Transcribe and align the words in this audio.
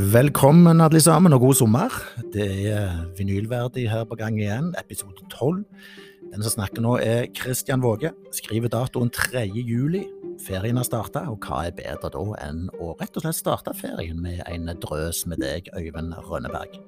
Velkommen 0.00 0.80
alle 0.80 1.00
sammen, 1.00 1.32
og 1.32 1.40
god 1.40 1.54
sommer. 1.54 1.94
Det 2.32 2.46
er 2.72 3.02
vinylverdig 3.18 3.82
her 3.90 4.06
på 4.08 4.16
gang 4.16 4.38
igjen, 4.40 4.70
episode 4.80 5.26
12. 5.28 5.58
Den 6.32 6.44
som 6.46 6.54
snakker 6.54 6.80
nå 6.80 6.94
er 7.04 7.26
Kristian 7.36 7.82
Våge. 7.84 8.14
Skriver 8.32 8.72
datoen 8.72 9.12
3. 9.12 9.44
juli. 9.52 10.06
Ferien 10.40 10.80
har 10.80 10.88
starta, 10.88 11.26
og 11.28 11.44
hva 11.44 11.66
er 11.68 11.76
bedre 11.76 12.08
da 12.14 12.24
enn 12.46 12.62
å 12.80 12.94
rett 12.96 13.18
og 13.18 13.26
slett 13.26 13.42
starte 13.42 13.76
ferien 13.76 14.22
med 14.24 14.40
en 14.48 14.72
drøs 14.80 15.26
med 15.28 15.44
deg, 15.44 15.68
Øyvind 15.76 16.16
Rønneberg? 16.30 16.80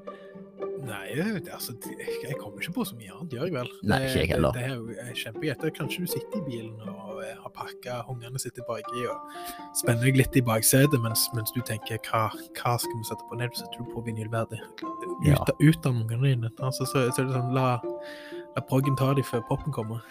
Nei, 0.82 1.14
det, 1.14 1.48
altså, 1.54 1.74
jeg 1.86 2.36
kommer 2.40 2.62
ikke 2.62 2.74
på 2.76 2.84
så 2.88 2.96
mye 2.98 3.12
annet, 3.14 3.34
gjør 3.36 3.46
jeg 3.48 3.54
vel? 3.54 3.70
Nei, 3.86 3.98
ikke 4.06 4.20
jeg 4.22 4.30
heller. 4.32 4.56
Det, 4.56 4.62
det 4.62 4.70
er 4.70 4.74
jo 4.76 5.66
eh. 5.68 5.74
Kanskje 5.78 6.04
du 6.04 6.10
sitter 6.10 6.38
i 6.40 6.42
bilen 6.46 6.90
og 6.90 7.22
eh, 7.22 7.34
har 7.38 7.52
pakka, 7.56 7.98
ungene 8.12 8.42
sitter 8.42 8.66
baki 8.68 9.04
og 9.12 9.36
spenner 9.78 10.08
deg 10.08 10.18
litt 10.20 10.38
i 10.38 10.44
baksetet, 10.46 10.98
mens, 11.04 11.24
mens 11.36 11.54
du 11.54 11.60
tenker 11.68 12.00
hva, 12.10 12.24
hva 12.58 12.74
skal 12.82 12.98
vi 12.98 13.08
sette 13.08 13.28
på? 13.28 13.38
Nei, 13.40 13.48
du 13.52 13.58
setter 13.60 13.88
på 13.94 14.04
vinylverdig. 14.08 14.60
Ut, 14.82 15.26
Ja. 15.28 15.38
ut 15.60 15.86
av 15.86 15.94
ungene 15.94 16.32
dine. 16.32 16.52
Altså, 16.58 16.86
så, 16.88 17.06
så 17.14 17.22
er 17.22 17.30
det 17.30 17.36
sånn, 17.38 17.52
la, 17.56 17.68
la 18.56 18.64
proggen 18.68 18.98
ta 18.98 19.12
dem 19.14 19.26
før 19.26 19.44
poppen 19.50 19.74
kommer. 19.74 20.02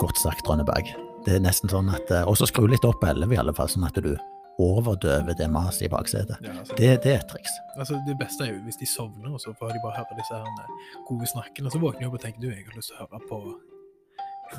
Godt 0.00 0.20
sagt, 0.22 0.46
Rønneberg. 0.48 0.92
Det 1.26 1.36
er 1.36 1.42
nesten 1.44 1.70
sånn 1.70 1.90
at 1.94 2.10
eh, 2.10 2.24
Og 2.26 2.36
så 2.38 2.48
skru 2.50 2.66
litt 2.70 2.84
opp 2.86 3.00
på 3.02 3.10
11 3.12 3.34
i 3.34 3.38
alle 3.38 3.54
fall, 3.54 3.68
sånn 3.70 3.86
at 3.86 3.98
du 4.02 4.14
overdøver 4.60 5.34
det 5.38 5.48
maset 5.50 5.82
i 5.86 5.88
baksetet. 5.88 6.36
Ja, 6.44 6.52
altså, 6.58 6.74
Det, 6.78 6.88
det 7.04 7.12
er 7.14 7.18
et 7.20 7.28
triks. 7.30 7.50
altså, 7.76 7.96
det 8.06 8.18
beste 8.18 8.44
er 8.44 8.52
jo 8.54 8.62
hvis 8.66 8.76
de 8.76 8.86
sovner, 8.86 9.32
og 9.32 9.40
så 9.40 9.54
får 9.58 9.72
de 9.72 9.80
bare 9.84 9.96
høre 9.96 10.18
disse 10.18 10.34
her 10.34 10.44
eh, 10.44 10.96
gode 11.08 11.26
snakkene, 11.26 11.66
og 11.66 11.72
så 11.72 11.78
våkner 11.82 12.00
de 12.00 12.06
opp 12.10 12.18
og 12.20 12.24
tenker 12.24 12.40
du, 12.44 12.48
jeg 12.52 12.64
har 12.68 12.76
lyst 12.76 12.92
til 12.92 12.98
å 13.00 13.06
høre 13.06 13.22
på 13.30 13.40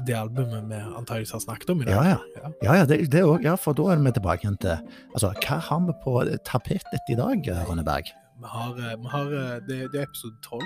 det 0.07 0.15
albumet 0.17 0.65
vi 0.71 0.77
antakeligvis 0.97 1.31
har 1.35 1.39
snakket 1.43 1.69
om 1.69 1.81
i 1.81 1.85
dag. 1.85 1.93
Ja, 1.93 2.03
ja. 2.15 2.49
Ja. 2.63 2.73
Ja, 2.79 2.85
det, 2.89 3.11
det 3.13 3.21
også, 3.23 3.43
ja, 3.45 3.53
for 3.61 3.77
da 3.77 3.83
er 3.93 4.01
vi 4.01 4.11
tilbake 4.15 4.47
igjen 4.47 4.57
til 4.57 4.73
Altså, 5.13 5.29
hva 5.45 5.59
har 5.67 5.81
vi 5.85 5.93
på 6.03 6.13
tapetet 6.49 7.11
i 7.13 7.17
dag, 7.19 7.49
Rønneberg? 7.69 8.09
Vi 8.43 8.49
har, 8.49 8.71
eh, 8.81 8.95
vi 9.03 9.11
har 9.13 9.35
eh, 9.39 9.59
det, 9.67 9.77
det 9.93 9.99
er 10.01 10.07
episode 10.09 10.35
12, 10.41 10.63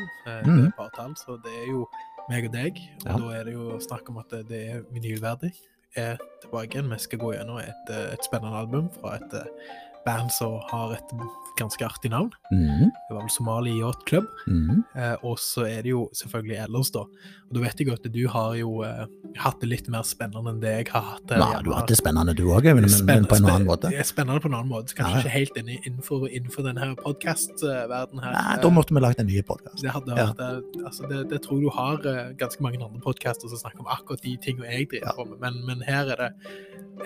mm. 0.47 0.53
det 0.55 0.67
er 0.69 0.75
partall, 0.79 1.17
så 1.19 1.35
det 1.43 1.51
er 1.65 1.67
jo 1.73 1.83
meg 2.31 2.47
og 2.47 2.53
deg. 2.55 2.79
Og 3.03 3.19
da 3.25 3.33
er 3.37 3.43
det 3.49 3.53
jo 3.57 3.75
snakk 3.83 4.07
om 4.11 4.17
at 4.23 4.31
det- 4.31 4.47
det 4.49 4.61
er 4.71 4.79
vinylverdig. 4.95 5.51
Er 5.97 6.17
tilbake 6.41 6.77
igjen. 6.77 6.91
Vi 6.93 6.99
skal 7.01 7.19
gå 7.19 7.31
gjennom 7.33 7.57
et, 7.57 7.89
eh, 7.89 8.13
et 8.13 8.25
spennende 8.25 8.57
album 8.59 8.89
fra 8.99 9.15
et 9.17 9.33
eh, 9.33 9.71
band 10.05 10.31
som 10.31 10.59
har 10.71 10.93
et 10.97 11.13
ganske 11.57 11.81
artig 11.85 12.11
navn. 12.13 12.29
Mm. 12.53 12.91
Det 12.93 13.15
var 13.15 13.23
vel 13.23 13.31
Somali 13.33 13.71
Yacht 13.79 14.03
Club. 14.07 14.27
Mm. 14.47 14.83
Eh, 14.95 15.15
og 15.25 15.39
så 15.41 15.65
er 15.65 15.81
det 15.85 15.89
jo 15.95 16.03
selvfølgelig 16.13 16.57
ellers, 16.67 16.91
da. 16.93 17.01
Og 17.47 17.55
da 17.55 17.63
vet 17.63 17.81
jeg 17.81 17.89
at 17.93 18.05
du 18.13 18.19
har 18.29 18.53
jo 18.59 18.83
eh, 18.85 19.05
hatt 19.41 19.57
det 19.63 19.69
litt 19.71 19.89
mer 19.89 20.05
spennende 20.05 20.53
enn 20.53 20.61
det 20.61 20.73
jeg 20.75 20.87
har 20.93 21.07
hatt. 21.15 21.33
Ja, 21.33 21.61
du 21.65 21.71
har 21.73 21.81
hatt 21.81 21.89
det 21.89 21.97
spennende 21.97 22.35
du 22.37 22.43
òg, 22.53 22.67
men, 22.77 22.85
men, 23.09 23.25
på 23.25 23.39
en 23.39 23.49
annen 23.49 23.65
måte. 23.69 23.89
Det 23.93 24.03
er 24.03 24.07
spennende 24.09 24.43
på 24.43 24.51
en 24.51 24.59
annen 24.59 24.71
måte. 24.71 24.93
Kanskje 24.97 25.17
Ja, 25.17 25.23
ikke 25.25 25.33
helt 25.33 25.59
inni, 25.63 25.79
innenfor, 25.89 26.27
innenfor 26.29 26.67
denne 26.67 26.91
podkast-verdenen 27.01 28.23
her. 28.23 28.37
Nei, 28.37 28.57
da 28.63 28.73
måtte 28.73 28.93
vi 28.95 29.03
lagd 29.03 29.23
en 29.23 29.29
ny 29.31 29.41
podkast. 29.47 29.81
det, 29.81 29.91
Ja. 30.17 30.29
eh, 30.29 30.61
altså 30.85 31.09
det, 31.09 31.29
det 31.31 31.41
tror 31.47 31.61
du 31.61 31.69
har 31.73 32.05
eh, 32.05 32.33
ganske 32.37 32.61
mange 32.61 32.77
andre 32.83 33.01
podcaster 33.01 33.49
som 33.49 33.57
snakker 33.57 33.81
om 33.81 33.87
akkurat 33.97 34.21
de 34.21 34.37
tingene 34.37 34.69
jeg 34.71 34.89
driver 34.93 35.07
Ja. 35.07 35.13
på 35.17 35.25
med, 35.25 35.39
men, 35.39 35.65
men 35.65 35.81
her 35.87 36.05
er 36.13 36.15
det 36.27 36.33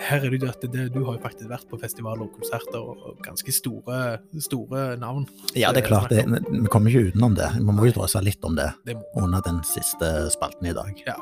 her 0.00 0.24
er 0.24 0.30
det 0.30 0.48
at 0.48 0.62
det, 0.72 0.86
du 0.94 1.04
har 1.04 1.16
jo 1.18 1.20
faktisk 1.22 1.50
vært 1.50 1.68
på 1.68 1.78
festivaler 1.80 2.24
og 2.24 2.32
konserter 2.32 2.80
og, 2.80 2.91
og 2.92 3.22
ganske 3.24 3.52
store, 3.54 4.18
store 4.44 4.84
navn. 5.00 5.26
Ja, 5.58 5.72
det 5.72 5.82
er 5.84 5.88
klart, 5.88 6.12
det, 6.12 6.24
vi 6.28 6.68
kommer 6.72 6.92
ikke 6.92 7.12
utenom 7.12 7.34
det. 7.38 7.48
Vi 7.58 7.64
må 7.66 7.88
jo 7.88 7.96
drøse 7.98 8.22
litt 8.24 8.44
om 8.44 8.56
det 8.58 8.70
Det 8.86 8.96
under 9.16 9.42
den 9.44 9.62
siste 9.66 10.12
spalten 10.34 10.70
i 10.70 10.76
dag. 10.76 11.02
Ja. 11.06 11.16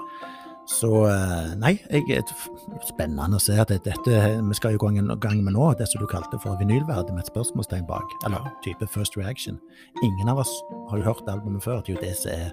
Så 0.70 0.90
eh, 1.10 1.54
nei, 1.58 1.72
jeg, 1.90 2.22
spennende 2.86 3.38
å 3.38 3.42
se 3.42 3.56
at 3.58 3.72
dette 3.72 4.18
vi 4.38 4.54
skal 4.54 4.76
jo 4.76 4.82
gå 4.84 4.90
en 4.92 5.08
gang 5.18 5.40
med 5.42 5.56
nå, 5.56 5.72
det 5.78 5.88
som 5.90 6.02
du 6.02 6.06
kalte 6.06 6.38
for 6.42 6.58
vinylverdig 6.60 7.14
med 7.16 7.24
et 7.24 7.30
spørsmålstegn 7.32 7.88
bak, 7.88 8.06
eller 8.28 8.44
Ja. 8.44 8.52
type 8.62 8.86
first 8.92 9.16
reaction. 9.18 9.58
Ingen 10.04 10.28
av 10.30 10.38
oss 10.44 10.52
har 10.90 11.00
jo 11.00 11.08
hørt 11.08 11.26
albumet 11.26 11.64
før, 11.64 11.82
det 11.82 11.96
er 11.96 11.98
jo 11.98 12.04
det 12.06 12.16
som 12.20 12.30
er 12.36 12.52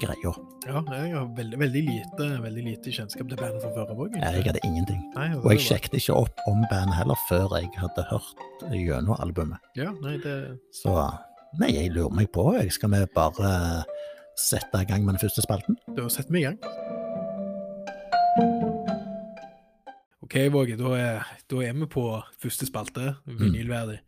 greia. 0.00 0.32
Ja, 0.66 0.82
jeg 0.92 1.12
har 1.14 1.26
veldig, 1.36 1.58
veldig 1.58 1.82
lite 1.86 2.26
veldig 2.42 2.64
lite 2.64 2.92
kjennskap 2.92 3.28
til 3.28 3.36
bandet 3.40 3.62
fra 3.62 3.70
før 3.76 3.90
av 3.90 3.96
òg. 4.04 4.16
Jeg 4.20 4.44
hadde 4.44 4.60
ingenting. 4.64 5.00
Nei, 5.14 5.28
altså, 5.28 5.44
Og 5.44 5.50
jeg 5.50 5.58
var- 5.58 5.66
sjekket 5.68 5.94
ikke 6.00 6.16
opp 6.16 6.40
om 6.48 6.64
bandet 6.70 6.94
heller 6.96 7.16
før 7.28 7.48
jeg 7.60 7.70
hadde 7.76 8.04
hørt 8.10 8.66
gjennom 8.72 9.16
albumet. 9.20 9.58
Ja, 9.76 9.90
nei, 10.02 10.16
det 10.18 10.58
Så 10.72 10.92
nei, 11.58 11.70
jeg 11.72 11.92
lurer 11.92 12.10
meg 12.12 12.32
på, 12.32 12.52
jeg 12.60 12.72
skal 12.72 12.90
vi 12.90 13.04
bare 13.14 13.84
sette 14.36 14.74
i 14.82 14.84
gang 14.84 15.04
med 15.04 15.14
den 15.18 15.28
første 15.28 15.42
spalten? 15.42 15.76
Da 15.96 16.08
setter 16.08 16.30
vi 16.32 16.40
i 16.40 16.42
gang. 16.50 16.58
OK, 20.26 20.34
Våge, 20.50 20.74
da 20.76 21.22
da 21.48 21.56
er 21.62 21.72
vi 21.76 21.86
på 21.86 22.02
første 22.42 22.66
spalte, 22.66 23.16
Mm. 23.28 23.38
vinylverdig. 23.38 23.98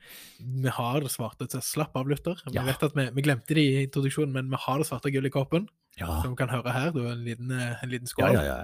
Vi 0.40 0.68
har 0.68 1.00
det 1.00 1.10
svarte 1.10 1.46
til 1.48 1.60
slapp 1.60 1.94
av, 1.94 2.06
Luther. 2.08 2.34
Vi 2.46 2.54
Ja. 2.54 2.64
vet 2.64 2.82
at 2.82 2.92
vi, 2.94 3.08
vi 3.14 3.22
glemte 3.22 3.54
det 3.54 3.58
i 3.58 3.86
introduksjonen, 3.86 4.32
men 4.32 4.50
vi 4.50 4.56
har 4.58 4.78
det 4.78 4.86
svarte 4.88 5.12
gullet 5.12 5.26
i 5.26 5.30
koppen, 5.30 5.68
Ja. 5.98 6.20
som 6.22 6.32
vi 6.34 6.36
kan 6.40 6.48
høre 6.52 6.72
her. 6.74 6.90
Du 6.94 7.00
er 7.06 7.12
en 7.12 7.24
liten, 7.26 7.50
eh, 7.52 7.82
en 7.82 7.90
liten 7.92 8.06
skål. 8.10 8.32
ja, 8.38 8.42
ja. 8.42 8.58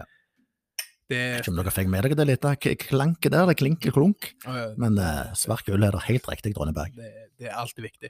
Det 1.11 1.17
Jeg 1.19 1.25
er 1.29 1.35
vet 1.37 1.45
ikke 1.45 1.53
om 1.53 1.57
dere 1.61 1.73
fikk 1.75 1.89
med 1.93 2.03
dere 2.07 2.17
det 2.17 2.27
litt, 2.31 2.47
k- 2.65 2.77
klanket 2.81 3.31
der, 3.35 3.45
det 3.51 3.57
klinker 3.61 3.93
klunk. 3.93 4.31
Å, 4.49 4.55
ja, 4.57 4.69
Men 4.81 4.97
eh, 4.99 5.35
svart 5.37 5.67
gull 5.67 5.85
er 5.85 5.93
det 5.93 6.01
helt 6.07 6.25
riktig, 6.31 6.55
Dronneberg. 6.57 6.95
det, 6.97 7.11
det 7.39 7.51
er 7.51 7.59
alltid 7.61 7.85
viktig. 7.85 8.09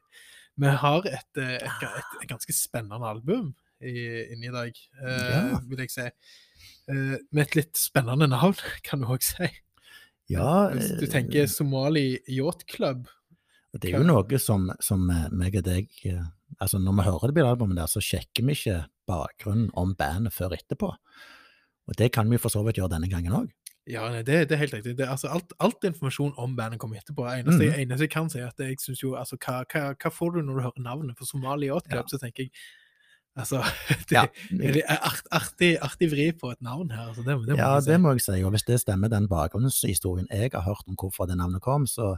Vi 0.63 0.71
har 0.71 1.03
et, 1.11 1.41
eh, 1.43 1.57
et, 1.59 1.83
et, 1.83 2.13
et 2.23 2.29
ganske 2.31 2.55
spennende 2.55 3.03
album 3.11 3.49
i, 3.83 4.31
inni 4.31 4.47
i 4.47 4.55
dag, 4.55 4.79
eh, 5.03 5.33
Ja. 5.35 5.59
vil 5.67 5.83
jeg 5.83 5.91
si. 5.91 6.07
Eh, 6.87 7.17
med 7.33 7.43
et 7.49 7.57
litt 7.57 7.77
spennende 7.77 8.29
navn, 8.31 8.55
kan 8.87 9.01
du 9.03 9.07
òg 9.11 9.23
si. 9.27 9.51
Ja, 10.31 10.69
Hvis 10.71 10.95
du 10.95 11.05
eh, 11.05 11.11
tenker 11.19 11.51
Somali 11.51 12.21
Yacht 12.29 12.67
Club 12.71 13.09
det 13.75 13.91
er 13.91 13.99
jo 13.99 14.05
noe 14.07 14.39
som, 14.39 14.71
som 14.81 15.03
meg 15.35 15.57
og 15.59 15.65
deg 15.67 15.89
Altså, 16.61 16.79
når 16.79 16.93
vi 16.99 17.03
hører 17.09 17.33
det 17.35 17.45
albumet 17.47 17.77
der, 17.81 17.87
så 17.91 18.01
sjekker 18.05 18.45
vi 18.47 18.55
ikke 18.57 18.85
bakgrunnen 19.11 19.71
om 19.75 19.95
bandet 19.99 20.33
før 20.33 20.55
etterpå. 20.57 20.93
Og 21.89 21.99
det 21.99 22.13
kan 22.15 22.31
vi 22.31 22.39
for 22.41 22.49
så 22.53 22.63
vidt 22.65 22.79
gjøre 22.81 22.93
denne 22.95 23.11
gangen 23.13 23.33
òg. 23.37 23.51
Ja, 23.91 24.07
nei, 24.09 24.23
det, 24.25 24.49
det 24.49 24.55
er 24.57 24.63
helt 24.63 24.73
riktig. 24.79 24.95
Det, 24.97 25.05
altså, 25.13 25.29
alt, 25.29 25.51
alt 25.61 25.85
informasjon 25.85 26.31
om 26.41 26.55
bandet 26.57 26.81
kommer 26.81 26.97
etterpå. 27.03 27.27
Eneste, 27.29 27.67
Mhm. 27.67 27.81
eneste 27.83 28.07
jeg 28.07 28.11
kan 28.15 28.31
si, 28.33 28.39
er 28.41 28.47
at 28.49 28.59
jeg 28.65 28.79
synes 28.81 29.03
jo 29.03 29.15
altså, 29.21 29.37
hva, 29.37 29.59
hva, 29.69 29.83
hva 29.93 30.11
får 30.15 30.31
du 30.33 30.41
når 30.43 30.55
du 30.57 30.63
hører 30.69 30.81
navnet? 30.87 31.17
på 31.19 31.27
Somali 31.29 31.69
Yacht 31.69 31.91
Club, 31.91 32.09
så 32.09 32.19
tenker 32.23 32.47
jeg 32.47 32.51
Altså, 33.37 33.59
det, 34.09 34.15
Ja, 34.15 34.27
det 34.55 34.83
er 34.89 34.99
art, 35.03 35.25
artig, 35.35 35.73
artig 35.83 36.07
vri 36.13 36.31
på 36.39 36.53
et 36.55 36.61
navn 36.63 36.91
her. 36.95 37.09
Altså, 37.11 37.23
det, 37.27 37.35
det 37.49 37.57
ja, 37.59 37.81
si. 37.81 37.91
det 37.91 38.01
må 38.01 38.13
jeg 38.15 38.21
si. 38.23 38.37
Og 38.47 38.51
hvis 38.55 38.63
det 38.63 38.81
stemmer, 38.81 39.09
den 39.11 39.27
bakgrunnshistorien 39.29 40.29
jeg 40.31 40.51
har 40.55 40.63
hørt 40.63 40.87
om 40.87 40.95
hvorfor 40.97 41.27
det 41.27 41.37
navnet 41.37 41.61
kom, 41.61 41.85
så 41.87 42.15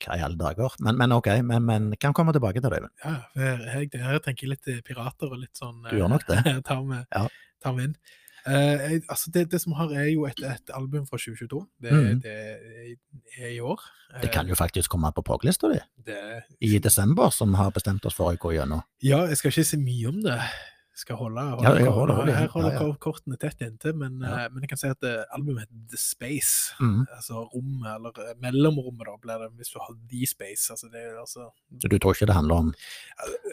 hva 0.00 0.16
i 0.16 0.24
alle 0.24 0.38
dager? 0.40 0.74
Men, 0.84 0.96
men 1.00 1.12
ok, 1.16 1.28
men, 1.46 1.66
men 1.66 1.90
kan 2.00 2.14
komme 2.16 2.34
tilbake 2.36 2.62
til 2.62 2.72
det. 2.72 2.82
Ja, 3.04 3.16
jeg, 3.36 3.90
her 4.00 4.22
tenker 4.24 4.46
jeg 4.46 4.54
litt 4.54 4.70
eh, 4.72 4.80
pirater 4.86 5.32
og 5.32 5.40
litt 5.42 5.56
sånn 5.56 5.84
Du 5.88 5.96
gjør 5.98 6.12
nok 6.14 6.26
det. 6.28 6.40
eh, 6.48 6.58
tar 6.66 6.82
med, 6.86 7.06
Ja. 7.14 7.26
tar 7.62 7.76
med 7.76 7.90
inn. 7.90 7.94
Uh, 8.40 8.80
jeg- 8.80 9.02
altså 9.12 9.30
det, 9.34 9.42
det 9.52 9.58
som 9.60 9.74
har, 9.76 9.90
er 9.92 10.06
jo 10.14 10.24
et, 10.24 10.38
et 10.48 10.70
album 10.72 11.04
fra 11.04 11.18
2022. 11.20 11.60
Det, 11.84 11.92
mm. 11.92 12.20
det 12.24 12.36
er 13.36 13.50
i 13.50 13.60
år. 13.60 13.82
Det 14.22 14.30
kan 14.32 14.48
jo 14.48 14.56
faktisk 14.56 14.90
komme 14.90 15.10
på 15.12 15.22
prog-lista 15.22 15.68
di 15.68 15.80
i 16.64 16.78
desember, 16.78 17.28
som 17.30 17.52
har 17.54 17.70
bestemt 17.70 18.06
oss 18.08 18.16
for 18.16 18.32
å 18.32 18.40
gå 18.40 18.54
gjennom. 18.56 18.80
Ja, 19.04 19.26
jeg 19.28 19.36
skal 19.38 19.52
ikke 19.52 19.66
si 19.68 19.78
mye 19.82 20.08
om 20.08 20.22
det. 20.24 20.38
Skal 21.00 21.16
holde, 21.16 21.40
holde, 21.40 21.64
Ja, 21.64 21.90
holder- 21.90 22.14
holder, 22.18 22.34
her 22.36 22.48
holder 22.52 22.72
ja, 22.74 22.80
ja. 22.84 22.94
kortene 23.00 23.38
tett 23.40 23.62
inntil, 23.64 23.94
men, 23.96 24.18
eh, 24.22 24.48
men 24.52 24.60
jeg 24.60 24.68
kan 24.68 24.80
si 24.82 24.88
at 24.90 25.06
eh, 25.08 25.22
albumet 25.32 25.62
heter 25.64 25.78
The 25.94 25.96
Space. 26.00 26.74
Mhm. 26.80 27.06
Altså 27.16 27.44
rommet, 27.54 27.88
eller 27.94 28.20
eh, 28.26 28.34
mellomrommet, 28.42 29.06
da, 29.08 29.14
blir 29.22 29.38
det 29.46 29.48
hvis 29.56 29.72
du 29.72 29.78
har 29.80 29.94
The 30.10 30.26
Space. 30.28 30.66
Altså, 30.74 30.90
det 30.92 31.04
altså 31.22 31.46
du 31.88 31.96
tror 31.98 32.12
ikke 32.12 32.26
det 32.28 32.36
handler 32.36 32.54
om 32.66 32.74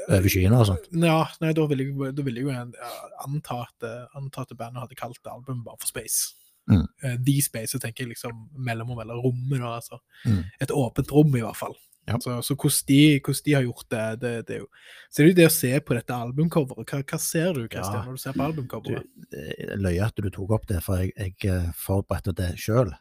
over 0.09 0.27
skyene 0.33 0.59
sånt? 0.67 0.89
Ja, 0.91 1.21
nei, 1.39 1.53
da 1.55 1.67
ville 1.71 1.87
jeg, 1.87 2.15
da 2.17 2.27
ville 2.27 2.43
jeg 2.43 2.49
jo 2.49 2.51
anta 3.23 3.61
at, 3.63 3.87
anta 4.17 4.43
at 4.43 4.51
bandet 4.59 4.83
hadde 4.83 4.99
kalt 4.99 5.31
albumet 5.31 5.63
bare 5.63 5.79
for 5.79 5.87
Space. 5.87 6.33
Mm. 6.67 6.83
The 7.23 7.41
Space, 7.41 7.71
så 7.71 7.79
tenker 7.79 8.03
jeg 8.03 8.11
liksom 8.17 8.49
mellomrom, 8.59 8.99
eller 8.99 9.15
rommet, 9.23 9.61
da, 9.63 9.77
altså. 9.79 10.01
Mm. 10.27 10.43
Et 10.59 10.71
åpent 10.75 11.11
rom, 11.15 11.31
i 11.39 11.45
hvert 11.45 11.55
fall. 11.55 11.77
Ja. 12.07 12.17
Så, 12.23 12.37
så 12.41 12.55
hvordan, 12.55 12.85
de, 12.87 12.99
hvordan 13.19 13.43
de 13.45 13.53
har 13.57 13.65
gjort 13.65 13.89
det, 13.91 14.03
det, 14.21 14.33
det 14.47 14.55
er 14.55 14.61
jo 14.61 14.67
Så 15.09 15.17
det 15.17 15.25
er 15.25 15.27
jo 15.27 15.37
det 15.41 15.47
å 15.49 15.55
se 15.57 15.71
på 15.83 15.97
dette 15.97 16.19
albumcoveret. 16.27 16.87
Hva, 16.87 17.01
hva 17.03 17.19
ser 17.19 17.49
du, 17.57 17.65
Christian, 17.67 17.97
Ja. 17.97 18.05
når 18.05 18.15
du 18.15 18.21
ser 18.21 18.37
på 18.37 18.45
albumcoveret? 18.45 19.09
Er 19.35 19.81
løye 19.83 20.05
at 20.05 20.21
du 20.23 20.29
tok 20.31 20.55
opp 20.55 20.69
det, 20.69 20.79
for 20.85 21.03
jeg, 21.03 21.11
jeg 21.19 21.51
eh, 21.51 21.67
forberedte 21.75 22.35
det 22.37 22.53
sjøl. 22.63 22.93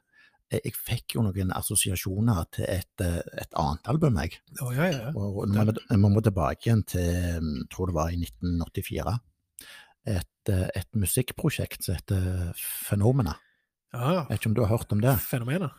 Jeg, 0.50 0.60
jeg 0.64 0.74
fikk 0.78 1.16
jo 1.16 1.24
noen 1.26 1.54
assosiasjoner 1.54 2.44
til 2.54 2.66
et, 2.66 3.04
eh, 3.06 3.22
et 3.42 3.56
annet 3.62 3.90
album, 3.94 4.18
jeg. 4.22 4.40
Oh, 4.58 4.74
ja, 4.74 4.90
ja. 4.90 5.14
Og, 5.14 5.42
og 5.44 5.72
vi 5.86 6.02
må 6.02 6.22
tilbake 6.26 6.66
igjen 6.68 6.84
til 6.90 7.06
jeg 7.06 7.70
tror 7.70 7.90
det 7.92 7.98
var 7.98 8.10
i 8.10 8.18
1984. 8.22 9.16
Et, 10.16 10.52
eh, 10.54 10.68
et 10.82 10.98
musikkprosjekt 10.98 11.86
som 11.86 11.98
heter 11.98 12.54
Fenomena. 12.58 13.38
Jeg 13.96 14.26
vet 14.28 14.40
ikke 14.40 14.50
om 14.50 14.54
du 14.58 14.64
har 14.66 14.74
hørt 14.74 14.90
om 14.92 15.00
det? 15.00 15.14
Fenomener. 15.24 15.70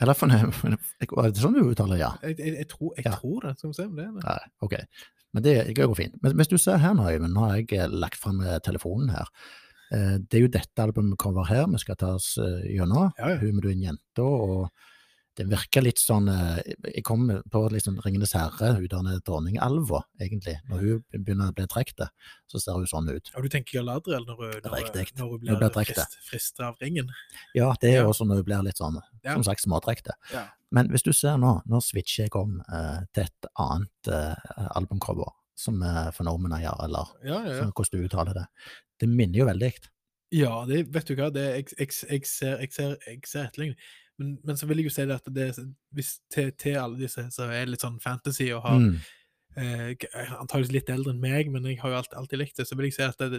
Eller 0.00 0.12
er 0.12 1.30
det 1.32 1.40
sånn 1.40 1.54
du 1.56 1.62
uttaler? 1.70 1.96
Ja. 2.00 2.10
Jeg, 2.22 2.36
jeg, 2.38 2.54
jeg, 2.60 2.68
tror, 2.68 2.90
jeg 2.98 3.06
Ja. 3.06 3.12
tror 3.16 3.46
det. 3.46 3.54
Skal 3.58 3.70
vi 3.70 3.76
se 3.78 3.86
om 3.88 3.94
det 3.96 4.04
er 4.04 4.10
det. 4.16 4.24
Nei, 4.24 4.50
ok. 4.66 4.74
Men 5.36 5.42
det, 5.44 5.54
går 5.76 5.94
fint. 5.96 6.18
Men 6.22 6.36
hvis 6.36 6.48
du 6.52 6.56
ser 6.60 6.76
her 6.82 6.92
nå, 6.96 7.06
Øyvind, 7.10 7.32
nå 7.36 7.46
har 7.46 7.56
jeg 7.60 7.72
eh, 7.78 7.88
lagt 7.92 8.20
fram 8.20 8.40
eh, 8.44 8.58
telefonen 8.64 9.10
her. 9.14 9.30
Eh, 9.92 10.16
Det 10.20 10.38
er 10.38 10.44
jo 10.46 10.52
dette 10.52 10.82
albumet 10.84 11.18
kommer 11.18 11.44
her 11.48 11.66
vi 11.72 11.78
skal 11.82 11.96
ta 12.00 12.14
oss 12.16 12.34
gjennom. 12.38 13.10
Ja, 13.18 13.32
ja. 13.34 13.38
Hun 13.40 13.54
med 13.56 13.62
du 13.64 13.68
er 13.68 13.76
en 13.76 13.86
jente, 13.88 14.22
og 14.22 14.70
Det 15.36 15.44
virker 15.50 15.82
litt 15.84 15.98
sånn 16.00 16.30
eh, 16.32 16.62
Jeg 16.94 17.02
kom 17.04 17.26
på 17.52 17.60
liksom 17.72 17.98
Ringenes 18.04 18.32
herre, 18.32 18.70
hun 18.78 18.86
der 18.88 19.18
dronningalva, 19.26 20.02
egentlig. 20.20 20.54
Når 20.70 20.78
hun 20.80 21.02
begynner 21.12 21.50
å 21.52 21.54
bli 21.58 21.66
trukket, 21.68 22.08
så 22.48 22.60
ser 22.62 22.72
hun 22.78 22.86
sånn 22.88 23.10
ut. 23.12 23.30
Og 23.36 23.42
du 23.44 23.48
tenker 23.52 23.78
Galadriel 23.82 24.24
når, 24.24 24.36
hun- 24.40 24.60
når, 24.64 24.76
Riktig. 24.78 25.06
når 25.18 25.30
hun 25.30 25.40
blir 25.40 25.58
blir 25.60 25.84
frist, 25.84 26.16
frist 26.30 26.60
av 26.60 26.76
ringen? 26.80 27.10
Ja, 27.54 27.74
det 27.80 27.90
er 27.94 28.02
Ja. 28.02 28.06
også 28.08 28.24
når 28.26 28.36
hun 28.40 28.44
blir 28.44 28.62
litt 28.64 28.78
sånn, 28.78 28.96
Ja. 29.24 29.34
som 29.34 29.44
sagt, 29.44 29.60
småtrukket. 29.60 30.12
Ja. 30.32 30.46
Men 30.72 30.88
hvis 30.88 31.02
du 31.04 31.12
ser 31.12 31.36
nå, 31.36 31.62
nå 31.68 31.80
switcher 31.82 32.24
jeg 32.24 32.34
om 32.36 32.62
eh, 32.72 33.00
til 33.12 33.24
et 33.24 33.46
annet 33.58 34.08
eh, 34.08 34.68
albumcover, 34.74 35.28
som 35.54 35.82
er 35.82 36.12
Phenomena 36.12 36.58
gjør, 36.60 36.84
eller 36.84 37.06
Ja, 37.24 37.44
ja, 37.44 37.52
ja. 37.60 37.70
hvordan 37.70 37.92
du 38.00 38.08
uttaler 38.08 38.34
det. 38.34 38.46
Det 39.00 39.08
minner 39.08 39.38
jo 39.38 39.44
veldig. 39.46 39.72
Ja, 40.32 40.64
det, 40.66 40.90
vet 40.92 41.06
du 41.06 41.14
hva, 41.14 41.30
det, 41.32 41.44
jeg, 41.54 41.78
jeg, 41.78 41.88
jeg, 42.10 42.26
ser, 42.26 42.58
jeg, 42.58 42.72
ser, 42.72 42.96
jeg 43.06 43.20
ser 43.26 43.44
etterligning. 43.46 43.76
Men, 44.18 44.38
men 44.48 44.56
så 44.56 44.66
vil 44.70 44.80
jeg 44.80 44.88
jo 44.88 44.94
si 44.96 45.04
det 45.10 45.18
at 45.20 45.28
det, 45.34 45.50
hvis, 45.92 46.14
til, 46.32 46.50
til 46.56 46.78
alle 46.80 46.96
disse 47.02 47.26
som 47.34 47.50
er 47.52 47.68
litt 47.68 47.82
sånn 47.84 48.00
fantasy 48.00 48.50
og 48.56 48.62
har 48.64 48.78
Mm. 48.80 48.96
eh, 49.56 49.92
antageligvis 50.36 50.72
litt 50.74 50.90
eldre 50.92 51.14
enn 51.14 51.20
meg, 51.22 51.48
men 51.52 51.64
jeg 51.64 51.78
har 51.80 51.88
jo 51.94 51.96
alltid, 51.96 52.16
alltid 52.20 52.38
likt 52.42 52.58
det, 52.60 52.66
så 52.68 52.76
vil 52.76 52.90
jeg 52.90 52.96
si 52.98 53.04
at 53.06 53.22
det, 53.22 53.38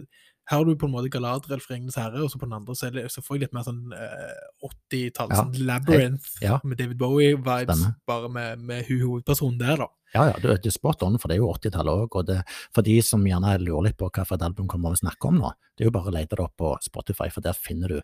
her 0.50 0.58
har 0.58 0.66
du 0.66 0.72
på 0.80 0.88
en 0.88 0.94
måte 0.96 1.12
Galadriel 1.14 1.62
fra 1.62 1.76
Ringenes 1.76 1.98
herre, 2.00 2.24
og 2.26 2.32
så 2.34 2.40
på 2.42 2.48
den 2.48 2.56
andre 2.58 2.74
så, 2.76 2.90
det, 2.94 3.04
så 3.14 3.22
får 3.22 3.36
jeg 3.38 3.44
litt 3.44 3.54
mer 3.54 3.66
sånn 3.68 3.84
eh, 3.94 4.40
80-tall, 4.66 5.30
Ja, 5.30 5.44
sånn 5.44 5.60
Labyrinth 5.68 6.40
ja. 6.42 6.58
med 6.66 6.80
David 6.82 6.98
Bowie-vibes, 7.04 7.84
bare 8.10 8.32
med, 8.34 8.64
med 8.66 8.90
hovedpersonen 8.90 9.60
der, 9.62 9.84
da. 9.86 9.90
Ja, 10.16 10.24
ja, 10.32 10.38
du, 10.42 10.50
du 10.64 10.70
spot 10.72 11.04
on, 11.06 11.20
for 11.22 11.30
det 11.30 11.36
er 11.38 11.44
jo 11.44 11.52
80-tallet 11.54 12.06
òg. 12.08 12.16
Og 12.22 12.26
det, 12.30 12.40
for 12.74 12.82
de 12.88 12.96
som 13.06 13.22
gjerne 13.28 13.58
lurer 13.62 13.90
litt 13.90 13.98
på 14.00 14.08
hva 14.10 14.24
for 14.26 14.40
et 14.40 14.46
album 14.48 14.66
kommer 14.72 14.96
vi 14.96 15.02
snakke 15.04 15.30
om 15.30 15.38
nå, 15.44 15.52
det 15.76 15.84
er 15.86 15.90
jo 15.92 15.96
bare 16.00 16.10
å 16.10 16.16
lete 16.16 16.38
det 16.40 16.46
opp 16.48 16.56
på 16.58 16.72
Spotify, 16.86 17.28
for 17.30 17.46
der 17.46 17.58
finner 17.60 17.92
du 17.92 18.00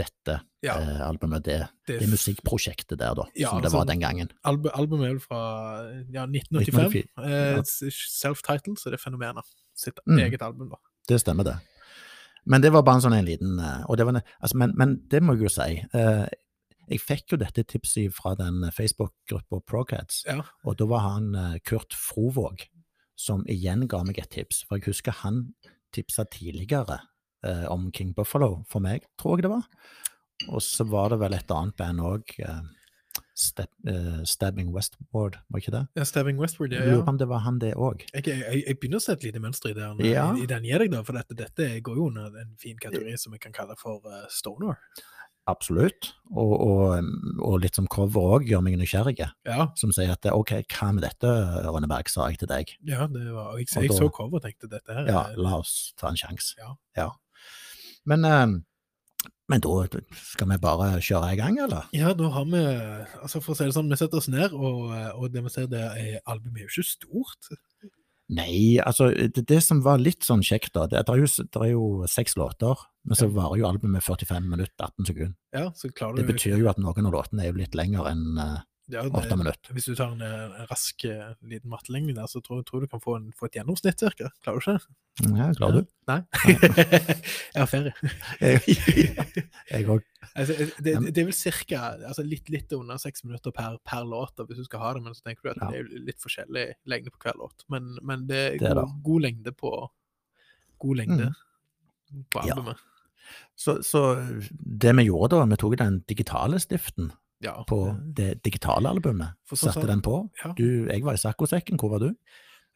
dette 0.00 0.34
Ja, 0.64 0.74
eh, 0.80 1.00
albumet, 1.06 1.44
det, 1.46 1.58
det, 1.88 1.98
det 2.02 2.08
musikkprosjektet 2.10 2.98
der, 3.00 3.14
da, 3.18 3.24
Ja, 3.38 3.50
som 3.52 3.60
det 3.62 3.68
altså, 3.70 3.78
var 3.82 3.88
den 3.92 4.00
gangen. 4.02 4.30
Alb 4.44 4.66
albumet 4.72 5.06
er 5.08 5.14
vel 5.14 5.22
fra 5.24 5.40
ja, 6.12 6.26
1985. 6.26 7.06
1984, 7.06 7.08
Eh, 7.24 7.56
ja. 7.56 7.62
Self-titled, 8.10 8.78
så 8.80 8.90
det 8.92 8.98
er 9.00 9.04
fenomenet. 9.04 9.44
Sitt 9.76 10.00
Mm. 10.06 10.18
eget 10.26 10.42
album, 10.42 10.68
da. 10.72 10.76
Det 11.08 11.20
stemmer, 11.22 11.44
det. 11.44 11.56
Men 12.46 12.60
det 12.62 12.72
var 12.72 12.82
bare 12.82 12.96
en 12.96 13.02
sånn 13.04 13.16
en 13.18 13.24
liten 13.28 13.58
eh, 13.60 13.84
det 13.96 14.04
var, 14.06 14.14
en- 14.16 14.28
altså, 14.42 14.56
men, 14.56 14.72
men 14.76 14.96
det 15.08 15.22
må 15.22 15.34
jeg 15.36 15.42
jo 15.48 15.48
si. 15.48 15.84
eh, 15.94 16.26
jeg 16.90 17.00
fikk 17.00 17.32
jo 17.32 17.36
dette 17.38 17.62
tipset 17.64 18.12
fra 18.12 18.34
den 18.34 18.64
Facebook-gruppa 18.74 19.60
Procats, 19.64 20.24
Ja. 20.26 20.40
og 20.64 20.76
da 20.76 20.84
var 20.86 21.00
han 21.06 21.34
eh, 21.36 21.58
Kurt 21.64 21.94
Frovåg 21.94 22.66
som 23.16 23.44
igjen 23.46 23.86
ga 23.86 24.02
meg 24.02 24.18
et 24.18 24.30
tips. 24.30 24.64
For 24.66 24.76
jeg 24.78 24.86
husker 24.90 25.12
han 25.22 25.54
tipsa 25.92 26.24
tidligere 26.24 27.00
eh, 27.46 27.64
om 27.72 27.90
King 27.92 28.14
Buffalo 28.16 28.62
for 28.70 28.80
meg, 28.84 29.06
tror 29.20 29.38
jeg 29.38 29.48
det 29.48 29.54
var. 29.54 29.66
Og 30.48 30.62
så 30.64 30.86
var 30.88 31.10
det 31.12 31.20
vel 31.20 31.34
et 31.36 31.50
annet 31.52 31.76
band 31.76 32.00
òg. 32.00 32.36
Step, 33.40 33.70
uh, 33.88 34.20
Stabbing 34.28 34.68
Westward, 34.74 35.38
var 35.48 35.60
ikke 35.62 35.72
det? 35.72 35.80
Ja, 35.96 36.04
Stabbing 36.04 36.36
Westward, 36.40 36.74
ja. 36.74 36.82
Jeg 36.82 36.90
lurer 36.90 36.98
ja. 37.00 37.04
på 37.06 37.12
om 37.14 37.18
det 37.20 37.28
var 37.30 37.40
han, 37.46 37.58
det 37.62 37.70
òg. 37.72 38.02
Jeg, 38.12 38.26
jeg, 38.28 38.64
jeg 38.66 38.76
begynner 38.80 39.00
å 39.00 39.04
se 39.04 39.14
et 39.16 39.24
lite 39.24 39.40
mønster 39.40 39.72
i, 39.72 39.76
den, 39.78 40.02
Ja. 40.04 40.26
i, 40.36 40.44
i 40.44 40.48
den 40.50 40.66
gir 40.68 40.82
deg, 40.84 40.90
da, 40.92 41.00
for 41.06 41.16
dette, 41.16 41.36
dette 41.38 41.68
går 41.86 41.96
jo 41.96 42.08
under 42.10 42.36
en 42.42 42.52
fin 42.60 42.76
kategori 42.80 43.16
som 43.20 43.32
vi 43.32 43.40
kan 43.40 43.54
kalle 43.56 43.76
for 43.80 44.04
uh, 44.04 44.26
stoner. 44.32 44.76
Absolutt. 45.48 46.10
Og, 46.36 46.52
og, 46.52 47.08
og 47.40 47.56
litt 47.64 47.78
som 47.78 47.88
cover 47.90 48.36
òg 48.36 48.50
gjør 48.50 48.60
meg 48.66 48.76
nysgjerrig. 48.78 49.16
Ja, 49.48 49.70
Som 49.80 49.94
sier 49.96 50.12
at 50.12 50.28
ok, 50.30 50.52
hva 50.76 50.90
med 50.94 51.06
dette, 51.08 51.32
Rønneberg, 51.64 52.12
sa 52.12 52.28
jeg 52.30 52.42
til 52.42 52.52
deg. 52.52 52.74
ja 52.86 53.08
det 53.10 53.24
var, 53.32 53.56
jeg, 53.58 53.70
Og 53.72 53.86
jeg 53.88 53.94
da- 53.94 53.98
så 54.02 54.10
cover 54.14 54.38
og 54.38 54.44
tenkte 54.44 54.68
dette 54.70 54.94
her 54.94 55.08
Ja, 55.10 55.24
la 55.40 55.56
oss 55.62 55.94
ta 55.98 56.12
en 56.12 56.20
sjanse. 56.20 56.54
Ja. 56.60 57.08
Men, 58.08 58.24
eh, 58.24 59.30
men 59.50 59.62
da 59.64 60.02
skal 60.14 60.50
vi 60.52 60.60
bare 60.62 60.90
kjøre 61.02 61.32
i 61.34 61.38
gang, 61.40 61.58
eller? 61.58 61.88
Ja, 61.96 62.12
da 62.16 62.30
har 62.32 62.46
vi 62.48 62.60
altså 63.20 63.40
For 63.42 63.52
å 63.52 63.58
si 63.58 63.66
det 63.66 63.74
sånn, 63.76 63.90
vi 63.90 63.98
setter 63.98 64.20
oss 64.20 64.30
ned, 64.32 64.54
og, 64.54 64.92
eh, 64.94 65.10
og 65.16 65.32
det 65.34 65.42
vi 65.46 65.52
ser, 65.52 65.66
det 65.70 65.82
er 65.82 66.20
albumet 66.24 66.62
er 66.62 66.68
jo 66.68 66.74
ikke 66.76 66.92
stort. 66.92 67.50
Nei, 68.30 68.78
altså 68.78 69.08
det, 69.10 69.42
det 69.50 69.58
som 69.66 69.80
var 69.82 69.98
litt 69.98 70.22
sånn 70.22 70.44
kjekt, 70.46 70.70
da, 70.76 70.86
det, 70.86 71.02
det, 71.02 71.14
er, 71.16 71.24
jo, 71.24 71.46
det 71.50 71.62
er 71.64 71.72
jo 71.72 71.86
seks 72.10 72.36
låter, 72.38 72.78
men 73.02 73.18
så 73.18 73.26
varer 73.34 73.58
jo 73.58 73.66
albumet 73.66 74.06
45 74.06 74.46
minutter, 74.46 74.86
18 74.86 75.08
sekunder. 75.08 75.36
Ja, 75.56 75.64
så 75.74 75.90
klarer 75.90 76.20
Det 76.20 76.28
betyr 76.28 76.60
jo 76.60 76.70
at 76.70 76.78
noen 76.78 77.08
av 77.10 77.16
låtene 77.16 77.42
er 77.42 77.50
jo 77.50 77.58
litt 77.58 77.74
lengre 77.74 78.06
enn 78.12 78.38
eh, 78.38 78.60
ja, 78.92 79.02
åtte 79.06 79.36
minutter. 79.38 79.74
Hvis 79.76 79.86
du 79.88 79.94
tar 79.98 80.12
en, 80.14 80.22
eh, 80.24 80.60
en 80.60 80.68
rask 80.70 81.04
eh, 81.08 81.32
liten 81.46 81.70
matteligning 81.72 82.16
der, 82.16 82.26
så 82.30 82.42
tror 82.44 82.62
tror 82.66 82.80
jeg 82.80 82.88
du 82.88 82.92
kan 82.94 83.02
få, 83.02 83.16
en, 83.18 83.28
få 83.36 83.48
et 83.48 83.58
gjennomsnitt, 83.58 84.00
cirka. 84.02 84.30
Klarer 84.44 84.58
du 84.58 84.64
ikke 84.64 84.74
det? 84.78 85.36
Ja, 85.36 85.48
klarer 85.58 85.78
du? 85.78 85.90
Nei. 86.10 86.18
jeg 87.54 87.60
har 87.60 87.70
ferie. 87.70 87.92
Jeg 88.40 89.86
òg. 89.94 90.04
Altså, 90.34 90.56
det, 90.56 90.72
det, 90.84 90.94
det 91.14 91.22
er 91.22 91.28
vel 91.30 91.36
cirka 91.36 91.80
altså 92.08 92.24
litt, 92.26 92.50
litt 92.52 92.72
under 92.76 93.00
seks 93.00 93.24
minutter 93.26 93.54
per, 93.54 93.78
per 93.86 94.04
låt, 94.08 94.40
hvis 94.46 94.60
du 94.62 94.66
skal 94.68 94.84
ha 94.84 94.92
det, 94.96 95.04
men 95.06 95.16
så 95.16 95.26
tenker 95.26 95.48
du 95.48 95.52
at 95.54 95.62
Ja. 95.62 95.70
det 95.72 95.80
er 95.82 96.04
litt 96.10 96.22
forskjellig 96.22 96.66
lengde 96.90 97.14
på 97.14 97.22
hver 97.24 97.40
låt. 97.40 97.66
Men, 97.72 97.94
men 98.02 98.28
det 98.30 98.42
er, 98.44 98.60
Det 98.60 98.70
er 98.70 98.82
god, 98.82 99.00
god 99.06 99.26
lengde 99.28 99.54
på 99.56 99.74
God 100.80 100.96
lengde 100.96 101.32
på 102.32 102.40
albumet. 102.40 102.78
Ja. 102.80 102.86
Så, 103.54 103.82
så 103.84 104.00
det 104.50 104.94
vi 104.96 105.06
gjorde 105.10 105.36
da, 105.36 105.48
vi 105.50 105.58
tok 105.60 105.76
den 105.78 106.00
digitale 106.08 106.58
stiften 106.62 107.12
Ja. 107.40 107.54
på 107.68 107.76
det 108.16 108.42
digitale 108.44 108.90
albumet. 108.92 109.36
For 109.48 109.56
sånn 109.56 109.72
Satte 109.72 109.86
sa- 109.86 109.90
den 109.94 110.02
på. 110.04 110.30
ja. 110.44 110.52
Du, 110.56 110.86
jeg 110.90 111.02
var 111.04 111.16
i 111.16 111.20
saccosekken, 111.22 111.78
hvor 111.80 111.90
var 111.94 112.02
du? 112.04 112.10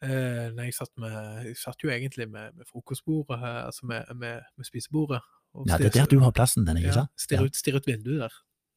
Eh, 0.03 0.49
nei, 0.53 0.65
jeg 0.71 0.73
satt, 0.75 0.91
med, 0.99 1.13
jeg 1.45 1.55
satt 1.57 1.81
jo 1.85 1.89
egentlig 1.89 2.27
med, 2.29 2.55
med 2.57 2.65
frokostbordet, 2.67 3.37
altså 3.41 3.85
med, 3.89 4.09
med, 4.15 4.41
med 4.57 4.65
spisebordet. 4.67 5.21
Ja, 5.69 5.77
det 5.79 5.87
er 5.87 6.01
der 6.01 6.09
du 6.11 6.19
har 6.19 6.33
plassen 6.35 6.65
din, 6.67 6.77
ikke 6.81 6.91
ja, 6.91 6.97
sant? 7.05 7.13
Stirre 7.17 7.45
ut, 7.47 7.55
stirr 7.55 7.77
ut 7.79 7.87
vinduet 7.87 8.25
der. 8.25 8.33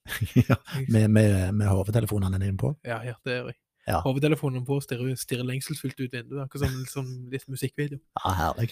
Ja, 0.49 0.57
med, 0.89 1.09
med, 1.11 1.55
med 1.55 1.67
hovedtelefonene 1.69 2.39
dine 2.41 2.57
på. 2.57 2.71
Ja, 2.87 3.01
ja, 3.05 3.17
det 3.27 3.35
gjør 3.35 3.51
jeg. 3.51 3.59
Ja. 3.89 3.99
Hovedtelefonen 4.05 4.65
på, 4.69 4.79
stirrer, 4.85 5.17
stirre 5.17 5.45
lengselsfullt 5.49 5.99
ut 6.01 6.13
vinduet, 6.13 6.45
akkurat 6.45 6.69
som, 6.69 6.79
som 6.93 7.11
litt 7.33 7.45
musikkvideo. 7.49 7.99
Ja, 8.21 8.33
herlig. 8.39 8.71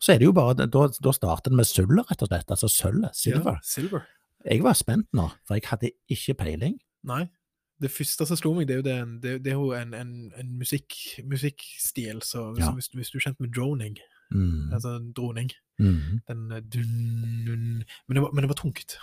Så 0.00 0.12
er 0.14 0.20
det 0.20 0.28
jo 0.28 0.32
bare, 0.36 0.54
da, 0.60 0.86
da 0.92 1.12
startet 1.16 1.50
det 1.50 1.58
med 1.58 1.68
sølvet, 1.68 2.04
rett 2.12 2.22
og 2.24 2.28
slett. 2.30 2.52
Altså 2.52 2.68
sølvet, 2.68 3.16
silver. 3.16 3.56
Ja, 3.56 3.64
silver. 3.64 4.04
Jeg 4.44 4.62
var 4.62 4.72
spent 4.72 5.06
nå, 5.12 5.28
for 5.46 5.54
jeg 5.54 5.62
hadde 5.68 5.90
ikke 6.08 6.34
peiling. 6.34 6.78
Nei. 7.04 7.26
Det 7.80 7.90
første 7.90 8.26
som 8.26 8.36
slo 8.36 8.52
meg, 8.54 8.66
det 8.68 8.74
er 8.74 8.80
jo, 8.80 8.82
det, 8.82 9.22
det, 9.22 9.34
det 9.44 9.52
er 9.52 9.56
jo 9.56 9.72
en, 9.72 9.94
en, 9.94 10.32
en 10.36 10.50
musikk, 10.58 10.92
musikkstil. 11.24 12.20
Så, 12.22 12.54
Ja. 12.58 12.70
hvis, 12.72 12.88
hvis 12.92 13.10
du 13.10 13.18
er 13.18 13.24
kjent 13.28 13.40
med 13.40 13.52
droning, 13.56 13.96
Mm. 14.32 14.70
altså 14.72 15.12
droning 15.16 15.50
Mm. 15.80 16.20
den 16.28 16.52
eh, 16.52 16.60
dun, 16.60 17.44
dun, 17.46 17.84
men, 18.06 18.14
det 18.14 18.22
var, 18.22 18.30
men 18.32 18.42
det 18.44 18.48
var 18.48 18.54
tungt. 18.54 18.96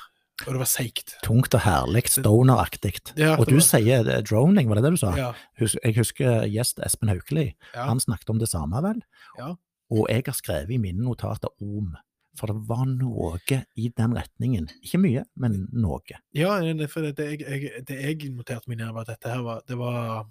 Og 0.45 0.53
det 0.53 0.59
var 0.59 0.65
seigt. 0.69 1.15
Tungt 1.23 1.53
og 1.53 1.61
herlig, 1.61 2.03
stoner-aktig. 2.07 2.93
Ja, 3.17 3.35
Og 3.39 3.47
du 3.47 3.55
var- 3.55 3.61
sier 3.65 4.21
droning, 4.21 4.69
var 4.69 4.75
det 4.75 4.83
det 4.83 4.91
du 4.91 4.97
sa? 4.97 5.15
Ja, 5.17 5.33
jeg 5.59 5.95
husker 5.97 6.45
gjest 6.47 6.79
Espen 6.85 7.09
Haukeli. 7.09 7.55
ja, 7.73 7.85
Han 7.87 7.99
snakket 7.99 8.29
om 8.29 8.37
det 8.39 8.47
samme, 8.49 8.81
vel? 8.81 9.01
Ja. 9.39 9.55
Og 9.91 10.07
jeg 10.09 10.23
har 10.25 10.33
skrevet 10.33 10.69
i 10.71 10.77
mine 10.77 11.03
notater 11.03 11.49
om, 11.61 11.97
for 12.37 12.51
det 12.51 12.63
var 12.69 12.85
noe 12.89 13.37
i 13.75 13.89
den 13.97 14.15
retningen. 14.17 14.69
Ikke 14.85 15.01
mye, 15.01 15.25
men 15.39 15.65
noe. 15.75 16.01
ja 16.37 16.55
for 16.91 17.05
det, 17.05 17.15
det, 17.19 17.27
jeg, 17.33 17.43
jeg, 17.47 17.83
det 17.87 17.99
jeg 18.01 18.31
noterte 18.35 18.71
meg 18.71 18.81
ned, 18.81 18.93
var 18.95 19.07
at 19.07 19.15
dette 19.15 19.33
her 19.33 19.43
var 19.45 19.61
Det 19.67 19.77
var, 19.79 20.25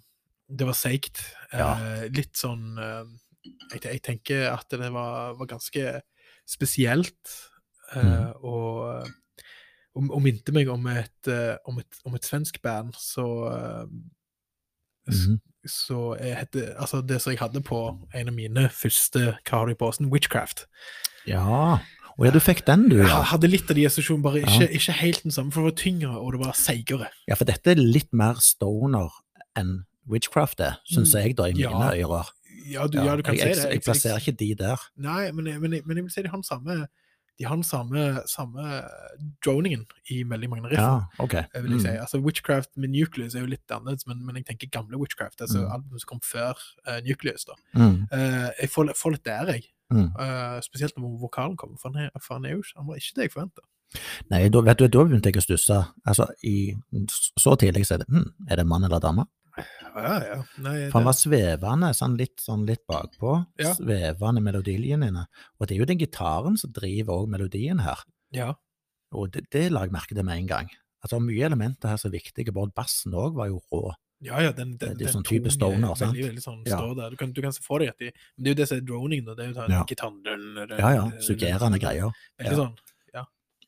det 0.49 0.69
var 0.69 0.79
seigt. 0.79 1.23
Ja. 1.53 1.75
Eh, 1.77 2.09
litt 2.15 2.37
sånn 2.39 2.79
eh, 2.79 3.05
jeg, 3.75 3.85
jeg 3.85 4.03
tenker 4.07 4.49
at 4.53 4.67
det 4.73 4.91
var, 4.95 5.37
var 5.39 5.53
ganske 5.53 6.01
spesielt. 6.47 7.37
eh, 7.95 8.03
mm. 8.03 8.43
og, 8.43 9.07
og, 9.97 10.11
og 10.11 10.21
minte 10.23 10.55
meg 10.55 10.71
om 10.71 10.87
et, 10.91 11.31
eh, 11.31 11.55
om 11.67 11.79
et, 11.83 12.03
om 12.07 12.15
et 12.19 12.27
svensk 12.27 12.63
band 12.63 12.95
så 12.99 13.27
mm 13.87 14.05
Mhm. 15.07 15.41
Så 15.67 16.17
heter, 16.21 16.75
altså 16.79 17.01
det 17.01 17.21
som 17.23 17.31
jeg 17.31 17.39
hadde 17.39 17.63
på 17.63 17.79
en 18.15 18.29
av 18.29 18.35
mine 18.35 18.69
første 18.71 19.37
Hva 19.47 19.59
har 19.59 19.67
du 19.67 19.75
i 19.75 19.79
posen? 19.79 20.11
Witchcraft. 20.13 20.67
Ja. 21.27 21.79
Å 22.17 22.25
ja, 22.25 22.31
du 22.33 22.39
fikk 22.41 22.63
den, 22.65 22.87
du, 22.89 22.97
Jeg 23.03 23.27
hadde 23.31 23.49
litt 23.51 23.69
av 23.71 23.77
de 23.77 23.85
assosiasjonene, 23.87 24.25
bare 24.25 24.41
Ja. 24.41 24.49
ikke, 24.49 24.69
ikke 24.79 24.93
helt 25.03 25.23
den 25.27 25.35
samme, 25.37 25.53
for 25.53 25.61
det 25.67 25.73
var 25.75 25.83
tyngre, 25.83 26.15
og 26.17 26.33
det 26.33 26.41
var 26.47 26.53
seigere. 26.57 27.11
Ja, 27.29 27.35
for 27.37 27.45
dette 27.45 27.75
er 27.75 27.77
litt 27.83 28.09
mer 28.17 28.41
stoner 28.41 29.11
enn 29.57 29.85
witchcraft 30.09 30.61
er, 30.61 30.79
syns 30.89 31.13
Mm, 31.15 31.21
jeg, 31.23 31.37
da, 31.37 31.45
i 31.51 31.53
mine 31.53 31.93
ja. 31.93 32.07
ører. 32.07 32.31
Ja, 32.67 32.87
du, 32.87 32.99
ja, 33.05 33.17
du 33.17 33.23
kan 33.23 33.35
jeg, 33.37 33.43
si 33.43 33.49
jeg, 33.49 33.57
det. 33.57 33.73
jeg 33.77 33.83
plasserer 33.85 34.19
ikke 34.23 34.33
de 34.39 34.55
der. 34.55 34.81
Nei, 34.97 35.31
men, 35.33 35.45
men, 35.61 35.77
men 35.85 35.97
jeg 35.97 36.05
vil 36.05 36.11
si 36.11 36.23
de 36.23 36.29
har 36.33 36.37
den 36.41 36.45
samme 36.49 36.87
de 37.39 37.45
har 37.45 37.53
den 37.55 37.65
samme, 37.69 38.23
samme 38.33 38.63
droningen 39.45 39.83
i 40.09 40.23
veldig 40.25 40.49
mange 40.49 40.71
riff. 40.71 40.81
Ja, 40.81 41.03
ok. 41.21 41.35
Jeg 41.53 41.63
vil 41.67 41.73
jeg 41.77 41.81
si. 41.83 41.91
Mm. 41.93 42.01
Altså, 42.01 42.19
Witchcraft 42.25 42.71
med 42.81 42.89
Nucleus 42.95 43.35
er 43.37 43.41
jo 43.45 43.51
litt 43.51 43.69
annerledes, 43.75 44.07
men, 44.09 44.23
men 44.25 44.39
jeg 44.41 44.47
tenker 44.47 44.71
gamle 44.73 44.97
Witchcraft. 44.97 45.41
altså 45.45 45.59
Mm. 45.67 45.73
Albumet 45.75 46.01
som 46.01 46.09
kom 46.15 46.21
før 46.25 46.57
uh, 46.89 46.97
Nucleus. 47.05 47.45
da. 47.45 47.53
Mm. 47.77 48.07
Uh, 48.13 48.49
jeg 48.63 48.71
får, 48.73 48.93
får 48.97 49.11
litt 49.19 49.25
der, 49.29 49.53
jeg. 49.53 49.67
Mm. 49.93 50.09
Eh, 50.19 50.61
spesielt 50.66 50.97
når 50.99 51.19
vokalen 51.21 51.57
kommer, 51.57 51.78
for 51.78 51.93
han, 51.95 52.07
er, 52.07 52.11
for 52.21 52.35
han, 52.35 52.45
er 52.45 52.57
jo, 52.57 52.62
ikke- 52.64 52.76
han 52.81 52.87
var 52.88 52.97
ikke 53.00 53.14
det 53.14 53.23
jeg 53.28 53.33
forventa. 53.37 53.62
Nei, 54.33 54.49
da, 54.50 54.61
vet 54.66 54.78
du, 54.83 54.88
da 54.88 55.05
begynte 55.07 55.31
jeg 55.31 55.37
å 55.38 55.45
stusse. 55.45 55.76
Altså, 56.11 56.26
i, 56.43 56.75
så 57.38 57.55
tidlig 57.57 57.85
så 57.87 57.95
er 57.95 57.99
det 58.02 58.09
hm, 58.11 58.25
Er 58.50 58.57
det 58.57 58.66
mann 58.66 58.85
eller 58.85 58.99
dame? 59.00 59.26
Ja, 59.97 60.16
ja. 60.21 60.38
Nei, 60.61 60.75
For 60.90 60.99
han 60.99 61.07
var 61.07 61.14
svevende, 61.16 61.93
sånn 61.97 62.16
litt, 62.19 62.35
sånn 62.43 62.66
litt 62.69 62.83
bakpå. 62.90 63.37
Ja. 63.62 63.71
Svevende 63.78 64.43
melodilinjene. 64.45 65.23
Og 65.61 65.66
det 65.69 65.76
er 65.76 65.81
jo 65.81 65.87
den 65.88 65.99
gitaren 66.02 66.59
som 66.61 66.73
driver 66.76 67.14
også 67.23 67.31
melodien 67.37 67.78
her. 67.87 68.02
ja. 68.35 68.55
Og 69.14 69.31
det, 69.33 69.45
det 69.55 69.69
la 69.71 69.85
jeg 69.87 69.93
merke 69.95 70.16
til 70.19 70.25
med 70.26 70.37
en 70.43 70.49
gang. 70.50 70.69
Altså, 71.00 71.21
mye 71.23 71.47
elementer 71.47 71.88
her 71.88 71.97
som 71.97 72.11
er 72.11 72.19
viktige. 72.19 72.52
Både 72.52 72.75
bassen 72.75 73.14
òg 73.14 73.37
var 73.38 73.47
jo 73.49 73.61
rå. 73.73 73.95
Ja, 74.25 74.41
ja, 74.41 74.53
den, 74.57 74.77
den, 74.81 74.97
Det 74.97 75.07
er 75.09 75.13
sånn 75.13 75.27
type 75.29 75.51
er 75.51 75.53
stoner, 75.53 75.93
sant? 75.95 76.15
Veldig, 76.17 76.25
veldig 76.31 76.43
sånn 76.43 76.63
Ja. 76.67 76.79
der. 76.95 77.11
Du 77.11 77.17
kan, 77.21 77.33
du 77.37 77.43
kan 77.45 77.53
se 77.53 77.61
for 77.63 77.79
deg 77.79 77.91
at 77.91 77.99
de 77.99 78.13
Men 78.39 78.45
det 78.45 78.49
er 78.49 78.55
jo 78.55 78.61
det 78.63 78.69
som 78.69 78.79
er 78.79 78.87
droning, 78.89 79.25
da. 79.27 79.35
Det 79.35 79.45
er 79.45 79.49
jo 79.53 79.57
sånn 79.61 79.71
Ja. 79.71 79.85
dun, 79.85 80.55
dun, 80.55 80.79
Ja, 80.79 80.91
ja. 80.95 81.11
Suggerende 81.21 81.79
greier. 81.79 82.13
Veldig 82.41 82.53
Ja. 82.53 82.57
sånn. 82.65 82.77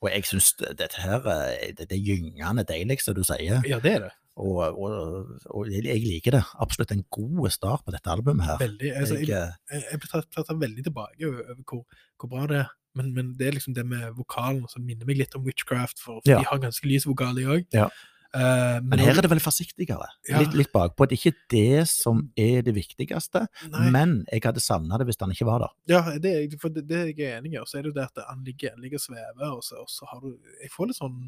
Og 0.01 0.09
jeg 0.13 0.23
syns 0.23 0.53
dette 0.55 0.95
her 1.03 1.19
eh, 1.27 1.73
det, 1.75 1.89
det 1.89 1.97
er 1.97 1.99
gyngende 1.99 2.63
deilig, 2.63 3.01
som 3.03 3.13
du 3.17 3.21
sier. 3.27 3.59
Ja, 3.67 3.79
det 3.83 3.91
er 3.97 3.99
det. 4.05 4.11
Og, 4.39 4.61
og, 4.79 5.41
og 5.51 5.67
jeg, 5.67 5.83
liker 6.05 6.31
det. 6.37 6.43
Absolutt 6.63 6.93
en 6.95 7.03
god 7.11 7.49
start 7.51 7.83
på 7.83 7.91
dette 7.91 8.07
albumet 8.07 8.45
her. 8.47 8.57
Veldig. 8.61 8.93
Altså, 8.95 9.17
Jeg, 9.19 9.27
jeg, 9.27 9.83
eh, 9.91 9.97
tatt, 10.07 10.29
tatt 10.31 10.53
veldig 10.55 10.85
tilbake 10.87 11.27
over, 11.27 11.43
over 11.51 11.63
hvor, 11.67 11.83
hvor 12.17 12.29
bra 12.31 12.45
det 12.47 12.61
er. 12.61 12.69
Men, 12.95 13.11
men 13.13 13.33
det 13.37 13.47
er 13.49 13.57
liksom 13.59 13.75
det 13.75 13.83
med 13.85 14.15
vokalen 14.15 14.63
som 14.71 14.85
minner 14.87 15.05
meg 15.05 15.19
litt 15.19 15.35
om 15.35 15.43
Witchcraft, 15.43 15.99
for, 15.99 16.21
for 16.23 16.31
Ja. 16.31 16.39
de 16.39 16.47
har 16.47 16.63
ganske 16.63 16.87
lys 16.87 17.03
vokal, 17.05 17.35
de 17.35 17.43
òg. 17.51 17.67
Ja. 17.75 17.89
Men 18.33 19.01
her 19.01 19.17
er 19.17 19.25
det 19.25 19.31
veldig 19.31 19.43
forsiktigere. 19.43 20.05
Ja. 20.29 20.43
Litt, 20.43 20.53
litt 20.57 20.71
bakpå. 20.73 21.07
Det 21.09 21.17
er 21.17 21.21
ikke 21.23 21.47
det 21.53 21.87
som 21.89 22.21
er 22.37 22.61
det 22.67 22.75
viktigste, 22.75 23.45
Nei, 23.71 23.87
men 23.95 24.19
jeg 24.29 24.45
hadde 24.45 24.61
savna 24.63 24.99
det 25.01 25.09
hvis 25.09 25.19
han 25.23 25.33
ikke 25.33 25.49
var 25.49 25.65
der. 25.65 25.73
ja, 25.95 26.03
det, 26.21 26.35
for 26.61 26.73
det, 26.73 26.85
det 26.89 26.99
er 27.01 27.11
jeg 27.13 27.39
enig 27.39 27.55
i. 27.55 27.59
Og 27.61 27.69
så 27.69 27.79
er 27.79 27.87
det 27.87 27.93
jo 27.93 27.97
det 27.97 28.05
at 28.05 28.23
han 28.27 28.45
ligger, 28.45 28.77
ligger 28.77 29.01
og 29.01 29.05
svever, 29.07 29.49
og 29.49 29.65
så, 29.65 29.81
og 29.81 29.89
så 29.89 30.09
har 30.11 30.21
du 30.23 30.31
Jeg 30.61 30.71
får 30.75 30.91
litt 30.91 31.01
sånn 31.01 31.19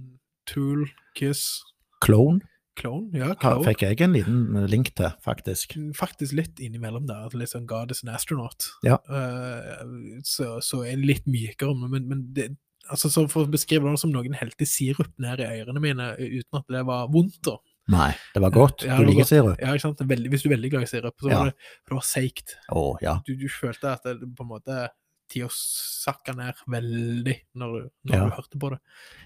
Tool, 0.49 0.87
Kiss, 1.17 1.61
Clone 2.01 2.41
Clone. 2.79 3.09
Ja, 3.17 3.33
Clone. 3.35 3.65
fikk 3.67 3.83
jeg 3.83 3.99
en 4.05 4.15
liten 4.15 4.67
link 4.71 4.93
til, 4.95 5.11
faktisk. 5.25 5.75
Faktisk 5.97 6.35
litt 6.37 6.61
innimellom 6.63 7.07
der. 7.09 7.27
Litt 7.27 7.41
Litt 7.43 7.53
sånn 7.53 7.67
God 7.69 7.91
is 7.91 8.03
an 8.05 8.13
astronaut. 8.15 8.69
Ja. 8.87 8.97
Uh, 9.11 10.21
så, 10.23 10.55
så 10.63 10.83
er 10.87 11.01
det 11.01 11.09
litt 11.09 11.27
mykere. 11.29 11.75
Men, 11.81 12.07
men 12.07 12.23
det, 12.35 12.51
altså, 12.91 13.09
så 13.11 13.23
for 13.31 13.47
å 13.47 13.51
beskrive 13.51 13.89
det 13.89 13.99
som 14.01 14.11
noen 14.13 14.35
helte 14.37 14.67
sirup 14.69 15.11
ned 15.21 15.39
i 15.43 15.47
ørene 15.61 15.81
mine 15.83 16.11
uten 16.19 16.59
at 16.59 16.67
det 16.75 16.85
var 16.87 17.07
vondt. 17.13 17.39
da. 17.47 17.57
Nei, 17.91 18.11
det 18.35 18.41
var 18.43 18.51
godt. 18.53 18.83
Ja, 18.85 18.97
Du 18.99 19.01
det 19.01 19.07
var 19.07 19.09
liker 19.09 19.23
godt. 19.23 19.31
sirup? 19.33 19.59
Ja, 19.63 19.71
ikke 19.73 19.81
sant? 19.87 20.03
Veldig, 20.11 20.29
hvis 20.31 20.43
du 20.43 20.49
er 20.49 20.55
veldig 20.55 20.69
glad 20.71 20.83
i 20.85 20.89
sirup, 20.91 21.15
så 21.19 21.29
Ja. 21.31 21.37
var 21.39 21.45
det, 21.49 21.55
det 21.89 21.95
var 21.97 22.05
seigt. 22.05 22.55
Ja. 23.01 23.15
Du, 23.25 23.33
du 23.35 23.47
følte 23.49 23.91
at 23.95 24.03
det 24.03 24.19
på 24.37 24.45
en 24.45 24.51
måte 24.51 24.89
tida 25.31 25.47
sakka 25.55 26.33
ned 26.35 26.53
veldig 26.67 27.35
når, 27.55 27.73
du, 27.81 27.89
når 28.11 28.29
du 28.29 28.35
hørte 28.35 28.59
på 28.59 28.69
det. 28.75 28.79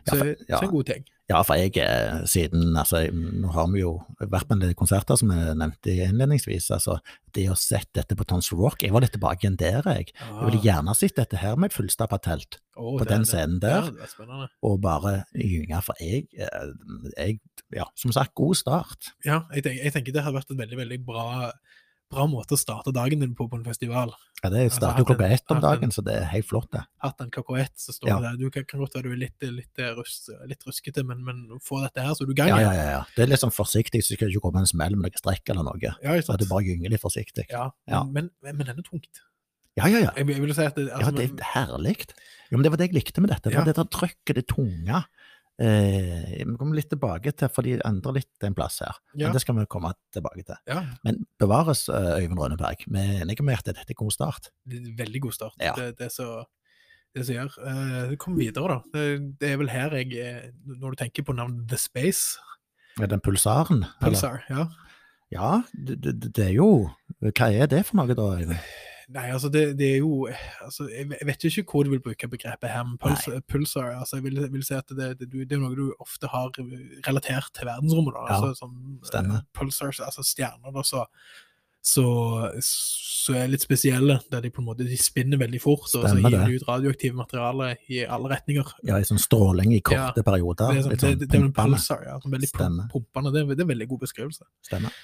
Ja, 0.05 0.11
Så, 0.13 0.17
for- 0.19 0.35
ja. 0.49 0.57
så 0.59 0.63
en 0.63 0.71
god 0.71 0.85
ting. 0.85 1.05
Ja, 1.25 1.39
for 1.41 1.57
jeg, 1.57 1.73
eh, 1.81 2.19
siden 2.29 2.75
altså, 2.77 2.99
Nå 3.09 3.49
har 3.55 3.69
vi 3.71 3.79
jo 3.81 3.95
vært 4.19 4.45
på 4.45 4.53
en 4.53 4.61
del 4.61 4.75
konserter, 4.77 5.17
som 5.17 5.31
jeg 5.33 5.55
nevnte 5.57 5.95
innledningsvis. 6.05 6.67
altså, 6.75 6.99
Det 7.33 7.47
å 7.49 7.57
sette 7.57 7.97
dette 7.97 8.17
på 8.17 8.27
Tons 8.29 8.51
Rock 8.53 8.85
Jeg 8.85 8.93
var 8.93 9.01
litt 9.01 9.15
tilbake 9.15 9.41
igjen 9.41 9.57
der, 9.57 9.81
jeg. 9.89 10.13
Jeg 10.13 10.45
ville 10.45 10.61
gjerne 10.61 10.93
sett 10.97 11.17
dette 11.17 11.41
her 11.41 11.57
med 11.57 11.71
et 11.71 11.77
fullstappa 11.77 12.19
telt, 12.21 12.59
oh, 12.77 12.99
på 12.99 13.07
den 13.09 13.25
scenen 13.25 13.57
der, 13.63 13.89
er 13.89 14.49
og 14.61 14.77
bare 14.85 15.23
gynge. 15.33 15.81
For 15.85 15.97
jeg, 15.99 16.29
eh, 16.37 16.69
jeg 17.17 17.39
Ja, 17.73 17.87
som 17.97 18.13
sagt, 18.13 18.35
god 18.37 18.55
start. 18.55 19.09
Ja, 19.25 19.41
jeg, 19.51 19.65
tenker, 19.65 19.81
jeg 19.81 19.93
tenker 19.95 20.13
det 20.13 20.23
hadde 20.23 20.37
vært 20.37 20.53
en 20.53 20.61
veldig 20.61 20.77
veldig 20.77 20.99
bra, 21.07 21.51
bra 22.11 22.25
måte 22.29 22.53
å 22.55 22.59
starte 22.59 22.93
dagen 22.93 23.19
din 23.19 23.33
på 23.35 23.47
på 23.49 23.57
en 23.57 23.63
festival. 23.65 24.11
Ja, 24.43 24.49
Det 24.49 24.65
Altså, 24.69 24.77
starter 24.77 24.99
jo 25.01 25.05
klokka 25.09 25.29
ett 25.33 25.51
om 25.51 25.59
dagen, 25.61 25.83
en- 25.83 25.91
så 25.91 26.03
det 26.05 26.13
er 26.21 26.25
helt 26.25 26.45
flott, 26.45 26.69
det. 26.71 26.83
Hatt 27.01 27.19
en 27.21 27.31
klokka 27.31 27.57
ett, 27.59 27.73
så 27.77 27.91
står 27.93 28.07
Ja. 28.09 28.19
det 28.19 28.23
der. 28.31 28.37
Du 28.37 28.49
kan, 28.51 28.63
kan 28.65 28.79
godt 28.79 28.93
være 28.93 29.03
du 29.03 29.11
er 29.11 29.15
litt, 29.17 29.41
litt, 29.41 29.77
rus, 29.97 30.29
litt 30.47 30.63
ruskete, 30.67 31.03
men, 31.03 31.23
men 31.25 31.47
få 31.59 31.81
dette 31.81 32.01
her, 32.05 32.13
så 32.13 32.21
er 32.21 32.25
du 32.27 32.31
i 32.31 32.35
gang. 32.35 32.49
Ja, 32.49 32.59
ja, 32.59 32.73
ja. 32.73 32.89
ja. 32.99 33.03
Det 33.15 33.23
er 33.23 33.27
litt 33.33 33.39
sånn 33.41 33.51
forsiktig, 33.55 34.03
så 34.03 34.09
det 34.13 34.17
skal 34.19 34.29
ikke 34.29 34.41
komme 34.41 34.59
en 34.59 34.67
smell 34.67 34.95
med 34.95 35.11
noe 35.11 35.17
strekk 35.17 35.49
eller 35.49 35.63
noe. 35.63 35.79
Ja, 35.81 36.21
Så 36.21 36.37
du 36.37 36.45
bare 36.45 36.61
gynger 36.63 36.89
litt 36.89 37.01
forsiktig. 37.01 37.45
Ja, 37.49 37.71
Ja. 37.87 38.03
Men, 38.03 38.29
men, 38.43 38.57
men 38.57 38.67
den 38.67 38.77
er 38.79 38.83
tungt. 38.83 39.21
Ja, 39.75 39.87
ja, 39.87 39.99
ja. 39.99 40.11
Jeg, 40.15 40.27
jeg 40.27 40.55
si 40.55 40.61
at 40.63 40.75
det, 40.75 40.87
Ja, 40.87 40.95
altså, 40.95 41.11
det 41.17 41.31
er 41.35 41.43
herlig. 41.51 42.05
Jo, 42.51 42.55
men 42.57 42.63
det 42.63 42.71
var 42.71 42.77
det 42.77 42.85
jeg 42.93 42.95
likte 42.95 43.19
med 43.19 43.29
dette. 43.29 43.49
Det 43.49 43.55
var 43.57 43.65
Ja. 43.65 43.73
det 43.73 43.75
der 43.75 43.89
trøkket, 43.91 44.35
det 44.35 44.47
tunge. 44.47 45.03
Eh, 45.61 46.43
vi 46.43 46.55
kommer 46.59 46.75
litt 46.75 46.89
tilbake 46.91 47.31
til, 47.31 47.47
for 47.53 47.63
de 47.63 47.77
endrer 47.87 48.17
litt 48.17 48.43
en 48.43 48.55
plass 48.57 48.81
her. 48.83 48.97
Ja. 49.15 49.27
Men 49.29 49.35
det 49.37 49.41
skal 49.45 49.55
vi 49.55 49.65
komme 49.71 49.93
tilbake 50.11 50.43
til. 50.43 50.57
ja, 50.67 50.81
Men 51.07 51.21
bevares, 51.39 51.85
eh, 51.89 52.17
Øyvind 52.19 52.39
Rønneberg. 52.41 52.83
Vi 52.87 52.99
er 52.99 53.21
enige 53.23 53.43
med 53.47 53.61
at 53.61 53.65
dette 53.71 53.85
er 53.87 53.99
god 54.01 54.11
start. 54.11 54.49
det 54.67 54.81
er 54.81 54.97
veldig 54.99 55.21
god 55.21 55.31
start. 55.37 55.55
Ja. 55.63 55.73
Det, 55.77 55.97
det 55.99 56.11
så, 56.11 56.43
det 57.15 57.25
som 57.25 57.35
gjør. 57.35 57.55
Eh, 57.71 58.15
kom 58.19 58.35
videre, 58.37 58.67
da. 58.67 58.81
Det, 58.99 59.37
det 59.39 59.51
er 59.53 59.57
vel 59.61 59.69
her 59.71 59.95
jeg 59.95 60.11
eh, 60.19 60.51
Når 60.65 60.91
du 60.91 60.95
tenker 61.05 61.23
på 61.23 61.33
navnet 61.37 61.69
The 61.69 61.77
Space, 61.79 62.35
Er 62.99 63.07
den 63.07 63.19
pulsaren? 63.23 63.85
eller? 64.01 64.43
Ja. 64.49 64.67
Ja, 65.31 65.61
det, 65.73 66.01
det, 66.03 66.35
det 66.35 66.43
er 66.45 66.53
jo 66.53 66.89
Hva 67.19 67.47
er 67.51 67.65
det 67.67 67.85
for 67.87 67.97
noe, 67.97 68.13
da, 68.13 68.27
Øyvind? 68.39 68.59
Nei, 69.13 69.27
altså 69.29 69.49
det, 69.53 69.77
det 69.77 69.87
er 69.93 69.97
jo 70.01 70.25
altså, 70.65 70.87
Jeg 70.89 71.27
vet 71.27 71.43
jo 71.45 71.49
ikke 71.61 71.71
hvor 71.75 71.83
du 71.85 71.91
vil 71.91 72.01
bruke 72.01 72.27
begrepet 72.31 72.71
her, 72.73 72.83
men 72.87 72.97
puls, 72.97 73.27
pulsar 73.51 73.91
altså, 73.99 74.17
Jeg 74.17 74.23
vil, 74.25 74.39
vil 74.53 74.63
si 74.65 74.73
at 74.73 74.89
det, 74.97 75.09
det, 75.19 75.27
det 75.33 75.51
er 75.53 75.61
noe 75.61 75.75
du 75.77 75.91
ofte 76.01 76.25
har 76.31 76.49
relatert 77.05 77.51
til 77.53 77.67
verdensrommet. 77.69 78.15
da, 78.15 78.23
Ja, 78.25 78.37
altså, 78.39 78.53
som, 78.63 78.71
eh, 79.01 79.07
stemmer. 79.11 79.43
pulsars, 79.53 79.99
altså 80.01 80.23
stjerner, 80.25 80.73
da, 80.73 80.81
så, 80.81 81.03
så, 81.85 82.05
så 82.65 83.35
er 83.37 83.51
litt 83.51 83.61
spesielle, 83.61 84.15
der 84.33 84.41
de 84.41 84.49
på 84.49 84.63
en 84.63 84.69
måte 84.71 84.87
de 84.87 84.97
spinner 84.97 85.37
veldig 85.37 85.61
fort, 85.61 85.85
og 85.85 86.07
så 86.09 86.15
gir 86.17 86.33
de 86.39 86.55
ut 86.57 86.65
radioaktive 86.67 87.13
materialer 87.19 87.75
i 87.93 87.99
alle 88.09 88.31
retninger. 88.33 88.71
Ja, 88.89 88.97
i 88.97 89.05
sånn 89.05 89.21
stråling 89.21 89.75
i 89.77 89.83
korte 89.85 90.23
perioder. 90.25 90.73
Det 90.73 90.79
er, 90.81 90.87
sånn, 90.87 90.97
sånn 91.03 91.19
det, 91.21 91.27
det 91.29 91.37
er 91.37 91.45
en 91.45 91.53
pulsar, 91.53 92.01
ja. 92.09 92.15
Sånn 92.23 92.33
veldig 92.33 92.49
Stemmer. 92.49 92.89
pumpende. 92.89 93.33
Det, 93.35 93.43
er- 93.45 93.53
det 93.53 93.67
en 93.67 93.71
veldig 93.75 93.87
god 93.93 94.01
beskrivelse. 94.07 94.49
Stemmer. 94.65 94.97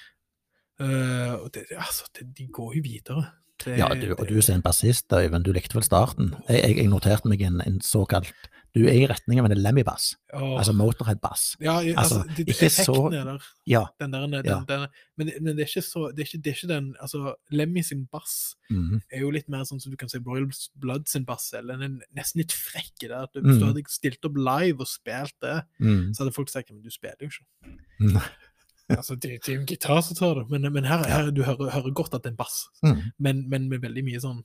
Uh, 0.82 1.34
og 1.44 1.52
det, 1.54 1.68
altså, 1.78 2.08
det, 2.18 2.26
de 2.34 2.48
går 2.50 2.74
jo 2.80 2.82
videre. 2.82 3.24
Det- 3.64 3.78
Ja, 3.78 3.88
du, 3.94 4.14
og 4.18 4.26
du 4.28 4.40
som 4.42 4.52
er 4.54 4.56
en 4.56 4.62
bassist, 4.62 5.06
Øyvind, 5.12 5.44
du 5.44 5.52
likte 5.52 5.74
vel 5.74 5.82
starten? 5.84 6.34
Jeg, 6.48 6.62
jeg, 6.62 6.76
jeg 6.76 6.88
noterte 6.88 7.28
meg 7.28 7.40
en, 7.42 7.60
en 7.66 7.80
såkalt 7.80 8.32
Du 8.74 8.86
er 8.88 8.94
i 8.96 9.06
retning 9.06 9.38
av 9.38 9.44
en 9.50 9.58
Lemmy-bass, 9.58 10.14
altså 10.32 10.72
Motorhead-bass. 10.72 11.56
Ja, 11.60 11.74
altså, 11.92 12.22
Altså, 12.24 12.44
ikke 12.48 12.70
så- 12.72 13.12
er 13.12 13.24
der. 13.28 13.42
Ja. 13.68 13.82
Den 14.00 14.12
der, 14.14 14.20
den, 14.26 14.46
Ja. 14.46 14.62
den, 14.66 14.86
men, 15.18 15.30
men 15.42 15.56
det 15.58 15.64
er 15.64 15.68
ikke 15.68 15.82
så 15.84 16.08
det 16.16 16.20
er 16.20 16.24
ikke, 16.24 16.42
det 16.42 16.46
er 16.46 16.56
ikke 16.56 16.68
den 16.74 16.94
altså, 16.98 17.34
Lemmy 17.50 17.82
sin 17.82 18.06
bass 18.10 18.54
mhm. 18.70 19.02
er 19.12 19.20
jo 19.20 19.30
litt 19.30 19.48
mer 19.50 19.64
sånn 19.68 19.78
som 19.80 19.92
du 19.92 19.96
kan 20.00 20.08
si 20.08 20.18
Royal 20.24 20.48
Blood 20.80 21.04
sin 21.06 21.26
bass. 21.28 21.52
Eller 21.52 21.76
den 21.76 22.00
er 22.00 22.22
nesten 22.22 22.38
litt 22.40 22.52
frekk 22.52 23.04
i 23.04 23.08
det. 23.12 23.28
Hvis 23.36 23.58
du 23.58 23.64
Mhm. 23.66 23.74
hadde 23.74 23.84
stilt 23.92 24.24
opp 24.24 24.36
live 24.40 24.80
og 24.80 24.86
spilt 24.88 25.34
det, 25.42 25.64
Mm. 25.80 26.14
så 26.14 26.24
hadde 26.24 26.32
folk 26.34 26.48
sagt 26.48 26.70
men 26.72 26.80
du 26.82 26.88
spiller 26.88 27.16
jo 27.20 27.26
ikke. 27.28 28.22
Altså, 28.96 29.14
det, 29.16 29.30
det 29.44 29.48
er 29.48 29.54
jo 29.56 29.60
en 29.60 29.66
gitar 29.66 30.00
som 30.02 30.16
tar 30.18 30.34
det, 30.40 30.44
men, 30.50 30.68
men 30.72 30.84
her, 30.84 31.02
her 31.08 31.30
du 31.34 31.42
hører, 31.46 31.70
hører 31.74 31.92
godt 31.94 32.14
at 32.14 32.22
det 32.22 32.30
er 32.30 32.34
en 32.34 32.40
bass. 32.40 32.68
Mm. 32.84 33.00
Men, 33.18 33.42
men 33.48 33.68
med 33.72 33.82
veldig 33.82 34.04
mye 34.04 34.20
sånn 34.22 34.42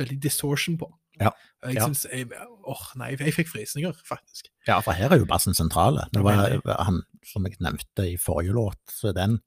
veldig 0.00 0.18
distortion 0.24 0.78
på. 0.80 0.88
Ja. 1.20 1.32
Jeg 1.66 1.74
Ja. 1.76 1.84
synes, 1.88 2.06
jeg, 2.12 2.28
åh, 2.64 2.84
nei, 2.96 3.10
jeg 3.16 3.34
fikk 3.34 3.48
frysninger, 3.50 3.92
faktisk. 4.06 4.48
Ja, 4.68 4.78
for 4.80 4.92
her 4.96 5.10
er 5.12 5.18
jo 5.18 5.26
bassen 5.28 5.54
sentrale. 5.58 6.06
Det 6.14 6.22
var 6.22 6.60
han 6.86 7.02
som 7.26 7.44
jeg 7.44 7.58
nevnte 7.60 8.06
i 8.12 8.16
forrige 8.16 8.54
låt, 8.56 8.78
så 8.88 9.10
er 9.10 9.16
den 9.18 9.38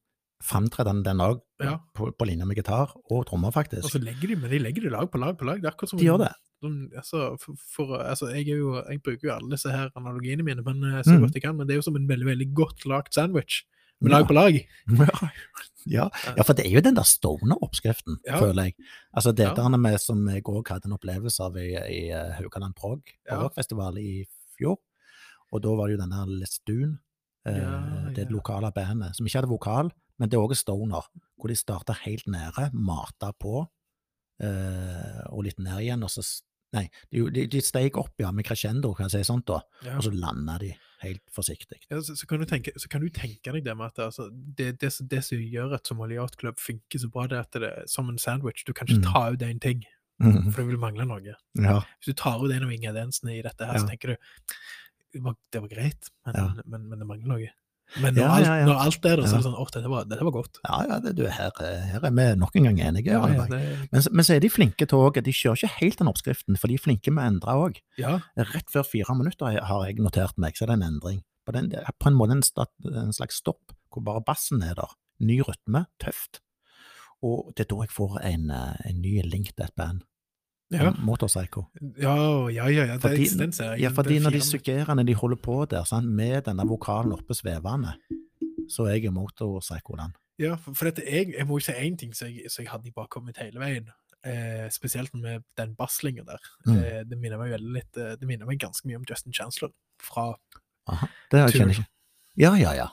framtredende 0.43 1.03
den 1.05 1.21
òg, 1.21 1.41
Ja. 1.61 1.77
på, 1.93 2.11
på 2.17 2.25
linje 2.25 2.45
med 2.45 2.57
gitar 2.57 2.91
og 3.11 3.25
trommer, 3.29 3.51
faktisk. 3.53 3.85
Og 3.85 3.91
så 3.93 3.99
legger 4.01 4.27
de, 4.31 4.35
men 4.41 4.49
de 4.49 4.59
legger 4.59 4.81
det 4.87 4.91
lag 4.91 5.09
på 5.11 5.19
lag 5.21 5.37
på 5.37 5.45
lag. 5.45 5.61
Det 5.61 5.69
er 5.69 5.73
akkurat 5.75 5.89
som 5.93 5.99
De 6.01 6.05
gjør 6.07 6.17
det. 6.23 6.31
som, 6.61 6.73
altså, 6.97 7.19
for, 7.41 7.55
for, 7.75 7.97
altså, 8.01 8.27
jeg, 8.33 8.47
jo, 8.49 8.75
jeg 8.89 9.01
bruker 9.05 9.27
jo 9.29 9.33
alle 9.35 9.51
disse 9.53 9.69
her 9.73 9.89
analogiene 9.97 10.43
mine, 10.45 10.61
men 10.65 10.83
eh, 10.83 11.01
så 11.05 11.13
Mm. 11.15 11.21
godt 11.25 11.33
jeg 11.37 11.43
kan. 11.45 11.55
Men 11.57 11.67
det 11.67 11.73
er 11.75 11.79
jo 11.81 11.85
som 11.89 11.95
en 11.95 12.07
veldig 12.09 12.25
veldig 12.27 12.49
godt 12.57 12.85
lagd 12.85 13.13
sandwich. 13.13 13.63
Med 14.01 14.11
Ja. 14.11 14.17
lag 14.17 14.27
på 14.29 14.33
lag. 14.33 14.59
Ja. 15.85 16.09
ja, 16.37 16.43
for 16.45 16.53
det 16.53 16.65
er 16.67 16.75
jo 16.75 16.81
den 16.85 16.95
der 16.97 17.03
stoner-oppskriften, 17.07 18.19
Ja. 18.27 18.37
føler 18.39 18.63
jeg. 18.69 18.75
Altså 19.15 19.31
det 19.33 19.47
Ja. 19.57 19.67
med, 19.69 19.99
som 20.01 20.27
jeg 20.29 20.43
òg 20.43 20.67
hadde 20.69 20.85
en 20.85 20.97
opplevelse 20.97 21.39
av 21.43 21.57
i, 21.57 21.71
i 21.75 22.09
eh, 22.11 22.33
Haugaland 22.37 22.75
Prog, 22.75 23.01
rockfestival 23.29 23.97
i 23.97 24.25
fjor. 24.57 24.77
Og 25.51 25.61
da 25.61 25.69
var 25.75 25.87
det 25.87 25.97
jo 25.97 26.03
denne 26.03 26.25
Lestun, 26.39 26.99
eh, 27.45 28.13
det 28.15 28.29
lokale 28.31 28.71
bandet, 28.71 29.15
som 29.15 29.25
ikke 29.25 29.41
hadde 29.41 29.49
vokal, 29.51 29.91
men 30.19 30.29
det 30.29 30.37
er 30.37 30.45
òg 30.45 30.55
stoner, 30.55 31.01
hvor 31.37 31.47
de 31.49 31.55
starta 31.55 31.93
helt 32.05 32.27
nede, 32.27 32.69
mata 32.73 33.31
på, 33.33 33.67
eh, 34.41 35.21
og 35.31 35.43
litt 35.45 35.59
ned 35.59 35.79
igjen, 35.81 36.03
og 36.03 36.09
så 36.09 36.41
Nei, 36.73 36.85
de, 37.11 37.25
de, 37.35 37.47
de 37.51 37.59
steg 37.59 37.97
opp, 37.99 38.13
ja, 38.17 38.29
med 38.31 38.45
crescendo, 38.47 38.93
kan 38.95 39.09
jeg 39.09 39.11
si 39.25 39.27
sånt, 39.27 39.43
da, 39.45 39.57
og 39.97 40.03
så 40.05 40.11
landa 40.15 40.53
de 40.57 40.69
helt 41.01 41.21
forsiktig. 41.33 41.79
Ja, 41.89 41.99
så, 42.01 42.15
så, 42.15 42.27
kan 42.29 42.39
du 42.39 42.45
tenke, 42.45 42.71
så 42.77 42.89
kan 42.89 43.01
du 43.01 43.09
tenke 43.09 43.51
deg 43.55 43.63
det 43.65 43.75
med 43.77 43.87
at 43.91 43.99
altså, 44.07 44.29
det, 44.31 44.79
det, 44.81 44.91
som- 44.93 45.07
det 45.07 45.23
som 45.25 45.37
gjør 45.37 45.73
at 45.77 45.87
somaliatklubb 45.87 46.59
funker 46.61 46.99
så 47.01 47.09
bra, 47.11 47.27
det 47.27 47.37
er 47.37 47.41
at 47.47 47.51
det 47.57 47.63
er 47.71 47.87
som 47.87 48.09
en 48.09 48.17
sandwich. 48.21 48.63
Du 48.67 48.73
kan 48.73 48.87
ikke 48.87 49.01
Mm. 49.01 49.11
ta 49.13 49.23
ut 49.33 49.41
én 49.41 49.59
ting, 49.59 49.83
for 50.53 50.61
det 50.61 50.67
vil 50.67 50.77
mangle 50.81 51.05
noe. 51.09 51.35
Ja. 51.57 51.79
Hvis 51.99 52.11
du 52.11 52.13
tar 52.13 52.43
ut 52.43 52.51
en 52.53 52.63
av 52.67 52.71
ingrediensene 52.71 53.37
i 53.39 53.41
dette 53.41 53.65
her, 53.65 53.79
så 53.81 53.87
tenker 53.89 54.13
du 54.13 54.15
det 55.13 55.19
var, 55.25 55.35
det 55.51 55.59
var 55.61 55.67
greit, 55.67 56.09
men, 56.25 56.35
Ja. 56.37 56.61
men, 56.65 56.85
men 56.89 56.99
det 56.99 57.07
mangler 57.07 57.27
noe. 57.27 57.49
Men 57.99 58.15
når, 58.15 58.21
Ja, 58.21 58.27
alt, 58.31 58.45
ja, 58.45 58.53
ja. 58.61 58.65
når 58.69 58.77
alt 58.85 59.05
er 59.05 59.15
der, 59.19 59.25
så 59.27 59.35
er 59.35 59.41
det 59.41 59.45
sånn 59.49 59.57
åh, 59.59 59.71
dette 59.73 59.89
var, 59.91 60.05
dette 60.07 60.23
var 60.27 60.35
godt. 60.37 60.59
Ja, 60.63 60.77
ja, 60.87 60.99
det, 61.03 61.11
du, 61.17 61.25
her, 61.27 61.51
her 61.59 62.05
er 62.07 62.13
vi 62.15 62.27
nok 62.39 62.55
en 62.55 62.67
gang 62.69 62.79
enige. 62.87 63.17
Det, 63.51 63.59
Men, 63.91 64.05
men 64.11 64.23
så 64.27 64.35
er 64.37 64.39
de 64.45 64.49
flinke 64.53 64.87
til 64.87 65.01
òg, 65.01 65.19
de 65.25 65.33
kjører 65.35 65.59
ikke 65.59 65.79
helt 65.81 65.99
den 65.99 66.11
oppskriften, 66.11 66.59
for 66.61 66.71
de 66.71 66.77
er 66.79 66.83
flinke 66.85 67.11
med 67.11 67.23
å 67.23 67.31
endre 67.33 67.57
òg. 67.65 67.81
ja, 67.99 68.19
Rett 68.37 68.71
før 68.71 68.87
fire 68.87 69.17
minutter 69.19 69.59
har 69.59 69.83
jeg 69.89 69.99
notert 69.99 70.37
meg, 70.39 70.55
så 70.55 70.63
er 70.65 70.71
det 70.71 70.79
en 70.79 70.87
endring. 70.93 71.19
På, 71.43 71.51
den, 71.57 71.67
på 71.99 72.07
en 72.07 72.15
måte 72.15 72.37
en, 72.37 72.45
stat, 72.45 72.71
en 72.85 73.11
slags 73.17 73.41
stopp, 73.41 73.73
hvor 73.91 74.05
bare 74.07 74.23
bassen 74.23 74.63
er 74.63 74.77
der. 74.77 74.95
Ny 75.19 75.41
rytme, 75.43 75.87
tøft. 75.99 76.39
Og 77.21 77.51
det 77.57 77.65
er 77.65 77.69
da 77.73 77.83
jeg 77.83 77.91
får 77.93 78.15
en, 78.25 78.47
eh, 78.55 78.77
en 78.89 79.01
ny 79.01 79.19
link 79.27 79.51
til 79.53 79.65
et 79.67 79.75
band. 79.77 80.05
Ja. 80.71 80.91
Motorpsycho. 81.03 81.65
Ja, 81.99 82.15
ja, 82.49 82.67
ja. 82.71 82.85
ja. 82.85 82.97
Fordi- 82.97 83.27
Den, 83.39 83.51
ser 83.51 83.71
jeg. 83.73 83.81
Ja, 83.81 83.89
fordi 83.89 84.19
når 84.19 84.29
de 84.37 84.41
suggerende 84.41 85.03
de 85.07 85.13
holder 85.15 85.35
på 85.37 85.65
der, 85.69 85.83
sant, 85.83 86.07
med 86.07 86.41
denne 86.47 86.63
vokalen 86.67 87.11
oppe 87.11 87.33
svevende, 87.35 87.93
så 88.69 88.85
er 88.87 88.99
jeg 89.01 89.13
motorpsycho 89.13 89.95
den. 89.99 90.13
Ja, 90.39 90.55
for, 90.55 90.73
for 90.73 90.85
dette, 90.89 91.03
jeg, 91.05 91.33
jeg 91.37 91.47
må 91.47 91.59
jo 91.59 91.65
si 91.65 91.71
én 91.75 91.97
ting 91.97 92.15
som 92.15 92.27
jeg, 92.27 92.47
jeg 92.57 92.69
hadde 92.71 92.87
i 92.87 92.91
bakhodet 92.95 93.37
hele 93.37 93.59
veien. 93.59 93.89
Eh, 94.23 94.69
spesielt 94.69 95.13
med 95.17 95.41
den 95.57 95.75
basslinga 95.75 96.23
der. 96.23 96.39
Mm. 96.65 96.77
Eh, 96.77 97.03
det 97.09 97.17
minner 97.17 97.37
meg 97.41 97.51
veldig 97.55 97.71
litt 97.73 97.97
eh, 97.97 98.11
Det 98.21 98.27
minner 98.29 98.45
meg 98.45 98.59
ganske 98.61 98.85
mye 98.85 98.99
om 98.99 99.05
Justin 99.09 99.33
Chancellor 99.33 99.71
fra 99.97 100.35
Aha, 100.87 101.07
det 101.31 101.39
kjenner 101.55 101.73
jeg 101.73 101.79
ikke. 101.81 101.89
Ja, 102.37 102.51
ja, 102.55 102.71
ja. 102.77 102.87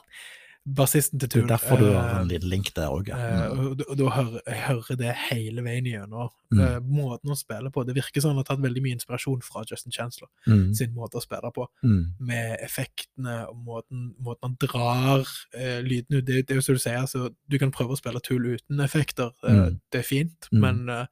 Bassisten 0.75 1.19
til 1.19 1.29
Det 1.29 1.41
Tool. 1.41 1.47
derfor 1.47 1.77
du 1.79 1.85
har 1.93 2.09
Eh, 2.15 2.21
en 2.21 2.27
liten 2.27 2.49
link 2.49 2.73
der 2.75 2.87
òg, 2.89 3.07
ja. 3.07 3.15
Eh, 3.17 3.49
Mm. 3.53 3.69
og, 3.69 3.97
da- 3.97 4.09
hører 4.09 4.41
jeg 4.47 4.55
hører 4.67 4.97
det 4.97 5.15
hele 5.31 5.61
veien 5.63 5.85
igjennom. 5.85 6.29
Mm. 6.53 6.59
Eh, 6.61 6.79
måten 6.81 7.29
å 7.31 7.37
spille 7.37 7.71
på 7.71 7.85
Det 7.85 7.95
virker 7.95 8.21
som 8.21 8.29
han 8.29 8.37
har 8.37 8.43
tatt 8.43 8.59
veldig 8.59 8.81
mye 8.81 8.95
inspirasjon 8.97 9.41
fra 9.43 9.63
Justin 9.69 9.91
Chancellor 9.91 10.29
Mm. 10.47 10.73
sin 10.75 10.93
måte 10.93 11.15
å 11.17 11.21
spille 11.21 11.51
på. 11.53 11.67
Mm. 11.83 12.13
Med 12.19 12.59
effektene 12.61 13.47
og 13.49 13.55
måten, 13.65 14.13
måten 14.21 14.39
han 14.43 14.57
drar 14.59 15.19
uh, 15.55 15.81
lyden 15.81 16.17
ut. 16.17 16.25
Det, 16.25 16.45
det 16.47 16.51
er 16.51 16.55
jo 16.55 16.61
som 16.61 16.75
du 16.75 16.79
sier, 16.79 16.97
altså, 17.01 17.33
du 17.49 17.57
kan 17.59 17.71
prøve 17.71 17.91
å 17.91 17.97
spille 17.97 18.19
Tool 18.21 18.41
uten 18.45 18.79
effekter. 18.79 19.31
eh, 19.43 19.53
Mm. 19.53 19.79
Det 19.91 19.99
er 19.99 20.03
fint, 20.03 20.47
Mm. 20.51 20.59
men 20.59 20.89
eh, 20.89 21.05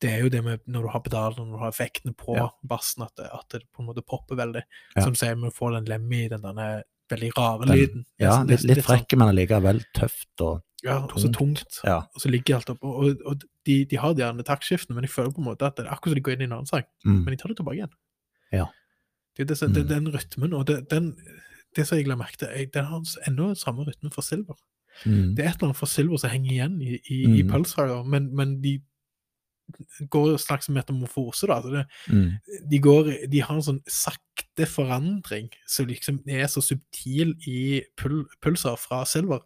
det 0.00 0.10
er 0.10 0.22
jo 0.22 0.28
det 0.28 0.42
med 0.44 0.60
når 0.66 0.82
du 0.82 0.88
har 0.88 1.00
pedalene, 1.00 1.38
når 1.46 1.52
du 1.52 1.58
har 1.58 1.70
effektene 1.70 2.14
på 2.16 2.36
Ja. 2.36 2.48
bassen, 2.66 3.02
at 3.04 3.14
det, 3.16 3.26
at 3.32 3.48
det 3.50 3.62
på 3.72 3.80
en 3.80 3.86
måte 3.86 4.02
popper 4.04 4.34
veldig. 4.36 4.62
Ja. 4.96 5.02
Som 5.02 5.14
sier, 5.14 5.34
vi 5.36 5.50
får 5.50 5.72
den 5.74 5.84
lemmy, 5.86 6.28
den 6.28 6.42
derne 6.42 6.82
veldig 7.12 7.30
rare 7.38 7.66
Den- 7.66 7.76
lyden. 7.78 8.04
Ja, 8.18 8.42
litt, 8.42 8.62
litt 8.64 8.78
sånn- 8.78 8.88
frekk, 8.88 9.16
men 9.18 9.28
allikevel 9.32 9.82
tøft 9.94 10.40
og 10.40 10.62
Ja, 10.84 10.96
og 11.04 11.12
så 11.14 11.28
tungt. 11.30 11.76
Ja. 11.84 11.98
Og 12.14 12.18
så 12.20 12.28
ligger 12.28 12.56
alt 12.56 12.66
oppå. 12.72 12.90
Og, 12.90 13.20
og 13.24 13.42
de, 13.64 13.84
de 13.86 13.96
har 14.02 14.14
de 14.14 14.22
gjerne 14.24 14.42
taktskiftene, 14.42 14.96
men 14.96 15.04
jeg 15.06 15.12
føler 15.14 15.30
på 15.30 15.38
en 15.38 15.44
måte 15.46 15.62
at 15.68 15.76
det 15.76 15.84
er 15.86 15.92
akkurat 15.94 16.10
som 16.10 16.14
de 16.18 16.20
går 16.26 16.32
inn 16.34 16.40
i 16.40 16.44
en 16.48 16.52
annen 16.56 16.66
sang, 16.66 16.82
Mm. 17.06 17.20
men 17.24 17.30
de 17.30 17.36
tar 17.38 17.48
det 17.52 17.56
tilbake 17.60 17.76
igjen. 17.78 17.92
Ja. 18.52 18.66
Det 19.38 19.46
det, 19.48 19.60
det, 19.60 19.84
Mm. 19.84 19.88
den 19.88 20.08
rytmen, 20.12 20.52
og 20.54 20.66
det, 20.66 20.88
den, 20.90 21.16
det 21.76 21.86
som 21.86 21.96
jeg 21.98 22.08
la 22.08 22.16
merke 22.16 22.36
til, 22.36 22.66
den 22.74 22.84
har 22.84 23.00
ennå 23.28 23.54
samme 23.56 23.84
rytme 23.86 24.10
for 24.12 24.22
Silver. 24.22 24.56
Mm. 25.06 25.36
Det 25.36 25.44
er 25.44 25.48
et 25.50 25.54
eller 25.56 25.68
annet 25.70 25.76
for 25.76 25.86
Silver 25.86 26.16
som 26.18 26.30
henger 26.30 26.50
igjen 26.50 26.82
i, 26.82 26.98
i, 27.08 27.22
i 27.38 27.42
Mm. 27.44 27.48
Pulsar, 27.52 28.02
men, 28.04 28.34
men 28.34 28.60
de 28.60 28.80
går 30.10 30.32
en 30.32 30.38
slags 30.38 30.68
metamorfose, 30.68 31.46
da. 31.46 31.60
Det, 31.62 31.86
Mm. 32.10 32.32
de, 32.70 32.78
går, 32.78 33.12
de 33.30 33.40
har 33.40 33.54
en 33.54 33.62
sånn 33.62 33.82
sakte 33.88 34.66
forandring 34.66 35.50
som 35.66 35.86
liksom 35.86 36.20
er 36.28 36.46
så 36.46 36.60
subtil 36.62 37.34
i 37.46 37.82
pul 37.96 38.26
pulser 38.42 38.76
fra 38.78 39.04
Silver. 39.04 39.40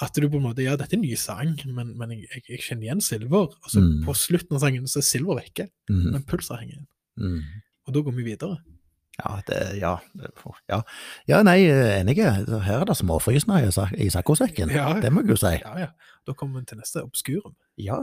At 0.00 0.14
du 0.14 0.28
på 0.28 0.36
en 0.40 0.42
måte 0.48 0.62
Ja, 0.64 0.74
dette 0.76 0.94
er 0.94 0.98
en 0.98 1.02
ny 1.04 1.14
sang, 1.16 1.56
men, 1.66 1.96
men 1.98 2.10
jeg, 2.10 2.26
jeg, 2.32 2.42
jeg 2.48 2.58
kjenner 2.60 2.82
igjen 2.88 3.00
Silver. 3.02 3.50
Og 3.52 3.68
så 3.70 3.80
Mm. 3.80 4.04
på 4.04 4.14
slutten 4.16 4.54
av 4.56 4.60
sangen 4.60 4.86
så 4.86 4.98
er 4.98 5.02
Silver 5.02 5.36
vekke, 5.42 5.68
Mm. 5.90 6.12
men 6.12 6.22
pulser 6.24 6.56
henger 6.58 6.72
igjen. 6.74 6.86
Mm. 7.18 7.42
Og 7.86 7.94
da 7.94 8.00
går 8.00 8.14
vi 8.16 8.22
videre. 8.24 8.58
Ja, 9.18 9.42
det, 9.46 9.78
ja, 9.78 9.98
ja. 10.70 10.82
ja, 11.28 11.42
nei, 11.42 11.66
enige. 11.68 12.24
Her 12.64 12.80
er 12.80 12.84
det 12.86 12.96
sak- 12.96 13.92
i 14.00 14.08
saccosekken. 14.08 14.70
Ja. 14.72 14.98
Det 15.00 15.12
må 15.12 15.20
jeg 15.20 15.28
jo 15.28 15.36
si. 15.36 15.58
Ja, 15.60 15.76
ja. 15.78 15.88
Da 16.26 16.32
kommer 16.32 16.60
vi 16.60 16.64
til 16.66 16.78
neste 16.78 17.02
obskurum. 17.04 17.54
Ja. 17.76 17.98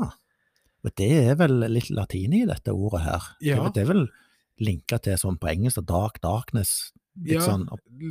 Og 0.85 0.93
det 0.95 1.09
er 1.27 1.35
vel 1.35 1.57
litt 1.71 1.89
latin 1.91 2.33
i 2.37 2.45
dette 2.47 2.71
ordet 2.71 3.01
her. 3.03 3.25
Ja. 3.43 3.63
Det, 3.65 3.73
det 3.75 3.81
er 3.83 3.89
vel 3.93 4.05
linka 4.63 4.99
til 5.03 5.17
sånn 5.19 5.37
på 5.39 5.49
engelsk, 5.51 5.81
dark 5.87 6.21
darkness. 6.23 6.91
Litt 7.19 7.35
Ja, 7.35 7.41
sånn 7.43 7.65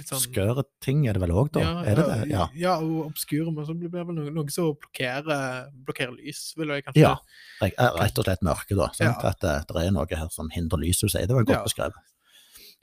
sånn 0.05 0.21
skøre 0.21 0.65
ting 0.85 1.07
er 1.09 1.17
det 1.17 1.23
vel 1.23 1.33
òg, 1.33 1.49
da? 1.55 1.63
er 1.89 1.97
det 1.97 2.05
det? 2.11 2.17
Ja. 2.29 2.49
ja, 2.53 2.75
og 2.85 3.07
obskure, 3.07 3.49
men 3.55 3.65
så 3.65 3.73
blir 3.79 3.89
det 3.89 4.03
vel 4.05 4.17
noe, 4.19 4.29
noe 4.35 4.53
som 4.53 4.75
blokkerer, 4.77 5.71
blokkerer 5.87 6.13
lys, 6.19 6.43
vil 6.59 6.69
jeg 6.75 6.85
kanskje 6.85 7.01
Ja. 7.07 7.15
Rett 7.63 7.79
rett 7.79 8.21
og 8.21 8.27
slett 8.29 8.45
mørke, 8.45 8.77
da. 8.77 8.91
Ja. 9.01 9.15
At 9.31 9.41
det, 9.41 9.55
det 9.71 9.87
er 9.87 9.95
noe 9.97 10.05
her 10.11 10.29
som 10.35 10.51
hindrer 10.53 10.83
lyset, 10.85 11.09
du 11.09 11.15
sier. 11.15 11.25
Det 11.31 11.37
var 11.39 11.47
godt 11.49 11.57
Ja. 11.57 11.65
beskrevet. 11.65 12.05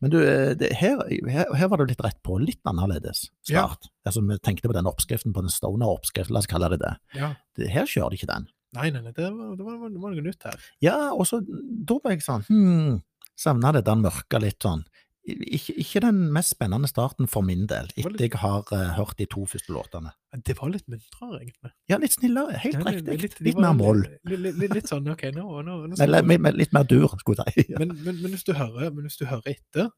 Men 0.02 0.12
du, 0.12 0.18
eh, 0.26 0.56
det, 0.60 0.74
her, 0.76 0.98
her, 1.30 1.54
her 1.56 1.68
var 1.72 1.78
du 1.78 1.86
litt 1.86 2.02
rett 2.04 2.18
på, 2.26 2.40
litt 2.42 2.60
annerledes 2.66 3.30
Ja. 3.48 3.68
start. 3.68 3.92
Altså, 4.08 4.26
vi 4.26 4.38
tenkte 4.42 4.68
på 4.68 4.74
den 4.74 4.90
oppskriften, 4.90 5.32
på 5.36 5.42
den 5.46 5.54
Stoner-oppskriften, 5.54 6.34
la 6.34 6.42
oss 6.42 6.50
kalle 6.50 6.70
det 6.74 6.80
det. 6.82 6.96
Ja. 7.22 7.36
det. 7.56 7.70
Her 7.70 7.86
kjører 7.86 8.10
de 8.12 8.18
ikke 8.20 8.34
den. 8.34 8.48
Nei, 8.74 8.90
nei, 8.92 9.02
nei, 9.06 9.12
det 9.16 9.30
var, 9.32 9.56
det 9.56 9.64
var, 9.66 9.90
det 9.90 10.02
var 10.02 10.12
noe 10.16 10.22
nytt 10.26 10.44
her. 10.44 10.60
Ja, 10.84 10.98
og 11.14 11.28
så 11.30 11.40
da 11.46 12.00
ble 12.04 12.16
jeg 12.18 12.26
sånn 12.26 12.44
hmm, 12.50 13.02
Savna 13.40 13.72
det 13.76 13.86
den 13.88 14.02
mørke 14.04 14.40
litt 14.42 14.64
sånn. 14.64 14.84
Ikke, 15.26 15.74
ikke 15.82 16.02
den 16.04 16.20
mest 16.36 16.52
spennende 16.54 16.86
starten 16.88 17.26
for 17.28 17.42
min 17.42 17.64
del, 17.68 17.88
etter 17.98 18.12
litt- 18.14 18.22
jeg 18.22 18.38
har 18.44 18.62
uh, 18.70 18.92
hørt 18.94 19.18
de 19.18 19.26
to 19.26 19.46
første 19.50 19.74
låtene. 19.74 20.12
Det 20.46 20.54
var 20.60 20.70
litt 20.70 20.86
muntrere, 20.92 21.40
egentlig. 21.42 21.72
Ja, 21.90 21.98
litt 21.98 22.14
snillere, 22.14 22.60
helt 22.62 22.78
Ja, 22.78 22.92
riktig. 22.94 23.16
litt- 23.24 23.40
Litt, 23.42 23.58
mer 23.58 23.74
moll. 23.74 24.04
Litt, 24.30 24.60
litt, 24.76 24.86
sånn 24.92 25.10
OK, 25.10 25.24
nå, 25.34 25.48
nå, 25.66 25.80
nå 25.90 25.98
Eller 26.06 26.22
med, 26.22 26.44
med 26.46 26.60
litt 26.60 26.72
mer 26.78 26.86
dur, 26.86 27.08
skulle 27.18 27.44
jeg 27.48 27.66
si. 27.66 27.74
men, 27.74 27.96
men, 28.04 28.20
men, 28.22 28.32
hvis 28.36 28.46
du 28.46 28.54
hører, 28.54 28.92
men 28.94 29.08
hvis 29.10 29.18
du 29.18 29.26
hører 29.26 29.56
etter 29.56 29.90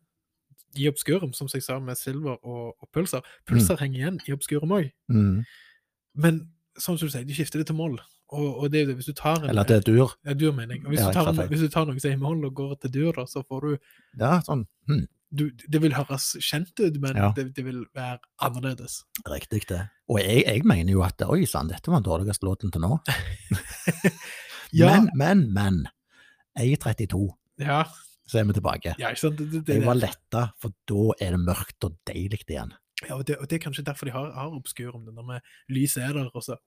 i 0.80 0.88
obskurum, 0.88 1.34
som 1.36 1.48
jeg 1.52 1.64
sa 1.66 1.76
med 1.84 1.98
Silver 2.00 2.38
og, 2.46 2.78
og 2.80 2.90
Pulser 2.96 3.26
Pulser 3.50 3.76
mm. 3.76 3.82
henger 3.84 4.00
igjen 4.00 4.22
i 4.30 4.36
obskurum 4.38 4.72
òg, 4.80 4.90
Mm. 5.12 5.44
men 6.24 6.40
som 6.80 6.96
du 6.96 7.08
sier, 7.10 7.26
de 7.28 7.34
skifter 7.36 7.60
det 7.60 7.68
til 7.68 7.76
moll. 7.76 8.00
Og, 8.30 8.48
og 8.60 8.72
det 8.72 8.88
det, 8.90 8.96
hvis 8.98 9.06
du 9.08 9.14
tar 9.16 9.38
en 9.40 9.50
Eller 9.50 9.62
at 9.64 9.70
det 9.72 9.78
er 9.78 9.86
dur. 9.88 10.12
Ja, 10.26 10.34
dur, 10.34 10.52
mener 10.52 10.76
jeg. 10.76 10.84
Og 10.86 10.90
Hvis, 10.92 11.00
Ja, 11.00 11.08
du 11.08 11.14
tar, 11.14 11.30
en- 11.32 11.48
hvis 11.50 11.62
du 11.64 11.70
tar 11.72 11.86
noe 11.86 12.00
som 12.00 12.10
er 12.12 12.16
i 12.18 12.20
mål 12.20 12.46
og 12.46 12.54
går 12.56 12.74
til 12.82 12.92
dur, 12.92 13.12
da, 13.16 13.24
så 13.26 13.44
får 13.48 13.62
du, 13.62 13.78
Ja, 14.20 14.42
sånn. 14.44 14.66
Hm. 14.90 15.06
du 15.34 15.50
Det 15.70 15.82
vil 15.82 15.94
høres 15.96 16.36
kjent 16.44 16.80
ut, 16.80 17.00
men 17.00 17.16
Ja. 17.16 17.32
det, 17.36 17.54
det 17.56 17.64
vil 17.66 17.86
være 17.96 18.20
annerledes. 18.42 19.04
Riktig, 19.28 19.68
det. 19.70 19.90
Og 20.10 20.20
jeg, 20.20 20.44
jeg 20.46 20.64
mener 20.66 20.92
jo 20.92 21.02
at 21.04 21.22
oi 21.24 21.46
sann, 21.46 21.68
dette 21.70 21.88
var 21.92 22.02
den 22.02 22.10
dårligste 22.12 22.44
låten 22.46 22.72
til 22.72 22.82
nå. 22.82 23.00
Ja. 24.74 24.90
Men, 24.92 25.10
men, 25.16 25.54
men. 25.54 25.88
A32, 26.60 27.30
Ja, 27.60 27.84
så 28.28 28.40
er 28.40 28.44
vi 28.50 28.54
tilbake. 28.58 28.96
ja 29.00 29.10
ikke 29.14 29.22
sant? 29.22 29.38
Det, 29.40 29.46
det, 29.52 29.62
det, 29.68 29.76
Jeg 29.78 29.86
var 29.86 29.96
letta, 29.96 30.42
for 30.60 30.74
da 30.90 31.14
er 31.22 31.32
det 31.38 31.40
mørkt 31.40 31.86
og 31.88 31.96
deilig 32.10 32.42
igjen. 32.50 32.74
Ja, 33.08 33.16
og 33.16 33.28
det, 33.28 33.38
og 33.38 33.48
det 33.48 33.56
er 33.60 33.64
kanskje 33.70 33.86
derfor 33.86 34.06
de 34.10 34.12
har, 34.12 34.32
har 34.34 34.52
obskurum, 34.58 35.06
det, 35.06 35.14
der 35.16 35.24
med 35.24 35.40
lyset 35.70 36.04
er 36.04 36.14
der, 36.18 36.32
og 36.34 36.44
så 36.44 36.58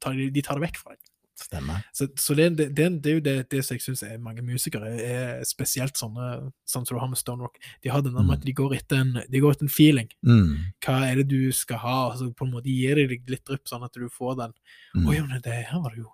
tar 0.00 0.14
de, 0.18 0.30
de 0.34 0.42
tar 0.42 0.58
det 0.60 0.68
vekk 0.68 0.76
fra 0.82 0.94
deg. 0.96 1.06
Stemmer. 1.40 1.84
Så, 1.96 2.04
så 2.20 2.34
det, 2.36 2.50
det, 2.58 2.66
det, 2.76 3.08
er 3.08 3.14
jo 3.16 3.20
det, 3.24 3.34
det 3.48 3.62
som 3.64 3.72
jeg 3.78 3.80
syns 3.86 4.02
mange 4.20 4.42
musikere, 4.44 4.90
er 5.00 5.38
spesielt 5.48 5.96
sånne 5.96 6.26
sånn 6.68 6.84
som 6.84 6.92
du 6.92 7.00
har 7.00 7.08
med 7.08 7.16
Stone 7.16 7.40
Rock. 7.46 7.56
De 7.80 7.88
har 7.88 8.02
den 8.04 8.12
der 8.12 8.26
med 8.28 8.36
at 8.42 8.44
de 8.44 8.52
går 8.58 8.74
etter 8.76 9.00
en, 9.00 9.14
de 9.24 9.40
går 9.40 9.54
etter 9.56 9.64
en 9.64 9.72
feeling. 9.72 10.10
Mm. 10.26 10.50
Hva 10.84 10.98
er 11.08 11.22
det 11.22 11.30
du 11.32 11.48
skal 11.56 11.80
ha? 11.80 11.94
Altså, 12.10 12.28
på 12.36 12.44
en 12.44 12.52
måte 12.58 12.68
gir 12.68 13.00
de 13.00 13.06
deg 13.14 13.24
litt 13.32 13.46
drypp, 13.48 13.64
sånn 13.72 13.86
at 13.88 13.96
du 13.96 14.04
får 14.12 14.36
den. 14.42 14.52
Mm. 14.98 15.06
Oi, 15.08 15.16
men 15.30 15.40
det 15.48 15.56
her 15.70 15.80
var 15.80 15.96
det 15.96 16.04
jo 16.04 16.10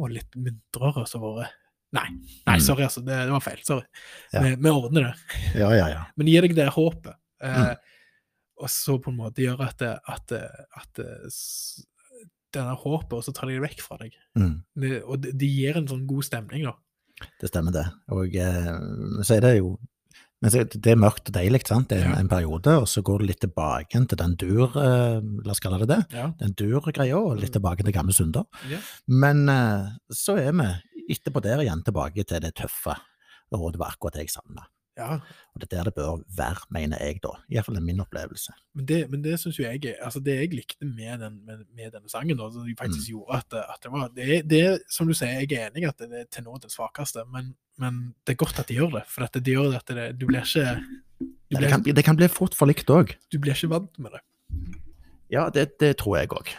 å, 0.00 0.08
litt 0.08 0.40
muntrere 0.40 1.04
som 1.10 1.26
vært 1.28 1.58
Nei, 1.92 2.06
nei, 2.48 2.54
Mm. 2.56 2.60
sorry, 2.64 2.86
altså. 2.88 3.02
Det, 3.04 3.12
det 3.28 3.32
var 3.34 3.42
feil. 3.44 3.58
Sorry. 3.68 3.84
Ja. 4.32 4.40
Vi, 4.40 4.54
vi 4.64 4.70
ordner 4.72 5.10
det. 5.10 5.40
Ja, 5.60 5.68
ja, 5.76 5.88
ja. 5.92 6.04
Men 6.16 6.30
gir 6.32 6.46
deg 6.48 6.54
det 6.56 6.70
håpet. 6.72 7.18
Eh, 7.44 7.58
Mm. 7.66 7.88
Og 8.62 8.70
så 8.70 8.94
på 9.02 9.10
en 9.10 9.16
måte 9.18 9.42
gjør 9.42 9.60
at, 9.66 9.76
det- 9.82 9.98
at, 10.08 10.32
at 10.78 11.00
denne 12.56 12.74
håpet, 12.78 13.12
og 13.18 13.24
så 13.26 13.32
tar 13.34 13.48
de 13.50 13.58
det 13.58 13.64
vekk 13.68 13.80
fra 13.84 13.96
deg. 14.00 14.16
Mm. 14.38 14.54
Det, 14.82 14.92
og 15.04 15.20
det, 15.22 15.32
de 15.40 15.48
gir 15.48 15.76
en 15.80 15.88
sånn 15.90 16.06
god 16.10 16.24
stemning, 16.28 16.64
da. 16.68 16.74
Det 17.40 17.48
stemmer, 17.52 17.72
det. 17.74 17.86
Og 18.10 18.34
eh, 18.34 18.70
så 19.22 19.36
er 19.38 19.40
det 19.46 19.56
jo 19.60 19.78
men 20.42 20.50
Det 20.74 20.90
er 20.90 20.96
mørkt 20.98 21.28
og 21.30 21.34
deilig, 21.36 21.60
sant? 21.68 21.86
Det 21.92 22.00
er 22.00 22.08
en, 22.08 22.14
Ja. 22.16 22.18
en 22.18 22.28
periode, 22.28 22.72
og 22.80 22.88
så 22.90 22.98
går 23.06 23.20
du 23.22 23.26
litt 23.28 23.38
tilbake 23.44 24.00
til 24.10 24.18
den 24.18 24.32
dur, 24.34 24.72
eh, 24.74 25.20
la 25.46 25.52
oss 25.54 25.60
kalle 25.62 25.78
det 25.78 25.86
det, 25.92 26.00
Ja. 26.18 26.32
den 26.40 26.50
dur-greia, 26.58 27.14
og 27.14 27.38
litt 27.38 27.52
tilbake 27.54 27.84
til 27.84 27.92
gamle 27.94 28.10
synder. 28.12 28.44
Ja. 28.68 28.80
Men 29.06 29.48
eh, 29.48 29.92
så 30.10 30.34
er 30.42 30.50
vi 30.50 31.14
etterpå 31.14 31.40
der 31.46 31.62
igjen 31.62 31.84
tilbake 31.86 32.26
til 32.26 32.40
det 32.42 32.56
tøffe, 32.58 32.96
og 33.54 33.70
det 33.72 33.78
var 33.78 33.94
akkurat 33.94 34.14
det 34.18 34.26
jeg 34.26 34.34
savna. 34.34 34.66
Ja. 34.98 35.14
Og 35.54 35.60
det 35.60 35.66
er 35.68 35.76
der 35.76 35.88
det 35.88 35.94
bør 35.96 36.20
være, 36.36 36.66
mener 36.74 37.00
jeg 37.00 37.20
da. 37.24 37.30
Iallfall 37.48 37.78
er 37.78 37.84
min 37.84 38.00
opplevelse. 38.04 38.52
Men 38.76 38.86
det, 38.88 38.98
men 39.10 39.22
det 39.24 39.38
syns 39.40 39.58
jo 39.58 39.64
jeg 39.64 39.94
Altså, 40.02 40.20
det 40.20 40.34
jeg 40.36 40.50
likte 40.52 40.84
med, 40.84 41.18
den, 41.22 41.38
med, 41.46 41.64
med 41.74 41.92
denne 41.94 42.12
sangen, 42.12 42.36
da, 42.36 42.50
som 42.52 42.68
faktisk 42.78 43.08
Mm. 43.08 43.12
gjorde 43.14 43.38
at, 43.38 43.54
at 43.74 43.82
det 43.82 43.92
var 43.92 44.10
det, 44.16 44.42
det 44.50 44.64
som 44.90 45.08
du 45.08 45.14
sier, 45.16 45.40
jeg 45.40 45.52
er 45.52 45.70
enig 45.70 45.84
i 45.84 45.88
at 45.88 45.98
det 45.98 46.12
er 46.12 46.28
til 46.30 46.44
nå 46.44 46.58
det 46.62 46.70
svakeste, 46.72 47.24
men, 47.32 47.54
men 47.78 48.14
det 48.26 48.34
er 48.34 48.42
godt 48.44 48.58
at 48.60 48.68
de 48.68 48.76
gjør 48.76 48.98
det. 48.98 49.04
For 49.08 49.24
at 49.24 49.32
det, 49.34 49.44
de 49.46 49.56
gjør 49.56 49.76
at 49.80 49.88
det, 49.88 50.06
du 50.20 50.26
blir 50.26 50.44
ikke 50.44 50.76
du 51.18 51.56
blir, 51.56 51.60
det, 51.66 51.70
kan, 51.72 51.82
det 51.82 52.04
kan 52.04 52.16
bli 52.16 52.28
fort 52.28 52.54
for 52.54 52.68
likt 52.68 52.90
òg. 52.90 53.14
du 53.32 53.38
blir 53.38 53.56
ikke 53.56 53.72
vant 53.72 53.98
med 53.98 54.12
det. 54.12 54.22
Ja, 55.32 55.46
det, 55.48 55.96
tror 55.96 56.18
jeg 56.18 56.28
òg. 56.28 56.50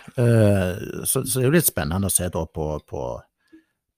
så, 1.06 1.22
så 1.22 1.40
det 1.40 1.44
er 1.44 1.50
jo 1.52 1.54
litt 1.54 1.70
spennende 1.70 2.10
å 2.10 2.14
se 2.14 2.26
da 2.34 2.42
på, 2.50 2.66
på, 2.90 3.02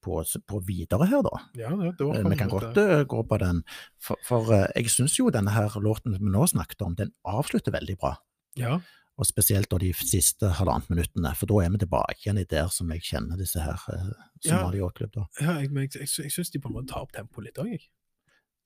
på, 0.05 0.19
på 0.47 0.59
videre 0.67 1.07
her, 1.09 1.23
da. 1.25 1.39
Ja, 1.59 1.71
det, 1.75 1.95
det 1.99 2.05
var 2.07 2.19
Eh, 2.21 2.27
Vi 2.31 2.37
kan 2.39 2.51
godt 2.53 2.77
uh, 2.77 2.99
gå 3.09 3.23
på 3.27 3.39
den, 3.41 3.63
for, 4.01 4.21
for 4.27 4.51
uh, 4.53 4.67
jeg 4.75 4.93
syns 4.93 5.17
jo 5.17 5.31
denne 5.33 5.51
her 5.55 5.73
låten 5.81 6.13
vi 6.15 6.29
nå 6.31 6.45
snakket 6.53 6.85
om, 6.85 6.93
den 6.99 7.11
avslutter 7.25 7.73
veldig 7.75 7.97
bra. 8.01 8.13
Ja. 8.61 8.77
Og 9.15 9.27
spesielt 9.29 9.69
da 9.71 9.77
de 9.79 9.93
siste 9.95 10.49
halvannet 10.57 10.89
minuttene, 10.91 11.29
for 11.39 11.47
da 11.47 11.61
er 11.63 11.69
vi 11.73 11.79
tilbake 11.85 12.17
igjen 12.25 12.39
i 12.41 12.47
der 12.51 12.67
som 12.71 12.89
jeg 12.91 13.03
kjenner 13.07 13.39
disse 13.39 13.63
her 13.63 13.79
uh, 13.89 14.09
som 14.43 14.51
Ja. 14.51 14.61
har 14.65 14.71
de 14.75 14.81
Yacht 14.83 15.03
da. 15.15 15.25
ja 15.41 15.59
jeg, 15.61 15.71
jeg, 15.71 15.93
jeg, 16.01 16.09
jeg 16.25 16.33
syns 16.35 16.51
de 16.51 16.59
på 16.63 16.67
en 16.71 16.75
måte 16.79 16.91
tar 16.93 17.05
opp 17.07 17.13
tempoet 17.15 17.47
litt 17.49 17.61
òg, 17.63 17.71
jeg. 17.77 17.85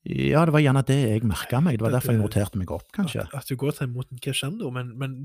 Ja, 0.09 0.45
det 0.47 0.53
var 0.55 0.61
gjerne 0.63 0.81
det 0.87 0.95
jeg 0.95 1.27
merka 1.27 1.59
meg, 1.61 1.75
det 1.77 1.83
var 1.83 1.91
derfor 1.97 2.15
jeg 2.15 2.21
noterte 2.21 2.57
meg 2.57 2.71
opp, 2.71 2.85
kanskje. 2.95 3.25
At, 3.27 3.33
at 3.43 3.49
du 3.51 3.57
går 3.59 3.75
til 3.77 3.89
mot 3.91 4.07
en 4.09 4.21
crescendo, 4.23 4.69
men, 4.71 4.93
men 4.97 5.15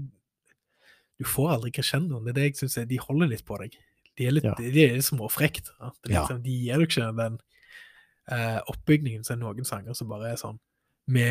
du 1.14 1.24
får 1.31 1.53
aldri 1.57 1.70
crescendoen. 1.77 2.24
Det 2.27 2.33
er 2.35 2.38
det 2.40 2.46
jeg 2.48 2.57
syns 2.64 2.81
de 2.90 2.98
holder 2.98 3.31
litt 3.31 3.44
på 3.46 3.59
deg. 3.62 3.77
De 4.16 4.27
er 4.29 4.35
litt, 4.37 4.44
Ja. 4.46 4.55
de 4.59 4.85
er 4.85 5.00
småfrekt. 5.03 5.70
Liksom, 6.07 6.42
de 6.44 6.50
gir 6.50 6.79
deg 6.79 6.88
ikke 6.88 7.09
den 7.18 7.38
eh, 8.31 8.61
oppbygningen, 8.70 9.24
som 9.27 9.40
noen 9.40 9.64
sanger 9.66 9.94
som 9.98 10.09
bare 10.09 10.33
er 10.33 10.37
sånn 10.40 10.59
Vi, 11.11 11.24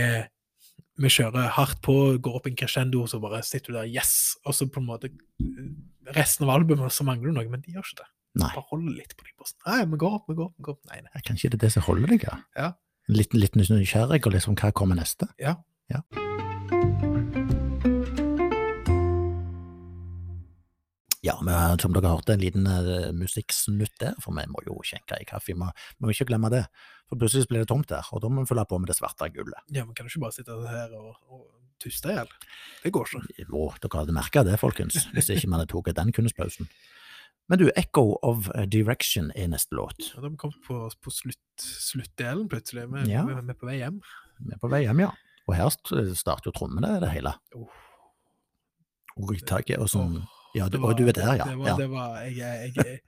vi 1.02 1.10
kjører 1.10 1.48
hardt 1.56 1.80
på, 1.82 1.96
går 2.22 2.36
opp 2.38 2.46
en 2.48 2.56
crescendo, 2.60 3.06
så 3.10 3.20
bare 3.24 3.40
sitter 3.44 3.72
du 3.74 3.78
der, 3.80 3.88
yes! 3.90 4.36
Og 4.46 4.54
så 4.54 4.68
på 4.70 4.82
en 4.84 4.86
måte 4.92 5.10
Resten 6.14 6.44
av 6.46 6.52
albumet 6.60 6.92
så 6.94 7.06
mangler 7.08 7.32
du 7.32 7.38
noe, 7.40 7.48
men 7.50 7.62
de 7.64 7.72
gjør 7.74 7.88
ikke 7.88 8.02
det. 8.04 8.10
Nei. 8.44 8.50
Bare 8.54 8.66
holder 8.70 8.96
litt 8.98 9.16
på 9.18 9.24
de 9.26 9.32
postene. 9.40 9.64
Nei, 9.70 9.86
vi 9.94 9.98
går 10.04 10.16
opp, 10.20 10.26
vi 10.28 10.36
går 10.36 10.46
opp. 10.50 10.56
vi 10.58 10.64
går 10.68 10.74
opp. 10.76 10.86
Nei, 10.92 11.00
nei. 11.06 11.22
Kanskje 11.26 11.50
det 11.54 11.60
er 11.62 11.66
det 11.68 11.72
som 11.78 11.86
holder 11.88 12.14
deg? 12.14 12.26
Ja. 12.28 12.38
Ja. 12.58 12.70
Litt, 13.14 13.34
litt 13.34 13.56
nysgjerrig, 13.56 14.22
og 14.28 14.34
liksom 14.36 14.56
hva 14.60 14.72
kommer 14.76 15.00
neste? 15.00 15.28
Ja. 15.40 15.56
Ja. 15.94 16.02
Ja, 21.24 21.38
men 21.46 21.80
som 21.80 21.94
dere 21.96 22.12
hørte, 22.12 22.36
en 22.36 22.42
liten 22.44 22.68
uh, 22.68 23.14
musikksnutt 23.16 23.96
der, 24.02 24.18
for 24.24 24.36
vi 24.36 24.44
må 24.52 24.60
jo 24.66 24.76
skjenke 24.84 25.16
i 25.22 25.28
kaffe. 25.28 25.54
Vi 25.54 25.58
må, 25.60 25.70
vi 25.96 26.04
må 26.06 26.12
ikke 26.12 26.28
glemme 26.28 26.50
det, 26.52 26.66
for 27.08 27.20
plutselig 27.22 27.48
blir 27.52 27.64
det 27.64 27.70
tomt 27.72 27.88
der, 27.92 28.08
og 28.12 28.24
da 28.24 28.32
må 28.32 28.44
vi 28.44 28.50
fylle 28.52 28.66
på 28.68 28.80
med 28.82 28.92
det 28.92 28.98
svarte 29.00 29.30
gullet. 29.32 29.62
ja, 29.72 29.86
men 29.86 29.96
kan 29.96 30.06
du 30.06 30.12
ikke 30.12 30.26
bare 30.26 30.36
sitte 30.36 30.58
her 30.68 30.98
og, 31.00 31.14
og 31.32 31.46
tuste 31.84 32.12
i 32.12 32.18
hjel? 32.18 32.34
Det 32.84 32.92
går 32.96 33.08
ikke. 33.08 33.46
Jo, 33.48 33.70
dere 33.80 34.02
hadde 34.04 34.18
merka 34.20 34.44
det, 34.44 34.60
folkens, 34.60 35.08
hvis 35.16 35.32
ikke 35.32 35.54
man 35.54 35.64
hadde 35.64 35.72
tatt 35.72 35.96
den 36.02 36.12
kunstpausen. 36.20 36.70
Men 37.52 37.60
du, 37.60 37.66
Echo 37.76 38.06
of 38.24 38.48
Direction 38.72 39.32
er 39.36 39.50
neste 39.52 39.76
låt. 39.76 40.00
Ja, 40.00 40.20
da 40.22 40.28
har 40.28 40.32
vi 40.36 40.40
kommet 40.44 40.62
på, 40.64 40.78
på 41.04 41.12
slutt, 41.12 41.64
sluttdelen 41.64 42.48
plutselig. 42.52 42.86
Vi, 42.92 43.08
Ja. 43.12 43.26
vi, 43.28 43.36
vi 43.36 43.52
er 43.56 43.60
på 43.60 43.68
vei 43.68 43.80
hjem. 43.82 44.00
Vi 44.44 44.56
er 44.56 44.62
på 44.62 44.72
vei 44.72 44.84
hjem, 44.86 45.04
ja. 45.04 45.12
Og 45.48 45.58
her 45.60 45.72
starter 46.16 46.52
jo 46.52 46.56
trommene, 46.56 46.96
det 47.04 47.12
hele. 47.12 47.36
Oh. 47.56 47.68
Og 49.20 49.36
og 49.36 49.90
sånn. 49.92 50.16
Åh, 50.24 50.43
Ja, 50.56 50.68
du, 50.70 50.78
det 50.78 50.84
og 50.86 50.98
du 50.98 51.08
er 51.08 51.12
der, 51.18 51.34
ja. 51.36 51.44
Det 51.50 51.58
var, 51.58 51.68
ja. 51.68 51.76
det 51.78 51.90
var 51.90 52.18
jeg, 52.30 52.74
jeg, 52.76 53.00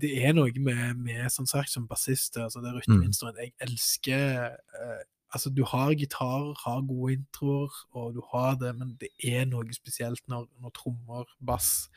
Det 0.00 0.10
er 0.24 0.32
noe 0.36 0.52
med, 0.62 0.96
med 0.96 1.30
sånn 1.32 1.46
sagt, 1.48 1.70
som 1.70 1.86
bassist, 1.88 2.36
altså 2.38 2.60
det 2.62 2.74
rytmeinstrument 2.76 3.38
Jeg 3.42 3.52
elsker 3.60 4.52
eh, 4.52 5.00
Altså, 5.34 5.50
du 5.52 5.62
har 5.64 5.90
gitarer, 5.92 6.54
har 6.64 6.80
gode 6.88 7.12
introer, 7.18 7.68
og 7.92 8.14
du 8.14 8.22
har 8.32 8.54
det, 8.56 8.70
men 8.78 8.94
det 9.00 9.10
er 9.22 9.44
noe 9.44 9.64
spesielt 9.76 10.22
når, 10.26 10.46
når 10.62 10.70
trommer, 10.72 11.26
bass 11.44 11.88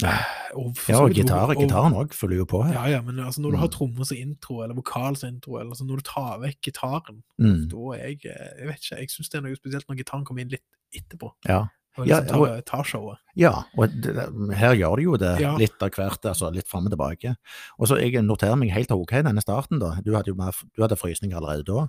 Ja. 0.00 0.12
og 0.54 0.76
for 0.78 0.92
Ja, 0.92 1.00
og 1.02 1.10
gitar, 1.10 1.48
og- 1.50 1.56
gitaren 1.58 1.92
òg 1.98 2.12
følger 2.14 2.36
jo 2.38 2.44
på 2.44 2.62
her. 2.62 2.72
Ja, 2.72 2.84
ja, 2.86 3.00
men 3.02 3.18
altså, 3.18 3.40
når 3.42 3.50
du 3.50 3.56
har 3.56 3.66
Mm. 3.66 3.72
trommer 3.72 4.04
som 4.06 4.16
intro, 4.16 4.62
eller 4.62 4.74
vokal 4.76 5.16
som 5.16 5.28
intro, 5.34 5.56
eller 5.58 5.70
altså, 5.74 5.84
når 5.84 5.96
du 5.96 6.02
tar 6.02 6.38
vekk 6.38 6.60
gitaren, 6.62 7.22
Mm, 7.38 7.68
da 7.68 7.76
er 7.98 8.06
jeg 8.06 8.20
eh, 8.26 8.58
Jeg 8.58 8.66
vet 8.68 8.76
ikke, 8.78 8.96
jeg 9.00 9.08
syns 9.10 9.28
det 9.30 9.38
er 9.38 9.42
noe 9.42 9.56
spesielt 9.56 9.88
når 9.88 9.96
gitaren 9.96 10.24
kommer 10.24 10.40
inn 10.42 10.48
litt 10.50 10.62
etterpå. 10.94 11.32
ja. 11.48 11.66
Og 11.98 12.06
Ja, 12.06 12.20
liksom 12.20 12.40
og- 12.40 12.48
tar, 12.48 12.60
tar 12.62 12.84
showet. 12.84 13.18
Ja, 13.36 13.52
og 13.76 13.88
det, 13.90 14.14
det- 14.14 14.56
her 14.56 14.74
gjør 14.74 14.96
de 14.96 15.02
jo 15.02 15.16
det 15.16 15.40
Ja. 15.40 15.56
litt 15.56 15.82
av 15.82 15.90
hvert, 15.90 16.22
altså 16.24 16.52
litt 16.54 16.68
fram 16.68 16.86
og 16.86 16.92
tilbake. 16.92 17.36
Og 17.78 17.88
så 17.88 17.98
Jeg 18.00 18.22
noterer 18.24 18.56
meg 18.56 18.70
helt 18.70 18.90
ok 18.90 19.10
denne 19.22 19.40
starten, 19.42 19.78
da. 19.80 19.96
Du 20.04 20.14
hadde 20.14 20.28
jo 20.28 20.34
mer, 20.34 20.52
du 20.76 20.82
hadde 20.82 20.96
frysning 20.96 21.32
allerede 21.34 21.64
da. 21.64 21.88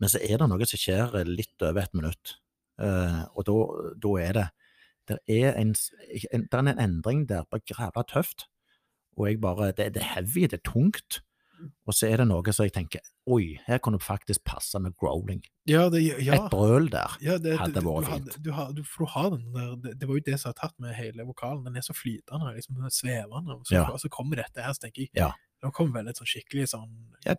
Men 0.00 0.08
så 0.08 0.18
er 0.22 0.38
det 0.38 0.48
noe 0.48 0.64
som 0.66 0.78
skjer 0.78 1.24
litt 1.26 1.62
over 1.62 1.80
et 1.82 1.94
minutt, 1.94 2.36
uh, 2.80 3.24
og 3.36 3.44
da, 3.44 3.92
da 3.98 4.16
er 4.20 4.32
det 4.32 4.48
det 5.08 5.18
er 5.28 5.52
en, 5.54 5.68
en, 6.32 6.40
det 6.42 6.52
er 6.52 6.58
en 6.58 6.78
endring 6.82 7.26
der 7.28 7.44
på 7.44 7.60
grævla 7.64 8.02
tøft. 8.08 8.46
Og 9.16 9.28
jeg 9.28 9.40
bare 9.40 9.70
det, 9.72 9.94
det 9.94 10.02
er 10.02 10.14
heavy, 10.16 10.40
det 10.48 10.54
er 10.54 10.70
tungt. 10.72 11.20
Og 11.86 11.94
så 11.94 12.08
er 12.10 12.20
det 12.20 12.26
noe 12.28 12.52
som 12.52 12.66
jeg 12.66 12.72
tenker 12.74 13.00
Oi, 13.32 13.56
her 13.66 13.78
kunne 13.82 13.98
det 13.98 14.06
faktisk 14.06 14.44
passe 14.46 14.78
med 14.78 14.94
growling. 15.00 15.40
Ja, 15.66 15.88
det, 15.90 16.02
ja. 16.04 16.36
Et 16.36 16.50
brøl 16.52 16.86
der. 16.92 17.16
Ja, 17.24 17.38
det, 17.42 17.56
hadde 17.58 17.82
vært 17.82 18.06
fint. 18.10 18.36
du, 18.44 18.52
har, 18.54 18.70
du, 18.76 18.82
for 18.86 19.06
du 19.06 19.10
har 19.16 19.30
den 19.34 19.48
der 19.54 19.72
det, 19.82 19.94
det 20.00 20.08
var 20.08 20.20
jo 20.20 20.24
det 20.28 20.36
som 20.38 20.52
har 20.52 20.58
tatt 20.60 20.76
med 20.78 20.94
hele 20.94 21.26
vokalen. 21.26 21.64
Den 21.66 21.76
er 21.80 21.82
så 21.86 21.96
flytende, 21.96 22.52
liksom 22.54 22.76
den 22.78 22.86
er 22.86 22.94
svevende. 22.94 23.56
Og 23.58 23.66
så, 23.66 23.82
og 23.90 23.98
så 24.02 24.08
kommer 24.12 24.38
dette 24.42 24.62
her, 24.62 24.72
så 24.76 24.86
tenker 24.86 25.06
jeg 25.06 25.10
Ja. 25.18 25.32
Nå 25.64 25.72
kommer 25.74 25.98
vel 26.02 26.12
et 26.12 26.18
sånn 26.20 26.28
skikkelig 26.28 26.68
sånn 26.74 26.90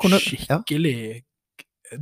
kunne- 0.02 0.20
ja. 0.50 0.58
Skikkelig 0.60 1.24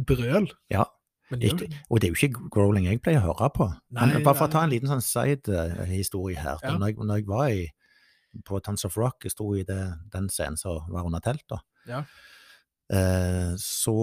brøl. 0.08 0.50
Ja. 0.72 0.86
Men 1.30 1.40
det, 1.42 1.52
Ikke, 1.54 1.68
og 1.90 2.02
det 2.02 2.08
er 2.08 2.14
jo 2.14 2.28
ikke 2.28 2.50
growling 2.54 2.86
jeg 2.86 3.02
pleier 3.02 3.22
å 3.24 3.34
høre 3.34 3.50
på. 3.54 3.66
Nei, 3.98 4.06
Men 4.14 4.24
bare 4.24 4.38
for 4.38 4.48
å 4.48 4.52
ta 4.54 4.62
en 4.64 4.70
liten 4.70 4.88
sånn 4.90 5.02
side-historie 5.02 6.38
her. 6.38 6.60
Ja. 6.62 6.76
Når, 6.78 6.92
jeg, 6.94 6.98
når 7.02 7.22
jeg 7.22 7.28
var 7.30 7.48
i, 7.50 7.64
på 8.46 8.60
Tons 8.62 8.86
of 8.86 8.98
Rock, 8.98 9.26
jeg 9.26 9.34
sto 9.34 9.48
i 9.58 9.64
den 9.66 10.30
scenen 10.30 10.58
som 10.58 10.86
var 10.94 11.08
under 11.08 11.24
teltet, 11.26 11.64
Ja. 11.88 12.04
eh, 12.94 13.54
så 13.62 13.96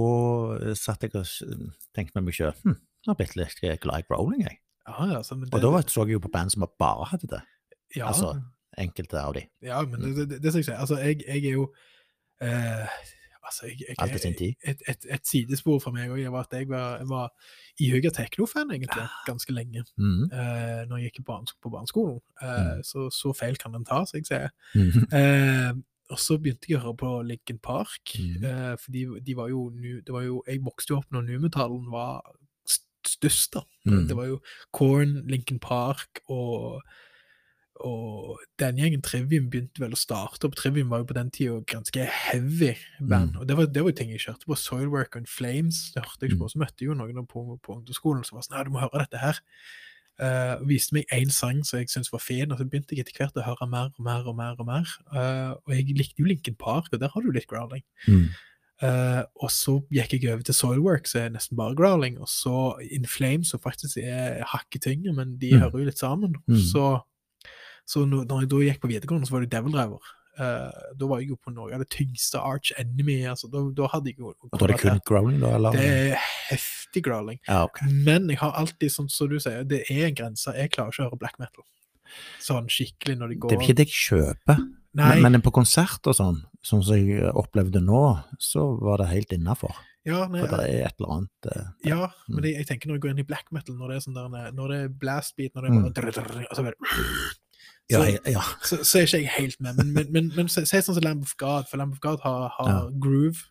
satt 0.78 1.02
jeg 1.06 1.14
og 1.18 1.26
tenkte 1.94 2.16
med 2.18 2.28
meg 2.28 2.34
sjøl 2.38 2.52
hm, 2.64 2.76
jeg 3.02 3.10
har 3.10 3.18
blitt 3.18 3.36
litt 3.38 3.62
glad 3.82 4.02
i 4.04 4.06
growling, 4.08 4.42
jeg. 4.46 4.58
ja, 4.88 5.16
altså, 5.18 5.34
det, 5.38 5.52
Og 5.54 5.62
da 5.62 5.82
så 5.88 6.04
jeg 6.06 6.16
jo 6.18 6.22
på 6.22 6.30
band 6.32 6.50
som 6.54 6.66
bare 6.78 7.08
hadde 7.10 7.26
det, 7.30 7.42
ja, 7.96 8.06
altså, 8.10 8.36
enkelte 8.78 9.18
av 9.20 9.34
de. 9.34 9.46
ja, 9.62 9.82
men 9.82 10.00
det, 10.00 10.28
det, 10.30 10.42
det, 10.42 10.52
skal 10.52 10.62
jeg 10.62 10.70
si. 10.70 10.72
altså, 10.78 10.98
jeg, 11.02 11.20
jeg 11.26 11.44
er 11.50 11.58
jo 11.58 11.72
eh, 12.42 12.86
Altså, 13.42 13.66
jeg, 13.66 13.76
jeg, 13.88 13.96
Alt 13.98 14.14
i 14.14 14.18
sin 14.22 14.34
tid. 14.38 14.52
Et, 14.62 14.82
et, 14.88 15.06
et 15.10 15.26
sidespor 15.26 15.80
for 15.82 15.90
meg 15.90 16.12
òg 16.14 16.20
var 16.30 16.44
at 16.46 16.52
jeg 16.54 16.68
var, 16.70 17.00
var 17.10 17.32
ihuga 17.82 18.12
teknofan, 18.14 18.70
egentlig, 18.70 19.02
ganske 19.26 19.52
lenge. 19.52 19.82
Mm. 19.98 20.28
eh, 20.30 20.84
når 20.86 21.00
jeg 21.02 21.10
gikk 21.10 21.24
på 21.26 21.72
barneskolen. 21.74 22.20
Eh, 22.38 22.60
Mm. 22.62 22.84
så, 22.86 23.08
så 23.10 23.32
feil 23.34 23.58
kan 23.58 23.74
den 23.74 23.84
ta, 23.84 24.04
som 24.06 24.20
jeg 24.20 24.28
sier. 24.30 24.54
mhm. 24.78 25.82
Og 26.12 26.18
så 26.20 26.36
begynte 26.38 26.68
jeg 26.68 26.78
å 26.78 26.82
høre 26.84 26.98
på 27.00 27.12
Linkin 27.26 27.58
Park, 27.64 28.12
Mm. 28.18 28.44
eh, 28.44 28.76
for 28.76 28.92
de, 28.92 29.06
de 29.24 29.34
var 29.38 29.48
jo, 29.48 29.70
nu, 29.72 30.00
det 30.04 30.12
var 30.12 30.22
jo 30.26 30.42
Jeg 30.46 30.60
vokste 30.62 30.92
jo 30.92 30.98
opp 31.00 31.08
når 31.10 31.24
nu-metallen 31.30 31.88
var 31.90 32.20
st- 32.68 33.16
størst, 33.16 33.52
da. 33.56 33.62
Mm. 33.88 34.06
Det 34.08 34.16
var 34.16 34.26
jo 34.28 34.40
Korn, 34.72 35.22
Linkin 35.26 35.58
Park 35.58 36.20
og 36.28 36.82
og 37.82 38.38
den 38.60 38.76
gjengen 38.78 39.00
Trivium 39.02 39.48
begynte 39.50 39.80
vel 39.82 39.94
å 39.96 39.98
starte 39.98 40.46
opp. 40.46 40.54
Trivium 40.54 40.90
var 40.92 41.00
jo 41.02 41.06
på 41.08 41.14
den 41.16 41.30
tida 41.34 41.56
ganske 41.66 42.04
heavy 42.04 42.74
band. 43.00 43.32
Mm. 43.32 43.40
Og 43.40 43.48
det 43.48 43.56
var, 43.58 43.66
det 43.66 43.82
var 43.82 43.90
jo 43.90 43.96
ting 43.98 44.12
jeg 44.12 44.20
kjørte 44.22 44.46
på. 44.46 44.54
Soilwork 44.60 45.16
and 45.18 45.26
Flames. 45.26 45.80
Det 45.94 46.04
hørte 46.04 46.20
jeg 46.28 46.30
ikke 46.34 46.42
på. 46.44 46.50
Så 46.52 46.60
møtte 46.62 46.84
jeg 46.84 46.92
jo 46.92 46.94
noen 46.94 47.26
på, 47.26 47.42
på 47.64 47.74
ungdomsskolen 47.80 48.22
som 48.28 48.36
var 48.38 48.44
sånn 48.46 48.58
Ja, 48.60 48.62
du 48.68 48.70
må 48.76 48.84
høre 48.84 49.02
dette 49.02 49.18
her. 49.18 49.40
Og 50.20 50.68
viste 50.68 50.92
meg 50.94 51.04
én 51.10 51.30
sang 51.32 51.62
som 51.66 51.78
jeg 51.80 51.88
syntes 51.90 52.12
var 52.12 52.20
fin, 52.22 52.52
og 52.52 52.58
så 52.60 52.64
begynte 52.68 52.94
jeg 52.94 53.06
etter 53.06 53.16
hvert 53.18 53.36
å 53.40 53.46
høre 53.46 53.66
mer 53.66 53.88
og 53.96 54.04
mer 54.04 54.26
og 54.28 54.36
mer. 54.36 54.54
Og 54.60 54.66
mer. 54.68 54.86
Uh, 55.10 55.56
og 55.66 55.72
jeg 55.74 55.96
likte 55.96 56.20
jo 56.20 56.28
Linkin 56.28 56.54
Park, 56.54 56.90
og 56.92 57.00
der 57.00 57.08
har 57.14 57.22
du 57.24 57.30
litt 57.32 57.48
growling. 57.50 57.82
Mm. 58.06 58.28
Uh, 58.82 59.22
og 59.42 59.50
så 59.54 59.76
gikk 59.94 60.16
jeg 60.18 60.32
over 60.34 60.42
til 60.42 60.54
Soilwork, 60.58 61.06
som 61.06 61.20
er 61.24 61.32
nesten 61.34 61.56
bare 61.58 61.74
growling. 61.78 62.18
Og 62.20 62.28
så 62.28 62.74
In 62.90 63.06
Flames, 63.06 63.50
som 63.50 63.60
faktisk 63.62 63.96
er 64.02 64.42
hakket 64.52 64.82
tyngre, 64.82 65.14
men 65.14 65.38
de 65.38 65.54
Mm. 65.54 65.60
hører 65.64 65.78
jo 65.78 65.84
litt 65.90 65.98
sammen. 65.98 66.34
Mm. 66.46 66.58
Så, 66.70 67.00
så 67.86 68.04
når, 68.06 68.26
når 68.28 68.40
jeg 68.42 68.50
da 68.50 68.56
gikk 68.68 68.80
på 68.82 68.90
videregående, 68.92 69.26
så 69.26 69.32
var 69.36 69.40
det 69.46 69.50
Devil 69.52 69.72
Driver. 69.72 70.12
Eh, 70.38 70.70
da 70.96 71.06
var 71.10 71.20
jeg 71.20 71.28
jo 71.28 71.36
på 71.36 71.52
noe 71.52 71.74
av 71.76 71.82
det 71.82 71.90
tyngste 71.92 72.40
Arch 72.40 72.70
Enemy. 72.80 73.18
Altså, 73.28 73.50
da, 73.52 73.60
da 73.76 73.88
hadde 73.92 74.08
jeg 74.12 74.18
jo 74.18 74.30
Og 74.32 74.54
da 74.58 74.64
er 74.64 74.72
det 74.72 74.78
kun 74.80 75.00
growling, 75.04 75.40
da? 75.42 75.50
Eller? 75.58 75.76
Det 75.76 75.84
er 75.84 76.22
heftig 76.48 77.02
growling. 77.04 77.38
Ja, 77.48 77.64
okay. 77.64 77.88
Men 78.06 78.28
jeg 78.32 78.38
har 78.40 78.52
alltid, 78.56 78.88
sånn 78.94 79.10
som 79.12 79.28
du 79.28 79.38
sier, 79.38 79.64
det 79.68 79.82
er 79.90 80.06
en 80.08 80.14
grense. 80.16 80.54
Jeg 80.56 80.70
klarer 80.72 80.88
ikke 80.94 81.04
å 81.04 81.10
høre 81.10 81.20
black 81.20 81.38
metal. 81.42 81.64
Sånn 82.44 82.66
skikkelig 82.68 83.18
når 83.20 83.28
de 83.28 83.36
går 83.40 83.50
Det 83.52 83.56
er 83.58 83.62
ikke 83.66 83.76
det 83.82 83.86
jeg 83.88 83.96
kjøper. 84.08 84.64
Nei, 84.94 85.14
Men, 85.22 85.32
men 85.32 85.40
på 85.44 85.52
konsert 85.56 86.04
og 86.10 86.16
sånn, 86.18 86.42
sånn 86.60 86.82
som 86.84 86.96
jeg 86.98 87.22
opplevde 87.32 87.80
nå, 87.80 88.02
så 88.40 88.66
var 88.80 89.00
det 89.00 89.06
helt 89.08 89.32
innafor. 89.32 89.72
ja, 90.04 90.26
nei, 90.28 90.40
For 90.42 90.48
det 90.52 90.66
er 90.68 90.86
et 90.88 90.96
eller 90.98 91.12
annet 91.14 91.30
det, 91.46 91.60
Ja, 91.88 92.08
Mm. 92.28 92.34
men 92.34 92.44
jeg, 92.44 92.54
jeg 92.56 92.66
tenker 92.66 92.88
når 92.90 92.94
jeg 92.98 93.02
går 93.04 93.10
inn 93.14 93.18
i 93.22 93.28
black 93.28 93.46
metal, 93.52 93.74
når 93.78 93.88
det 93.88 93.96
er 93.96 94.04
sånn 94.04 94.14
der, 94.18 94.52
når 94.52 94.68
det 94.68 94.78
er 94.84 94.88
blast 94.88 95.36
beat, 95.36 95.54
når 95.54 95.62
det 95.62 95.70
er 95.70 95.76
bare 95.78 95.88
Mm. 95.88 95.94
drr, 95.94 96.10
drr, 96.12 96.44
og 96.50 96.56
så 96.56 96.62
bare 96.66 96.76
ja, 96.82 97.41
så, 97.98 98.04
jeg- 98.10 98.34
ja. 98.34 98.42
så, 98.64 98.78
så 98.84 98.98
er 98.98 99.02
ikke 99.06 99.18
jeg 99.22 99.30
helt 99.38 99.60
med. 99.60 99.74
Men, 99.76 99.92
men, 99.94 100.12
men, 100.12 100.32
men 100.36 100.48
se 100.48 100.64
sånn 100.64 100.94
som 100.96 101.02
Lamb 101.04 101.22
of 101.22 101.34
God, 101.36 101.64
for 101.70 101.76
Lamb 101.80 101.92
of 101.92 102.00
God 102.00 102.20
har, 102.24 102.48
har 102.58 102.70
Ja. 102.72 102.90
groove, 103.00 103.44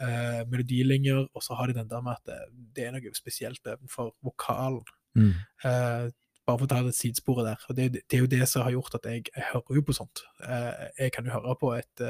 eh, 0.00 0.44
melodilinjer, 0.50 1.26
og 1.34 1.42
så 1.42 1.54
har 1.58 1.66
de 1.66 1.74
den 1.78 1.88
der 1.90 2.00
med 2.02 2.12
at 2.12 2.24
det, 2.26 2.38
det 2.76 2.84
er 2.86 2.92
noe 2.94 3.14
spesielt 3.14 3.60
overfor 3.66 4.12
vokalen. 4.24 4.84
Mm. 5.18 5.32
Eh, 5.64 6.10
bare 6.46 6.58
for 6.58 6.64
å 6.64 6.68
ta 6.70 6.82
det 6.82 6.94
sidesporet 6.96 7.44
der. 7.44 7.64
og 7.68 7.76
det, 7.76 7.88
det 8.08 8.16
er 8.16 8.22
jo 8.22 8.26
det 8.26 8.46
som 8.48 8.62
har 8.64 8.72
gjort 8.72 8.94
at 8.94 9.04
jeg, 9.10 9.24
jeg 9.36 9.44
hører 9.52 9.74
jo 9.76 9.82
på 9.84 9.92
sånt. 9.96 10.22
Eh, 10.44 10.86
jeg 10.98 11.12
kan 11.12 11.24
jo 11.26 11.34
høre 11.34 11.56
på 11.60 11.72
et 11.76 12.00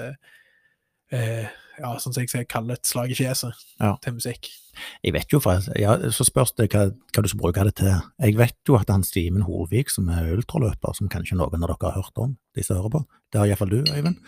eh, 1.13 1.49
ja, 1.79 1.93
sånn 2.03 2.13
som 2.15 2.23
jeg 2.25 2.29
skal 2.33 2.45
kaller 2.51 2.75
et 2.75 2.87
slag 2.87 3.11
i 3.11 3.15
fjeset 3.15 3.55
Ja. 3.81 3.97
til 4.03 4.15
musikk. 4.17 4.49
Jeg 5.03 5.13
vet 5.15 5.31
jo, 5.33 5.39
for, 5.43 5.59
ja, 5.79 5.97
så 6.15 6.25
spørs 6.27 6.53
det 6.59 6.69
hva, 6.71 6.85
hva 7.15 7.23
du 7.23 7.29
skal 7.29 7.39
bruke 7.41 7.65
det 7.67 7.75
til. 7.81 7.95
Jeg 8.23 8.37
vet 8.39 8.57
jo 8.69 8.77
at 8.79 8.89
han 8.91 9.03
Simen 9.07 9.43
Holvik, 9.43 9.91
som 9.91 10.09
er 10.09 10.33
ultraløper, 10.37 10.95
som 10.95 11.09
kanskje 11.11 11.35
noen 11.39 11.63
av 11.63 11.79
dere 11.79 11.91
har 11.93 12.03
hørt 12.03 12.19
om, 12.23 12.37
de 12.55 12.63
som 12.63 12.77
hører 12.79 12.91
på, 12.97 13.01
det 13.33 13.41
har 13.41 13.47
iallfall 13.51 13.71
du, 13.71 13.79
Øyvind, 13.91 14.19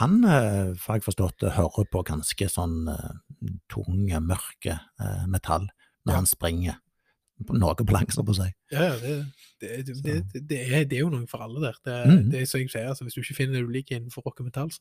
han 0.00 0.24
eh, 0.24 0.74
har 0.86 0.98
jeg 0.98 1.02
forstått 1.06 1.46
hører 1.56 1.88
på 1.90 2.04
ganske 2.06 2.48
sånn 2.50 2.88
eh, 2.88 3.54
tung, 3.68 4.06
mørk 4.26 4.66
eh, 4.70 5.26
metall 5.26 5.66
når 6.06 6.12
Ja. 6.12 6.16
han 6.20 6.26
springer. 6.26 6.78
Noe 7.52 7.74
på 7.76 7.92
langs, 7.92 8.16
på 8.16 8.32
seg. 8.34 8.54
Ja, 8.72 8.94
det, 8.96 9.26
det, 9.60 9.72
det, 9.86 10.22
det, 10.32 10.42
det, 10.48 10.60
er, 10.72 10.84
det 10.88 11.00
jo 11.02 11.10
noe 11.12 11.26
for 11.28 11.42
alle 11.44 11.60
der. 11.60 11.76
Det, 11.84 11.96
Mhm. 12.06 12.30
det 12.32 12.40
er 12.40 12.46
som 12.46 12.60
jeg 12.60 12.70
sier, 12.70 12.88
altså, 12.88 13.04
Hvis 13.04 13.14
du 13.14 13.20
ikke 13.20 13.36
finner 13.36 13.58
det 13.58 13.66
du 13.66 13.72
liker 13.74 13.96
innenfor 13.98 14.22
rock 14.24 14.40
og 14.40 14.46
metall, 14.46 14.70
så, 14.70 14.80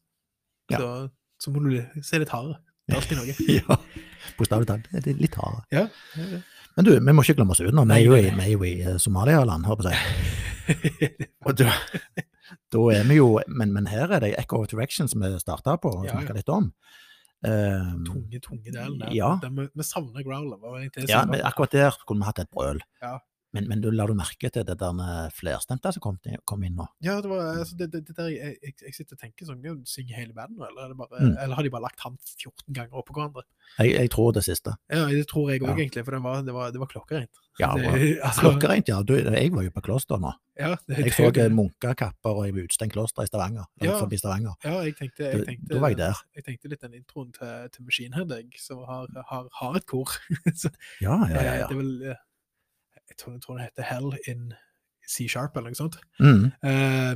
Ja. 0.71 1.09
Så, 1.41 1.51
må 1.53 1.63
du 1.65 1.77
se 2.05 2.21
litt 2.21 2.33
hardere. 2.33 2.59
Det 2.85 2.93
er 2.93 2.99
alltid 3.01 3.19
noe. 3.19 3.35
ja, 3.59 3.77
bokstavelig 4.37 4.69
talt. 4.69 4.89
Det 4.93 5.13
er 5.13 5.21
litt 5.21 5.37
hardere. 5.39 5.65
Ja, 5.73 5.87
ja, 6.19 6.27
ja. 6.37 6.43
Men 6.75 6.87
du, 6.87 6.91
vi 6.97 7.13
må 7.15 7.23
ikke 7.23 7.37
glemme 7.37 7.55
oss 7.55 7.63
unna. 7.63 7.85
Vi 7.87 7.95
er 7.95 8.03
jo 8.03 8.17
i, 8.19 8.71
i 8.73 8.73
eh, 8.83 8.97
Somalialand, 8.99 9.67
holdt 9.67 9.83
på 9.83 9.87
å 9.87 9.93
si. 9.93 10.33
Og 11.45 11.55
da, 11.59 11.71
da 12.73 12.85
er 12.91 13.05
vi 13.07 13.19
jo 13.19 13.29
men, 13.47 13.71
men 13.71 13.87
her 13.87 14.11
er 14.17 14.23
det 14.23 14.33
Echo 14.41 14.63
of 14.63 14.71
Direction 14.71 15.07
som 15.07 15.23
vi 15.23 15.29
starta 15.39 15.77
på 15.81 15.91
og 15.93 16.07
Ja, 16.07 16.17
snakka 16.17 16.35
litt 16.35 16.51
om. 16.51 16.71
Um, 17.45 18.01
tunge, 18.07 18.39
tunge 18.41 18.73
delen 18.73 18.97
der. 18.99 19.13
Ja. 19.13 19.35
Vi, 19.43 19.67
vi 19.69 19.85
savner 19.85 20.25
growler. 20.25 20.59
ja, 21.05 21.21
men 21.29 21.43
akkurat 21.45 21.75
der 21.75 21.97
kunne 22.07 22.23
vi 22.23 22.29
hatt 22.31 22.41
et 22.43 22.51
brøl. 22.51 22.81
Ja. 23.03 23.19
Men, 23.55 23.67
men 23.71 23.81
du, 23.83 23.87
la 23.95 24.05
du 24.09 24.13
merke 24.17 24.49
til 24.53 24.65
det 24.67 24.75
der 24.81 24.93
med 24.97 25.31
flerstemte 25.35 25.91
som 25.95 26.03
kom, 26.03 26.19
kom 26.45 26.63
inn 26.67 26.75
nå? 26.77 26.85
Ja, 27.05 27.17
det 27.23 27.31
var 27.31 27.55
altså, 27.61 27.77
det, 27.79 27.89
det, 27.93 28.03
det 28.09 28.15
der 28.17 28.29
jeg, 28.33 28.57
jeg, 28.61 28.75
jeg 28.83 28.95
sitter 28.97 29.15
og 29.17 29.21
tenker 29.23 29.47
sånn, 29.49 29.63
jeg 29.65 29.79
synger 29.89 30.19
hele 30.21 30.35
bandet 30.37 30.67
eller, 30.69 30.91
er 30.91 30.99
bare, 30.99 31.23
Mm. 31.25 31.33
eller 31.39 31.55
har 31.55 31.63
de 31.63 31.69
bare 31.73 31.85
lagt 31.87 32.03
han 32.03 32.17
14 32.19 32.75
ganger 32.75 32.99
oppå 32.99 33.15
hverandre? 33.15 33.45
Jeg, 33.79 33.95
jeg 33.95 34.09
tror 34.13 34.33
det 34.35 34.43
siste. 34.45 34.75
Ja, 34.91 35.05
det 35.09 35.25
tror 35.31 35.49
jeg 35.53 35.63
òg, 35.63 35.71
Ja. 35.71 35.75
egentlig, 35.79 36.03
for 36.05 36.19
var, 36.21 36.41
det 36.45 36.53
var, 36.53 36.71
det 36.75 36.79
var 36.83 36.91
klokkereint. 36.91 37.39
Ja, 37.59 37.69
det, 37.79 37.87
altså, 38.27 38.41
Klokkereint, 38.43 38.89
ja. 38.91 38.99
Du, 39.07 39.13
jeg 39.15 39.51
var 39.55 39.63
jo 39.63 39.71
på 39.71 39.81
kloster 39.87 40.19
nå. 40.19 40.33
Ja, 40.59 40.73
det, 40.87 40.97
Jeg 41.05 41.13
så 41.15 41.31
munkekapper 41.51 42.35
og 42.35 42.45
jeg 42.47 42.55
var 42.55 42.67
utestengt 42.67 42.93
kloster 42.95 43.23
i 43.25 43.29
Stavanger. 43.31 43.65
Ja. 43.81 43.95
forbi 43.99 44.19
Stavanger. 44.19 44.55
Ja, 44.63 44.75
jeg 44.85 44.95
tenkte, 44.99 45.23
jeg 45.31 45.45
tenkte, 45.47 45.71
da 45.73 45.79
var 45.83 45.91
jeg 45.93 45.99
der. 46.03 46.21
jeg 46.35 46.45
tenkte 46.47 46.71
litt 46.71 46.83
den 46.85 46.93
introen 46.99 47.31
til, 47.35 47.55
til 47.73 47.87
Machine 47.87 48.15
Head, 48.19 48.35
jeg, 48.37 48.61
som 48.61 48.83
har, 48.87 49.07
har, 49.31 49.47
har 49.61 49.79
et 49.79 49.87
kor. 49.89 50.11
Så, 50.61 50.71
Ja, 51.01 51.17
ja, 51.29 51.31
ja. 51.31 51.41
eh, 51.41 51.59
ja. 51.63 51.67
Det 51.71 51.75
er 51.75 51.81
vel, 51.81 51.93
eh, 52.11 52.21
jeg 53.09 53.17
tror, 53.21 53.33
jeg 53.37 53.41
tror 53.45 53.57
det 53.59 53.67
heter 53.69 53.87
Hell 53.89 54.13
in 54.31 54.47
C-sharp, 55.07 55.55
eller 55.57 55.69
noe 55.73 55.77
sånt. 55.77 55.99
Mm. 56.19 56.49
Uh, 56.65 57.15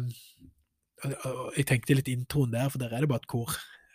jeg 1.57 1.65
tenkte 1.69 1.95
litt 1.97 2.09
introen 2.11 2.51
der, 2.53 2.69
for 2.69 2.81
der 2.81 2.93
er 2.93 3.03
det 3.05 3.09
bare 3.11 3.23
et 3.23 3.29
kor. 3.31 3.53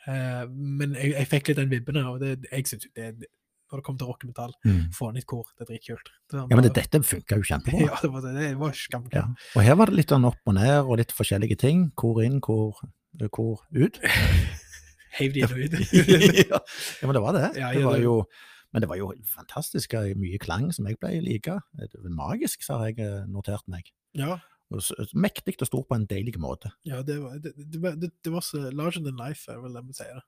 Uh, 0.08 0.44
men 0.50 0.96
jeg, 0.98 1.12
jeg 1.14 1.28
fikk 1.30 1.48
litt 1.52 1.60
den 1.62 1.70
vibben 1.72 1.96
og 2.04 2.20
det, 2.20 2.36
jeg 2.50 2.66
synes 2.72 2.88
det, 2.94 3.08
er... 3.12 3.32
Når 3.72 3.80
det 3.80 3.84
kommer 3.86 3.98
til 3.98 4.06
rock 4.10 4.22
og 4.22 4.28
metall, 4.28 4.52
Mm. 4.68 4.82
få 4.94 5.06
inn 5.10 5.16
et 5.18 5.26
kor, 5.26 5.46
det 5.56 5.64
er 5.64 5.68
dritkult. 5.72 6.10
Det 6.30 6.36
var 6.36 6.44
Ja, 6.52 6.56
men 6.58 6.66
det, 6.66 6.74
dette 6.76 6.98
funka 7.02 7.38
jo 7.40 7.46
kjempebra. 7.48 7.86
Ja, 7.88 7.96
det 8.02 8.10
var, 8.12 8.20
det, 8.26 8.34
det 8.44 8.58
var 8.60 8.74
skamkult. 8.78 9.16
Ja. 9.16 9.22
Og 9.56 9.64
her 9.66 9.78
var 9.80 9.90
det 9.90 9.96
litt 9.98 10.12
sånn 10.12 10.26
opp 10.28 10.38
og 10.46 10.54
ned, 10.54 10.74
og 10.84 11.00
litt 11.00 11.14
forskjellige 11.16 11.56
ting. 11.58 11.80
Kor 11.98 12.20
inn, 12.22 12.36
kor, 12.44 12.76
kor 13.34 13.64
ut. 13.74 13.98
Heiv 15.18 15.34
de 15.34 15.42
inn 15.42 15.56
og 15.56 15.64
ut. 15.64 15.74
ja, 16.52 16.60
men 17.08 17.16
det 17.18 17.24
var 17.24 17.38
det. 17.40 17.48
Ja, 17.58 17.72
det 17.74 17.82
var 17.88 17.98
jo, 18.04 18.14
men 18.74 18.82
det 18.82 18.88
var 18.90 18.98
jo 18.98 19.12
fantastisk 19.30 19.94
eh, 19.94 20.16
mye 20.18 20.40
klang 20.42 20.66
som 20.74 20.88
jeg 20.90 20.98
ble 20.98 21.20
like. 21.22 21.60
Det 21.78 22.10
magisk, 22.10 22.64
så 22.66 22.80
har 22.80 22.90
jeg 22.90 23.06
eh, 23.06 23.22
notert 23.30 23.64
meg. 23.70 23.92
ja, 24.18 24.40
Mektig 25.14 25.54
og 25.62 25.68
stort 25.68 25.86
på 25.86 25.94
en 25.94 26.06
deilig 26.10 26.34
måte. 26.42 26.72
ja, 26.88 26.98
det 27.06 27.20
var, 27.22 27.36
det, 27.38 27.52
det, 27.54 27.92
det, 28.00 28.10
det 28.24 28.32
var 28.32 28.42
så 28.42 28.58
larger 28.74 29.04
than 29.04 29.20
life, 29.20 29.46
er 29.52 29.60
vel 29.62 29.76
det 29.76 29.84
vi 29.86 29.94
sier. 29.94 30.24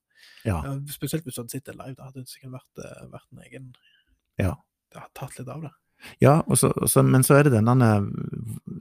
Ja. 0.46 0.60
Spesielt 0.92 1.26
hvis 1.26 1.34
du 1.34 1.42
hadde 1.42 1.54
sittet 1.56 1.74
live, 1.74 1.96
da 1.98 2.06
hadde 2.06 2.22
det 2.22 2.30
sikkert 2.30 2.54
vært, 2.60 2.84
eh, 2.84 3.08
vært 3.10 3.32
en 3.32 3.42
egen 3.48 3.72
Ja. 4.38 4.52
Det 4.92 5.02
hadde 5.02 5.16
tatt 5.18 5.40
litt 5.40 5.50
av 5.50 5.66
det. 5.66 5.72
Ja, 6.20 6.40
og 6.46 6.58
så, 6.60 6.70
og 6.76 6.90
så, 6.90 7.02
men 7.02 7.24
så 7.26 7.38
er 7.38 7.46
det 7.46 7.56
denne 7.56 7.88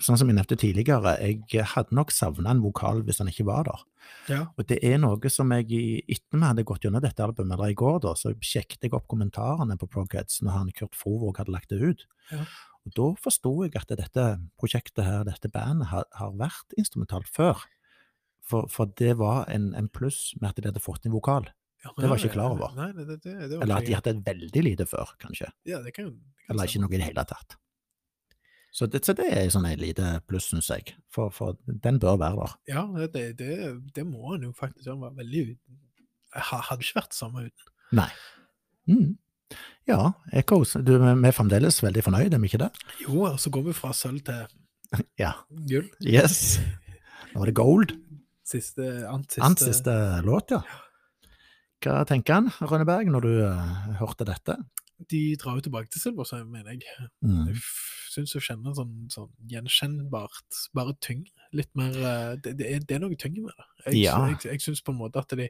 Sånn 0.04 0.19
som 0.19 0.30
jeg 0.30 0.36
nevnte 0.36 0.58
tidligere, 0.60 1.15
jeg 1.23 1.63
hadde 1.71 1.95
nok 1.95 2.12
savna 2.12 2.51
en 2.51 2.63
vokal 2.63 2.99
hvis 3.08 3.21
han 3.21 3.30
ikke 3.32 3.47
var 3.47 3.63
der. 3.69 3.84
Ja. 4.28 4.39
Og 4.60 4.67
det 4.67 4.82
er 4.84 4.99
noe 5.01 5.32
som 5.32 5.54
jeg 5.56 6.04
etter 6.04 6.36
vi 6.36 6.43
hadde 6.43 6.65
gått 6.67 6.84
gjennom 6.86 7.04
dette 7.04 7.23
albumet, 7.23 7.56
eller 7.56 7.71
i 7.71 7.78
går, 7.80 8.01
da, 8.04 8.12
så 8.19 8.34
sjekket 8.43 8.84
jeg 8.84 8.93
opp 8.97 9.08
kommentarene 9.12 9.78
på 9.80 9.88
Progheads 9.88 10.41
når 10.43 10.58
han 10.58 10.73
Kurt 10.75 10.97
Frovåg 10.99 11.39
hadde 11.39 11.56
lagt 11.56 11.71
det 11.71 11.80
ut. 11.80 12.06
Ja. 12.34 12.43
Og 12.86 12.97
da 12.99 13.08
forsto 13.23 13.54
jeg 13.63 13.73
at 13.80 13.95
dette 13.97 14.25
prosjektet 14.60 15.08
her, 15.08 15.23
dette 15.25 15.49
bandet, 15.49 15.89
har, 15.93 16.06
har 16.19 16.36
vært 16.38 16.75
instrumentalt 16.78 17.32
før. 17.32 17.63
For, 18.45 18.69
for 18.69 18.91
det 18.99 19.15
var 19.17 19.47
en, 19.49 19.71
en 19.78 19.89
pluss 19.89 20.36
med 20.41 20.51
at 20.51 20.60
de 20.60 20.69
hadde 20.69 20.84
fått 20.84 21.08
en 21.08 21.15
vokal. 21.15 21.47
Ja, 21.85 21.91
Det 22.01 22.09
var 22.09 22.17
jeg 22.17 22.25
ikke 22.25 22.33
klar 22.39 22.55
over. 22.55 22.71
Nei, 22.75 22.87
det, 22.97 23.05
det, 23.11 23.19
det, 23.23 23.57
var 23.59 23.61
Eller 23.67 23.75
at 23.77 23.85
de 23.85 23.93
hadde 23.99 24.13
veldig 24.25 24.63
lite 24.65 24.87
før, 24.89 25.11
kanskje. 25.21 25.51
Ja, 25.69 25.83
det 25.85 25.93
kan, 25.93 26.07
det 26.09 26.47
kan 26.47 26.55
Eller 26.55 26.71
ikke 26.71 26.81
noe 26.81 26.89
i 26.95 26.97
det 26.97 27.07
hele 27.11 27.25
tatt. 27.29 27.57
Så 28.75 28.87
det, 28.91 29.03
så 29.07 29.13
det 29.15 29.27
er 29.31 29.45
sånn 29.53 29.67
et 29.69 29.79
lite 29.79 30.07
pluss, 30.27 30.49
syns 30.51 30.67
jeg. 30.73 30.95
For, 31.13 31.29
for 31.31 31.55
den 31.85 31.99
bør 32.01 32.17
være 32.19 32.41
der. 32.41 32.55
Ja, 32.73 32.81
det, 33.13 33.21
det, 33.39 33.51
det 33.95 34.03
må 34.09 34.33
han 34.33 34.43
jo 34.43 34.51
faktisk 34.57 34.89
gjøre. 34.89 35.13
Veldig 35.21 35.43
ha- 36.49 36.63
Hadde 36.71 36.83
ikke 36.83 36.97
vært 36.99 37.13
det 37.13 37.19
samme 37.21 37.45
uten. 37.45 37.69
Nei. 38.01 38.09
Mm. 38.91 39.13
Ja, 39.87 39.99
Echoes, 40.33 40.73
du, 40.81 40.91
vi 40.97 41.29
er 41.29 41.35
fremdeles 41.37 41.77
veldig 41.85 42.01
fornøyd, 42.03 42.33
er 42.33 42.41
vi 42.41 42.49
ikke 42.49 42.63
det? 42.65 42.71
Jo, 43.05 43.21
og 43.29 43.37
så 43.39 43.51
går 43.53 43.67
vi 43.69 43.75
fra 43.77 43.93
sølv 43.95 44.25
til 44.25 44.43
Ja. 45.23 45.35
gull. 45.69 45.87
Yes. 46.03 46.57
Nå 47.31 47.43
var 47.43 47.51
det 47.51 47.55
gold. 47.61 47.93
Siste, 48.45 48.83
ant 49.09 49.29
siste, 49.31 49.45
ant 49.45 49.61
siste 49.63 49.93
låt, 50.25 50.51
ja. 50.53 50.59
Hva 51.85 52.01
tenker 52.09 52.33
han, 52.39 52.47
Rønneberg, 52.65 53.07
når 53.13 53.21
du 53.27 53.31
eh, 53.45 53.75
hørte 54.01 54.25
dette? 54.27 54.57
De 55.11 55.19
drar 55.37 55.57
jo 55.59 55.65
tilbake 55.67 55.91
til 55.91 56.01
silver, 56.01 56.43
mener 56.49 56.73
jeg. 56.73 56.81
Mm. 57.21 57.49
Jeg 57.51 57.61
syns 58.15 58.33
jeg 58.37 58.45
kjenner 58.47 58.73
sånn, 58.77 58.93
sånn 59.11 59.29
gjenkjennbart, 59.51 60.61
bare 60.73 60.93
tyng. 61.03 61.25
Litt 61.55 61.69
mer 61.75 61.91
eh, 61.99 62.35
Det, 62.41 62.55
det, 62.57 62.69
er, 62.73 62.79
det 62.87 62.95
er 62.95 63.03
noe 63.03 63.17
tyngre 63.19 63.43
med 63.49 63.53
det. 63.59 63.67
Jeg, 63.89 64.03
Ja. 64.05 64.15
jeg, 64.31 64.39
jeg 64.49 64.63
syns 64.63 64.81
på 64.81 64.95
en 64.95 65.01
måte 65.03 65.19
at 65.23 65.35
de 65.37 65.49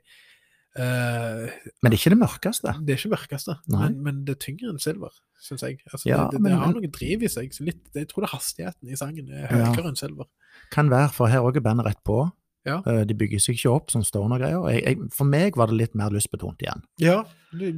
Uh, 0.76 1.48
Men 1.80 1.88
det 1.88 1.96
er 1.96 2.02
ikke 2.02 2.12
det 2.12 2.18
mørkeste. 2.20 2.72
Det 2.84 2.92
er 2.92 2.98
ikke 3.00 3.12
mørkeste, 3.14 3.54
men, 3.72 3.94
men 4.04 4.18
det 4.28 4.34
er 4.36 4.40
tyngre 4.44 4.74
enn 4.74 4.80
silver, 4.84 5.14
syns 5.40 5.62
jeg. 5.64 5.78
Altså, 5.88 6.10
Ja, 6.10 6.18
det, 6.26 6.34
det, 6.36 6.42
men- 6.44 6.52
det 6.52 6.58
har 6.66 6.74
noe 6.76 6.90
driv 6.98 7.24
i 7.24 7.30
seg. 7.32 7.54
Så 7.56 7.64
litt, 7.64 7.80
jeg 7.96 8.10
tror 8.12 8.26
det 8.26 8.28
er 8.28 8.34
hastigheten 8.34 8.92
i 8.92 8.98
sangen 9.00 9.30
er 9.32 9.46
Ja. 9.46 9.70
høyere 9.72 9.94
enn 9.94 9.96
silver. 9.96 10.28
Kan 10.76 10.90
være, 10.92 11.14
for 11.16 11.32
her 11.32 11.48
òg 11.48 11.56
er 11.62 11.64
bandet 11.64 11.88
rett 11.88 12.02
på. 12.04 12.18
Ja. 12.66 12.80
Eh, 12.90 13.04
De 13.06 13.16
bygger 13.18 13.42
seg 13.44 13.58
ikke 13.60 13.74
opp 13.76 13.92
som 13.94 14.04
stoner-greier. 14.06 15.08
For 15.14 15.28
meg 15.30 15.58
var 15.60 15.70
det 15.70 15.78
litt 15.80 15.96
mer 15.98 16.14
lystbetont 16.14 16.62
igjen. 16.66 16.82
Ja, 17.02 17.20
er 17.54 17.74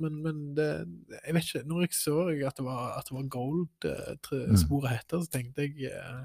men, 0.00 0.20
men 0.24 0.38
det, 0.56 0.68
jeg 1.26 1.34
vet 1.36 1.48
ikke. 1.48 1.64
Når 1.68 1.86
jeg 1.86 1.96
så 1.98 2.16
at 2.48 2.56
det 2.56 2.64
var, 2.66 2.98
at 2.98 3.08
det 3.10 3.16
var 3.16 3.26
gold 3.28 3.66
gold-sporet 3.84 4.94
heter, 4.96 5.24
så 5.24 5.30
tenkte 5.36 5.66
jeg 5.68 5.90
eh, 5.92 6.22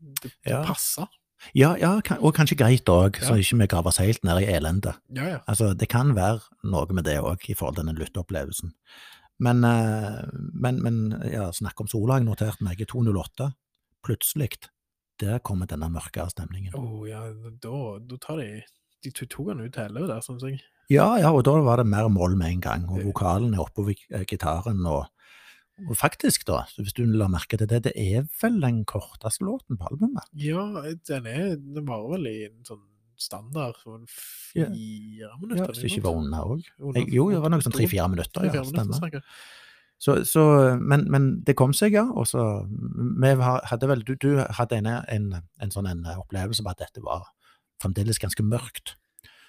det, 0.00 0.32
det 0.32 0.50
Ja. 0.50 0.64
passa. 0.66 1.06
Ja, 1.52 1.74
ja 1.76 1.98
og 2.20 2.34
kanskje 2.36 2.56
greit 2.56 2.88
òg, 2.88 3.18
så 3.20 3.34
ikke 3.36 3.58
vi 3.60 3.66
graver 3.68 3.90
oss 3.90 3.98
helt 4.00 4.22
ned 4.24 4.40
i 4.42 4.48
elendet. 4.54 4.96
Ja, 5.14 5.26
ja. 5.28 5.40
Altså, 5.50 5.74
det 5.76 5.88
kan 5.92 6.14
være 6.16 6.40
noe 6.64 6.94
med 6.94 7.04
det 7.04 7.18
òg, 7.20 7.50
i 7.50 7.54
forhold 7.58 7.76
til 7.76 7.86
den 7.90 7.98
lytteopplevelsen. 8.00 8.72
Men, 9.44 9.64
eh, 9.66 10.22
men, 10.52 10.80
men 10.82 11.00
ja, 11.32 11.50
snakk 11.52 11.80
om 11.82 11.90
sola, 11.90 12.20
jeg 12.20 12.28
noterte 12.28 12.64
meg 12.64 12.80
i 12.80 12.86
208. 12.88 13.50
Plutselig, 14.04 14.52
der 15.20 15.38
kommer 15.40 15.66
denne 15.70 15.88
mørkere 15.92 16.30
stemningen. 16.32 16.74
Å 16.74 17.06
ja, 17.08 17.20
da, 17.62 17.74
da 18.00 18.16
tar 18.20 18.36
de 18.42 18.62
De 19.04 19.10
to- 19.12 19.26
tok 19.28 19.50
han 19.52 19.60
ut 19.60 19.76
hele 19.76 20.06
der, 20.08 20.20
syns 20.24 20.42
jeg. 20.42 20.62
Ja, 20.88 21.16
ja, 21.20 21.28
og 21.32 21.42
da 21.44 21.52
var 21.60 21.76
det 21.76 21.86
mer 21.86 22.08
moll 22.08 22.36
med 22.40 22.52
en 22.54 22.60
gang, 22.64 22.86
og 22.88 23.02
vokalen 23.04 23.52
er 23.54 23.60
oppover 23.60 23.92
eh, 24.10 24.24
gitaren, 24.24 24.80
og, 24.88 25.06
og 25.88 25.92
faktisk, 25.96 26.46
da, 26.48 26.62
hvis 26.78 26.94
du 26.96 27.02
la 27.04 27.28
merke 27.28 27.58
til 27.60 27.68
det, 27.68 27.82
det 27.84 27.92
er 28.00 28.24
vel 28.40 28.56
den 28.64 28.82
korteste 28.88 29.44
låten 29.44 29.76
på 29.76 29.90
albumet. 29.90 30.24
Ja, 30.40 30.64
den 31.08 31.26
er 31.28 31.56
Den 31.56 31.84
varer 31.88 32.14
vel 32.16 32.26
i 32.32 32.34
en 32.48 32.64
sånn 32.64 32.80
standard 33.20 33.76
sånn 33.84 34.06
Ja. 34.56 34.66
fire 34.72 35.20
Ja, 35.20 35.28
minutter? 35.40 35.68
hvis 35.72 35.82
det 35.84 35.92
ikke 35.92 36.06
var 36.08 36.16
under 36.24 36.48
òg. 36.56 36.64
Jo, 37.12 37.28
det 37.30 37.40
var 37.44 37.52
noe 37.52 37.60
sånn 37.64 37.76
tre-fire 37.76 38.08
minutter, 38.08 38.48
ja, 38.48 38.64
stemmer. 38.64 39.20
Så, 39.98 40.24
så, 40.28 40.76
men, 40.80 41.06
men 41.10 41.28
det 41.46 41.54
kom 41.56 41.72
seg, 41.72 41.92
ja. 41.94 42.04
Og 42.12 42.26
så 42.28 42.42
Vi 42.68 43.30
hadde 43.70 43.88
vel 43.88 44.02
Du, 44.04 44.14
du 44.20 44.36
hadde 44.42 44.76
en, 44.82 44.86
en, 44.86 45.30
en 45.62 45.70
sånn 45.72 45.86
en 45.88 46.04
opplevelse 46.18 46.62
på 46.66 46.70
at 46.74 46.78
dette 46.82 47.00
var 47.04 47.30
fremdeles 47.82 48.18
ganske 48.18 48.42
mørkt. 48.42 48.96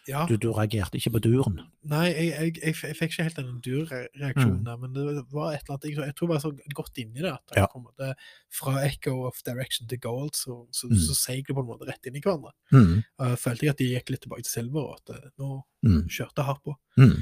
Ja. 0.08 0.28
Du, 0.30 0.36
du 0.38 0.52
reagerte 0.54 1.00
ikke 1.00 1.16
på 1.16 1.20
duren. 1.26 1.56
Nei, 1.90 2.12
jeg, 2.14 2.26
jeg, 2.30 2.52
jeg, 2.62 2.76
jeg 2.78 2.96
fikk 3.00 3.12
ikke 3.16 3.24
helt 3.26 3.40
den 3.40 3.56
durreaksjonen 3.66 4.60
Mm. 4.68 4.82
men 4.84 4.92
det 4.94 5.06
var 5.34 5.56
et 5.56 5.64
eller 5.66 5.80
annet 5.80 5.88
Jeg, 5.90 6.14
tror 6.16 6.28
jeg 6.28 6.34
var 6.36 6.44
så 6.44 6.52
godt 6.78 7.00
inni 7.02 7.24
det 7.26 7.32
at 7.32 7.56
Ja. 7.58 7.66
på 7.72 7.80
en 7.82 7.88
måte 7.88 8.12
fra 8.54 8.76
echo 8.86 9.16
of 9.26 9.42
direction 9.48 9.88
to 9.90 9.98
gold, 9.98 10.36
så, 10.38 10.68
så, 10.72 10.88
Mm. 10.92 11.00
så 11.08 11.16
seig 11.18 11.48
det 11.48 11.56
på 11.58 11.62
en 11.66 11.72
måte 11.72 11.88
rett 11.90 12.06
inn 12.06 12.16
i 12.16 12.22
hverandre. 12.22 12.54
Mm, 12.72 13.02
Uh, 13.20 13.34
følte 13.36 13.66
jeg 13.66 13.74
at 13.74 13.78
de 13.82 13.90
gikk 13.96 14.10
litt 14.14 14.22
tilbake 14.22 14.44
til 14.46 14.52
silver, 14.62 14.84
og 14.92 15.00
at 15.02 15.16
eh, 15.16 15.30
nå 15.42 15.64
mm, 15.84 16.06
kjørte 16.08 16.44
hardt 16.46 16.62
på. 16.64 16.76
mm. 17.02 17.18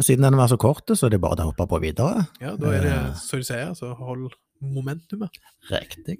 Men 0.00 0.04
siden 0.04 0.22
den 0.22 0.36
var 0.36 0.48
så 0.48 0.56
kort, 0.56 0.88
så 0.96 1.06
er 1.06 1.10
det 1.12 1.18
bare 1.20 1.44
å 1.44 1.50
hoppe 1.50 1.66
på 1.68 1.78
videre. 1.82 2.22
Ja, 2.40 2.54
da 2.56 2.70
er 2.72 2.84
det, 2.86 2.92
som 3.20 3.42
du 3.42 3.44
sier, 3.44 3.74
så 3.76 3.90
hold 3.98 4.30
momentumet. 4.64 5.34
Riktig. 5.68 6.14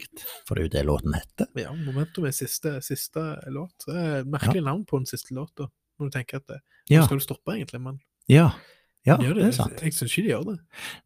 For 0.44 0.52
det 0.52 0.60
er 0.60 0.66
jo 0.66 0.72
det 0.74 0.82
låten 0.84 1.14
heter. 1.16 1.48
Ja, 1.56 1.72
momentum 1.72 2.26
er 2.28 2.34
siste, 2.36 2.74
siste 2.84 3.22
låt. 3.48 3.86
Det 3.86 3.94
er 3.96 4.12
et 4.18 4.28
merkelig 4.28 4.60
navn 4.66 4.82
på 4.84 5.00
den 5.00 5.08
siste 5.08 5.32
låta, 5.32 5.70
når 5.96 6.10
du 6.10 6.16
tenker 6.18 6.42
at 6.42 6.52
det, 6.52 6.58
Ja, 6.92 7.06
skal 7.08 7.22
du 7.22 7.24
stoppe, 7.24 7.54
egentlig, 7.56 7.80
men 7.86 7.96
ja, 8.28 8.50
ja 9.08 9.16
de 9.16 9.28
det, 9.30 9.34
det 9.38 9.44
er 9.48 9.54
sant. 9.56 9.80
Jeg 9.80 9.94
syns 9.96 10.12
ikke 10.12 10.22
de 10.26 10.30
gjør 10.32 10.42
det. 10.50 10.54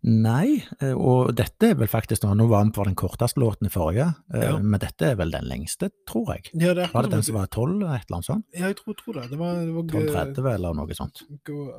Nei, 0.03 0.47
eh, 0.83 0.95
og 0.99 1.31
dette 1.39 1.69
er 1.71 1.77
vel 1.79 1.89
faktisk 1.91 2.25
Nå 2.27 2.47
var 2.51 2.65
vi 2.67 2.73
på 2.75 2.85
den 2.89 2.97
korteste 2.99 3.39
låten 3.39 3.69
i 3.69 3.73
forrige, 3.73 4.09
eh, 4.35 4.43
Ja. 4.49 4.59
men 4.59 4.81
dette 4.83 5.13
er 5.13 5.15
vel 5.21 5.31
den 5.31 5.47
lengste, 5.47 5.91
tror 6.09 6.33
jeg. 6.35 6.51
Ja, 6.55 6.75
det 6.75 6.91
Var 6.93 7.03
det 7.07 7.11
den 7.13 7.23
som- 7.23 7.35
var 7.37 7.47
12, 7.47 7.83
et 7.83 8.05
eller 8.09 8.17
annet 8.19 8.25
sånt? 8.27 8.45
Ja, 8.53 8.67
jeg 8.67 8.77
tror, 8.77 8.95
tror 8.99 9.15
det. 9.21 9.31
Det 9.31 9.39
var, 9.39 9.55
det 9.63 9.75
var 9.75 9.83
12.30 9.85 10.55
eller 10.55 10.75
noe 10.75 10.95
sånt. 10.99 11.23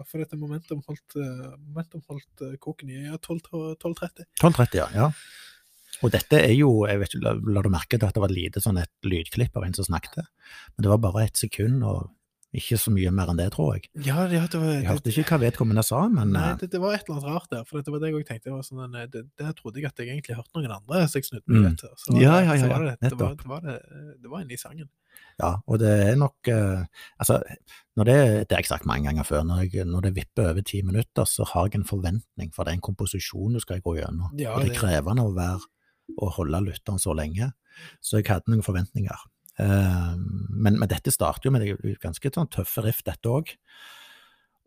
For 0.07 0.17
dette 0.23 0.37
momentum 0.39 0.81
holdt, 0.87 1.15
eh, 1.19 1.57
momentum 1.67 2.01
holdt 2.07 2.59
koken 2.59 2.89
i 2.89 3.05
ja, 3.11 3.17
12 3.17 3.41
12.30. 3.83 4.23
12.30, 4.39 4.75
ja. 4.75 4.87
ja. 4.93 5.11
Og 6.03 6.11
dette 6.11 6.33
er 6.43 6.51
jo, 6.55 6.85
jeg 6.87 6.99
vet 6.99 7.13
ikke, 7.15 7.23
la, 7.23 7.33
la 7.55 7.61
du 7.63 7.69
merke 7.71 7.97
til 7.99 8.07
at 8.07 8.13
det 8.13 8.21
var 8.23 8.31
lite 8.31 8.59
sånn 8.63 8.79
et 8.81 8.91
lydklipp 9.07 9.55
av 9.55 9.63
en 9.63 9.73
som 9.73 9.85
snakket? 9.87 10.25
Men 10.75 10.83
det 10.83 10.89
var 10.91 10.97
bare 10.99 11.23
ett 11.23 11.37
sekund, 11.39 11.83
og 11.87 12.09
ikke 12.57 12.77
så 12.81 12.91
mye 12.95 13.11
mer 13.11 13.29
enn 13.31 13.37
det, 13.39 13.47
tror 13.53 13.75
jeg. 13.75 13.89
Ja, 14.05 14.25
ja, 14.31 14.45
det 14.51 14.59
var 14.61 14.71
Jeg 14.73 14.87
hørte 14.87 15.11
ikke 15.13 15.25
hva 15.35 15.39
vedkommende 15.45 15.83
sa, 15.85 16.01
men 16.09 16.31
Nei, 16.33 16.43
eh, 16.51 16.57
det, 16.61 16.69
det 16.73 16.81
var 16.81 16.93
et 16.95 17.03
eller 17.07 17.19
annet 17.19 17.29
rart 17.35 17.49
der. 17.51 17.63
For 17.69 17.81
det 17.81 17.93
var 17.93 17.99
det 18.03 18.09
jeg 18.11 18.15
også 18.19 18.27
tenkte. 18.31 18.45
Det 18.49 18.53
var 18.55 18.65
sånn, 18.67 18.83
en, 18.85 19.09
det, 19.13 19.23
der 19.41 19.51
trodde 19.57 19.81
jeg 19.81 19.85
at 19.91 19.99
jeg 20.01 20.09
egentlig 20.13 20.35
hørte 20.39 20.55
noen 20.57 20.71
andre, 20.77 21.03
så 21.07 21.19
jeg 21.21 21.29
snudde 21.29 21.45
meg 21.47 21.61
Mm. 21.61 21.67
litt. 21.69 21.83
Så 21.99 22.13
var 22.13 22.21
Ja, 22.21 22.35
det- 22.39 22.45
ja, 22.45 22.53
ja, 22.53 22.55
ja, 22.55 22.55
det, 22.55 22.69
det, 22.69 22.77
var, 22.79 22.95
nettopp. 23.01 23.37
det, 23.37 23.47
var 23.47 23.61
det, 23.65 23.75
det 24.23 24.29
var 24.31 24.41
inne 24.45 24.53
i 24.53 24.61
sangen. 24.61 24.89
Ja, 25.39 25.51
og 25.67 25.79
det 25.79 25.91
er 26.09 26.15
nok 26.19 26.47
eh, 26.47 26.85
Altså, 27.19 27.41
når 27.95 28.03
det, 28.09 28.15
det 28.49 28.55
har 28.55 28.61
jeg 28.63 28.67
sagt 28.71 28.85
mange 28.85 29.07
ganger 29.07 29.23
før, 29.23 29.43
når, 29.47 29.61
jeg, 29.71 29.85
når 29.85 30.01
det 30.09 30.15
vipper 30.15 30.49
over 30.51 30.61
ti 30.61 30.81
minutter, 30.81 31.23
så 31.25 31.45
har 31.53 31.67
jeg 31.69 31.75
en 31.81 31.85
forventning, 31.87 32.51
for 32.53 32.63
det 32.63 32.71
er 32.73 32.79
en 32.79 32.87
komposisjon 32.89 33.53
du 33.53 33.59
skal 33.63 33.79
gå 33.81 33.95
gjennom. 33.99 34.31
Ja, 34.39 34.55
og 34.55 34.61
det 34.63 34.71
er 34.71 34.73
det- 34.73 34.79
krevende 34.81 35.23
å 35.23 35.35
være 35.35 35.59
å 36.21 36.29
holde 36.35 36.59
lytteren 36.67 36.99
så 36.99 37.15
lenge. 37.15 37.51
Så 38.01 38.19
jeg 38.19 38.27
hadde 38.27 38.47
noen 38.51 38.61
forventninger. 38.63 39.17
Eh, 39.59 40.14
men, 40.55 40.79
men 40.79 40.89
dette 40.89 41.11
starter 41.13 41.49
jo 41.49 41.51
med 41.55 41.61
det 41.65 41.97
ganske 42.03 42.31
sånn 42.33 42.49
tøffe 42.49 42.83
riff, 42.85 43.03
dette 43.05 43.29
òg. 43.29 43.51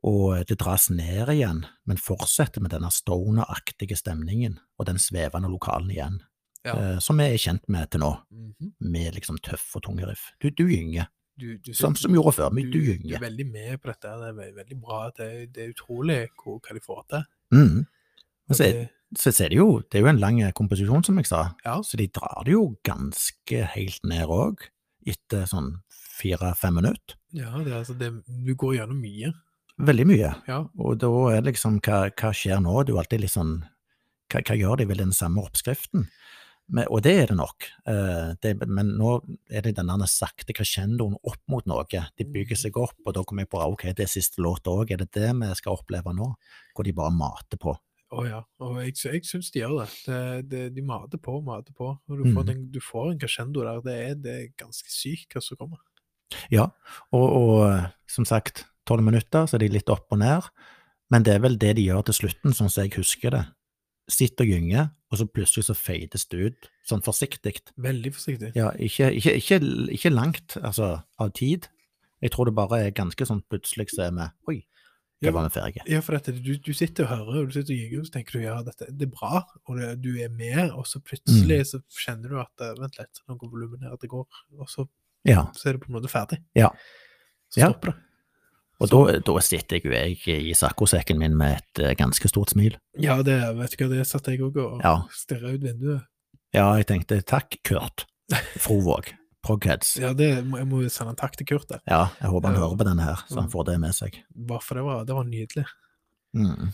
Og 0.06 0.44
det 0.46 0.58
dras 0.60 0.88
ned 0.94 1.28
igjen, 1.32 1.64
men 1.88 1.98
fortsetter 1.98 2.62
med 2.62 2.70
denne 2.70 2.90
stoner-aktige 2.94 3.96
stemningen 3.98 4.58
og 4.78 4.86
den 4.86 5.00
svevende 5.02 5.50
lokalen 5.50 5.90
igjen, 5.90 6.20
Ja. 6.64 6.74
eh, 6.76 6.98
som 7.00 7.16
vi 7.18 7.24
er 7.24 7.38
kjent 7.38 7.68
med 7.68 7.90
til 7.90 8.00
nå, 8.00 8.12
Mhm. 8.30 8.72
med 8.80 9.14
liksom 9.14 9.38
tøffe 9.42 9.76
og 9.76 9.82
tunge 9.82 10.06
riff. 10.06 10.32
Du, 10.40 10.50
du 10.50 10.66
gynger, 10.68 11.08
Du, 11.38 11.56
du, 11.56 11.72
som, 11.72 11.94
som 11.94 12.10
gjorde 12.12 12.32
før, 12.34 12.50
men 12.52 12.68
du, 12.70 12.80
du 12.80 12.98
du 12.98 13.14
er 13.14 13.20
veldig 13.20 13.46
med 13.52 13.80
på 13.80 13.86
dette. 13.92 14.02
Det 14.10 14.28
er 14.28 14.32
ve- 14.34 14.54
veldig 14.56 14.80
bra. 14.80 15.10
Det, 15.16 15.52
det 15.54 15.62
er 15.64 15.72
utrolig 15.72 16.28
hvor, 16.42 16.58
hva 16.58 16.74
de 16.74 16.80
får 16.80 17.04
til. 17.08 17.24
Mm. 17.54 17.86
Så, 18.50 18.58
det- 18.64 18.88
så, 19.16 19.30
så 19.32 19.44
er 19.44 19.48
det 19.50 19.56
jo, 19.58 19.78
det 19.80 19.94
er 19.94 20.00
jo 20.02 20.08
en 20.08 20.18
lang 20.18 20.52
komposisjon, 20.52 21.04
som 21.04 21.16
jeg 21.16 21.26
sa, 21.26 21.54
Ja. 21.64 21.76
så 21.80 21.96
de 21.96 22.08
drar 22.08 22.42
det 22.44 22.52
jo 22.52 22.76
ganske 22.82 23.64
helt 23.74 24.02
ned 24.04 24.26
òg, 24.26 24.58
etter 25.10 25.46
sånn 25.50 25.74
fire-fem 26.18 26.78
minutter. 26.80 27.18
Ja, 27.36 27.52
det, 27.62 27.74
altså, 27.76 27.96
det, 27.98 28.12
du 28.26 28.54
går 28.58 28.78
gjennom 28.78 29.00
mye. 29.02 29.32
Veldig 29.78 30.06
mye. 30.10 30.30
Ja. 30.48 30.62
Og 30.82 30.98
da 30.98 31.10
er 31.30 31.42
det 31.42 31.52
liksom, 31.52 31.78
hva, 31.84 32.08
hva 32.10 32.32
skjer 32.34 32.62
nå? 32.64 32.80
Det 32.82 32.92
er 32.92 32.96
jo 32.96 33.02
alltid 33.02 33.22
litt 33.22 33.34
sånn, 33.34 33.58
hva, 34.32 34.42
hva 34.42 34.56
gjør 34.58 34.80
de? 34.80 34.88
ved 34.90 35.02
den 35.02 35.14
samme 35.14 35.44
oppskriften? 35.44 36.08
Men, 36.68 36.84
og 36.92 37.00
det 37.06 37.14
er 37.16 37.30
det 37.30 37.36
nok, 37.38 37.64
uh, 37.88 38.34
det, 38.44 38.50
men 38.68 38.90
nå 38.98 39.14
er 39.48 39.64
det 39.64 39.78
denne 39.78 40.08
sakte 40.10 40.52
crescendoen 40.52 41.14
opp 41.16 41.40
mot 41.48 41.64
noe. 41.70 41.86
De 41.88 42.26
bygger 42.28 42.60
seg 42.60 42.76
opp, 42.76 42.98
og 43.06 43.14
da 43.16 43.22
kommer 43.24 43.46
jeg 43.46 43.52
på 43.54 43.62
ok, 43.62 43.86
det 43.96 44.04
er 44.04 44.10
siste 44.12 44.42
låt 44.44 44.68
òg, 44.68 44.92
er 44.92 45.00
det 45.00 45.08
det 45.16 45.30
vi 45.38 45.48
skal 45.56 45.78
oppleve 45.78 46.12
nå? 46.16 46.28
Hvor 46.76 46.84
de 46.84 46.96
bare 46.96 47.14
mater 47.14 47.60
på. 47.62 47.72
Å 48.10 48.22
ja, 48.24 48.38
og 48.64 48.78
jeg, 48.80 48.94
jeg 49.04 49.24
syns 49.28 49.50
de 49.52 49.60
gjør 49.60 49.74
det. 49.82 49.88
det, 50.06 50.20
det 50.48 50.62
de 50.78 50.82
mater 50.88 51.20
på, 51.20 51.34
mater 51.44 51.74
på. 51.76 51.90
Og 52.08 52.16
du 52.16 52.24
får, 52.32 52.40
Mhm. 52.42 52.46
den, 52.48 52.62
du 52.72 52.80
får 52.80 53.10
en 53.12 53.18
crescendo 53.20 53.60
der. 53.66 53.82
Det 53.84 53.96
er, 54.06 54.14
det 54.14 54.32
er 54.32 54.46
ganske 54.64 54.88
sykt 54.88 55.34
hva 55.36 55.42
som 55.44 55.58
kommer. 55.60 55.78
Ja, 56.52 56.70
og, 57.12 57.26
og 57.28 57.52
eh, 57.68 57.86
som 58.08 58.24
sagt, 58.28 58.64
tolv 58.88 59.04
minutter, 59.04 59.44
så 59.46 59.56
er 59.58 59.64
de 59.66 59.68
litt 59.76 59.88
opp 59.92 60.08
og 60.12 60.18
ned, 60.22 60.48
men 61.12 61.22
det 61.24 61.34
er 61.34 61.40
vel 61.44 61.58
det 61.60 61.74
de 61.76 61.84
gjør 61.88 62.02
til 62.08 62.14
slutten, 62.22 62.52
sånn 62.56 62.70
som 62.72 62.84
jeg 62.84 62.96
husker 62.96 63.30
det. 63.36 63.44
Sitter 64.08 64.44
og 64.46 64.52
gynger, 64.54 64.86
og 65.12 65.18
så 65.20 65.26
plutselig 65.28 65.66
så 65.68 65.74
fades 65.76 66.24
det 66.32 66.38
ut, 66.40 66.68
sånn 66.88 67.02
forsiktig. 67.04 67.58
Veldig 67.76 68.12
forsiktig. 68.16 68.54
Ja, 68.56 68.70
ikke, 68.80 69.10
ikke, 69.20 69.34
ikke, 69.36 69.58
ikke 69.98 70.12
langt, 70.14 70.56
altså, 70.64 71.02
av 71.20 71.32
tid. 71.36 71.68
Jeg 72.24 72.32
tror 72.32 72.48
det 72.48 72.54
bare 72.56 72.80
er 72.86 72.90
ganske 72.96 73.28
sånn 73.28 73.44
plutselig 73.52 73.90
så 73.92 74.06
er 74.08 74.14
vi 74.16 74.28
Oi, 74.48 74.58
Ja, 75.24 75.32
var 75.34 75.48
vi 75.48 75.50
ferdige. 75.56 75.82
Ja, 75.90 75.98
for 76.04 76.14
dette, 76.14 76.32
du, 76.38 76.52
du 76.62 76.72
sitter 76.76 77.04
og 77.04 77.10
hører, 77.10 77.40
og 77.42 77.48
du 77.48 77.56
sitter 77.56 77.74
og 77.74 77.78
gynger, 77.80 78.00
og 78.00 78.06
så 78.06 78.12
tenker 78.14 78.38
du 78.38 78.44
ja, 78.44 78.56
dette, 78.62 78.86
det 78.94 79.08
er 79.08 79.12
bra, 79.16 79.40
og 79.66 79.78
det, 79.80 79.88
du 80.04 80.12
er 80.22 80.28
med, 80.30 80.70
og 80.78 80.86
så 80.86 81.00
plutselig 81.02 81.60
så 81.72 81.80
kjenner 82.04 82.28
du 82.34 82.38
at 82.38 82.62
eh, 82.62 82.74
vent 82.78 82.98
litt, 83.00 83.22
nå 83.26 83.34
går 83.40 83.50
volumet 83.50 83.80
ned, 83.82 83.96
det 84.02 84.10
går, 84.12 84.26
og 84.58 84.68
så, 84.70 84.86
Ja, 85.26 85.48
så 85.58 85.68
er 85.68 85.72
det 85.74 85.82
på 85.82 85.90
en 85.90 85.96
måte 85.98 86.08
ferdig. 86.12 86.38
Ja. 86.54 86.68
Så 87.50 87.60
Ja. 87.64 87.72
stopper 87.72 87.90
det. 87.90 87.96
og 88.80 88.88
da, 88.92 89.18
da 89.26 89.40
sitter 89.42 89.80
jeg 89.80 89.84
jo 89.88 89.90
jeg 90.30 90.44
i 90.46 90.54
saccosekken 90.54 91.18
min 91.18 91.34
med 91.36 91.56
et 91.58 91.82
eh, 91.82 91.94
ganske 91.98 92.28
stort 92.30 92.50
smil. 92.54 92.76
Ja, 93.02 93.16
det 93.26 93.40
vet 93.58 93.74
du 93.74 93.82
hva, 93.84 93.88
det 93.96 94.06
satt 94.06 94.28
jeg 94.30 94.38
òg 94.46 94.56
og 94.62 94.80
Ja. 94.86 94.94
stirra 95.10 95.50
ut 95.50 95.60
vinduet. 95.66 96.06
Ja, 96.54 96.70
jeg 96.78 96.86
tenkte 96.86 97.18
takk, 97.26 97.58
Kurt 97.66 98.06
Frovåg, 98.62 99.10
Progheads. 99.48 99.94
Ja, 100.02 100.12
det, 100.16 100.28
jeg 100.44 100.66
må 100.68 100.82
jo 100.84 100.90
sende 100.92 101.14
en 101.16 101.20
takk 101.20 101.38
til 101.40 101.48
Kurt 101.48 101.68
der, 101.72 101.80
Ja, 101.88 102.04
jeg 102.20 102.30
håper 102.34 102.52
han 102.52 102.60
hører 102.60 102.76
på 102.78 102.86
denne 102.90 103.06
her, 103.08 103.24
så 103.28 103.40
han 103.40 103.48
Mm. 103.48 103.54
får 103.56 103.64
det 103.72 103.78
med 103.80 103.96
seg. 103.96 104.20
bare 104.36 104.60
for 104.62 104.74
det 104.78 104.84
var, 104.84 105.04
det 105.08 105.16
var 105.16 105.24
nydelig. 105.24 105.64
Mm. 106.36 106.68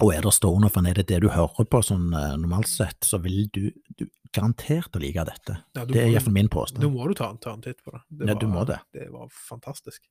Og 0.00 0.12
er 0.14 0.22
det 0.22 0.30
stoner, 0.36 0.70
for 0.70 0.86
er 0.86 0.94
det 0.94 1.08
det 1.10 1.16
du 1.24 1.28
hører 1.34 1.66
på 1.66 1.80
sånn 1.82 2.12
eh, 2.14 2.36
normalt 2.38 2.68
sett, 2.70 3.00
så 3.02 3.18
vil 3.20 3.48
du, 3.50 3.72
du 3.98 4.04
garantert 4.32 4.94
å 4.94 5.00
like 5.02 5.24
dette. 5.26 5.56
Ja, 5.74 5.84
Det 5.84 5.96
er 6.04 6.12
iallfall 6.12 6.32
min 6.36 6.46
Nå 6.52 6.66
Da 6.78 6.88
må 6.92 7.08
du 7.08 7.14
ta 7.18 7.30
en, 7.32 7.38
ta 7.42 7.52
en 7.56 7.64
titt 7.64 7.82
på 7.82 7.90
det. 7.90 8.00
det 8.10 8.28
Ja, 8.28 8.34
var, 8.34 8.40
du 8.40 8.46
må 8.46 8.64
det. 8.68 8.78
Det 8.94 9.08
var 9.10 9.26
fantastisk. 9.28 10.02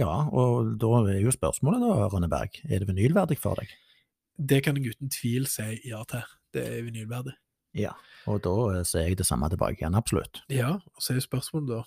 Ja, 0.00 0.26
og 0.34 0.72
da 0.82 0.90
er 1.12 1.20
jo 1.22 1.30
spørsmålet 1.30 1.78
da, 1.84 2.08
Rønneberg, 2.10 2.58
er 2.66 2.80
det 2.82 2.88
vinylverdig 2.88 3.38
for 3.38 3.54
deg? 3.60 3.68
Det 4.40 4.64
kan 4.64 4.74
jeg 4.74 4.96
uten 4.96 5.08
tvil 5.14 5.46
si 5.46 5.78
ja 5.86 6.02
til. 6.10 6.24
Det 6.52 6.64
er 6.66 6.82
vinylverdig. 6.88 7.36
Ja. 7.76 7.94
Og 8.30 8.42
da 8.44 8.54
eh, 8.74 8.84
ser 8.88 9.06
jeg 9.08 9.18
det 9.20 9.26
samme 9.28 9.48
tilbake 9.52 9.80
igjen, 9.80 9.96
absolutt. 9.98 10.42
Ja, 10.52 10.76
og 10.78 11.02
så 11.02 11.12
er 11.12 11.20
jo 11.20 11.26
spørsmålet 11.28 11.74
da 11.76 11.82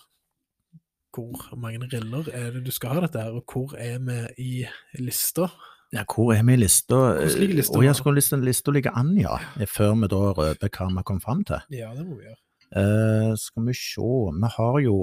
hvor 1.13 1.57
mange 1.61 1.85
riller 1.91 2.29
er 2.33 2.55
det 2.55 2.63
du 2.65 2.71
skal 2.73 2.95
ha 2.95 3.03
dette 3.03 3.21
her, 3.21 3.35
og 3.37 3.45
hvor 3.45 3.75
er 3.77 3.99
vi 4.01 4.15
i 4.41 4.65
lista? 4.97 5.45
Ja, 5.93 6.01
hvor 6.09 6.33
er 6.33 6.41
vi 6.41 6.55
i 6.55 6.61
lista? 6.63 6.95
Hvordan 6.95 7.43
ligger 7.43 7.59
lista 7.59 7.77
nå? 7.77 7.83
ja, 7.85 7.93
skulle 7.93 8.17
lista, 8.17 8.39
lista 8.41 8.73
ligge 8.73 8.93
an, 8.97 9.11
ja. 9.21 9.35
Før 9.69 9.93
vi 10.01 10.09
da 10.09 10.23
røper 10.39 10.73
hva 10.73 10.89
vi 10.89 11.05
kom 11.05 11.21
fram 11.21 11.43
til. 11.45 11.61
Ja, 11.69 11.91
det 11.93 12.07
må 12.07 12.17
vi 12.17 12.25
gjøre. 12.25 12.39
Uh, 12.73 13.35
skal 13.37 13.67
vi 13.67 13.73
se, 13.77 14.01
vi 14.01 14.49
har 14.49 14.77
jo 14.81 14.93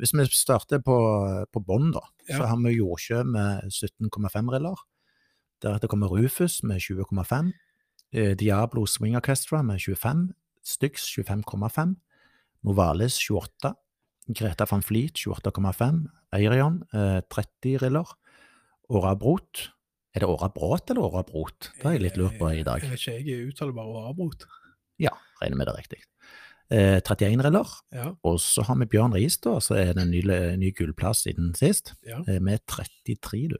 Hvis 0.00 0.14
vi 0.16 0.24
starter 0.32 0.80
på, 0.80 0.96
på 1.52 1.60
bånn, 1.60 1.90
da, 1.92 2.00
så 2.30 2.46
har 2.48 2.56
vi 2.64 2.78
Jordsjø 2.78 3.20
med 3.28 3.68
17,5 3.68 4.54
riller. 4.54 4.80
Deretter 5.60 5.92
kommer 5.92 6.08
Rufus 6.08 6.62
med 6.64 6.80
20,5. 6.80 7.52
Eh, 8.12 8.36
Diablo 8.36 8.86
Swing 8.86 9.16
Orchestra 9.16 9.62
med 9.62 9.80
25. 9.80 10.28
Styx 10.62 11.08
25,5. 11.18 11.94
Novalis 12.66 13.18
28. 13.18 13.74
Greta 14.30 14.66
van 14.70 14.82
Fleet 14.82 15.18
28,5. 15.18 16.06
Eirion 16.36 16.82
eh, 16.94 17.20
30 17.30 17.78
riller. 17.82 18.16
Åra 18.90 19.14
Brot. 19.18 19.70
Er 20.14 20.24
det 20.24 20.28
Åra 20.28 20.48
Bråt 20.50 20.90
eller 20.90 21.06
Åra 21.06 21.22
Brot? 21.22 21.70
Det 21.76 21.86
har 21.86 21.94
jeg 21.94 22.02
litt 22.02 22.16
lurt 22.18 22.38
på 22.38 22.50
i 22.50 22.64
dag. 22.66 22.82
Jeg 22.82 22.90
vet 22.90 23.02
ikke, 23.04 23.18
jeg 23.30 23.50
uttaler 23.52 23.74
bare 23.76 24.14
Brot? 24.18 24.46
Ja, 25.00 25.12
regner 25.40 25.60
med 25.60 25.70
det 25.70 25.76
riktig. 25.78 26.00
Eh, 26.70 26.98
31 27.02 27.42
riller. 27.46 27.70
Ja, 27.94 28.12
Og 28.26 28.40
så 28.42 28.62
har 28.66 28.76
vi 28.78 28.86
Bjørn 28.90 29.14
Riis, 29.14 29.38
da, 29.42 29.56
så 29.62 29.74
er 29.78 29.92
det 29.94 30.02
en 30.04 30.10
ny, 30.10 30.22
ny 30.58 30.72
gullplass 30.74 31.24
siden 31.26 31.52
sist, 31.58 31.94
ja. 32.06 32.20
eh, 32.26 32.40
med 32.42 32.62
33, 32.66 33.48
du. 33.54 33.56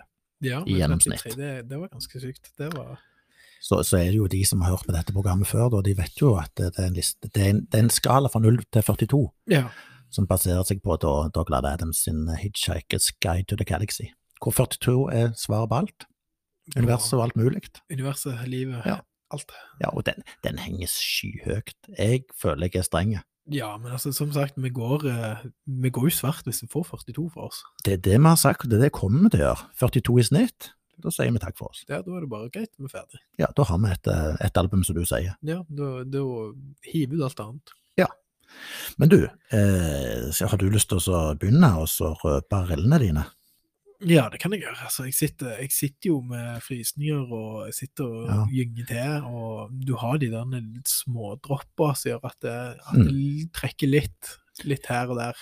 ja 0.47 0.61
I 0.67 0.79
gjennomsnitt. 0.79 1.23
33, 1.23 1.39
Det, 1.39 1.69
det 1.71 1.81
var 1.81 1.91
ganske 1.95 2.23
sykt. 2.23 2.53
Det 2.59 2.71
var 2.75 2.99
Så, 3.61 3.83
så 3.85 3.99
er 4.01 4.11
det 4.11 4.17
jo 4.17 4.27
de 4.33 4.41
som 4.49 4.63
har 4.65 4.73
hørt 4.73 4.87
på 4.89 4.95
dette 4.97 5.13
programmet 5.13 5.47
før, 5.47 5.69
da, 5.75 5.83
de 5.85 5.93
vet 5.99 6.17
jo 6.23 6.35
at 6.41 6.51
det 6.57 6.71
er 6.79 6.87
en, 6.89 6.95
liste, 6.97 7.29
det 7.35 7.43
er 7.45 7.51
en, 7.51 7.61
det 7.69 7.77
er 7.79 7.85
en 7.85 7.91
skala 7.93 8.31
fra 8.33 8.41
0 8.41 8.57
til 8.73 8.83
42, 8.83 9.21
Ja. 9.53 9.67
som 10.11 10.27
baserer 10.27 10.65
seg 10.65 10.81
på 10.83 10.97
da, 11.03 11.29
Douglas 11.35 11.65
Adams 11.69 12.01
sin 12.07 12.25
Hitchhiker's 12.41 13.11
Guide 13.21 13.45
to 13.53 13.57
the 13.61 13.65
Galaxy, 13.69 14.09
hvor 14.43 14.53
42 14.57 15.11
er 15.13 15.33
svaret 15.37 15.69
på 15.69 15.77
alt. 15.85 16.07
Universet 16.77 17.19
og 17.19 17.25
alt 17.29 17.37
mulig. 17.37 17.63
Universet, 17.93 18.49
livet, 18.49 18.81
Ja. 18.87 18.97
alt. 19.31 19.53
Ja, 19.81 19.91
og 19.93 20.07
den, 20.07 20.23
den 20.45 20.59
henger 20.59 20.87
skyhøyt. 20.91 21.75
Jeg 21.99 22.25
føler 22.41 22.69
jeg 22.73 22.81
er 22.81 22.83
streng. 22.89 23.19
Ja, 23.51 23.77
men 23.77 23.93
altså, 23.93 24.13
som 24.13 24.33
sagt, 24.33 24.55
vi 24.63 24.71
går, 24.71 25.05
eh, 25.11 25.37
vi 25.67 25.91
går 25.91 26.09
jo 26.09 26.11
svart 26.15 26.45
hvis 26.47 26.63
vi 26.63 26.69
får 26.71 26.85
42 26.91 27.31
for 27.35 27.49
oss. 27.49 27.63
Det 27.85 27.93
er 27.93 27.97
det 28.05 28.19
vi 28.21 28.27
har 28.29 28.37
sagt, 28.39 28.65
og 28.65 28.71
det 28.71 28.77
er 28.79 28.83
det 28.85 28.93
vi 28.93 28.99
kommer 29.01 29.31
til 29.31 29.41
å 29.41 29.49
gjøre. 29.49 29.65
42 29.81 30.19
i 30.21 30.23
snitt. 30.29 30.71
Da 31.01 31.11
sier 31.11 31.33
vi 31.33 31.39
takk 31.43 31.57
for 31.59 31.71
oss. 31.71 31.85
Ja, 31.89 32.03
da 32.03 32.17
er 32.17 32.21
det 32.21 32.29
bare 32.31 32.51
greit, 32.53 32.71
vi 32.79 32.85
er 32.85 32.93
ferdig. 32.93 33.21
Ja, 33.39 33.47
da 33.57 33.65
har 33.65 33.79
vi 33.79 33.91
et, 33.91 34.07
eh, 34.07 34.37
et 34.47 34.57
album, 34.61 34.85
som 34.85 34.95
du 34.95 35.05
sier. 35.05 35.35
Ja, 35.43 35.63
da, 35.69 36.05
da 36.05 36.25
hiver 36.85 37.17
du 37.17 37.25
alt 37.25 37.41
annet. 37.41 37.75
Ja. 37.97 38.07
Men 38.99 39.09
du, 39.09 39.19
eh, 39.25 40.31
har 40.51 40.59
du 40.59 40.71
lyst 40.71 40.89
til 40.91 40.99
å 40.99 41.35
begynne 41.39 41.71
så 41.89 42.15
røpe 42.25 42.65
rillene 42.69 42.99
dine? 42.99 43.25
Ja, 44.01 44.31
det 44.33 44.39
kan 44.41 44.51
jeg 44.53 44.63
gjøre. 44.63 44.79
Altså, 44.87 45.05
jeg, 45.05 45.13
sitter, 45.15 45.59
jeg 45.61 45.71
sitter 45.77 46.09
jo 46.09 46.21
med 46.25 46.63
frysninger, 46.65 47.21
og 47.37 47.67
jeg 47.69 47.75
sitter 47.75 48.05
og 48.07 48.29
Ja. 48.31 48.47
gynger 48.49 48.87
til, 48.89 49.25
og 49.29 49.75
du 49.85 49.95
har 50.01 50.17
de 50.19 50.31
der 50.31 50.45
smådropper 50.89 51.97
som 51.97 52.11
gjør 52.13 52.25
at 52.25 52.41
det, 52.41 52.55
at 52.81 52.95
Mm. 52.97 53.05
det 53.09 53.53
trekker 53.53 53.89
litt, 53.91 54.39
litt 54.65 54.87
her 54.87 55.11
og 55.11 55.19
der. 55.19 55.35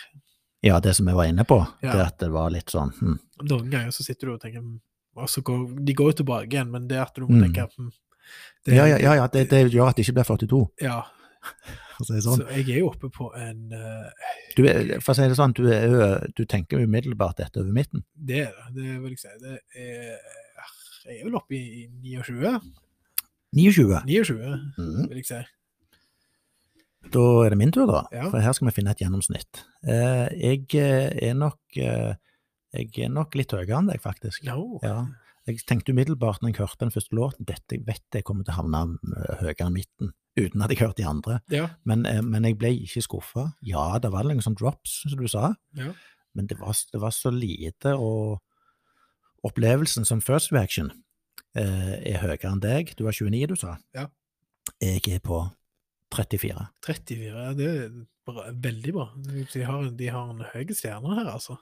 Ja, 0.63 0.81
det 0.81 0.97
som 0.97 1.07
jeg 1.07 1.15
var 1.15 1.25
inne 1.31 1.45
på, 1.47 1.61
Ja. 1.83 1.93
det 1.93 2.07
at 2.07 2.19
det 2.19 2.31
var 2.33 2.51
litt 2.51 2.67
sånn 2.67 2.93
hm, 2.99 3.19
Noen 3.45 3.71
ganger 3.71 3.91
så 3.95 4.03
sitter 4.03 4.27
du 4.27 4.33
og 4.35 4.41
tenker 4.41 4.59
hm, 4.61 4.81
og 5.23 5.29
så 5.31 5.43
går, 5.45 5.67
De 5.85 5.95
går 5.95 6.13
jo 6.13 6.17
tilbake 6.23 6.49
igjen, 6.53 6.71
men 6.71 6.89
det 6.91 6.99
at 7.03 7.15
du 7.17 7.27
må 7.27 7.37
Mm. 7.37 7.43
tenke 7.47 7.69
hm, 7.77 7.91
det- 8.65 8.75
Ja, 8.77 8.87
ja, 8.87 9.15
ja, 9.15 9.27
det, 9.27 9.49
det 9.51 9.73
gjør 9.73 9.89
at 9.91 9.97
det 9.97 10.05
ikke 10.07 10.15
blir 10.19 10.25
42, 10.29 10.61
ja, 10.83 11.03
sånn. 12.03 12.21
Så 12.23 12.49
jeg 12.51 12.69
er 12.69 12.79
jo 12.81 12.91
oppe 12.91 13.11
på 13.11 13.31
en 13.37 13.73
uh, 13.73 14.11
Du, 14.57 14.65
er- 14.67 15.01
for 15.01 15.13
å 15.13 15.17
si 15.17 15.23
det 15.29 15.37
sånn, 15.39 15.55
du, 15.55 15.65
er, 15.73 16.27
du 16.37 16.45
tenker 16.45 16.83
umiddelbart 16.85 17.37
dette 17.37 17.61
over 17.61 17.73
midten. 17.73 18.05
Det 18.15 18.47
er 18.47 18.53
det, 18.75 18.83
det 18.83 19.01
vil 19.03 19.11
jeg 19.15 19.19
si. 19.19 19.29
Det 19.43 19.59
er, 19.75 20.19
jeg 21.09 21.21
er 21.21 21.25
vel 21.25 21.39
oppe 21.41 21.55
i 21.57 21.89
29? 22.03 22.61
29. 23.57 24.03
29, 24.07 24.73
mm. 24.77 25.09
vil 25.09 25.17
jeg 25.23 25.27
si. 25.31 25.43
Da 27.09 27.23
er 27.47 27.55
det 27.55 27.59
min 27.59 27.73
tur, 27.73 27.87
da. 27.89 28.03
Ja. 28.13 28.27
For 28.29 28.43
her 28.43 28.53
skal 28.57 28.69
vi 28.69 28.75
finne 28.77 28.93
et 28.93 29.01
gjennomsnitt. 29.01 29.63
Eh, 29.87 30.27
jeg 30.37 30.67
eh, 30.77 31.31
er 31.31 31.37
nok 31.39 31.79
Jeg 32.77 32.93
er 33.07 33.13
nok 33.13 33.37
litt 33.39 33.53
høyere 33.55 33.79
enn 33.79 33.89
deg, 33.89 34.01
faktisk. 34.05 34.45
No. 34.49 34.79
Ja. 34.85 35.07
Jeg 35.49 35.63
tenkte 35.65 35.95
umiddelbart 35.97 36.43
når 36.43 36.53
jeg 36.53 36.61
hørte 36.61 36.85
den 36.85 36.93
første 36.93 37.17
låten, 37.17 37.47
dette 37.49 37.79
vet 37.87 38.05
jeg 38.19 38.27
kommer 38.29 38.45
til 38.45 38.53
å 38.53 38.59
havne 38.59 38.83
eh, 39.17 39.39
høyere 39.41 39.69
enn 39.69 39.77
midten. 39.79 40.13
uten 40.39 40.63
at 40.63 40.71
jeg 40.71 40.83
hørte 40.83 41.01
de 41.01 41.09
andre. 41.09 41.39
Ja. 41.51 41.71
Men, 41.89 42.05
eh, 42.07 42.21
men 42.23 42.45
jeg 42.45 42.59
ble 42.61 42.75
ikke 42.85 43.03
skuffa. 43.07 43.49
Ja, 43.65 43.99
det 44.03 44.13
var 44.13 44.29
noen 44.29 44.45
sånne 44.45 44.61
drops, 44.61 45.01
som 45.09 45.19
du 45.19 45.27
sa, 45.31 45.55
ja. 45.79 45.95
men 46.37 46.51
det 46.51 46.59
var, 46.61 46.77
det 46.93 47.01
var 47.01 47.15
så 47.17 47.33
lite, 47.33 47.97
og 47.97 48.39
opplevelsen 49.49 50.05
som 50.05 50.21
first 50.21 50.53
reaction 50.53 50.93
eh, 51.57 51.97
er 51.97 52.21
høyere 52.23 52.53
enn 52.53 52.63
deg. 52.63 52.93
Du 52.99 53.07
var 53.09 53.17
29, 53.17 53.49
du 53.49 53.57
sa? 53.57 53.79
Ja. 53.97 54.09
Jeg 54.85 55.01
er 55.17 55.25
på 55.25 55.41
34. 56.15 56.69
34, 56.85 57.33
ja, 57.33 57.51
det 57.57 57.69
er 57.73 57.91
bra, 58.29 58.49
veldig 58.53 58.95
bra. 58.95 59.09
De 59.25 59.65
har, 59.65 59.91
de 59.97 60.13
har 60.13 60.33
en 60.33 60.45
høy 60.53 60.77
stjerne 60.77 61.17
her, 61.19 61.33
altså. 61.35 61.59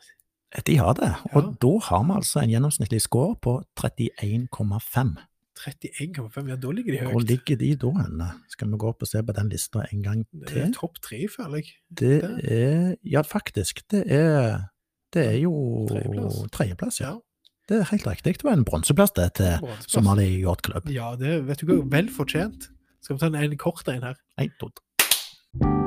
De 0.67 0.77
har 0.79 0.93
det, 0.95 1.15
og 1.35 1.43
Ja. 1.43 1.51
da 1.61 1.79
har 1.89 2.05
vi 2.05 2.13
altså 2.17 2.41
en 2.43 2.51
gjennomsnittlig 2.51 3.01
score 3.03 3.37
på 3.43 3.63
31,5. 3.77 5.17
31,5, 5.57 6.49
ja, 6.49 6.57
da 6.57 6.71
ligger 6.71 6.93
de 6.93 6.99
Hvor 7.07 7.21
høyt. 7.21 7.29
ligger 7.29 7.57
de 7.57 7.75
da 7.77 7.91
henne? 8.03 8.29
Skal 8.49 8.69
vi 8.71 8.77
gå 8.77 8.89
opp 8.89 9.03
og 9.03 9.09
se 9.09 9.23
på 9.23 9.33
den 9.33 9.49
lista 9.49 9.85
en 9.93 10.03
gang 10.03 10.25
til? 10.31 10.55
Det 10.55 10.63
er 10.69 10.73
topp 10.73 11.01
tre, 11.03 11.27
føler 11.37 11.57
jeg. 11.57 11.73
Det 11.91 12.23
er 12.53 12.97
Ja, 13.05 13.23
faktisk. 13.23 13.81
Det 13.91 14.05
er, 14.13 14.69
det 15.13 15.27
er 15.27 15.39
jo 15.41 15.87
Tredjeplass. 16.53 17.01
ja. 17.01 17.07
Ja. 17.11 17.19
Det 17.69 17.81
er 17.81 17.85
helt 17.91 18.07
riktig. 18.07 18.35
Det 18.39 18.45
var 18.45 18.53
en 18.53 18.65
bronseplass 18.65 19.11
det 19.17 19.33
til. 19.35 19.59
Somali 19.89 20.41
Yacht 20.45 20.63
Club. 20.63 20.89
Ja, 20.89 21.17
det 21.19 21.47
vet 21.49 21.59
du 21.61 21.67
hva, 21.67 21.83
vel 21.91 22.09
fortjent. 22.09 22.69
Skal 23.03 23.17
vi 23.17 23.21
ta 23.21 23.27
en, 23.27 23.35
en 23.35 23.57
kort 23.59 23.89
en 23.89 24.03
her? 24.03 24.15
En, 24.39 24.51
to, 24.61 24.69
tre. 24.69 25.86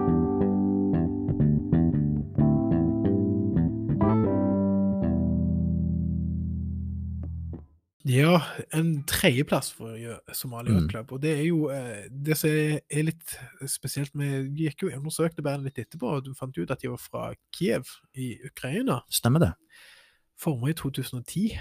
Ja, 8.10 8.40
en 8.74 9.04
tredjeplass 9.06 9.70
for 9.76 9.94
Somalia 10.34 10.80
Mm. 10.80 10.88
Club. 10.90 11.12
Og 11.14 11.22
det 11.22 11.34
er 11.38 11.44
jo 11.46 11.70
eh, 11.70 12.08
det 12.10 12.38
som 12.40 12.50
er 12.50 13.04
litt 13.06 13.36
spesielt 13.70 14.16
med 14.18 14.50
Vi 14.56 14.66
gikk 14.66 14.82
jo 14.84 14.90
og 14.90 14.98
undersøkte 15.04 15.44
bandet 15.46 15.70
litt 15.70 15.84
etterpå, 15.86 16.16
og 16.18 16.24
du 16.26 16.34
fant 16.34 16.58
ut 16.58 16.72
at 16.74 16.82
de 16.82 16.90
var 16.90 16.98
fra 17.04 17.28
Kiev 17.54 17.86
i 18.18 18.32
Ukraina. 18.50 19.02
Stemmer 19.14 19.40
det? 19.44 19.52
Forma 20.40 20.72
i 20.72 20.74
2010. 20.74 21.60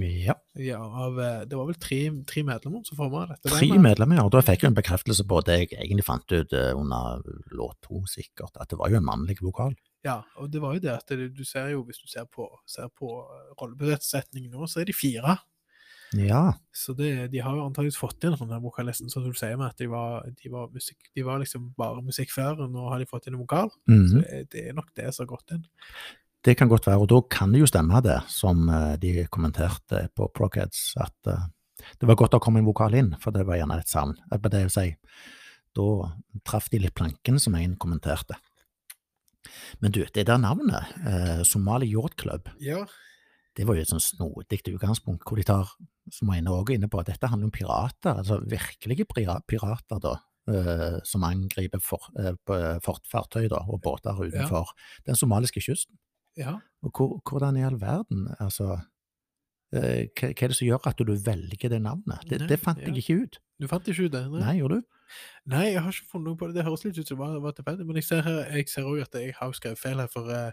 Ja. 0.00 0.34
Ja, 0.58 0.80
av, 0.82 1.18
eh, 1.22 1.44
det 1.46 1.54
var 1.58 1.66
vel 1.68 1.76
tre, 1.78 2.00
tre 2.26 2.42
medlemmer 2.42 2.82
som 2.86 2.96
forma 2.98 3.28
dette 3.30 3.46
Tre 3.46 3.60
bandet. 3.68 3.82
medlemmer, 3.84 4.16
ja. 4.16 4.24
Og 4.24 4.32
Da 4.32 4.40
fikk 4.42 4.62
jeg 4.64 4.72
en 4.72 4.74
bekreftelse 4.80 5.22
på 5.28 5.44
det 5.46 5.58
jeg 5.70 5.78
egentlig 5.78 6.04
fant 6.04 6.32
ut 6.32 6.52
eh, 6.52 6.72
under 6.74 7.20
låt 7.52 7.76
to, 7.82 8.00
sikkert, 8.10 8.56
at 8.58 8.68
det 8.70 8.78
var 8.80 8.90
jo 8.90 8.96
en 8.96 9.04
mannlig 9.06 9.36
vokal. 9.42 9.76
Ja, 10.04 10.22
og 10.36 10.50
det 10.50 10.60
var 10.60 10.74
jo 10.74 10.80
det 10.80 10.90
at 10.96 11.08
du 11.36 11.44
ser 11.44 11.68
jo, 11.76 11.84
hvis 11.84 11.98
du 12.02 12.08
ser 12.08 12.24
på, 12.24 12.48
ser 12.66 12.88
på 12.88 13.06
rollebesetningen 13.60 14.50
nå, 14.50 14.66
så 14.66 14.80
er 14.80 14.84
de 14.90 14.92
fire. 14.96 15.38
Ja. 16.12 16.52
Så 16.74 16.94
det, 16.94 17.30
de 17.32 17.40
har 17.42 17.56
jo 17.56 17.64
antakeligvis 17.64 17.96
fått 17.98 18.22
inn 18.24 18.36
den 18.36 18.62
vokalisten, 18.62 19.10
som 19.10 19.24
du 19.24 19.32
sier 19.32 19.56
med 19.56 19.72
at 19.72 19.78
de 19.80 19.88
var, 19.90 20.26
de 20.28 20.50
var, 20.52 20.68
musikk, 20.74 20.98
de 21.14 21.24
var 21.26 21.40
liksom 21.42 21.72
bare 21.78 22.02
musikk 22.04 22.30
før, 22.30 22.60
og 22.66 22.70
nå 22.74 22.84
har 22.90 22.98
de 23.02 23.06
fått 23.10 23.26
inn 23.26 23.34
en 23.34 23.42
vokal. 23.42 23.70
Mhm. 23.90 24.06
Så 24.12 24.44
det 24.52 24.68
er 24.68 24.76
nok 24.76 24.92
det 24.94 25.08
som 25.14 25.24
har 25.26 25.32
gått 25.36 25.50
inn. 25.56 25.64
Det 26.44 26.56
kan 26.58 26.68
godt 26.68 26.86
være, 26.86 27.00
og 27.00 27.08
da 27.08 27.22
kan 27.32 27.52
det 27.52 27.62
jo 27.62 27.66
stemme 27.70 28.02
det, 28.04 28.18
som 28.28 28.68
eh, 28.68 28.96
de 29.00 29.26
kommenterte 29.32 30.08
på 30.14 30.28
Progheads, 30.36 30.92
at 31.00 31.30
eh, 31.32 31.46
det 32.00 32.06
var 32.08 32.16
godt 32.20 32.36
å 32.36 32.40
komme 32.40 32.60
en 32.60 32.68
vokal 32.68 32.94
inn, 32.94 33.14
for 33.20 33.32
det 33.32 33.46
var 33.48 33.56
gjerne 33.56 33.78
et 33.80 33.88
savn. 33.88 34.12
Eh, 34.30 34.38
Det 34.38 34.52
vil 34.60 34.70
si, 34.70 34.90
da 35.74 35.86
traff 36.44 36.68
de 36.70 36.78
litt 36.84 36.94
planken, 36.94 37.40
som 37.40 37.54
en 37.56 37.76
kommenterte. 37.80 38.36
Men 39.80 39.92
du, 39.92 40.04
det 40.14 40.26
der 40.28 40.38
navnet, 40.38 40.92
eh, 41.04 41.42
Somali 41.48 41.88
Yacht 41.90 42.16
Club, 42.20 42.48
Ja, 42.60 42.84
det 43.56 43.66
var 43.66 43.76
jo 43.76 43.84
et 43.84 43.90
sånn 43.90 44.02
snodig 44.02 44.60
utgangspunkt, 44.72 45.24
hvor 45.28 45.38
de 45.38 45.44
tar, 45.46 45.68
som 46.10 46.30
Einar 46.34 46.60
også 46.60 46.72
er 46.74 46.78
inne 46.80 46.88
på, 46.90 46.98
at 47.00 47.10
dette 47.12 47.28
handler 47.30 47.50
om 47.50 47.54
pirater, 47.54 48.16
altså 48.18 48.40
virkelige 48.50 49.06
pirater 49.46 50.00
da, 50.02 50.14
eh, 50.50 50.96
som 51.06 51.22
angriper 51.24 51.80
for, 51.80 52.10
eh, 52.18 52.34
på- 52.46 52.80
fartøy 53.10 53.48
da, 53.48 53.62
og 53.68 53.80
båter 53.82 54.18
utenfor 54.18 54.72
den 55.06 55.14
somaliske 55.14 55.60
kysten. 55.60 55.96
ja. 56.36 56.58
Og 56.84 56.90
hvor, 56.92 57.22
hvordan 57.24 57.56
i 57.56 57.62
all 57.64 57.78
verden, 57.80 58.26
altså, 58.40 58.82
eh, 59.72 60.06
hva, 60.12 60.28
er 60.34 60.48
det 60.48 60.56
som 60.56 60.66
gjør 60.66 60.86
at 60.86 60.98
du 60.98 61.14
velger 61.14 61.70
det 61.70 61.80
navnet? 61.80 62.20
Det, 62.28 62.40
Nei, 62.40 62.48
det 62.48 62.60
fant 62.60 62.78
ja. 62.78 62.90
jeg 62.90 62.96
ikke 63.00 63.22
ut. 63.22 63.38
Du 63.58 63.68
fant 63.68 63.86
ikke 63.88 64.04
ut 64.04 64.12
det? 64.12 64.30
Nei, 64.30 64.58
gjorde 64.58 64.82
du? 64.82 64.82
Nei, 65.46 65.70
jeg 65.72 65.80
har 65.80 65.92
ikke 65.94 66.10
funnet 66.10 66.26
noe 66.26 66.36
på 66.36 66.46
det. 66.48 66.56
Det 66.58 66.64
høres 66.66 66.84
litt 66.84 66.98
ut 66.98 67.06
som 67.08 67.16
det 67.16 67.22
var, 67.24 67.38
var 67.40 67.52
tilfeldig, 67.56 67.86
men 67.86 67.96
jeg 67.96 68.04
ser 68.68 68.82
òg 68.84 68.98
også 69.00 69.08
at 69.08 69.20
jeg 69.22 69.34
har 69.38 69.52
skrevet 69.52 69.78
feil 69.78 70.02
her, 70.02 70.10
for 70.12 70.28
eh, 70.28 70.52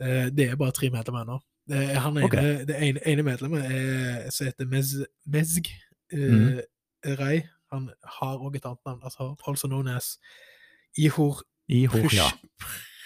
eh, 0.00 0.28
det 0.28 0.50
er 0.50 0.56
bare 0.60 0.72
tre 0.76 0.90
medlemmer 0.90 1.24
ennå. 1.24 1.38
Eh, 1.70 1.94
han 2.00 2.16
ene, 2.16 2.24
okay. 2.24 2.64
Det 2.68 2.76
ene, 2.82 3.00
ene 3.06 3.22
medlemmet 3.26 3.64
er, 3.68 4.30
som 4.30 4.46
heter 4.48 4.66
Mez, 4.66 4.94
Mezg 5.26 5.68
eh, 6.12 6.18
Mhm. 6.18 6.60
Rei. 7.18 7.42
Han 7.72 7.90
har 8.20 8.38
òg 8.40 8.56
et 8.56 8.64
annet 8.64 8.84
navn, 8.86 9.02
altså 9.04 9.34
also 9.46 9.68
known 9.68 9.88
as 9.88 10.16
Ihor 10.96 11.42
I 11.68 11.82
ja. 11.84 12.30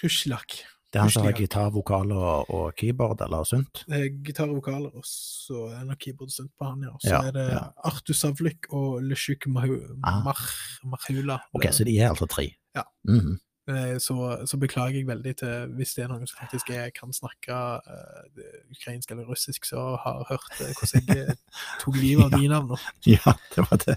Pruslak. 0.01 0.63
Det 0.93 0.99
er 1.01 1.07
han 1.07 1.11
som 1.11 1.25
har 1.25 1.33
gitar, 1.33 1.71
vokaler 1.73 2.17
og, 2.21 2.51
og 2.53 2.75
keyboard, 2.77 3.21
eller 3.25 3.45
sunt? 3.49 3.85
Det 3.89 3.97
er 3.97 4.11
gitar 4.27 4.51
vokaler, 4.53 4.93
og 4.93 5.05
så 5.09 5.71
er 5.73 5.87
det 5.89 5.99
keyboard 5.99 6.29
og 6.29 6.35
sunt 6.37 6.51
på 6.59 6.69
han, 6.69 6.83
ja. 6.85 6.91
Og 6.93 7.01
så 7.01 7.09
Ja, 7.15 7.21
er 7.29 7.33
det 7.33 7.47
ja. 7.49 7.63
Artu 7.89 8.13
Savlik 8.13 8.69
og 8.71 9.01
Leshuk 9.03 9.47
Mahula. 9.47 9.97
Ah. 10.05 10.21
Mah-. 10.85 11.49
Ok, 11.55 11.65
så 11.73 11.85
de 11.89 11.97
er 11.99 12.11
altså 12.13 12.27
tre? 12.27 12.51
Ja. 12.77 12.83
Mm 13.09 13.17
Eh, 13.17 13.39
Så, 14.03 14.17
så 14.51 14.59
beklager 14.59 14.99
jeg 14.99 15.07
veldig 15.07 15.33
til 15.39 15.75
hvis 15.79 15.93
det 15.95 16.03
er 16.03 16.09
noen 16.11 16.27
som 16.27 16.41
faktisk 16.41 16.73
er, 16.75 16.89
kan 16.97 17.13
snakke 17.15 17.55
uh, 17.55 18.41
ukrainsk 18.75 19.13
eller 19.15 19.29
russisk, 19.31 19.69
så 19.69 19.93
har 20.03 20.25
hørt 20.27 20.57
uh, 20.59 20.73
hvordan 20.81 21.13
jeg 21.13 21.29
eh, 21.31 21.61
tok 21.79 22.01
livet 22.01 22.27
av 22.27 22.33
Ja. 22.35 22.41
de 22.41 22.51
navnene. 22.51 22.95
Ja, 23.07 23.37
det 23.55 23.67
var 23.69 23.79
det. 23.85 23.97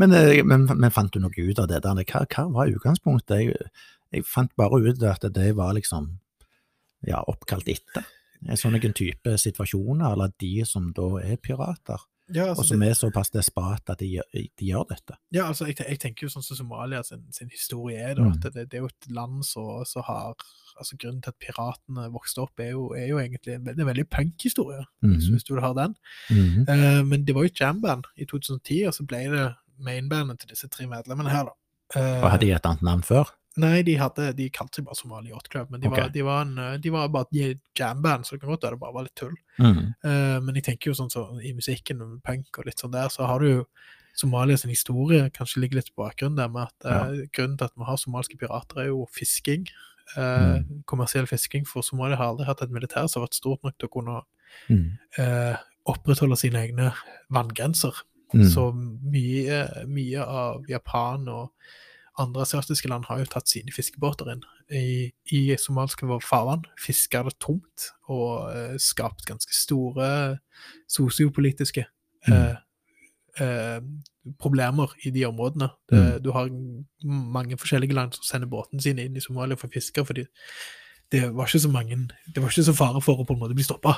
Men, 0.00 0.14
eh, 0.16 0.40
men, 0.48 0.64
men 0.64 0.94
fant 0.94 1.12
du 1.12 1.20
noe 1.20 1.34
ut 1.36 1.60
av 1.60 1.68
det? 1.68 1.82
der? 1.84 2.00
Hva, 2.08 2.24
hva 2.24 2.46
var 2.54 2.72
utgangspunktet? 2.72 3.42
Jeg, 3.44 3.68
jeg 4.16 4.24
fant 4.24 4.54
bare 4.56 4.80
ut 4.80 5.04
at 5.04 5.28
det 5.34 5.50
var 5.58 5.76
liksom 5.76 6.14
ja, 7.08 7.20
oppkalt 7.20 7.68
etter. 7.68 8.08
En 8.48 8.56
sånn 8.56 8.80
type 8.96 9.36
situasjoner, 9.36 10.14
eller 10.14 10.32
de 10.40 10.64
som 10.64 10.88
da 10.96 11.10
er 11.20 11.36
pirater, 11.36 12.00
Ja, 12.34 12.44
og 12.50 12.56
altså, 12.58 12.64
som 12.68 12.82
er 12.82 12.94
såpass 12.94 13.30
desperate 13.30 13.90
at 13.92 13.98
de, 13.98 14.06
gjør- 14.16 14.30
de 14.58 14.66
gjør 14.66 14.84
dette. 14.88 15.16
ja, 15.32 15.46
altså 15.48 15.66
jeg, 15.66 15.76
jeg 15.88 15.98
tenker 16.00 16.26
jo 16.26 16.28
sånn 16.28 16.42
som 16.46 16.56
Somalia 16.56 17.02
sin, 17.02 17.24
sin 17.32 17.48
historie 17.50 17.98
er, 17.98 18.14
da, 18.14 18.22
Mm. 18.22 18.32
at 18.32 18.52
det, 18.54 18.70
det 18.70 18.74
er 18.78 18.82
jo 18.84 18.86
et 18.86 19.10
land 19.10 19.44
som 19.44 20.02
har 20.06 20.34
altså 20.80 20.96
Grunnen 20.96 21.20
til 21.22 21.30
at 21.30 21.38
piratene 21.38 22.10
vokste 22.12 22.38
opp, 22.40 22.58
er 22.60 22.70
jo, 22.70 22.92
er 22.94 23.08
jo 23.08 23.18
egentlig 23.18 23.54
en, 23.54 23.64
veldig- 23.64 23.86
veldig 23.86 24.08
punk-historie, 24.10 24.84
Mhm. 25.02 25.18
hvis 25.34 25.44
du 25.44 25.54
vil 25.54 25.62
ha 25.62 25.72
den. 25.74 25.94
Mm. 26.30 26.62
Uh, 26.68 27.02
men 27.04 27.24
det 27.24 27.34
var 27.34 27.42
jo 27.42 27.50
jamband 27.60 28.04
i 28.16 28.24
2010, 28.24 28.84
og 28.86 28.94
så 28.94 29.04
ble 29.06 29.18
det 29.30 29.54
mainbandet 29.78 30.38
til 30.40 30.48
disse 30.50 30.68
tre 30.68 30.86
medlemmene 30.86 31.28
her, 31.30 31.44
da. 31.44 31.52
Uh, 31.96 32.22
Og 32.24 32.30
hadde 32.30 32.46
de 32.46 32.52
et 32.52 32.64
annet 32.66 32.82
navn 32.82 33.02
før? 33.02 33.24
Nei, 33.58 33.82
de, 33.82 33.96
hadde, 33.98 34.28
de 34.38 34.46
kalte 34.54 34.78
seg 34.78 34.86
bare 34.86 34.96
Somali 34.98 35.32
Yacht 35.32 35.48
Club, 35.50 35.72
men 35.72 35.82
de, 35.82 35.88
okay. 35.90 36.04
var, 36.04 36.10
de, 36.14 36.22
var 36.22 36.44
en, 36.46 36.58
eh, 36.62 36.74
de 36.78 36.92
var 36.94 37.08
bare 37.10 37.46
et 37.48 37.62
jamband, 37.78 38.26
så 38.26 38.36
det 38.36 38.44
kan 38.44 38.52
godt 38.52 38.66
være 38.66 38.76
det 38.76 38.82
bare 38.84 38.94
var 38.94 39.06
litt 39.08 39.16
tull. 39.18 39.34
Mm. 39.58 39.80
Uh, 40.06 40.36
men 40.44 40.60
jeg 40.60 40.66
tenker 40.68 40.92
jo 40.92 40.98
sånn 41.00 41.10
så 41.10 41.24
i 41.42 41.50
musikken, 41.56 42.04
punk 42.26 42.60
og 42.60 42.68
litt 42.68 42.82
sånn 42.82 42.94
der, 42.94 43.10
så 43.10 43.26
har 43.26 43.42
du 43.42 43.50
jo 43.50 43.64
Somalia 44.20 44.58
sin 44.58 44.72
historie 44.72 45.28
kanskje 45.34 45.62
ligger 45.62 45.78
litt 45.78 45.92
på 45.94 46.02
bakgrunnen 46.02 46.36
der 46.36 46.48
med 46.50 46.66
at 46.66 46.86
eh, 46.90 47.20
grunnen 47.30 47.54
til 47.56 47.68
at 47.68 47.76
vi 47.78 47.86
har 47.86 47.98
somalske 48.00 48.36
pirater, 48.40 48.80
er 48.82 48.88
jo 48.88 49.04
fisking. 49.14 49.68
Eh, 50.18 50.56
Kommersiell 50.90 51.28
fisking. 51.30 51.62
For 51.64 51.86
Somalia 51.86 52.18
har 52.18 52.32
aldri 52.32 52.48
hatt 52.48 52.60
et 52.66 52.74
militær 52.74 53.06
som 53.06 53.20
har 53.20 53.28
vært 53.28 53.38
stort 53.38 53.62
nok 53.64 53.76
til 53.78 53.86
å 53.86 53.92
kunne 53.94 54.16
mm. 54.66 54.82
opprettholde 55.94 56.40
sine 56.42 56.64
egne 56.66 56.90
vanngrenser. 57.32 58.02
Mhm. 58.34 58.50
Så 58.50 58.66
mye, 58.74 59.62
mye 59.94 60.26
av 60.26 60.66
Japan 60.68 61.30
og 61.30 61.54
andre 62.18 62.42
asiatiske 62.42 62.88
land 62.88 63.06
har 63.08 63.20
jo 63.20 63.28
tatt 63.30 63.48
sine 63.48 63.72
fiskebåter 63.74 64.32
inn 64.32 64.42
i, 64.74 65.10
i 65.34 65.40
somalske 65.58 66.08
farvann, 66.24 66.64
fiska 66.80 67.22
det 67.26 67.36
tomt 67.42 67.90
og 68.10 68.50
eh, 68.54 68.76
skapt 68.82 69.26
ganske 69.28 69.54
store 69.54 70.10
sosiopolitiske 70.90 71.86
eh, 72.28 72.56
eh, 73.40 73.78
problemer 74.40 74.92
i 75.06 75.14
de 75.14 75.26
områdene. 75.28 75.70
Det, 75.88 76.00
Mm. 76.00 76.22
Du 76.22 76.30
har 76.30 76.50
mange 77.02 77.56
forskjellige 77.58 77.94
land 77.94 78.12
som 78.12 78.24
sender 78.24 78.48
båtene 78.50 78.82
sine 78.82 79.04
inn 79.04 79.16
i 79.16 79.22
Somalia 79.24 79.56
for 79.56 79.70
å 79.70 79.74
fiske, 79.74 80.04
fordi 80.04 80.26
det 81.10 81.34
var 81.34 81.46
ikke 81.46 81.58
så 81.60 81.68
mange 81.72 81.96
Det 82.34 82.38
var 82.42 82.48
ikke 82.52 82.62
så 82.64 82.72
fare 82.76 83.00
for 83.02 83.18
å 83.18 83.24
på 83.26 83.34
en 83.34 83.40
måte 83.40 83.54
bli 83.58 83.64
stoppa 83.66 83.96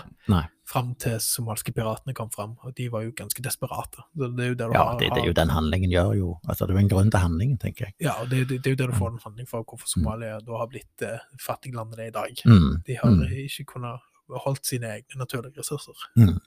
fram 0.73 0.95
til 0.95 1.19
somalske 1.21 1.73
piratene 1.77 2.15
kom 2.17 2.31
fram, 2.33 2.55
og 2.65 2.73
de 2.79 2.87
var 2.89 3.03
jo 3.05 3.11
ganske 3.13 3.43
desperate. 3.45 4.01
Så 4.17 4.29
det 4.37 4.45
er 4.45 4.49
jo 4.49 4.55
du 4.55 4.65
Ja, 4.73 4.85
har, 4.85 4.99
det, 4.99 5.11
det 5.13 5.21
er 5.23 5.27
jo 5.27 5.33
den 5.37 5.51
handlingen 5.53 5.91
gjør 5.93 6.15
jo 6.17 6.39
Altså, 6.49 6.65
det 6.67 6.73
er 6.73 6.79
jo 6.81 6.85
en 6.87 6.89
grunn 6.95 7.11
til 7.11 7.21
handlingen, 7.21 7.59
tenker 7.59 7.85
jeg. 7.87 7.95
Ja, 8.01 8.15
og 8.23 8.31
det, 8.31 8.49
det, 8.49 8.63
det 8.65 8.71
er 8.71 8.77
jo 8.77 8.81
der 8.81 8.87
du 8.87 8.93
Mm. 8.97 8.99
får 9.03 9.11
en 9.13 9.21
handling 9.25 9.49
for 9.49 9.65
hvorfor 9.65 9.87
Somalia 9.89 10.39
da 10.41 10.57
har 10.63 10.67
blitt 10.73 11.03
eh, 11.03 11.19
fattiglandet 11.41 11.97
det 11.99 12.05
er 12.07 12.09
i 12.09 12.17
dag. 12.17 12.43
Mm. 12.47 12.83
De 12.87 12.97
har 13.03 13.11
Mm. 13.11 13.23
ikke 13.45 13.65
kunnet 13.75 14.01
holdt 14.47 14.65
sine 14.67 14.87
egne 14.87 15.19
naturlige 15.19 15.59
ressurser. 15.61 15.99
Mm. 16.17 16.39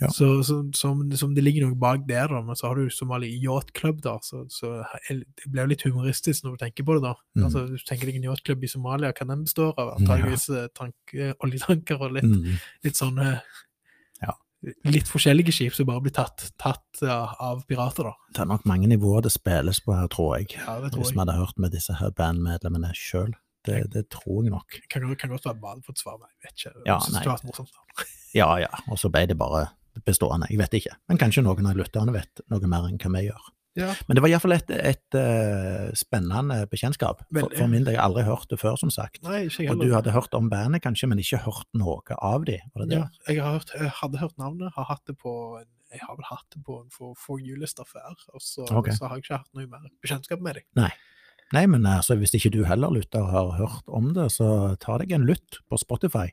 Ja. 0.00 0.08
Så, 0.10 0.42
så 0.42 0.56
som, 0.74 1.02
som 1.14 1.34
det 1.36 1.44
ligger 1.44 1.68
noe 1.68 1.78
bak 1.78 2.06
der, 2.08 2.26
da, 2.30 2.40
men 2.42 2.58
så 2.58 2.68
har 2.68 2.78
du 2.78 2.90
Somali 2.90 3.28
Yacht 3.42 3.72
Club, 3.78 4.00
da, 4.02 4.16
så, 4.26 4.42
så 4.50 4.80
det 5.08 5.46
blir 5.46 5.62
jo 5.62 5.70
litt 5.70 5.84
humoristisk 5.86 6.44
når 6.44 6.56
du 6.56 6.64
tenker 6.64 6.86
på 6.86 6.96
det, 6.96 7.04
da. 7.06 7.14
Mm. 7.38 7.44
Altså, 7.46 7.66
hvis 7.70 7.84
du 7.84 7.90
tenker 7.90 8.10
deg 8.10 8.18
en 8.18 8.26
yachtklubb 8.30 8.64
i 8.66 8.70
Somalia, 8.70 9.12
hva 9.14 9.28
den 9.30 9.44
består 9.46 9.76
av? 9.78 9.92
Antageligvis 9.98 10.48
eh, 10.50 10.88
eh, 11.20 11.36
oljetanker 11.46 12.02
og 12.02 12.16
litt, 12.18 12.26
mm. 12.26 12.58
litt 12.88 12.98
sånne 12.98 13.36
Ja. 14.24 14.34
litt 14.88 15.10
forskjellige 15.10 15.54
skip 15.54 15.76
som 15.76 15.86
bare 15.90 16.02
blir 16.02 16.16
tatt, 16.16 16.48
tatt 16.60 17.04
av 17.04 17.62
pirater, 17.68 18.10
da. 18.10 18.34
Det 18.34 18.42
er 18.42 18.50
nok 18.50 18.66
mange 18.66 18.90
nivåer 18.90 19.26
det 19.28 19.34
spilles 19.36 19.82
på 19.84 19.94
her, 19.94 20.10
tror 20.10 20.38
jeg. 20.40 20.56
Ja, 20.58 20.80
det 20.82 20.94
tror 20.94 21.04
Hvis 21.04 21.14
vi 21.14 21.22
hadde 21.22 21.38
hørt 21.38 21.60
med 21.60 21.74
disse 21.76 22.00
her 22.00 22.14
bandmedlemmene 22.18 22.90
sjøl. 22.98 23.34
Det, 23.64 23.78
det 23.94 24.08
tror 24.12 24.42
jeg 24.44 24.52
nok. 24.52 24.74
Kan, 24.92 25.06
kan 25.16 25.30
godt 25.32 25.46
være 25.46 25.60
bare 25.62 25.80
fått 25.86 26.02
svar, 26.02 26.18
men 26.20 26.28
jeg 26.34 26.50
vet 26.50 26.66
ikke. 26.66 26.82
Ja, 26.84 26.98
nei. 27.14 27.68
Ja 28.34 28.50
ja, 28.58 28.72
og 28.90 28.98
så 29.00 29.08
ble 29.14 29.22
det 29.30 29.38
bare 29.40 29.68
bestående. 30.06 30.48
Jeg 30.50 30.60
vet 30.60 30.78
ikke. 30.80 30.96
Men 31.10 31.20
kanskje 31.20 31.44
noen 31.46 31.68
av 31.70 31.78
lytterne 31.78 32.14
vet 32.14 32.42
noe 32.52 32.70
mer 32.70 32.88
enn 32.88 32.98
hva 33.00 33.12
vi 33.16 33.28
gjør. 33.28 33.52
Ja. 33.74 33.88
Men 34.06 34.14
det 34.14 34.22
var 34.22 34.30
iallfall 34.30 34.54
et, 34.54 34.68
et 34.70 35.16
eh, 35.18 35.88
spennende 35.98 36.60
bekjentskap. 36.70 37.24
For, 37.26 37.50
for 37.58 37.70
min 37.70 37.82
del, 37.82 37.96
jeg 37.96 38.00
har 38.00 38.06
aldri 38.06 38.22
hørt 38.28 38.46
det 38.52 38.60
før, 38.60 38.78
som 38.78 38.92
sagt. 38.94 39.18
Nei, 39.26 39.48
Og 39.66 39.80
du 39.82 39.88
hadde 39.90 40.14
hørt 40.14 40.36
om 40.38 40.46
bandet, 40.50 40.84
kanskje, 40.84 41.08
men 41.10 41.22
ikke 41.22 41.42
hørt 41.42 41.66
noe 41.74 42.18
av 42.20 42.46
de, 42.46 42.60
var 42.70 42.84
det 42.84 42.92
det? 42.92 43.00
Ja, 43.00 43.32
jeg, 43.32 43.42
har 43.42 43.56
hørt, 43.58 43.74
jeg 43.74 43.94
hadde 43.98 44.22
hørt 44.22 44.38
navnet, 44.38 44.70
har 44.76 44.86
hatt 44.92 45.02
det 45.10 45.18
på 45.18 45.34
jeg 45.94 46.02
har 46.02 46.16
vel 46.18 46.26
hatt 46.26 46.46
det 46.50 46.60
på 46.66 46.80
en 46.82 46.88
for, 46.90 47.14
for 47.18 47.42
julelister 47.42 47.86
før, 47.86 48.14
og 48.34 48.42
så, 48.42 48.64
okay. 48.74 48.94
så 48.96 49.06
har 49.06 49.18
jeg 49.18 49.26
ikke 49.26 49.36
hatt 49.38 49.58
noe 49.58 49.68
mer 49.70 49.90
bekjentskap 50.02 50.42
med 50.42 50.58
dem. 50.58 50.66
Nei, 51.52 51.66
men 51.68 51.84
altså, 51.86 52.16
hvis 52.16 52.32
ikke 52.38 52.52
du 52.54 52.62
heller 52.64 52.92
lytter 52.94 53.26
har 53.28 53.52
hørt 53.58 53.90
om 53.92 54.12
det, 54.16 54.30
så 54.32 54.74
ta 54.80 54.96
deg 55.02 55.12
en 55.12 55.26
lytt 55.28 55.60
på 55.68 55.78
Spotify, 55.78 56.30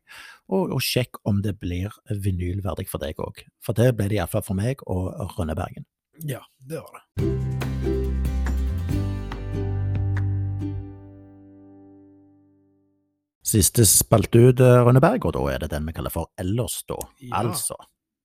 og, 0.47 0.71
og 0.71 0.79
sjekk 0.85 1.19
om 1.27 1.43
det 1.43 1.57
blir 1.59 1.91
vinylverdig 2.09 2.87
for 2.89 3.03
deg 3.03 3.19
òg. 3.21 3.43
For 3.63 3.77
det 3.77 3.91
ble 3.97 4.07
det 4.11 4.21
iallfall 4.21 4.45
for 4.47 4.57
meg 4.57 4.81
og 4.87 5.11
Rønnebergen. 5.35 5.85
Ja, 6.27 6.41
det 6.63 6.79
var 6.79 7.01
det. 7.01 7.29
Siste 13.51 13.83
spalte 13.89 14.39
ut, 14.39 14.61
eh, 14.63 14.79
Rønneberg, 14.85 15.25
og 15.27 15.35
da 15.35 15.47
er 15.51 15.59
det 15.59 15.73
den 15.73 15.87
vi 15.89 15.93
kaller 15.97 16.13
for 16.13 16.31
Ellers, 16.39 16.85
da. 16.87 16.95
Ja. 17.19 17.41
Altså, 17.43 17.75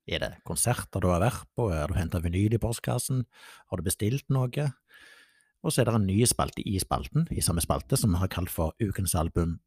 er 0.07 0.23
det 0.23 0.35
konserter 0.47 1.03
du 1.03 1.09
har 1.11 1.25
vært 1.25 1.49
på, 1.59 1.67
har 1.73 1.91
du 1.91 1.99
henta 1.99 2.21
vinyl 2.23 2.55
i 2.55 2.63
postkassen, 2.63 3.25
har 3.67 3.81
du 3.81 3.83
bestilt 3.83 4.29
noe? 4.31 4.69
Og 5.65 5.73
så 5.73 5.81
er 5.83 5.85
det 5.89 5.95
en 5.95 6.07
ny 6.07 6.21
spalte 6.29 6.63
i 6.67 6.79
spalten, 6.79 7.27
i 7.31 7.41
samme 7.41 7.61
spalte, 7.65 7.97
som 7.97 8.13
vi 8.13 8.19
har 8.21 8.29
kalt 8.29 8.51
for 8.53 8.75
Ukens 8.83 9.15
album 9.19 9.59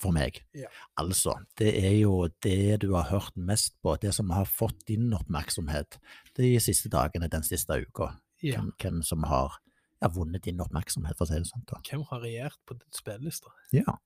for 0.00 0.12
meg. 0.16 0.40
Ja. 0.56 0.66
Altså, 0.98 1.34
det 1.60 1.74
er 1.84 1.92
jo 2.00 2.28
det 2.42 2.80
du 2.80 2.94
har 2.94 3.10
hørt 3.10 3.36
mest 3.36 3.74
på, 3.84 3.96
det 4.00 4.14
som 4.16 4.30
har 4.32 4.46
fått 4.48 4.86
din 4.88 5.12
oppmerksomhet 5.12 5.98
de 6.38 6.54
siste 6.60 6.88
dagene, 6.88 7.28
den 7.28 7.42
siste 7.44 7.76
uka. 7.84 8.14
Ja. 8.42 8.56
Hvem, 8.62 8.72
hvem 8.80 9.02
som 9.04 9.22
har 9.28 9.58
ja, 10.00 10.08
vunnet 10.08 10.42
din 10.48 10.60
oppmerksomhet, 10.64 11.18
for 11.18 11.26
å 11.26 11.28
si 11.28 11.36
det 11.42 11.50
sånn. 11.50 11.66
da. 11.68 11.82
Hvem 11.90 12.06
har 12.08 12.22
regjert 12.24 12.56
på 12.66 12.78
din 12.80 12.88
spilleliste? 12.96 13.52
Ja. 13.76 13.98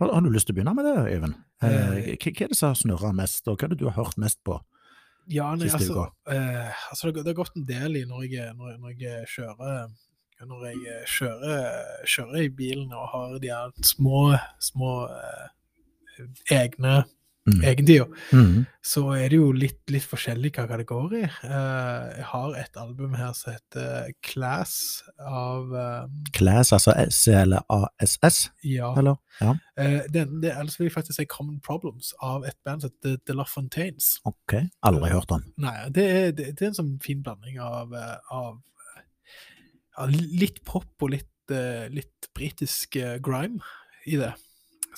Har, 0.00 0.10
har 0.16 0.20
du 0.26 0.30
lyst 0.34 0.48
til 0.50 0.56
å 0.56 0.58
begynne 0.58 0.74
med 0.74 0.88
det, 0.90 0.96
Øyvind? 1.14 1.38
Eh, 1.62 1.70
Eh, 1.70 2.16
hva, 2.16 2.32
hva 2.32 2.44
er 2.44 2.48
det 2.50 2.56
som 2.58 2.70
har 2.72 2.78
snurra 2.80 3.12
mest, 3.14 3.46
og 3.46 3.58
hva 3.60 3.66
er 3.68 3.74
det 3.74 3.78
du 3.78 3.86
har 3.90 3.98
hørt 4.02 4.16
mest 4.18 4.40
på? 4.48 4.58
Ja, 5.30 5.52
nei, 5.54 5.68
Siste 5.68 5.84
altså, 5.84 6.06
uka. 6.08 6.34
eh, 6.34 6.78
altså 6.90 7.10
det, 7.12 7.22
det 7.22 7.30
har 7.36 7.38
gått 7.44 7.54
en 7.60 7.66
del 7.68 7.98
i 8.00 8.04
når 8.08 8.22
jeg, 8.32 8.54
når, 8.56 8.70
jeg- 8.72 8.80
når 8.80 8.94
jeg 9.04 9.26
kjører 9.36 9.90
når 10.48 10.66
jeg 10.70 10.82
eh, 10.88 11.06
kjører, 11.06 12.04
kjører 12.06 12.42
i 12.46 12.48
bilen 12.48 12.92
og 12.96 13.08
har 13.12 13.38
de 13.42 13.48
her 13.52 13.72
små, 13.84 14.36
små 14.58 14.92
eh, 15.10 15.48
egne 16.50 17.02
Mm. 17.48 17.62
egentida, 17.64 18.04
Mm. 18.36 18.66
så 18.84 19.00
er 19.16 19.30
det 19.32 19.38
jo 19.38 19.46
litt, 19.50 19.78
litt 19.90 20.04
forskjellig 20.04 20.50
hva 20.52 20.66
hva 20.68 20.76
det 20.76 20.84
går 20.86 21.14
i. 21.16 21.22
Eh, 21.24 22.16
jeg 22.18 22.24
har 22.28 22.54
et 22.54 22.76
album 22.76 23.14
her 23.16 23.32
som 23.32 23.54
heter 23.54 24.12
Class 24.22 25.02
av 25.18 25.72
eh, 25.74 26.06
Class, 26.36 26.70
altså 26.76 26.92
C-L-A-S-S, 27.10 28.50
Ja. 28.62 28.92
eller? 28.96 29.16
Ja. 29.40 29.54
Eh, 29.76 30.02
den, 30.12 30.40
det, 30.42 30.52
ellers 30.52 30.78
vil 30.78 30.90
jeg 30.90 30.94
faktisk 30.94 31.16
si 31.16 31.24
Common 31.24 31.60
Problems 31.64 32.12
av 32.22 32.44
et 32.44 32.56
band 32.62 32.82
som 32.82 32.90
heter 32.92 33.16
The 33.26 33.32
La 33.34 33.44
Fontaines. 33.48 34.18
Ok, 34.28 34.58
aldri 34.84 35.10
hørt 35.10 35.32
om. 35.32 35.42
Nei, 35.56 35.88
det 35.90 36.04
er, 36.10 36.30
det, 36.32 36.50
det 36.58 36.62
er 36.62 36.74
en 36.74 36.78
sånn 36.82 36.98
fin 37.02 37.22
blanding 37.24 37.58
av, 37.58 37.94
eh, 37.96 38.16
av 38.30 38.60
ja, 39.98 40.06
litt 40.06 40.62
pop 40.64 40.86
og 41.02 41.10
litt, 41.10 41.28
uh, 41.50 41.88
litt 41.90 42.28
britisk 42.36 42.96
uh, 42.96 43.18
grime 43.18 43.60
i 44.06 44.16
det. 44.16 44.34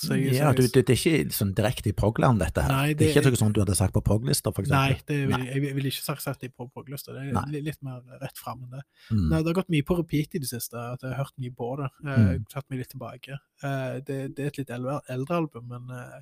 Så 0.01 0.15
jeg- 0.17 0.33
Ja, 0.33 0.49
så 0.51 0.55
du, 0.57 0.61
jeg- 0.63 0.71
det, 0.73 0.85
det 0.87 0.93
er 0.95 1.01
ikke 1.21 1.31
sånn 1.31 1.53
direkte 1.53 1.89
i 1.89 1.93
progland, 1.93 2.39
dette 2.41 2.63
her. 2.63 2.71
Nei, 2.71 2.93
det, 2.97 3.11
er 3.15 3.21
ikke 3.21 3.29
noe 3.29 3.37
sånt 3.37 3.53
du 3.53 3.61
hadde 3.61 3.75
sagt 3.77 3.93
på 3.93 4.01
proglister, 4.01 4.51
for 4.51 4.63
Nei, 4.65 4.97
det 5.05 5.17
vil, 5.27 5.29
Nei. 5.29 5.45
jeg 5.51 5.61
vil- 5.61 5.75
vil 5.75 5.85
ikke 5.91 6.17
sagt 6.19 6.41
det 6.41 6.49
på 6.57 6.65
proglysta. 6.73 7.13
Det 7.13 7.21
er 7.29 7.33
Nei. 7.37 7.61
litt 7.61 7.77
mer 7.85 8.01
rett 8.19 8.37
fram 8.41 8.63
enn 8.63 8.71
det. 8.71 8.81
Mm. 9.11 9.29
Nei, 9.29 9.37
det 9.43 9.45
har 9.53 9.59
gått 9.61 9.69
mye 9.69 9.83
på 9.85 9.97
repeat 9.99 10.33
i 10.33 10.39
det 10.39 10.49
siste. 10.49 10.73
at 10.73 10.99
Jeg 11.01 11.13
har 11.13 11.23
hørt 11.23 11.37
mye 11.37 11.53
på 11.53 11.77
det. 11.77 11.89
Har 12.09 12.39
tatt 12.49 12.65
meg 12.71 12.79
litt 12.79 12.89
tilbake. 12.89 13.37
Uh, 13.63 13.99
Det, 14.01 14.33
det 14.35 14.39
er 14.39 14.47
et 14.47 14.57
litt 14.57 14.69
eldre, 14.71 14.99
eldre 15.09 15.35
album, 15.37 15.67
men 15.69 15.85
uh, 15.91 16.21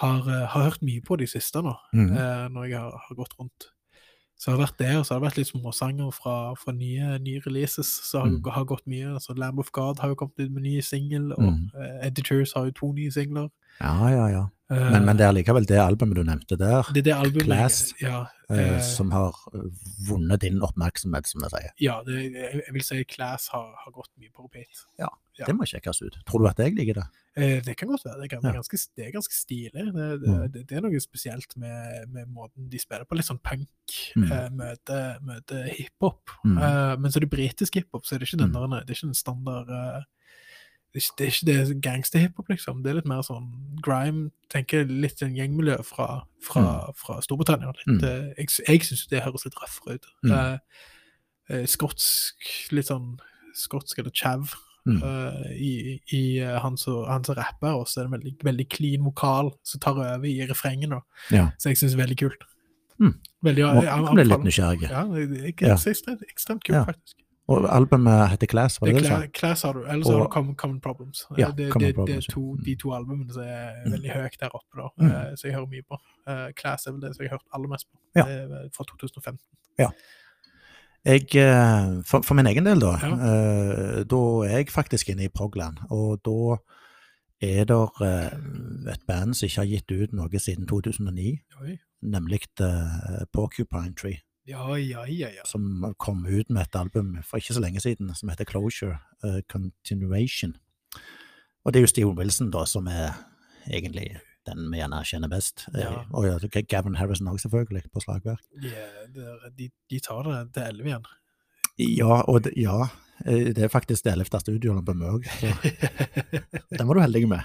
har, 0.00 0.22
har 0.22 0.62
hørt 0.70 0.80
mye 0.80 1.02
på 1.04 1.18
de 1.18 1.26
siste 1.26 1.60
nå, 1.62 1.76
Mm. 1.92 2.14
når 2.54 2.68
jeg 2.70 2.78
har, 2.78 2.90
har 3.08 3.14
gått 3.16 3.34
rundt. 3.38 3.68
Så 4.38 4.50
det 4.52 4.58
har 4.58 4.66
vært 4.66 4.78
det, 4.78 4.96
og 4.96 5.04
så 5.06 5.14
har 5.14 5.20
det 5.20 5.26
vært 5.32 5.36
litt 5.38 5.48
småsanger 5.50 6.12
fra, 6.14 6.54
fra 6.54 6.72
nye, 6.72 7.18
nye 7.18 7.40
releases. 7.46 7.88
Så 8.06 8.20
har, 8.20 8.28
Mm. 8.30 8.42
har 8.54 8.64
gått 8.64 8.86
mye. 8.86 9.14
altså 9.14 9.34
Lamb 9.36 9.58
of 9.58 9.72
God 9.72 9.98
har 9.98 10.08
jo 10.08 10.14
kommet 10.14 10.38
ut 10.38 10.50
med 10.52 10.62
ny 10.62 10.80
singel, 10.80 11.32
og 11.32 11.42
Mm. 11.42 11.70
uh, 11.74 12.06
Editors 12.06 12.52
har 12.54 12.64
jo 12.66 12.70
to 12.70 12.92
nye 12.92 13.10
singler. 13.10 13.48
Ja, 13.80 14.08
ja, 14.08 14.26
ja. 14.28 14.44
Eh, 14.70 14.90
Men, 14.92 15.04
men 15.06 15.16
det 15.16 15.24
er 15.24 15.32
likevel 15.32 15.64
det 15.64 15.78
albumet 15.80 16.16
du 16.18 16.24
nevnte 16.28 16.56
der, 16.60 16.84
det 16.92 17.04
det 17.06 17.14
albumet 17.14 17.46
Class, 17.48 17.94
ja, 18.02 18.26
eh, 18.52 18.80
som 18.84 19.10
har 19.14 19.32
eh, 19.54 19.62
vunnet 20.08 20.40
din 20.44 20.60
oppmerksomhet, 20.60 21.26
som 21.26 21.40
jeg 21.46 21.50
sier. 21.54 21.70
ja 21.80 22.02
det, 22.04 22.18
jeg, 22.34 22.64
vil 22.76 22.82
si 22.84 22.98
Class 23.08 23.48
har, 23.54 23.70
har 23.84 23.92
gått 23.94 24.10
mye 24.20 24.28
på 24.34 24.44
repeat. 24.44 24.84
Ja. 25.00 25.08
Det 25.38 25.54
må 25.54 25.64
sjekkes 25.70 26.02
ut. 26.02 26.16
Tror 26.26 26.42
du 26.42 26.48
at 26.50 26.58
jeg 26.58 26.74
liker 26.74 26.98
det? 26.98 27.06
Eh, 27.38 27.60
det 27.62 27.76
kan 27.78 27.88
godt 27.88 28.02
være. 28.04 28.20
Det, 28.24 28.28
kan, 28.32 28.40
Ja. 28.42 28.52
ganske, 28.58 28.76
det 28.98 29.06
er 29.06 29.12
ganske 29.14 29.32
stilig. 29.36 29.72
Det, 29.72 29.84
det, 29.94 30.64
Mm. 30.66 30.76
er 30.76 30.80
noe 30.82 31.00
spesielt 31.00 31.56
med, 31.56 32.08
med 32.10 32.26
måten 32.28 32.68
de 32.68 32.78
spiller 32.82 33.06
på. 33.06 33.14
Litt 33.14 33.28
sånn 33.30 33.38
punk 33.40 33.68
Mm. 34.18 34.32
eh, 34.32 34.48
møte, 34.50 34.98
møte 35.22 35.62
hiphop. 35.78 36.28
Mm. 36.44 36.58
Eh, 36.58 36.96
men 36.98 37.10
så 37.14 37.20
det 37.22 37.30
britisk 37.30 37.74
hiphop, 37.78 38.04
så 38.04 38.16
er 38.16 38.18
det 38.18 38.28
ikke 38.28 38.42
den 38.42 38.50
Mm. 38.50 38.70
der, 38.70 38.84
det 38.84 38.90
er 38.90 38.98
ikke 38.98 39.12
den 39.12 39.14
standard 39.14 40.04
det, 40.94 41.02
er 41.20 41.26
ikke, 41.30 41.46
det 41.46 41.54
er 41.56 41.74
gangsterhiphop, 41.84 42.48
liksom. 42.48 42.82
Det 42.82 42.90
er 42.90 42.94
litt 43.00 43.06
mer 43.06 43.20
sånn 43.22 43.48
grime. 43.84 44.30
tenker 44.50 44.84
Litt 44.88 45.20
en 45.22 45.34
gjengmiljø 45.36 45.76
fra, 45.84 46.24
fra, 46.42 46.92
fra 46.96 47.20
Storbritannia. 47.20 47.72
Litt, 47.86 48.00
Mm. 48.00 48.04
eh, 48.04 48.34
jeg 48.38 48.48
jeg 48.66 48.80
syns 48.80 49.06
det 49.08 49.22
høres 49.22 49.44
litt 49.44 49.54
røffere 49.60 49.94
ut. 49.98 50.06
Mm. 50.24 50.32
Eh, 50.32 50.58
eh, 51.50 51.66
skotsk, 51.66 52.72
litt 52.72 52.86
sånn 52.86 53.18
skotsk 53.54 53.98
eller 53.98 54.10
chav 54.10 54.54
Mm. 54.86 55.02
eh, 55.02 55.50
i, 55.60 56.00
i 56.16 56.38
eh, 56.40 56.58
han 56.60 56.76
som 56.78 57.04
rapper, 57.36 57.74
og 57.76 57.86
så 57.86 58.00
er 58.00 58.04
det 58.04 58.12
en 58.14 58.20
veldig, 58.20 58.38
veldig 58.44 58.68
clean 58.70 59.04
vokal 59.04 59.50
som 59.62 59.80
tar 59.80 59.92
over 59.98 60.24
i 60.24 60.46
refrengen. 60.48 61.02
Ja. 61.30 61.50
Så 61.58 61.68
jeg 61.68 61.76
syns 61.76 61.92
det 61.92 62.00
er 62.00 62.06
veldig 62.06 62.16
kult. 62.18 62.42
Mm. 62.98 63.14
Veldig, 63.44 63.58
jeg, 63.66 63.74
jeg- 63.74 63.84
jeg 63.84 64.16
jeg, 64.16 64.26
litt 64.26 64.46
nysgjerrig. 64.46 64.88
Ja, 64.90 65.04
det 65.04 65.62
er 65.62 65.92
ekstremt, 65.92 66.22
ekstremt 66.32 66.64
kult, 66.64 66.74
Ja. 66.74 66.84
faktisk. 66.84 67.14
Og 67.48 67.64
albumet 67.72 68.28
heter 68.30 68.46
Class, 68.46 68.80
var 68.80 68.86
Det 68.90 68.94
det 68.96 69.02
du 69.02 69.08
sa? 69.08 69.16
Cla- 69.22 69.30
Class 69.32 69.62
har 69.62 69.72
du, 69.72 69.80
eller 69.88 70.04
så 70.04 70.12
har 70.18 70.24
du 70.26 70.28
Common, 70.32 70.54
Common 70.54 70.80
Problems. 70.84 71.22
Eh, 71.30 71.36
Ja, 71.40 71.46
det, 71.50 71.70
Common 71.72 71.86
det, 71.86 71.94
Problems, 71.94 72.26
det 72.26 72.32
er 72.32 72.34
to, 72.34 72.56
de 72.66 72.74
to 72.76 72.92
albumene 72.92 73.32
som 73.32 73.42
er 73.42 73.70
Mm. 73.86 73.92
veldig 73.92 74.10
høyt 74.10 74.36
der 74.40 74.48
oppe, 74.54 74.76
da. 74.76 74.88
Mm. 75.00 75.06
eh, 75.10 75.34
så 75.36 75.42
jeg 75.48 75.54
hører 75.54 75.66
mye 75.72 75.82
på. 75.90 75.98
Eh, 76.28 76.52
Class 76.60 76.86
er 76.86 76.92
vel 76.92 77.00
det 77.00 77.14
som 77.16 77.22
jeg 77.24 77.30
har 77.30 77.38
hørt 77.38 77.48
aller 77.54 77.68
mest 77.68 77.86
på. 77.92 77.98
Ja. 78.16 78.24
Fra 78.76 78.84
2015. 78.84 79.38
Jeg, 81.06 81.22
eh, 81.36 82.02
for, 82.04 82.20
for 82.26 82.34
min 82.34 82.46
egen 82.46 82.66
del, 82.66 82.80
da, 82.80 82.92
Ja. 83.02 83.12
eh, 83.14 84.04
da 84.04 84.20
er 84.44 84.56
jeg 84.58 84.68
faktisk 84.74 85.08
inne 85.08 85.24
i 85.24 85.28
progland. 85.32 85.78
Og 85.90 86.20
da 86.24 86.56
er 87.40 87.64
det 87.64 88.92
et 88.92 89.06
band 89.06 89.34
som 89.34 89.46
ikke 89.46 89.62
har 89.62 89.70
gitt 89.72 89.90
ut 90.02 90.12
noe 90.12 90.38
siden 90.42 90.66
2009, 90.66 91.38
Oi. 91.62 91.78
nemlig 92.02 92.42
eh, 92.60 93.24
Porcupine 93.32 93.94
Tree, 93.94 94.18
Ja, 94.48 94.64
ja, 94.80 95.02
ja, 95.12 95.28
ja. 95.34 95.42
som 95.46 95.94
kom 96.00 96.22
ut 96.26 96.48
med 96.50 96.62
et 96.62 96.76
album 96.78 97.18
for 97.22 97.36
ikke 97.40 97.54
så 97.54 97.60
lenge 97.60 97.80
siden 97.84 98.14
som 98.16 98.30
heter 98.32 98.48
Closure 98.48 98.96
uh, 99.24 99.40
Continuation. 99.48 100.54
Og 101.64 101.72
det 101.74 101.80
er 101.80 101.84
jo 101.84 101.90
Steven 101.92 102.16
Wilson, 102.18 102.50
da, 102.54 102.62
som 102.64 102.86
er 102.88 103.12
egentlig 103.68 104.06
den 104.48 104.70
vi 104.72 104.78
gjerne 104.80 105.02
kjenner 105.04 105.28
best. 105.28 105.66
Eh, 105.74 105.82
Ja. 105.84 106.04
Og 106.16 106.24
ja, 106.24 106.62
Gavin 106.62 106.96
Harrison 106.96 107.28
òg, 107.28 107.36
selvfølgelig, 107.42 107.82
på 107.92 108.00
slagverk. 108.00 108.40
Ja, 108.62 108.86
er- 109.04 109.50
de, 109.58 109.68
de 109.90 110.00
tar 110.00 110.22
det 110.24 110.38
til 110.54 110.62
11 110.62 110.86
igjen. 110.88 111.04
Ja, 111.78 112.22
og 112.24 112.44
det, 112.44 112.52
ja, 112.56 112.86
det 113.24 113.58
er 113.66 113.70
faktisk 113.72 114.04
det 114.06 114.12
ellevte 114.12 114.38
studioet 114.42 114.84
på 114.86 114.94
Møg. 114.94 115.24
den 116.70 116.86
var 116.86 116.94
du 116.94 117.00
heldig 117.02 117.24
med. 117.28 117.42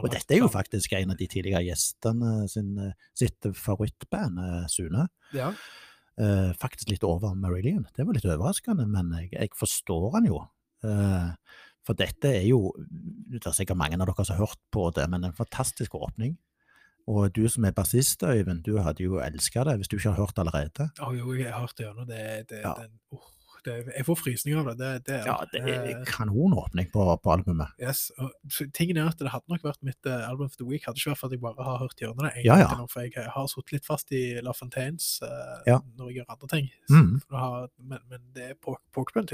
Og 0.00 0.10
dette 0.12 0.36
er 0.36 0.42
jo 0.42 0.50
faktisk 0.52 0.92
en 0.98 1.10
av 1.14 1.18
de 1.18 1.26
tidligere 1.30 1.64
gjestene 1.66 2.34
sin, 2.50 2.74
eh, 2.78 2.92
sitt 3.18 3.48
favorittband, 3.58 4.38
eh, 4.44 4.66
Sune. 4.72 5.08
Ja, 5.34 5.52
Eh, 6.14 6.52
faktisk 6.54 6.92
litt 6.92 7.02
over 7.02 7.32
Marillion. 7.34 7.88
Det 7.96 8.04
var 8.06 8.14
litt 8.14 8.22
overraskende, 8.30 8.84
men 8.86 9.08
jeg, 9.18 9.32
jeg 9.34 9.50
forstår 9.58 10.12
han 10.14 10.28
jo. 10.28 10.36
Eh, 10.86 11.32
for 11.82 11.98
dette 11.98 12.30
er 12.30 12.44
jo 12.46 12.70
Det 12.78 13.40
er 13.42 13.56
sikkert 13.56 13.80
mange 13.80 13.98
av 13.98 14.06
dere 14.06 14.22
som 14.24 14.36
har 14.36 14.44
hørt 14.46 14.60
på 14.70 14.84
det, 14.94 15.08
men 15.10 15.26
en 15.26 15.34
fantastisk 15.34 15.96
åpning. 15.98 16.36
Og 17.10 17.32
du 17.34 17.42
som 17.50 17.66
er 17.66 17.74
bassist, 17.74 18.22
Øyvind, 18.22 18.62
du 18.62 18.78
hadde 18.78 19.02
jo 19.02 19.18
elska 19.18 19.64
det 19.66 19.74
hvis 19.80 19.90
du 19.90 19.96
ikke 19.98 20.14
har 20.14 20.22
hørt 20.22 20.36
det 20.38 20.44
allerede. 20.46 20.86
Oh, 21.02 21.10
jo, 21.18 21.34
jeg 21.34 21.50
har 21.50 21.66
hørt 21.66 21.74
det 21.82 21.88
gjennom. 21.88 22.06
Det, 22.06 22.22
det, 22.54 22.62
Ja. 22.62 22.76
den, 22.78 22.94
åh, 23.18 23.26
det, 23.64 23.74
jeg 23.96 24.06
får 24.06 24.18
frysninger 24.20 24.60
av 24.60 24.66
det. 24.70 24.76
det, 24.80 24.90
det 25.08 25.18
Ja, 25.26 25.36
det 25.52 25.60
er 25.62 25.86
en 25.94 26.04
kanonåpning 26.08 26.90
på, 26.92 27.04
på 27.24 27.32
albumet. 27.34 27.72
Yes, 27.80 28.10
og 28.18 28.32
tingen 28.76 28.98
er 29.00 29.08
at 29.10 29.18
Det 29.18 29.32
hadde 29.32 29.50
nok 29.52 29.64
vært 29.66 29.80
mitt 29.86 30.08
uh, 30.10 30.28
album 30.28 30.46
of 30.50 30.56
the 30.60 30.66
week, 30.68 30.84
hadde 30.86 31.00
ikke 31.00 31.12
vært 31.14 31.22
for 31.22 31.30
at 31.32 31.36
jeg 31.36 31.42
bare 31.44 31.66
har 31.68 31.78
hørt 31.82 32.00
hjørnene 32.02 32.30
det. 32.30 32.44
Ja, 32.46 32.58
ja. 32.62 32.68
nå, 32.78 32.86
for 32.92 33.06
jeg 33.06 33.28
har 33.36 33.48
sittet 33.52 33.72
litt 33.78 33.86
fast 33.88 34.12
i 34.14 34.22
La 34.44 34.52
Fontaines 34.56 35.08
uh, 35.24 35.62
Ja. 35.68 35.78
når 35.98 36.10
jeg 36.12 36.20
gjør 36.22 36.34
andre 36.36 36.50
ting. 36.54 36.68
Så 36.90 37.00
mm. 37.00 37.14
har, 37.40 37.68
men, 37.78 38.04
men 38.10 38.26
det 38.36 38.50
er 38.52 38.58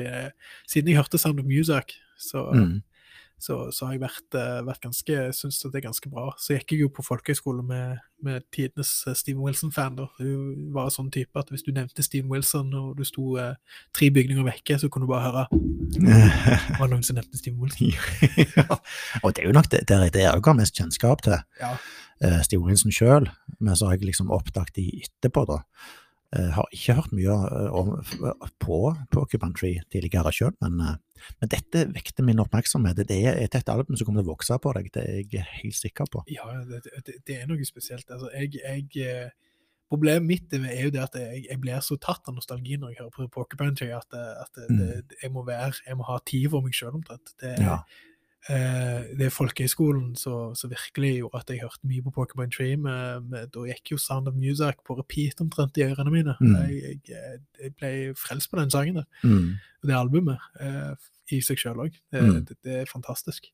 jeg- 0.07 0.33
Siden 0.69 0.89
jeg 0.93 0.97
hørte 1.01 1.19
Sound 1.19 1.41
of 1.41 1.47
Music, 1.47 1.97
så, 2.21 2.47
Mm. 2.55 2.83
Så, 3.41 3.57
så 3.73 3.87
har 3.89 3.97
jeg 3.97 4.03
vært, 4.03 4.37
eh, 4.37 4.61
vært 4.67 4.83
ganske 4.85 5.19
syns 5.37 5.61
det 5.65 5.81
er 5.81 5.87
ganske 5.87 6.11
bra. 6.13 6.29
Så 6.39 6.55
gikk 6.55 6.75
jeg 6.75 6.83
jo 6.85 6.91
på 6.93 7.05
folkehøyskole 7.07 7.65
med, 7.67 8.03
med 8.25 8.45
tidenes 8.53 8.91
eh, 9.09 9.17
Steven 9.17 9.41
Wilson-fan. 9.45 9.97
da. 9.97 10.09
Hun 10.21 10.69
var 10.75 10.93
sånn 10.93 11.09
type 11.15 11.41
at 11.41 11.49
hvis 11.53 11.65
du 11.65 11.73
nevnte 11.73 12.05
Steven 12.05 12.29
Wilson 12.33 12.69
og 12.77 12.93
du 12.99 13.05
sto 13.09 13.33
eh, 13.41 13.57
tre 13.97 14.11
bygninger 14.13 14.45
vekke, 14.51 14.77
så 14.83 14.91
kunne 14.93 15.09
du 15.09 15.13
bare 15.15 15.31
høre 15.31 15.47
var 16.79 16.85
det 16.85 16.93
noen 16.93 17.07
som 17.07 17.17
nevnte 17.19 17.41
Steven 17.41 17.61
Wilson. 17.65 17.97
ja. 18.59 18.79
Og 19.25 19.33
det 19.33 19.45
er 19.45 19.49
jo 19.49 19.57
nok 19.57 19.73
det, 19.73 19.87
det, 19.89 20.03
det 20.15 20.25
er 20.27 20.29
jeg 20.29 20.45
har 20.47 20.61
mest 20.61 20.77
kjennskap 20.77 21.25
til. 21.25 21.41
Ja. 21.63 21.73
eh, 22.21 22.39
Steven 22.47 22.69
Wilson 22.69 22.95
sjøl, 22.95 23.31
men 23.59 23.77
så 23.77 23.89
har 23.89 23.97
jeg 23.97 24.11
liksom 24.13 24.31
oppdaget 24.37 24.77
de 24.77 24.87
etterpå, 25.01 25.49
da. 25.49 25.63
Eh, 26.31 26.47
har 26.55 26.69
ikke 26.71 26.95
hørt 26.95 27.11
mye 27.11 27.35
eh, 27.35 27.73
om, 27.75 27.89
på 28.63 28.77
Porcupine 29.11 29.51
Tree 29.59 29.81
tidligere 29.91 30.31
sjøl, 30.31 30.53
men, 30.63 30.77
eh, 30.85 31.25
men 31.43 31.51
dette 31.51 31.89
vekte 31.91 32.23
min 32.23 32.39
oppmerksomhet. 32.39 33.01
Det 33.09 33.17
er 33.27 33.41
et, 33.43 33.57
et 33.59 33.73
album 33.73 33.97
som 33.99 34.07
kommer 34.07 34.23
til 34.23 34.29
å 34.29 34.35
vokse 34.37 34.59
på 34.63 34.75
deg, 34.77 34.93
det 34.95 35.03
er 35.03 35.17
jeg 35.27 35.47
helt 35.57 35.79
sikker 35.81 36.07
på. 36.13 36.23
Ja, 36.31 36.47
det, 36.69 36.85
det, 37.03 37.17
det 37.27 37.41
er 37.41 37.51
noe 37.51 37.67
spesielt. 37.67 38.07
Altså, 38.15 38.31
jeg, 38.37 38.61
jeg, 38.63 39.33
problemet 39.91 40.29
mitt 40.29 40.55
er 40.55 40.85
jo 40.85 40.93
det 40.95 41.03
at 41.03 41.19
jeg, 41.19 41.49
jeg 41.49 41.61
blir 41.65 41.83
så 41.83 41.99
tatt 41.99 42.31
av 42.31 42.39
nostalgi 42.39 42.79
når 42.79 42.95
jeg 42.95 43.01
hører 43.01 43.17
på 43.17 43.27
Porcupine 43.41 43.75
Tree, 43.75 43.91
at, 43.99 44.15
at 44.15 44.55
det, 44.55 44.69
Mm. 44.71 45.17
jeg, 45.25 45.33
må 45.35 45.43
være, 45.51 45.83
jeg 45.83 45.99
må 45.99 46.07
ha 46.07 46.21
tid 46.31 46.47
for 46.55 46.63
meg 46.63 46.79
sjøl 46.79 46.95
omtrent. 47.01 47.35
Det, 47.43 47.57
Ja. 47.59 47.81
Eh, 48.49 49.03
det 49.19 49.27
er 49.27 49.35
folkehøyskolen 49.35 50.17
som 50.17 50.55
virkelig 50.71 51.13
gjorde 51.21 51.41
at 51.43 51.51
jeg 51.53 51.61
hørte 51.63 51.87
mye 51.91 52.03
på 52.07 52.13
Pokémon 52.17 52.51
Tree. 52.51 52.73
Eh, 52.79 53.21
med, 53.21 53.51
da 53.53 53.67
gikk 53.69 53.93
jo 53.93 53.99
Sound 54.01 54.29
of 54.29 54.35
Music 54.35 54.81
på 54.87 54.97
repeat 54.99 55.41
omtrent 55.45 55.77
i 55.79 55.85
ørene 55.91 56.11
mine. 56.15 56.35
Mm. 56.41 56.57
Jeg, 56.71 57.01
jeg, 57.09 57.41
jeg 57.63 57.75
ble 57.77 57.93
frelst 58.17 58.51
på 58.51 58.61
den 58.61 58.71
sangen 58.71 59.03
der. 59.03 59.09
Mm. 59.25 59.55
det 59.87 59.95
albumet 59.97 60.39
eh, 60.61 60.95
i 61.33 61.41
seg 61.45 61.59
sjøl 61.59 61.87
òg. 61.87 61.97
Det, 62.13 62.21
Mm. 62.23 62.45
det, 62.49 62.57
det 62.65 62.73
er 62.83 62.87
fantastisk. 62.91 63.51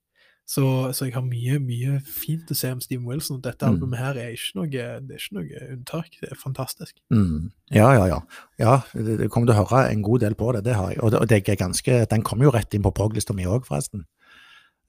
Så, 0.47 0.93
så 0.95 1.05
jeg 1.09 1.15
har 1.17 1.25
mye 1.27 1.57
mye 1.59 1.97
fint 2.07 2.47
å 2.51 2.55
se 2.55 2.69
om 2.71 2.79
Steven 2.81 3.05
Wilson. 3.09 3.41
Dette 3.43 3.67
Mm. 3.67 3.73
albumet 3.75 3.99
her 3.99 4.15
er 4.23 4.29
ikke 4.31 4.55
noe, 4.55 4.69
det 4.71 5.11
er 5.11 5.19
ikke 5.19 5.35
noe 5.35 5.63
unntak. 5.75 6.07
Det 6.21 6.29
er 6.31 6.39
fantastisk. 6.39 6.95
Mm. 7.11 7.51
Ja, 7.75 7.89
ja, 7.99 8.05
ja. 8.07 8.21
Ja, 8.63 8.77
det 8.95 9.19
det 9.19 9.29
kommer 9.35 9.51
til 9.51 9.57
å 9.59 9.65
høre 9.67 9.91
en 9.91 10.03
god 10.07 10.21
del 10.23 10.35
på 10.39 10.53
det, 10.55 10.63
det 10.65 10.77
har 10.79 10.93
jeg. 10.95 11.01
Og 11.03 11.11
det, 11.11 11.19
og 11.21 11.29
det 11.29 11.41
er 11.49 11.57
ganske, 11.59 12.07
den 12.11 12.23
kom 12.23 12.41
jo 12.47 12.53
rett 12.55 12.73
inn 12.79 12.83
på 12.87 12.95
prog-lista 12.95 13.35
mi 13.35 13.43
òg, 13.45 13.67
forresten. 13.67 14.07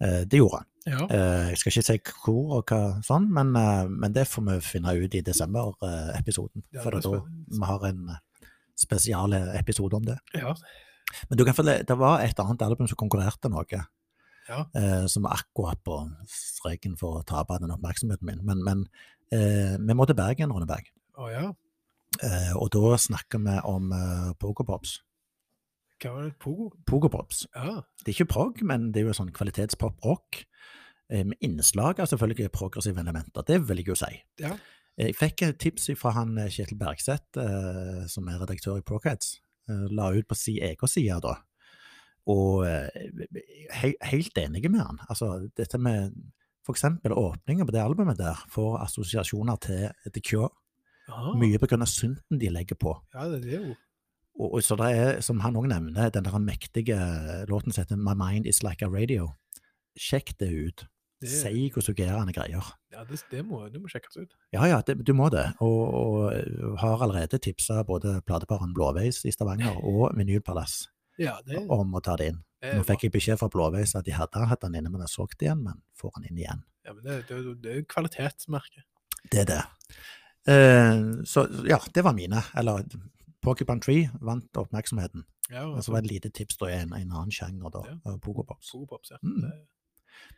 Eh, 0.02 0.24
det 0.30 0.42
gjorde 0.42 0.62
han. 0.62 0.68
Ja, 0.88 1.04
Eh, 1.12 1.50
jeg 1.50 1.58
skal 1.58 1.72
ikke 1.72 1.84
si 1.84 1.98
hvor 2.24 2.52
og 2.58 2.70
hva 2.72 3.04
sånn, 3.04 3.26
men, 3.34 3.56
eh, 3.60 3.88
men 3.90 4.14
det 4.14 4.28
får 4.28 4.46
vi 4.46 4.60
finne 4.64 4.94
ut 4.96 5.16
i 5.16 5.22
desember-episoden. 5.22 6.64
For 6.84 6.92
da 6.92 7.02
vi 7.02 7.66
har 7.66 7.86
en 7.90 8.08
spesialepisode 8.08 8.24
spesial 8.78 9.34
episode 9.34 9.96
om 9.98 10.06
det. 10.06 10.18
ja, 10.34 10.56
Men 11.30 11.38
du 11.38 11.46
kan 11.46 11.56
følge, 11.56 11.84
det 11.88 11.98
var 11.98 12.22
et 12.22 12.40
annet 12.40 12.62
album 12.62 12.88
som 12.88 13.00
konkurrerte 13.00 13.50
noe, 13.50 13.66
ja. 14.50 14.66
eh, 14.76 15.06
som 15.08 15.24
var 15.24 15.40
akkurat 15.40 15.80
på 15.84 16.00
streken 16.28 16.98
for 17.00 17.20
å 17.20 17.26
tape 17.26 17.58
den 17.60 17.72
oppmerksomheten 17.72 18.28
min. 18.28 18.44
Men, 18.46 18.64
men 18.64 18.86
eh, 19.32 19.78
vi 19.80 19.96
må 19.98 20.06
til 20.06 20.16
Bergen, 20.20 20.52
Ronneberg. 20.52 20.92
Oh, 21.18 21.30
ja. 21.32 21.50
Eh, 22.24 22.54
og 22.56 22.70
da 22.76 22.98
snakker 22.98 23.42
vi 23.44 23.58
om 23.68 23.92
Pokerpops. 24.40 25.02
Hva 26.02 26.14
var 26.14 26.24
det? 26.28 26.34
Pogo? 26.40 26.70
Pogopops. 26.86 27.46
Ja. 27.56 27.82
Det 28.04 28.12
er 28.12 28.16
ikke 28.16 28.32
prog, 28.34 28.62
men 28.70 28.92
det 28.94 29.02
er 29.02 29.08
jo 29.10 29.16
sånn 29.18 29.32
kvalitetspop-rock. 29.34 30.44
eh, 31.10 31.24
Med 31.24 31.38
innslag 31.42 32.00
av 32.00 32.08
selvfølgelig 32.12 32.52
progressive 32.52 33.00
elementer, 33.00 33.42
det 33.48 33.62
vil 33.68 33.78
jeg 33.82 33.88
jo 33.88 33.96
si. 33.96 34.12
Ja. 34.40 34.58
Jeg 34.98 35.16
fikk 35.16 35.42
et 35.46 35.60
tips 35.62 35.90
fra 35.98 36.12
han 36.12 36.38
eh, 36.38 36.50
Kjetil 36.50 36.78
Bergseth, 36.78 37.38
eh, 37.38 38.06
som 38.08 38.28
er 38.28 38.40
redaktør 38.42 38.78
i 38.78 38.86
Procads. 38.86 39.40
Eh, 39.70 39.88
la 39.90 40.12
ut 40.14 40.28
på 40.28 40.36
si 40.36 40.60
egen 40.60 40.88
side 40.88 41.22
da. 41.22 41.36
Og 42.28 42.66
he 42.68 43.94
helt 44.04 44.38
enig 44.38 44.70
med 44.70 44.82
han. 44.84 44.98
Altså, 45.08 45.50
dette 45.56 45.78
med 45.80 46.12
eksempel 46.68 47.14
åpningen 47.16 47.64
på 47.66 47.72
det 47.72 47.80
albumet 47.80 48.18
der 48.20 48.36
får 48.52 48.82
assosiasjoner 48.84 49.56
til 49.64 50.12
The 50.12 50.20
Cure. 50.20 50.50
Aha. 51.08 51.32
Mye 51.40 51.56
av 51.56 51.86
synten 51.88 52.40
de 52.42 52.50
legger 52.52 52.76
på. 52.76 52.92
Ja, 53.14 53.30
det, 53.32 53.44
det 53.46 53.54
er 53.56 53.62
jo 53.70 53.76
Og, 54.38 54.54
og 54.58 54.64
så 54.64 54.78
det 54.80 54.90
er, 54.94 55.22
som 55.26 55.42
han 55.42 55.58
òg 55.58 55.68
nevner, 55.72 56.12
den 56.14 56.26
der 56.28 56.38
mektige 56.42 56.98
låten 57.50 57.74
som 57.74 57.84
heter 57.84 57.98
My 57.98 58.14
Mind 58.18 58.48
Is 58.50 58.62
Like 58.64 58.86
a 58.86 58.92
Radio. 58.92 59.32
Sjekk 59.98 60.36
det 60.40 60.50
ut. 60.54 60.84
det, 61.22 61.32
Seig 61.34 61.78
og 61.78 61.82
suggerende 61.82 62.34
greier. 62.34 62.62
ja, 62.94 63.04
det, 63.10 63.18
det, 63.32 63.42
må, 63.46 63.64
det 63.74 63.82
må 63.82 63.90
sjekkes 63.90 64.20
ut. 64.22 64.36
Ja, 64.54 64.68
ja, 64.70 64.82
det, 64.86 65.00
du 65.06 65.14
må 65.18 65.32
det. 65.34 65.48
Og, 65.66 65.80
og 65.90 66.78
har 66.82 67.02
allerede 67.02 67.40
tipsa 67.42 67.82
både 67.84 68.20
plateparen 68.28 68.76
Blåveis 68.78 69.24
i 69.26 69.34
Stavanger 69.34 69.80
og 69.92 70.12
Vinylpalass 70.18 70.86
Ja, 71.18 71.40
det, 71.46 71.64
om 71.74 71.98
å 71.98 72.04
ta 72.06 72.16
det 72.22 72.34
inn. 72.34 72.44
Nå 72.62 72.86
fikk 72.86 73.08
jeg 73.08 73.14
beskjed 73.14 73.42
fra 73.42 73.50
Blåveis 73.54 73.96
at 73.98 74.06
de 74.06 74.14
hadde 74.18 74.46
hatt 74.50 74.62
den 74.62 74.78
inne, 74.78 74.90
men 74.94 75.02
jeg 75.06 75.14
så 75.14 75.26
det 75.34 75.46
igjen, 75.46 75.66
men 75.66 75.82
får 75.98 76.14
den 76.18 76.30
inn 76.30 76.40
igjen. 76.42 76.64
Ja, 76.86 76.94
men 76.94 77.04
det, 77.06 77.18
det, 77.30 77.42
det 77.64 77.74
er 77.74 77.82
jo 77.82 77.90
kvalitetsmerke. 77.90 78.86
Det 79.34 79.42
er 79.44 79.50
det. 79.50 79.62
Eh, 80.48 81.02
så 81.28 81.44
ja, 81.68 81.82
det 81.94 82.06
var 82.06 82.16
mine. 82.18 82.42
Eller 82.58 82.86
Porcupine 83.48 83.82
Tree 83.84 84.10
vant 84.22 84.60
oppmerksomheten. 84.60 85.24
Ja, 85.50 85.64
Og 85.72 85.80
så 85.86 85.94
var 85.94 86.02
det 86.04 86.10
et 86.12 86.16
lite 86.18 86.30
tips 86.36 86.58
da 86.60 86.68
i 86.74 86.78
en, 86.82 86.92
en 86.94 87.12
annen 87.16 87.32
sjanger, 87.32 87.72
da. 87.72 87.82
Ja. 87.88 87.96
eh, 88.12 88.18
Pogopops. 88.24 88.72
Pogopops, 88.76 89.14
ja. 89.16 89.18
Mm. 89.24 89.48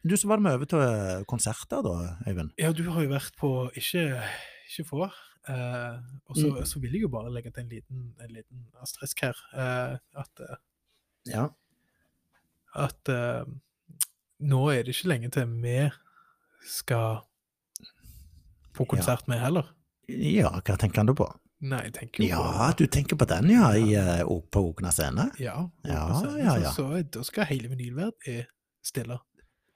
Du, 0.05 0.14
så 0.20 0.28
var 0.30 0.38
det 0.38 0.43
med 0.45 0.57
over 0.60 0.68
til 0.70 0.82
eh, 0.84 1.24
konserter 1.26 1.82
da, 1.86 1.93
Øyvind. 2.28 2.51
Ja, 2.60 2.70
du 2.76 2.84
har 2.91 3.01
jo 3.05 3.10
vært 3.16 3.34
på 3.39 3.49
ikke, 3.80 4.03
ikke 4.70 4.86
få. 4.91 5.07
Eh, 5.49 5.95
og 6.30 6.36
så, 6.38 6.49
Mm. 6.51 6.66
så 6.68 6.80
vil 6.84 6.91
jeg 6.93 7.01
jo 7.07 7.10
bare 7.10 7.32
legge 7.34 7.49
til 7.55 7.64
en 7.64 7.70
liten, 7.72 8.03
en 8.22 8.34
liten 8.36 8.68
asterisk 8.84 9.22
her. 9.26 9.39
eh, 9.55 9.97
at 10.20 10.43
eh, 10.45 10.55
Ja. 11.34 11.47
at 12.76 13.10
eh, 13.10 13.45
nå 14.39 14.60
er 14.70 14.84
det 14.84 14.93
ikke 14.95 15.10
lenge 15.10 15.30
til 15.34 15.47
vi 15.64 15.89
skal 16.70 17.22
på 18.78 18.86
konsert 18.86 19.28
med 19.28 19.39
heller. 19.41 19.74
ja, 20.10 20.49
hva 20.60 20.78
tenker 20.78 21.01
han 21.01 21.10
da 21.10 21.14
på? 21.18 21.26
Nei, 21.62 21.82
jeg 21.89 21.93
tenker 21.93 22.24
jo 22.24 22.30
Ja, 22.30 22.70
du 22.78 22.86
tenker 22.88 23.18
på 23.20 23.26
den, 23.28 23.49
ja, 23.51 23.72
i, 23.76 23.95
uh, 23.99 24.39
på 24.51 24.62
Ogna 24.70 24.91
scene? 24.95 25.30
Ja, 25.39 25.70
Ja, 25.86 26.05
på 26.07 26.22
scenen, 26.22 26.45
ja, 26.45 26.72
så- 26.72 26.88
Så, 26.88 27.03
da 27.12 27.24
skal 27.24 27.45
hele 27.45 27.68
vinylverden 27.70 28.45
stille. 28.84 29.20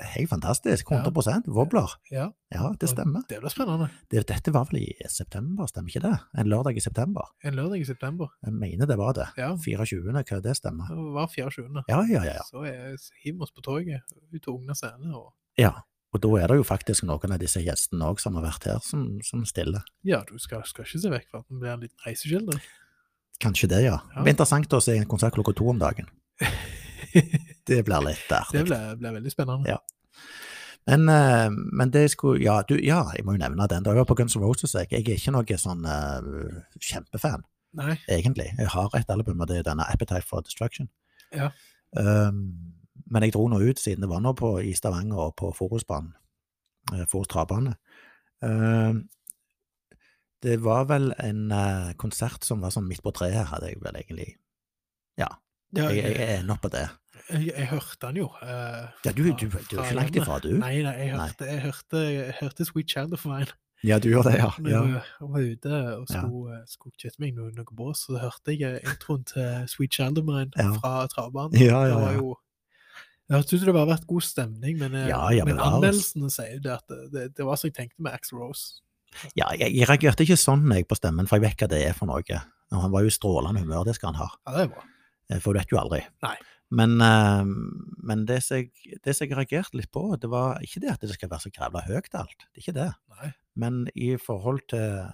Helt 0.03 0.29
fantastisk. 0.29 0.89
100 0.89 1.43
Wobbler. 1.47 1.88
Ja, 2.11 2.29
Ja, 2.51 2.73
det 2.79 2.89
stemmer. 2.89 3.21
det 3.29 3.39
blir 3.39 3.49
spennende. 3.49 3.89
Det, 4.11 4.25
dette 4.27 4.51
var 4.51 4.65
vel 4.65 4.81
i 4.81 4.93
september, 5.07 5.65
stemmer 5.67 5.89
ikke 5.89 6.01
det? 6.01 6.19
En 6.38 6.47
lørdag 6.47 6.75
i 6.75 6.79
september. 6.79 7.21
En 7.43 7.53
lørdag 7.53 7.79
i 7.79 7.86
september. 7.86 8.27
Jeg 8.43 8.53
mener 8.53 8.86
det 8.86 8.97
var 8.97 9.13
det. 9.13 9.27
Ja, 9.38 9.55
24. 9.55 10.11
hva 10.23 10.41
det 10.41 10.55
stemmer? 10.57 10.88
det 10.89 11.13
var 11.13 11.27
24. 11.27 11.84
Ja, 11.88 12.01
ja, 12.01 12.23
ja. 12.23 12.34
ja. 12.34 12.43
Så 12.51 12.65
er, 12.65 12.97
vi 13.23 13.31
oss 13.39 13.51
på 13.51 13.61
toget 13.61 14.01
ut 14.34 14.41
til 14.41 14.51
Ogna 14.53 14.73
scene. 14.73 15.15
Og 15.15 15.34
ja. 15.57 15.71
Og 16.14 16.22
da 16.22 16.30
er 16.39 16.51
det 16.51 16.59
jo 16.59 16.66
faktisk 16.68 17.05
noen 17.09 17.34
av 17.34 17.41
disse 17.41 17.61
gjestene 17.64 18.05
òg 18.05 18.22
som 18.22 18.38
har 18.38 18.45
vært 18.45 18.68
her, 18.70 18.80
som, 18.86 19.07
som 19.26 19.41
stiller. 19.49 19.82
ja, 20.05 20.22
du 20.30 20.38
skal, 20.41 20.61
skal 20.70 20.86
ikke 20.86 21.01
se 21.01 21.11
vekk 21.14 21.28
fra 21.32 21.41
at 21.41 21.47
det 21.49 21.59
blir 21.64 21.74
en 21.74 21.82
liten 21.82 22.05
reiseskildring. 22.05 22.61
Kanskje 23.41 23.70
det, 23.72 23.82
ja. 23.88 23.97
Ja. 23.97 24.20
Det 24.20 24.28
blir 24.28 24.36
interessant 24.36 24.78
å 24.78 24.82
se 24.84 24.95
en 24.99 25.09
konsert 25.09 25.34
klokka 25.36 25.55
to 25.57 25.72
om 25.74 25.82
dagen. 25.82 26.09
Det 27.64 27.78
blir 27.88 28.01
litt 28.03 28.24
Det 28.28 28.36
artig. 28.36 28.64
blir, 28.68 28.95
blir 28.99 29.14
veldig 29.16 29.32
spennende. 29.32 29.70
Ja. 29.70 29.78
Men, 30.89 31.07
eh, 31.09 31.49
men 31.51 31.91
det 31.93 32.09
skulle 32.11 32.41
ja, 32.43 32.57
du, 32.68 32.74
ja, 32.84 33.05
jeg 33.16 33.24
må 33.24 33.38
jo 33.38 33.39
nevne 33.39 33.68
den. 33.72 33.86
Da 33.86 33.93
jeg 33.93 34.01
var 34.01 34.07
på 34.09 34.18
Guns 34.20 34.36
N' 34.36 34.43
Roses, 34.43 34.74
jeg, 34.76 34.89
jeg 34.91 35.05
er 35.05 35.20
ikke 35.22 35.32
noe 35.32 35.59
sånn 35.61 35.86
uh, 35.88 36.57
kjempefan, 36.84 37.45
Nei, 37.80 37.95
egentlig. 38.11 38.49
Jeg 38.59 38.68
har 38.74 38.97
et 38.99 39.14
album, 39.14 39.39
og 39.41 39.47
det 39.49 39.61
er 39.61 39.68
denne 39.70 39.86
Appetite 39.89 40.28
for 40.28 40.43
Destruction. 40.45 40.89
Ja. 41.32 41.49
Um, 41.95 42.41
men 43.14 43.26
jeg 43.28 43.36
dro 43.36 43.45
nå 43.51 43.59
ut, 43.61 43.80
siden 43.80 44.01
det 44.05 44.09
var 44.09 44.24
nå 44.26 44.34
på, 44.39 44.55
i 44.66 44.74
Stavanger 44.78 45.28
og 45.28 45.36
på 45.39 45.51
Forusbanen. 45.55 46.16
Uh, 46.91 47.03
Forus 47.11 47.30
travbane. 47.32 47.76
Um, 48.43 49.05
det 50.43 50.57
var 50.59 50.89
vel 50.89 51.14
en 51.24 51.45
eh, 51.55 51.93
konsert 51.95 52.43
som 52.43 52.59
var 52.59 52.74
sånn 52.76 52.89
midt 52.89 52.99
på 53.05 53.14
treet 53.16 53.38
her, 53.38 53.45
hadde 53.47 53.70
jeg 53.70 53.78
vel 53.80 53.95
egentlig 53.95 54.26
ja, 55.16 55.30
Jeg, 55.78 56.01
jeg 56.01 56.18
er 56.20 56.32
enig 56.41 56.57
på 56.59 56.68
det. 56.74 56.82
jeg, 57.30 57.45
jeg 57.53 57.68
hørte 57.72 58.09
den 58.09 58.20
jo. 58.20 58.26
Uh, 58.41 58.89
Ja, 59.05 59.14
du, 59.16 59.22
du, 59.24 59.45
du 59.47 59.47
er 59.55 59.61
ikke 59.86 59.95
langt 59.95 60.18
ifra, 60.20 60.39
du. 60.43 60.49
Nei, 60.59 60.74
nei, 60.84 60.93
jeg 60.99 61.14
Nei. 61.16 61.30
hørte, 61.30 61.47
jeg 61.47 61.61
hørte, 61.64 62.01
jeg 62.11 62.36
hørte 62.41 62.68
Sweet 62.68 62.91
Child 62.91 63.16
of 63.16 63.24
Mine. 63.30 63.55
Ja, 63.88 64.01
du 64.03 64.09
gjør 64.11 64.28
det, 64.28 64.36
ja. 64.41 64.49
Når 64.59 64.72
ja. 64.74 64.82
jeg 64.84 65.30
var- 65.32 65.47
ute 65.53 65.80
og 66.01 66.05
skulle, 66.11 66.57
ja. 66.57 66.61
skulle 66.72 66.99
kjøpe 66.99 67.24
meg 67.24 67.34
noe, 67.39 67.49
noe 67.55 67.76
bås, 67.80 68.03
så 68.09 68.20
hørte 68.20 68.51
jeg 68.55 68.82
eh, 68.82 68.91
introen 68.91 69.24
til 69.32 69.68
Sweet 69.72 69.95
Child 69.95 70.20
of 70.20 70.28
Mine 70.28 70.51
Ja. 70.59 70.70
fra 70.82 70.93
travbanen. 71.11 71.55
Ja, 71.59 71.86
ja, 71.86 71.93
ja, 71.93 71.99
var 72.03 72.11
ja. 72.11 72.20
jo 72.20 72.36
Jeg 73.30 73.39
hørtes 73.39 73.53
ut 73.53 73.59
som 73.61 73.67
det 73.69 73.74
bare 73.76 73.86
har 73.86 73.93
vært 73.93 74.07
god 74.09 74.26
stemning, 74.28 74.80
men, 74.82 74.95
eh, 74.99 75.09
Ja, 75.09 75.21
ja, 75.32 75.45
men 75.47 75.55
men 75.55 75.65
anmeldelsene 75.65 76.32
sier 76.34 76.57
jo 76.57 76.63
det 76.65 76.74
at 76.76 76.95
det, 77.13 77.28
det, 77.38 77.45
var 77.47 77.59
som 77.59 77.69
jeg 77.69 77.78
tenkte 77.78 78.03
med 78.03 78.13
Axl 78.13 78.36
Rose. 78.41 78.82
ja 79.39 79.47
jeg, 79.55 79.71
jeg 79.78 79.88
reagerte 79.88 80.26
ikke 80.26 80.39
sånn 80.39 80.65
jeg 80.76 80.88
på 80.89 80.97
stemmen, 80.99 81.30
for 81.30 81.39
jeg 81.39 81.47
vet 81.47 81.63
hva 81.63 81.69
det 81.71 81.84
er 81.88 81.95
for 81.97 82.09
noe. 82.11 82.41
Og 82.74 82.82
han 82.82 82.91
var 82.91 83.05
jo 83.05 83.11
i 83.11 83.15
strålende 83.15 83.61
humør, 83.63 83.86
det 83.88 83.95
skal 83.95 84.11
han 84.11 84.21
ha. 84.26 84.30
Ja, 84.47 84.55
det 84.57 84.65
er 84.65 84.74
bra. 84.74 84.84
Eh, 85.30 85.39
For 85.39 85.53
du 85.53 85.59
vet 85.61 85.71
jo 85.71 85.80
aldri. 85.80 86.01
Nei. 86.26 86.36
Men, 86.74 86.95
eh, 87.05 87.43
men 88.03 88.26
det 88.26 88.41
som 88.43 88.57
jeg, 88.57 88.71
det 89.05 89.15
som 89.15 89.28
jeg 89.28 89.38
reagerte 89.38 89.78
litt 89.78 89.91
på, 89.93 90.07
det 90.19 90.30
var 90.30 90.59
ikke 90.65 90.82
det 90.84 90.91
at 90.95 91.05
det 91.05 91.13
skal 91.13 91.30
være 91.32 91.45
så 91.45 91.53
grævla 91.53 91.84
høyt 91.88 92.17
alt. 92.17 92.47
Det 92.49 92.59
er 92.59 92.65
ikke 92.65 92.80
det. 92.80 92.89
Nei. 93.19 93.30
Men 93.55 93.86
i 93.93 94.15
forhold 94.17 94.65
til 94.74 95.05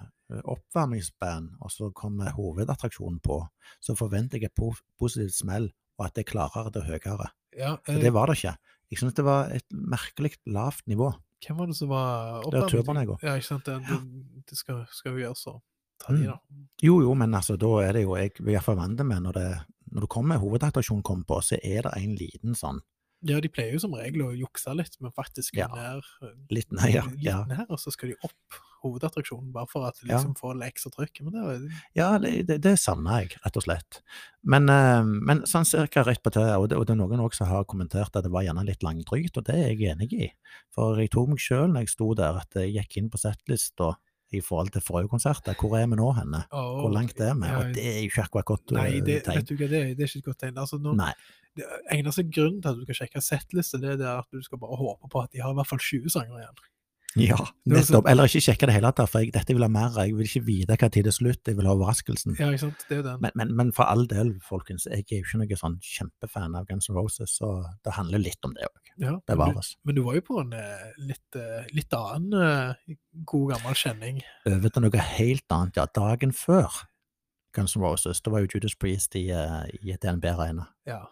oppvarmingsband, 0.46 1.56
og 1.60 1.72
så 1.74 1.90
kommer 1.96 2.30
hovedattraksjonen 2.36 3.18
på, 3.24 3.42
så 3.82 3.96
forventer 3.98 4.38
jeg 4.40 4.50
et 4.50 4.62
positivt 4.98 5.34
smell, 5.34 5.70
og 5.98 6.06
at 6.06 6.14
det 6.16 6.24
er 6.24 6.30
klarere 6.30 6.70
og 6.70 6.86
høyere. 6.86 7.30
Ja, 7.56 7.76
eh, 7.88 7.98
det 8.02 8.12
var 8.14 8.30
det 8.30 8.38
ikke. 8.38 8.56
Jeg 8.90 8.98
synes 8.98 9.14
det 9.14 9.24
var 9.24 9.50
et 9.54 9.66
merkelig 9.70 10.32
lavt 10.46 10.86
nivå. 10.90 11.12
hvem 11.46 11.56
var 11.56 11.66
det 11.66 11.76
som 11.76 11.88
var 11.88 12.40
oppe? 12.44 12.50
Det 12.50 12.60
var 12.62 12.68
Turbanego. 12.68 13.18
Ja, 13.22 13.34
ikke 13.38 13.46
sant. 13.46 13.64
Det, 13.66 13.78
det, 13.88 14.44
det 14.50 14.58
skal, 14.58 14.84
skal 14.92 15.12
jo 15.14 15.18
gjøre 15.24 15.36
så. 15.38 15.60
Ta 16.00 16.12
de, 16.16 16.24
Mm. 16.50 16.68
Jo, 16.82 17.00
jo, 17.02 17.14
men 17.14 17.34
altså, 17.34 17.56
da 17.60 17.68
er 17.84 17.92
det 17.92 18.02
jo 18.06 18.14
Jeg 18.16 18.32
vil 18.40 18.54
iallfall 18.54 18.76
vant 18.76 18.96
det 18.98 19.04
med 19.06 19.20
når 19.22 19.32
det 19.36 19.48
når 19.92 20.00
det 20.04 20.08
kommer 20.08 20.38
hovedattraksjonen 20.38 21.02
kommer 21.02 21.24
på, 21.26 21.40
så 21.42 21.58
er 21.66 21.82
det 21.82 21.92
en 21.98 22.12
liten 22.16 22.54
sånn 22.54 22.78
Ja, 23.26 23.40
de 23.42 23.48
pleier 23.52 23.74
jo 23.74 23.80
som 23.82 23.92
regel 23.92 24.22
å 24.22 24.30
jukse 24.32 24.72
litt, 24.78 24.94
men 25.00 25.10
faktisk 25.12 25.56
Ja. 25.58 25.66
ned 25.74 26.02
litt 26.50 26.70
nær 26.72 26.88
ja. 26.88 27.02
litt 27.10 27.48
ned, 27.50 27.66
og 27.68 27.78
så 27.82 27.90
skal 27.92 28.08
de 28.12 28.16
opp 28.24 28.60
hovedattraksjonen, 28.82 29.52
bare 29.54 29.66
for 29.70 29.86
at 29.88 29.98
Ja. 30.02 30.16
liksom 30.16 30.34
får 30.38 30.54
litt 30.58 30.72
ekstra 30.74 30.90
trykk. 30.94 31.20
Men 31.26 31.32
det 31.36 31.42
var... 31.46 31.80
Ja, 31.98 32.08
det, 32.18 32.32
det, 32.48 32.58
det 32.64 32.74
savner 32.80 33.20
jeg, 33.24 33.36
rett 33.44 33.56
og 33.60 33.64
slett. 33.66 34.00
Men, 34.42 34.68
eh, 34.72 35.02
men 35.04 35.42
sånn 35.50 35.64
cirka 35.68 36.04
rett 36.06 36.22
på 36.24 36.32
tida, 36.34 36.58
og 36.58 36.68
det, 36.72 36.76
og 36.80 36.86
det 36.88 36.94
er 36.96 37.00
noen 37.02 37.20
også 37.24 37.42
som 37.44 37.50
har 37.52 37.64
kommentert 37.68 38.16
at 38.16 38.24
det 38.26 38.32
var 38.32 38.42
gjerne 38.46 38.64
litt 38.68 38.82
langdrygt, 38.86 39.36
og 39.36 39.44
det 39.48 39.54
er 39.56 39.72
jeg 39.74 39.94
enig 39.94 40.12
i. 40.16 40.30
For 40.74 40.96
jeg 41.00 41.10
tok 41.12 41.28
meg 41.34 41.42
sjøl 41.42 41.68
når 41.72 41.86
jeg 41.86 41.94
sto 41.96 42.12
der, 42.18 42.40
at 42.44 42.54
jeg 42.60 42.74
gikk 42.78 42.96
inn 43.02 43.10
på 43.12 43.20
settlista 43.20 43.94
i 44.30 44.38
forhold 44.46 44.70
til 44.70 44.82
forrige 44.86 45.10
konserter. 45.10 45.56
Hvor 45.58 45.72
er 45.74 45.88
vi 45.90 45.96
nå 45.98 46.12
henne? 46.14 46.44
Oh, 46.54 46.84
Hvor 46.84 46.92
langt 46.94 47.18
er 47.18 47.32
vi? 47.34 47.48
ja, 47.50 47.56
Og 47.58 47.72
det 47.74 47.82
er 47.82 47.96
jo 47.98 48.08
ikke 48.12 48.22
akkurat 48.28 48.46
godt 48.52 48.74
Nei, 48.76 48.84
eh, 48.96 49.00
det, 49.02 49.16
tegn. 49.26 49.40
vet 49.40 49.48
du 49.50 49.56
hva, 49.58 49.66
det, 49.72 49.80
det 49.98 50.04
er 50.04 50.10
ikke 50.12 50.20
et 50.22 50.28
godt 50.28 50.38
tegn. 50.44 50.60
Altså, 50.62 50.78
nå, 50.78 50.92
Nei. 50.94 51.10
det 51.58 51.66
eneste 51.96 52.22
grunnen 52.30 52.60
til 52.62 52.70
at 52.70 52.78
du 52.78 52.84
kan 52.86 52.94
sjekke 53.00 53.22
settliste, 53.26 53.80
det 53.82 53.90
er 53.96 53.98
det 53.98 54.06
at 54.06 54.28
du 54.30 54.38
skal 54.46 54.60
bare 54.62 54.78
håpe 54.78 55.10
på 55.10 55.24
at 55.24 55.32
de 55.34 55.42
har 55.42 55.50
i 55.50 55.58
hvert 55.58 55.66
fall 55.72 55.82
20 55.82 56.14
sanger 56.14 56.38
igjen. 56.44 56.62
Ja, 57.18 57.38
nettopp. 57.66 58.06
Eller 58.06 58.28
ikke 58.28 58.42
sjekke 58.44 58.68
det 58.70 58.74
hele 58.76 58.90
tatt, 58.94 59.10
for 59.10 59.24
jeg, 59.24 59.32
dette 59.34 59.54
vil 59.56 59.64
ha 59.64 59.68
mer. 59.72 59.96
Jeg 59.98 60.14
vil 60.14 60.28
ikke 60.28 60.42
vite 60.46 60.76
hva 60.78 60.88
tid 60.92 61.08
det 61.08 61.10
er 61.10 61.16
slutt, 61.16 61.40
jeg 61.48 61.58
vil 61.58 61.66
ha 61.66 61.74
overraskelsen. 61.74 62.36
Ja, 62.38 62.50
ikke 62.52 62.62
sant? 62.68 62.84
Det 62.86 62.96
er 62.96 63.00
jo 63.00 63.06
den. 63.08 63.24
Men, 63.24 63.34
men, 63.40 63.54
men 63.58 63.72
for 63.74 63.90
all 63.90 64.04
del, 64.10 64.36
folkens, 64.46 64.86
jeg 64.86 65.02
er 65.08 65.18
jo 65.18 65.26
ikke 65.26 65.40
noen 65.42 65.60
sånn 65.62 65.78
kjempefan 65.82 66.54
av 66.58 66.68
Guns 66.70 66.90
N' 66.90 66.98
Roses, 66.98 67.34
så 67.40 67.50
det 67.86 67.96
handler 67.96 68.22
litt 68.22 68.46
om 68.46 68.54
det 68.54 68.68
òg. 68.68 68.92
ja, 68.94 69.16
men, 69.16 69.24
Bevares. 69.32 69.72
men 69.82 69.98
du 69.98 70.04
var 70.06 70.20
jo 70.20 70.26
på 70.28 70.38
en 70.44 70.54
eh, 70.54 70.86
litt, 71.10 71.40
eh, 71.40 71.66
litt 71.74 71.98
annen 71.98 72.36
eh, 72.38 72.96
god 73.26 73.56
gammel 73.56 73.78
kjenning. 73.82 74.22
Over 74.46 74.70
til 74.70 74.86
noe 74.86 75.06
helt 75.16 75.56
annet, 75.56 75.80
ja. 75.82 75.88
Dagen 75.90 76.34
før 76.36 76.84
Guns 77.56 77.74
N' 77.74 77.82
Roses, 77.82 78.22
da 78.22 78.30
var 78.30 78.44
jo 78.44 78.54
Judas 78.54 78.78
Priest 78.78 79.18
i, 79.18 79.26
i 79.30 79.90
et 79.90 80.04
DNB 80.04 80.30
Arena. 80.30 80.70
Ja. 80.86 81.08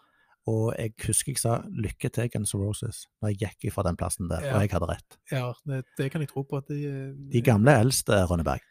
Og 0.49 0.71
jeg 0.79 0.93
husker 1.05 1.33
jeg 1.35 1.41
sa 1.43 1.57
lykke 1.69 2.09
til 2.15 2.29
Guns 2.33 2.53
N' 2.55 2.61
Roses 2.63 3.03
når 3.21 3.33
jeg 3.35 3.53
gikk 3.59 3.73
fra 3.75 3.83
den 3.85 3.97
plassen 3.99 4.29
der, 4.31 4.41
Ja. 4.47 4.55
og 4.55 4.63
jeg 4.65 4.71
hadde 4.73 4.89
rett. 4.89 5.17
ja 5.31 5.45
det, 5.69 5.83
det 5.99 6.09
kan 6.11 6.21
jeg 6.25 6.29
tro 6.31 6.43
på. 6.47 6.57
at 6.63 6.67
de, 6.71 7.13
De 7.35 7.41
gamle 7.45 7.75
eldste, 7.83 8.17
Rønneberg. 8.29 8.63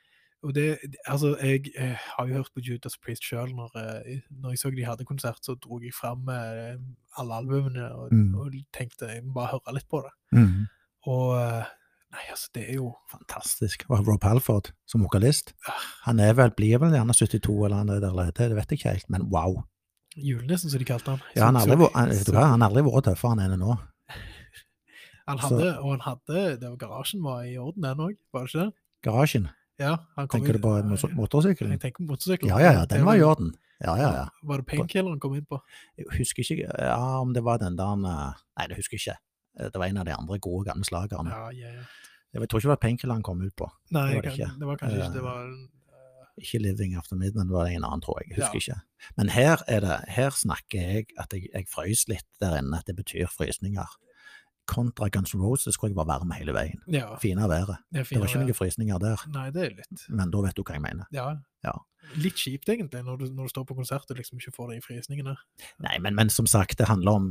Og 0.46 0.52
det, 0.54 0.78
altså, 1.10 1.32
jeg 1.42 1.72
eh, 1.76 1.96
har 2.14 2.26
jo 2.28 2.34
hørt 2.38 2.50
på 2.54 2.62
Judas 2.62 2.94
Priest 3.02 3.24
sjøl. 3.26 3.50
Når, 3.58 3.72
eh, 4.06 4.20
når 4.30 4.52
jeg 4.54 4.58
så 4.62 4.70
de 4.70 4.84
hadde 4.86 5.04
konsert, 5.04 5.40
så 5.42 5.56
dro 5.58 5.80
jeg 5.82 5.90
fram 5.96 6.28
eh, 6.30 6.76
alle 7.18 7.34
albumene 7.40 7.88
og, 7.94 8.12
Mm. 8.14 8.34
og 8.38 8.52
tenkte 8.72 9.08
jeg 9.10 9.24
må 9.26 9.32
bare 9.34 9.56
høre 9.58 9.74
litt 9.74 9.88
på 9.90 10.02
det. 10.06 10.12
Og 11.06 11.34
eh, 11.40 11.64
Nei, 12.08 12.22
altså, 12.32 12.48
det 12.54 12.62
er 12.70 12.76
jo 12.78 12.94
Fantastisk. 13.12 13.82
Og 13.92 14.06
Rob 14.08 14.22
Halford 14.24 14.70
som 14.88 15.02
vokalist. 15.04 15.52
Ah. 15.68 15.82
Han 16.06 16.20
er 16.24 16.32
vel, 16.38 16.54
blir 16.56 16.78
vel 16.80 16.94
gjerne 16.96 17.12
72 17.12 17.66
eller 17.66 17.76
han 17.82 17.90
er 17.92 18.00
der, 18.00 18.30
det 18.32 18.56
vet 18.56 18.70
jeg 18.72 18.78
ikke 18.78 18.94
helt, 18.94 19.10
men 19.12 19.26
wow. 19.34 19.58
Julenissen, 20.18 20.70
som 20.70 20.78
de 20.80 20.84
kalte 20.88 21.10
han. 21.14 21.20
Ja, 21.36 21.46
han 21.46 21.54
har 21.56 21.66
aldri, 21.66 22.18
så- 22.24 22.34
aldri 22.68 22.82
vært 22.88 23.04
tøffere 23.08 23.32
enn 23.36 23.40
han 23.44 23.52
er 23.52 23.62
nå. 23.62 23.78
Han 25.28 25.38
så- 25.38 25.48
hadde, 25.58 25.78
og 25.84 25.90
han 25.90 26.00
hadde 26.00 26.42
det 26.60 26.68
var 26.70 26.76
Garasjen 26.80 27.22
var 27.22 27.42
i 27.44 27.56
orden, 27.60 27.82
den 27.84 27.98
òg, 28.00 28.14
var 28.32 28.46
det 28.46 28.48
ikke 28.54 28.64
det? 28.64 28.72
Garasjen, 29.04 29.48
Ja, 29.78 29.96
han 30.16 30.26
kom 30.26 30.40
tenker 30.40 30.54
du 30.56 30.58
på 30.64 30.72
eh, 30.78 31.14
motorsykkelen? 31.14 31.70
Jeg 31.76 31.80
tenker 31.80 32.00
på 32.02 32.08
motorsykkelen. 32.10 32.48
Ja, 32.50 32.58
ja, 32.58 32.72
ja, 32.80 32.84
den 32.86 33.04
var 33.04 33.14
i 33.14 33.22
orden. 33.22 33.52
Ja, 33.80 33.94
ja, 33.96 34.08
ja. 34.16 34.24
Var 34.42 34.56
det 34.58 34.66
painkilleren 34.66 35.12
han 35.14 35.20
kom 35.20 35.34
inn 35.36 35.44
på? 35.46 35.60
Jeg 35.96 36.06
husker 36.18 36.42
ikke 36.42 36.66
ja, 36.80 36.96
om 37.20 37.32
det 37.36 37.44
var 37.44 37.58
den 37.62 37.76
der 37.78 37.84
han, 37.92 38.02
Nei, 38.02 38.66
det 38.66 38.76
husker 38.80 38.96
jeg 38.98 39.04
ikke. 39.04 39.18
Eh, 39.60 39.68
Det 39.70 39.78
var 39.78 39.86
en 39.86 39.98
av 39.98 40.04
de 40.08 40.16
andre 40.16 40.38
gode 40.40 40.64
gamle 40.66 40.82
slagerne. 40.88 41.30
Ja, 41.30 41.50
ja, 41.52 41.70
ja. 41.76 41.84
Jeg 42.32 42.48
tror 42.48 42.58
ikke 42.58 42.68
det 42.68 42.74
var 42.74 42.82
painkilleren 42.88 43.16
han 43.20 43.22
kom 43.22 43.40
ut 43.42 43.54
på. 43.54 43.68
Nei, 43.92 44.08
Det 44.08 44.14
var 44.16 44.22
det, 44.22 44.32
ikke. 44.32 44.58
det 44.58 44.66
var 44.66 44.76
kanskje 44.76 44.96
ikke 44.98 45.06
Eh, 45.06 45.12
det 45.12 45.22
var 45.22 45.44
eh, 45.44 45.66
Ikke 46.40 46.58
Living 46.62 46.94
After 46.96 47.16
Midnight, 47.16 47.48
det 47.48 47.54
var 47.56 47.66
en 47.66 47.84
annen, 47.84 48.00
tror 48.04 48.18
jeg. 48.22 48.30
Jeg 48.30 48.44
husker 48.44 48.60
Ja. 48.72 48.74
ikke. 48.78 49.12
Men 49.16 49.28
her 49.34 49.62
er 49.68 49.80
det, 49.80 49.96
her 50.08 50.30
snakker 50.30 50.80
jeg 50.80 51.06
at 51.18 51.32
jeg, 51.32 51.48
jeg 51.54 51.66
frøys 51.70 52.06
litt 52.08 52.26
der 52.40 52.58
inne, 52.58 52.78
at 52.78 52.86
det 52.86 52.96
betyr 52.96 53.26
frysninger. 53.30 53.86
Kontra 54.68 55.08
Guns 55.08 55.32
N' 55.34 55.40
Roses, 55.40 55.76
hvor 55.80 55.88
jeg 55.88 55.96
var 55.96 56.04
varm 56.04 56.30
hele 56.36 56.52
veien. 56.52 56.80
Ja, 56.92 57.14
Fine 57.16 57.48
været. 57.48 57.78
det 57.92 58.04
Det 58.10 58.18
var 58.20 58.26
ikke 58.26 58.38
noen 58.42 58.54
frysninger 58.54 58.98
der, 59.00 59.22
Nei, 59.32 59.50
det 59.50 59.62
er 59.64 59.70
litt 59.78 60.02
men 60.10 60.30
da 60.30 60.42
vet 60.44 60.56
du 60.58 60.62
hva 60.62 60.74
jeg 60.76 60.82
mener. 60.82 61.06
Ja. 61.10 61.30
Ja. 61.64 61.72
Litt 62.16 62.36
kjipt, 62.36 62.68
egentlig, 62.68 63.00
når 63.04 63.16
du, 63.18 63.24
når 63.32 63.48
du 63.48 63.48
står 63.48 63.64
på 63.64 63.74
konsert 63.78 64.10
og 64.10 64.16
liksom 64.20 64.38
ikke 64.38 64.52
får 64.54 64.74
de 64.74 64.80
frysningene. 64.84 65.36
Nei, 65.80 65.98
men, 66.04 66.14
men 66.14 66.28
som 66.28 66.46
sagt, 66.46 66.76
det 66.78 66.86
handler 66.88 67.12
om 67.12 67.30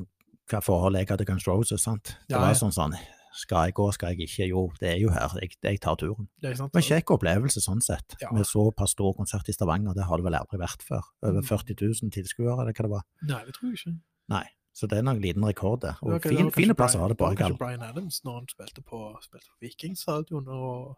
hva 0.49 0.61
forholdet 0.63 0.99
jeg 1.03 1.07
hadde 1.11 1.25
til 1.25 1.29
Guns 1.33 1.47
Roses, 1.47 1.81
sant. 1.85 2.15
Det 2.27 2.35
Ja, 2.35 2.41
var 2.41 2.53
sånn 2.57 2.73
sånn, 2.73 2.97
skal 3.33 3.65
jeg 3.67 3.73
gå, 3.73 3.91
skal 3.93 4.13
jeg 4.15 4.27
ikke? 4.27 4.47
Jo, 4.49 4.71
det 4.79 4.89
er 4.93 4.99
jo 5.01 5.09
her, 5.09 5.29
jeg, 5.41 5.51
jeg 5.63 5.79
tar 5.81 5.95
turen. 5.95 6.27
Det 6.41 6.47
er 6.49 6.53
ikke 6.53 6.57
sant? 6.63 6.71
Det 6.73 6.79
var 6.79 6.83
en 6.83 6.89
kjekk 6.89 7.13
opplevelse 7.17 7.61
sånn 7.61 7.81
sett, 7.81 8.15
Ja. 8.21 8.29
med 8.31 8.45
såpass 8.45 8.91
stor 8.91 9.13
konsert 9.13 9.47
i 9.49 9.53
Stavanger, 9.53 9.93
det 9.93 10.03
har 10.05 10.17
det 10.17 10.25
vel 10.25 10.33
aldri 10.35 10.57
vært 10.59 10.81
før. 10.83 11.01
Over 11.23 11.41
Mm. 11.41 11.47
40 11.47 11.75
000 12.03 12.11
tilskuere, 12.11 12.59
eller 12.61 12.73
hva 12.73 12.83
det 12.87 12.89
var. 12.91 13.03
Nei, 13.23 13.45
det 13.45 13.53
tror 13.55 13.69
jeg 13.71 13.79
ikke. 13.79 13.99
Nei, 14.29 14.43
så 14.73 14.87
det 14.87 14.97
er 14.97 15.07
en 15.09 15.21
liten 15.21 15.43
rekord 15.45 15.81
det. 15.81 15.95
Det 16.01 16.03
Og 16.03 16.13
okay, 16.15 16.35
fin, 16.35 16.51
fine 16.51 16.73
plasser 16.75 16.99
har 16.99 17.07
det 17.09 17.17
på 17.17 17.25
var 17.25 17.35
kanskje 17.35 17.57
Brian 17.57 17.81
Adams 17.83 18.23
når 18.23 18.33
han 18.41 18.47
spilte 18.47 18.81
på, 18.83 19.15
spilte 19.21 19.47
på 19.49 19.57
Vikingstadion 19.61 20.47
og 20.47 20.97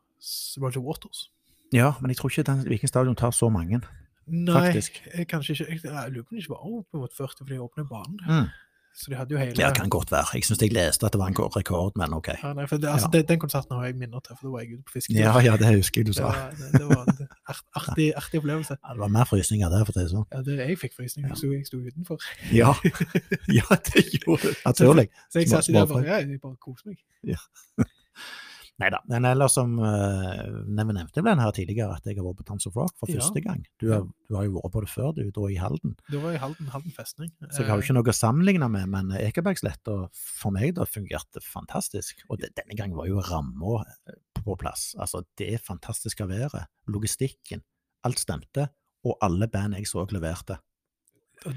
Roger 0.62 0.82
Waters. 0.82 1.30
Ja, 1.72 1.94
men 2.02 2.10
jeg 2.10 2.18
tror 2.18 2.30
ikke 2.30 2.44
den 2.44 2.66
Viking 2.70 2.88
Stadion 2.90 3.16
tar 3.16 3.32
så 3.32 3.50
mange. 3.50 3.82
Nei, 4.30 4.54
Faktisk. 4.74 5.02
kanskje 5.30 5.56
ikke. 5.70 5.90
Jeg 5.90 6.12
lurer 6.12 6.24
på 6.24 6.32
om 6.32 6.38
det 6.38 6.44
ikke 6.44 6.54
var 6.54 6.66
opp 6.66 6.94
mot 6.94 7.14
40 7.14 7.38
for 7.38 7.46
de 7.50 7.58
åpner 7.60 7.86
banen. 7.90 8.20
Mm. 8.28 8.50
Så 8.96 9.06
de 9.12 9.16
hadde 9.16 9.32
jo 9.32 9.38
hele 9.40 9.54
Ja, 9.58 9.70
kan 9.74 9.90
godt 9.90 10.12
være. 10.12 10.26
Jeg 10.34 10.44
syns 10.44 10.60
jeg 10.62 10.74
leste 10.74 11.06
at 11.06 11.14
det 11.14 11.20
var 11.22 11.28
en 11.28 11.36
rekord, 11.38 11.92
men 11.96 12.14
ok. 12.14 12.28
Ja, 12.44 12.54
nei, 12.54 12.66
det, 12.66 12.84
altså, 12.90 13.08
Ja. 13.14 13.22
den, 13.22 13.40
konserten 13.40 13.76
har 13.78 13.86
jeg 13.86 13.96
minner 13.96 14.20
til, 14.20 14.36
for 14.36 14.48
da 14.48 14.52
var 14.52 14.60
jeg 14.66 14.74
ute 14.74 14.84
på 14.84 14.92
fisketur. 14.98 15.20
Ja, 15.20 15.40
ja, 15.40 15.56
det 15.58 15.70
husker 15.78 16.02
jeg 16.02 16.08
du 16.08 16.14
sa. 16.14 16.32
det, 16.58 16.72
det 16.74 16.86
var 16.90 17.06
en 17.08 17.28
art, 17.48 17.62
artig, 17.76 18.08
artig 18.18 18.40
opplevelse. 18.42 18.76
Ja, 18.84 18.94
det 18.94 19.00
var 19.00 19.08
mer 19.08 19.24
frysninger 19.30 19.70
der, 19.70 19.86
for 19.86 19.94
å 19.94 19.96
si 19.96 20.04
det 20.04 20.12
sånn. 20.12 20.26
Ja, 20.34 20.42
det, 20.42 20.58
jeg 20.60 20.80
fikk 20.84 20.98
frysninger, 20.98 21.30
Ja. 21.30 21.36
Jeg 21.36 21.38
sto, 21.40 21.52
jeg 21.54 21.66
sto 21.66 21.78
utenfor. 21.78 22.18
Ja, 22.52 22.74
ja 23.60 23.80
det 23.88 24.04
gjorde 24.20 24.42
det. 24.50 24.56
Naturlig. 24.66 25.08
Så 25.32 25.40
jeg 25.40 25.48
Små- 25.48 25.62
satt 25.62 25.68
der 25.74 25.86
småfrøy. 25.86 25.94
bare, 25.94 26.06
ja, 26.12 26.18
jeg 26.28 26.42
bare 26.42 26.56
koste 26.60 26.88
meg. 26.92 26.98
Nei 28.80 28.88
da. 28.94 29.02
Men 29.12 29.28
ellers 29.28 29.58
som 29.58 29.74
uh, 29.82 30.44
vi 30.64 30.74
nevnte 30.96 31.20
vel 31.20 31.34
den 31.34 31.42
her 31.44 31.52
tidligere, 31.56 31.98
at 32.00 32.06
jeg 32.08 32.16
har 32.16 32.24
vært 32.24 32.40
på 32.40 32.46
Tons 32.48 32.68
of 32.70 32.78
Rock 32.80 32.94
for 32.96 33.12
Ja. 33.12 33.20
første 33.20 33.42
gang. 33.44 33.66
Du 33.82 33.90
har, 33.92 34.06
du 34.30 34.36
har 34.38 34.46
jo 34.48 34.56
vært 34.56 34.72
på 34.76 34.84
det 34.86 34.92
før, 34.94 35.10
du, 35.18 35.24
da 35.36 35.48
i 35.52 35.58
Halden. 35.60 35.98
Du 36.08 36.20
var 36.24 36.38
i 36.38 36.40
Halden, 36.40 36.72
Halden 36.72 36.96
festning. 36.96 37.34
Så 37.50 37.64
jeg 37.64 37.70
har 37.70 37.80
jo 37.80 37.84
ikke 37.84 37.98
noe 37.98 38.14
å 38.14 38.16
sammenligne 38.16 38.70
med, 38.72 38.88
men 38.94 39.12
Ekebergsletta 39.20 39.98
for 40.16 40.56
meg 40.56 40.78
da 40.80 40.88
fungerte 40.88 41.44
fantastisk. 41.44 42.24
Og 42.30 42.40
det, 42.40 42.54
denne 42.56 42.78
gangen 42.80 42.96
var 42.96 43.10
jo 43.12 43.20
ramma 43.20 43.84
eh, 43.84 44.16
på 44.40 44.56
plass. 44.60 44.94
Altså 45.00 45.26
det 45.38 45.60
fantastiske 45.66 46.28
været, 46.30 46.70
logistikken, 46.88 47.66
alt 48.08 48.24
stemte. 48.24 48.70
Og 49.08 49.16
alle 49.24 49.48
band 49.48 49.78
jeg 49.78 49.88
så 49.88 50.06
leverte. 50.12 50.60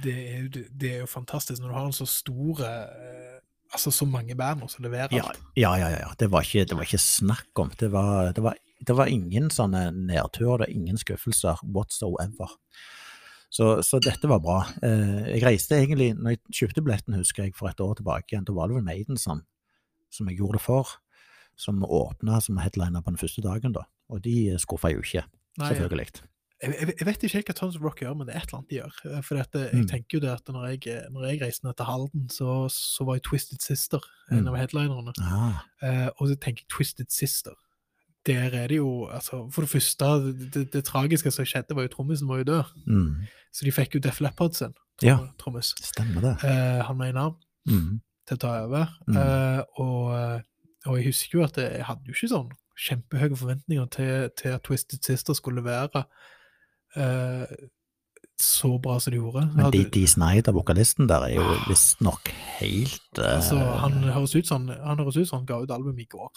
Det 0.03 0.13
er, 0.15 0.43
jo, 0.45 0.49
det, 0.71 0.91
er 0.93 1.01
jo 1.03 1.09
fantastisk 1.11 1.63
når 1.63 1.73
du 1.73 1.75
har 1.75 1.87
en 1.89 1.97
så 1.97 2.07
stor 2.07 2.61
eh, 2.67 3.39
Altså 3.73 3.93
så 3.95 4.07
mange 4.09 4.35
band 4.37 4.67
som 4.69 4.85
leverer 4.85 5.13
alt. 5.17 5.39
ja, 5.57 5.71
ja. 5.79 5.89
ja, 5.89 6.01
ja. 6.05 6.11
Det, 6.19 6.29
var 6.33 6.45
ikke, 6.45 6.67
det 6.69 6.77
var 6.77 6.89
ikke 6.89 7.01
snakk 7.01 7.63
om. 7.63 7.71
Det 7.81 7.89
var, 7.93 8.33
det 8.37 8.45
var, 8.45 8.59
det 8.81 8.97
var 8.97 9.09
ingen 9.09 9.49
sånne 9.53 9.87
nedturer, 9.97 10.69
ingen 10.69 11.01
skuffelser 11.01 11.63
whatsoever. 11.65 12.53
Så, 13.53 13.83
så 13.85 14.01
dette 14.01 14.29
var 14.29 14.41
bra. 14.45 14.59
Eh, 14.85 15.33
jeg 15.35 15.45
reiste 15.45 15.77
egentlig, 15.77 16.13
når 16.17 16.37
jeg 16.37 16.61
kjøpte 16.61 16.85
billetten, 16.85 17.17
husker 17.21 17.47
jeg, 17.47 17.57
for 17.57 17.69
et 17.69 17.81
år 17.85 17.99
tilbake 18.01 18.33
igjen, 18.33 18.47
da 18.49 18.57
var 18.57 18.71
det 18.71 18.79
vel 18.79 18.87
Maiden 18.87 19.21
som, 19.21 19.43
som 20.13 20.29
jeg 20.31 20.41
gjorde 20.41 20.57
det 20.57 20.65
for, 20.65 20.95
som 21.61 21.85
åpna 21.85 22.41
som 22.45 22.61
headliner 22.63 23.05
på 23.05 23.13
den 23.13 23.21
første 23.21 23.45
dagen, 23.45 23.77
da. 23.77 23.85
Og 24.13 24.25
de 24.25 24.55
skuffa 24.61 24.93
jo 24.93 25.05
ikke, 25.05 25.27
selvfølgelig. 25.29 25.61
Nei, 25.61 25.73
selvfølgelig. 25.77 26.32
Jeg, 26.63 26.75
jeg, 26.81 26.95
jeg 26.99 27.07
vet 27.07 27.23
ikke 27.25 27.35
helt 27.39 27.47
hva 27.51 27.55
Tons 27.59 27.77
of 27.77 27.83
Rock 27.83 28.01
gjør, 28.03 28.15
men 28.17 28.27
det 28.29 28.35
er 28.37 28.41
et 28.43 28.49
eller 28.49 28.59
annet 28.61 28.71
de 28.71 28.77
gjør. 28.79 28.95
Eh, 29.17 29.23
For 29.27 29.35
dette, 29.41 29.59
eh, 29.61 29.73
jeg 29.73 29.83
Mm. 29.85 29.89
tenker 29.91 30.15
jo 30.17 30.21
det 30.21 30.31
at 30.31 30.47
når 30.55 30.67
jeg, 30.71 31.11
når 31.11 31.27
jeg 31.29 31.41
reiste 31.43 31.65
ned 31.67 31.77
til 31.77 31.87
Halden, 31.87 32.29
så, 32.31 32.69
så 32.71 33.05
var 33.09 33.15
jeg 33.19 33.23
Twisted 33.23 33.59
Sister 33.63 34.01
en 34.31 34.45
Mm. 34.45 34.49
av 34.49 34.57
headlinerne. 34.61 35.13
Ah, 35.21 35.63
Eh, 35.83 36.09
og 36.19 36.29
så 36.29 36.37
tenker 36.39 36.63
jeg 36.63 36.69
Twisted 36.71 37.07
Sister. 37.11 37.55
Der 38.25 38.55
er 38.55 38.69
det 38.69 38.77
jo 38.77 39.09
altså, 39.11 39.51
For 39.51 39.63
det 39.63 39.71
første, 39.71 40.05
det, 40.55 40.73
det, 40.73 40.85
tragiske 40.85 41.31
som 41.33 41.45
skjedde, 41.45 41.75
var 41.75 41.83
jo 41.83 41.89
trommisen 41.89 42.29
var 42.29 42.39
jo 42.39 42.45
død. 42.45 42.65
mm, 42.87 43.27
Så 43.53 43.65
de 43.65 43.73
fikk 43.73 43.95
jo 43.95 44.01
Def 44.01 44.21
Leppard 44.21 44.55
sin, 44.55 44.75
Ja. 45.03 45.19
trommis. 45.39 45.75
stemmer 45.83 46.21
det. 46.21 46.45
Eh, 46.45 46.83
han 46.87 46.97
med 46.97 47.09
en 47.11 47.17
arm 47.17 47.35
Mm, 47.69 48.01
til 48.27 48.37
å 48.37 48.41
ta 48.41 48.63
over. 48.65 48.87
Mm. 49.09 49.17
Eh, 49.17 49.63
og, 49.79 50.15
eh, 50.15 50.41
og 50.87 50.97
jeg 50.99 51.07
husker 51.07 51.39
jo 51.39 51.45
at 51.45 51.57
jeg 51.57 51.85
hadde 51.85 52.07
jo 52.07 52.13
ikke 52.13 52.29
sånn 52.31 52.51
kjempehøye 52.79 53.37
forventninger 53.37 53.91
til, 53.91 54.31
til 54.37 54.49
at 54.55 54.63
Twisted 54.63 55.03
Sister 55.05 55.35
skulle 55.35 55.63
være 55.65 56.05
eh, 56.97 57.47
så 58.43 58.73
bra 58.83 58.99
som 59.01 59.13
de 59.13 59.19
gjorde. 59.21 59.45
Men 59.55 59.65
Hadde- 59.67 59.85
de, 59.85 59.91
de 59.95 60.07
Snyder, 60.09 60.53
vokalisten 60.53 61.07
der, 61.09 61.27
er 61.29 61.35
jo 61.37 61.45
visstnok 61.69 62.29
helt 62.59 63.19
uh, 63.21 63.37
altså, 63.37 63.59
han 63.85 63.93
høres 64.17 64.35
ut 64.35 64.47
som 64.49 64.67
han 64.69 64.99
høres 64.99 65.17
ut 65.21 65.29
som 65.29 65.39
han 65.43 65.47
ga 65.47 65.61
ut 65.63 65.71
album 65.71 65.99
i 66.03 66.07
går. 66.11 66.31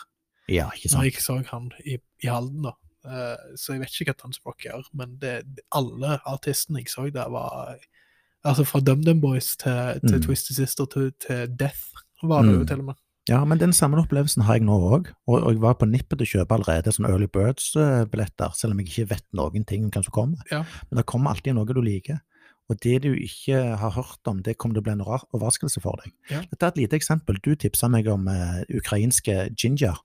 Ja, 0.52 0.68
ikke 0.76 0.90
sant? 0.92 1.00
Når 1.00 1.08
jeg 1.10 1.22
så 1.24 1.38
han 1.50 1.72
i, 1.86 1.98
i 2.24 2.28
Halden, 2.30 2.68
da. 2.68 2.76
Uh, 3.06 3.56
så 3.58 3.74
jeg 3.74 3.82
vet 3.82 3.96
ikke 4.02 4.14
hva 4.14 4.18
of 4.54 4.58
gjør, 4.66 4.86
men 4.94 5.18
det, 5.22 5.34
alle 5.74 6.20
artistene 6.26 6.80
jeg 6.84 6.90
så 6.94 7.08
der, 7.14 7.30
var 7.30 7.78
Altså 8.46 8.62
fra 8.64 8.78
DumDum 8.80 9.22
Boys 9.22 9.56
til, 9.58 10.00
til 10.06 10.20
Mm. 10.20 10.22
Twisted 10.22 10.56
Sister 10.56 10.86
til, 10.86 11.08
til 11.18 11.48
Death, 11.58 11.82
var 12.24 12.44
det 12.46 12.52
jo 12.54 12.60
Mm. 12.60 12.68
til 12.68 12.80
og 12.80 12.86
med. 12.86 12.94
Ja, 13.26 13.40
men 13.46 13.58
den 13.58 13.74
samme 13.74 13.98
opplevelsen 13.98 14.44
har 14.46 14.60
jeg 14.60 14.68
nå 14.68 14.76
òg. 14.78 15.10
Og, 15.26 15.40
og 15.40 15.50
jeg 15.56 15.62
var 15.64 15.80
på 15.80 15.88
nippet 15.90 16.20
til 16.20 16.28
å 16.28 16.32
kjøpe 16.36 16.60
allerede 16.60 16.94
sånne 16.94 17.10
Early 17.10 17.28
Birds-billetter, 17.34 18.54
selv 18.54 18.76
om 18.76 18.82
jeg 18.84 18.92
ikke 18.92 19.10
vet 19.16 19.26
noen 19.38 19.66
ting 19.66 19.88
om 19.88 19.94
hvem 19.94 20.06
som 20.06 20.14
kommer. 20.14 20.44
Ja. 20.52 20.62
Men 20.92 21.02
det 21.02 21.08
kommer 21.10 21.34
alltid 21.34 21.58
noe 21.58 21.66
du 21.66 21.82
liker. 21.82 22.22
Og 22.70 22.78
det 22.82 23.00
du 23.04 23.12
ikke 23.14 23.60
har 23.78 23.94
hørt 23.94 24.30
om, 24.30 24.42
det 24.46 24.58
kommer 24.58 24.78
til 24.78 24.82
å 24.82 24.86
bli 24.88 24.94
en 24.96 25.06
rar 25.06 25.26
overraskelse 25.34 25.82
for 25.82 26.02
deg. 26.02 26.14
Ja. 26.30 26.42
Dette 26.50 26.66
er 26.66 26.74
et 26.74 26.82
lite 26.84 26.98
eksempel. 26.98 27.38
Du 27.46 27.54
tipsa 27.58 27.90
meg 27.94 28.10
om 28.10 28.30
uh, 28.30 28.62
ukrainske 28.74 29.50
ginger. 29.54 30.02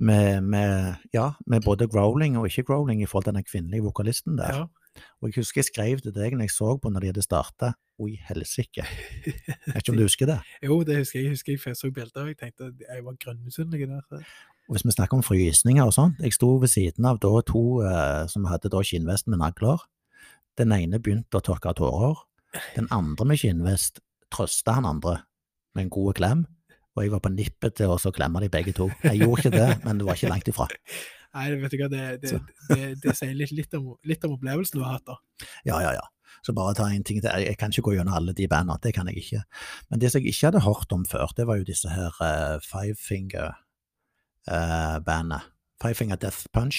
Med, 0.00 0.40
med, 0.48 1.00
ja, 1.12 1.34
med 1.44 1.64
både 1.66 1.84
growling 1.92 2.38
og 2.40 2.46
ikke 2.48 2.64
growling 2.70 3.02
i 3.04 3.08
forhold 3.08 3.26
til 3.28 3.36
den 3.36 3.44
kvinnelige 3.44 3.84
vokalisten 3.84 4.40
der. 4.40 4.62
Ja. 4.62 4.79
Og 5.20 5.30
jeg 5.30 5.40
husker 5.40 5.60
jeg 5.60 5.70
skrev 5.70 6.02
til 6.04 6.14
deg 6.14 6.36
når 6.36 6.48
jeg 6.48 6.54
så 6.54 6.74
på 6.80 6.92
når 6.92 7.04
de 7.04 7.10
hadde 7.12 7.24
starta. 7.24 7.72
Oi, 8.00 8.14
helsike. 8.28 8.86
Vet 9.26 9.82
ikke 9.82 9.92
om 9.92 10.00
du 10.00 10.06
husker 10.08 10.30
det? 10.30 10.38
Jo, 10.64 10.80
det 10.86 11.00
husker 11.02 11.20
jeg. 11.20 11.28
Jeg 11.28 11.36
husker 11.36 11.56
jeg 11.56 11.78
så 11.78 11.90
bilder, 11.92 12.24
og 12.24 12.32
jeg 12.32 12.38
tenkte 12.40 12.70
at 12.70 12.84
jeg 12.86 13.04
var 13.06 13.18
grønnmisunnelig 13.20 13.90
der. 13.90 14.24
Og 14.70 14.76
hvis 14.76 14.86
vi 14.86 14.94
snakker 14.94 15.18
om 15.18 15.24
frysninger 15.26 15.82
og 15.82 15.94
sånn, 15.96 16.14
jeg 16.22 16.36
sto 16.36 16.52
ved 16.62 16.70
siden 16.70 17.08
av 17.10 17.18
da 17.22 17.32
to 17.46 17.64
eh, 17.82 18.24
som 18.30 18.46
hadde 18.46 18.70
da 18.72 18.82
skinnvest 18.86 19.26
med 19.26 19.42
nagler. 19.42 19.82
Den 20.60 20.72
ene 20.76 21.00
begynte 21.02 21.40
å 21.40 21.44
tørke 21.44 21.74
tårer. 21.76 22.22
Den 22.76 22.88
andre 22.94 23.26
med 23.26 23.40
skinnvest 23.40 23.98
trøsta 24.30 24.78
han 24.78 24.88
andre 24.88 25.20
med 25.74 25.86
en 25.86 25.92
god 25.92 26.16
klem. 26.18 26.44
Og 26.96 27.04
jeg 27.04 27.12
var 27.12 27.22
på 27.24 27.32
nippet 27.34 27.76
til 27.78 27.92
å 27.92 27.98
så 28.02 28.12
klemme 28.14 28.42
de 28.42 28.50
begge 28.52 28.74
to. 28.76 28.88
Jeg 29.04 29.22
gjorde 29.22 29.44
ikke 29.44 29.56
det, 29.56 29.68
men 29.84 30.00
det 30.00 30.06
var 30.06 30.18
ikke 30.18 30.32
langt 30.32 30.50
ifra. 30.50 30.66
Nei, 31.36 31.46
vet 31.60 31.70
du 31.70 31.76
hva, 31.78 31.88
det, 31.92 32.04
det, 32.24 32.30
det, 32.70 32.84
det 33.04 33.12
sier 33.18 33.34
litt, 33.38 33.52
litt, 33.54 33.72
om, 33.78 33.84
litt 34.06 34.24
om 34.26 34.32
opplevelsen 34.34 34.76
du 34.78 34.82
har 34.82 34.92
hatt, 34.98 35.06
da. 35.06 35.16
Ja, 35.68 35.76
ja, 35.84 35.90
ja. 35.98 36.06
Så 36.46 36.50
bare 36.56 36.76
ta 36.78 36.84
en 36.88 37.04
ting 37.06 37.18
til. 37.22 37.44
Jeg 37.44 37.56
kan 37.60 37.70
ikke 37.70 37.86
gå 37.90 37.94
gjennom 37.96 38.16
alle 38.16 38.32
de 38.36 38.46
bandene, 38.50 38.82
det 38.82 38.92
kan 38.96 39.06
jeg 39.10 39.16
ikke. 39.22 39.40
Men 39.90 39.96
det 40.02 40.08
som 40.10 40.18
jeg 40.20 40.28
ikke 40.32 40.46
hadde 40.48 40.66
hørt 40.66 40.90
om 40.96 41.02
før, 41.06 41.28
det 41.36 41.44
var 41.46 41.56
jo 41.60 41.68
disse 41.68 41.88
her 41.92 42.12
uh, 42.18 42.56
Five 42.64 42.96
Finger-bandene. 43.02 45.40
Five 45.82 45.96
Finger 45.98 46.16
Death 46.20 46.40
Punch. 46.54 46.78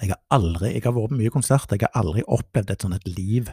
Jeg 0.00 0.08
har 0.12 0.20
aldri, 0.32 0.68
jeg 0.76 0.84
har 0.84 0.94
vært 0.96 1.10
på 1.12 1.18
mye 1.18 1.34
konserter, 1.34 1.76
jeg 1.76 1.84
har 1.88 1.98
aldri 2.00 2.22
opplevd 2.26 2.70
et 2.70 2.82
sånt 2.84 2.96
et 2.96 3.08
liv 3.10 3.44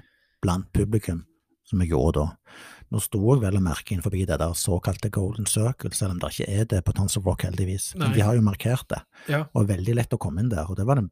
blant 0.44 0.68
publikum 0.76 1.20
som 1.68 1.82
jeg 1.84 1.92
gjorde 1.92 2.24
da. 2.24 2.56
Nå 2.94 3.02
sto 3.04 3.20
jeg 3.34 3.42
vel 3.44 3.58
å 3.60 3.64
merke 3.64 3.92
innenfor 3.94 4.14
det 4.16 4.28
der 4.32 4.54
såkalte 4.56 5.10
Golden 5.12 5.46
Circle, 5.50 5.92
selv 5.92 6.16
om 6.16 6.20
det 6.24 6.30
ikke 6.34 6.48
er 6.62 6.66
det 6.72 6.84
på 6.88 6.94
Tons 6.96 7.18
of 7.20 7.26
Rock, 7.28 7.44
heldigvis. 7.44 7.90
Men 8.00 8.14
de 8.16 8.24
har 8.24 8.38
jo 8.38 8.42
markert 8.46 8.88
det, 8.94 9.02
Ja. 9.28 9.46
og 9.54 9.68
veldig 9.68 9.96
lett 10.00 10.14
å 10.16 10.20
komme 10.20 10.40
inn 10.40 10.50
der. 10.50 10.66
Og 10.70 10.78
det 10.80 10.86
var 10.88 10.96
den, 10.96 11.12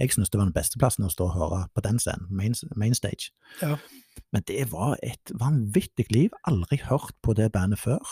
jeg 0.00 0.10
synes 0.10 0.30
det 0.30 0.38
var 0.40 0.46
den 0.50 0.56
beste 0.56 0.78
plassen 0.82 1.04
å 1.06 1.10
stå 1.12 1.28
og 1.30 1.36
høre 1.38 1.68
på 1.76 1.82
den 1.86 1.98
scenen, 2.02 2.26
main, 2.30 2.54
main 2.74 2.94
stage. 2.94 3.30
Ja. 3.60 3.76
Men 4.32 4.42
det 4.46 4.70
var 4.72 4.96
et 5.02 5.30
vanvittig 5.30 6.10
liv. 6.10 6.30
Aldri 6.48 6.78
hørt 6.82 7.14
på 7.22 7.34
det 7.34 7.52
bandet 7.52 7.78
før. 7.78 8.02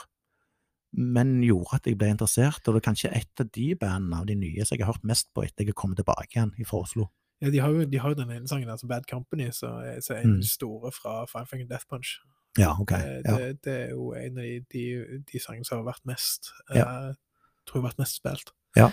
Men 0.93 1.41
gjorde 1.43 1.75
at 1.79 1.85
jeg 1.87 1.99
ble 1.99 2.09
interessert, 2.11 2.67
og 2.67 2.75
det 2.75 2.81
er 2.83 2.89
kanskje 2.91 3.11
et 3.17 3.41
av 3.43 3.51
de 3.55 3.75
bandene 3.79 4.19
av 4.21 4.27
de 4.27 4.35
nye 4.35 4.65
som 4.67 4.77
jeg 4.77 4.85
har 4.87 4.93
hørt 4.95 5.05
mest 5.07 5.29
på 5.35 5.45
etter 5.45 5.65
jeg 5.67 5.75
kom 5.79 5.95
tilbake 5.95 6.35
igjen 6.35 6.51
fra 6.67 6.81
Oslo. 6.83 7.11
Ja, 7.41 7.51
de 7.51 7.59
har 7.63 7.71
jo, 7.73 7.85
de 7.89 7.99
har 7.99 8.15
den 8.15 8.31
ene 8.31 8.49
sangen, 8.49 8.69
altså 8.69 8.87
Bad 8.87 9.07
Company, 9.11 9.51
som 9.57 9.79
er, 9.81 9.97
en 9.97 10.17
er 10.17 10.27
Mm. 10.27 10.43
store 10.43 10.93
fra 10.93 11.25
Five 11.27 11.47
Finger 11.47 11.67
Death 11.71 11.87
Punch. 11.91 12.19
Ja, 12.59 12.75
ok. 12.81 12.91
Det, 12.91 13.23
Ja. 13.27 13.37
det, 13.39 13.65
det 13.65 13.75
er 13.87 13.91
jo 13.91 14.13
en 14.13 14.39
av 14.39 14.45
de, 14.45 14.61
de, 14.73 15.23
de 15.33 15.39
sangene 15.41 15.65
som 15.65 15.79
har 15.79 15.93
vært 15.93 16.05
mest 16.07 16.51
Ja. 16.75 16.85
uh, 16.85 17.15
tror 17.67 17.79
jeg 17.79 17.83
har 17.83 17.89
vært 17.91 17.99
mest 18.03 18.17
spilt. 18.21 18.51
ja, 18.77 18.91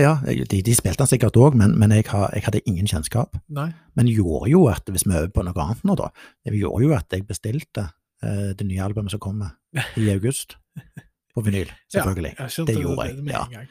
ja, 0.00 0.14
de, 0.24 0.62
de 0.62 0.74
spilte 0.74 0.98
den 1.02 1.06
sikkert 1.10 1.36
òg, 1.36 1.54
men, 1.54 1.74
men 1.78 1.90
jeg, 1.90 2.04
har, 2.08 2.30
jeg 2.32 2.44
hadde 2.44 2.60
ingen 2.66 2.86
kjennskap. 2.86 3.36
Nei? 3.48 3.72
Men 3.94 4.06
gjorde 4.08 4.50
jo 4.50 4.66
at, 4.68 4.86
hvis 4.88 5.04
vi 5.06 5.12
er 5.12 5.18
over 5.26 5.28
på 5.36 5.42
noe 5.44 5.64
annet 5.64 5.82
nå, 5.84 5.96
da, 6.00 6.08
det 6.44 6.54
gjorde 6.56 6.84
jo 6.86 6.94
at 6.96 7.12
jeg 7.12 7.26
bestilte 7.28 7.88
uh, 8.24 8.52
det 8.56 8.66
nye 8.66 8.80
albumet 8.84 9.10
som 9.12 9.20
kommer 9.20 9.56
i 9.96 10.08
august. 10.14 10.56
På 11.34 11.40
vinyl, 11.44 11.68
selvfølgelig. 11.92 12.34
Ja, 12.38 12.46
Det 12.66 12.76
gjorde 12.78 13.06
jeg, 13.08 13.16
med 13.24 13.68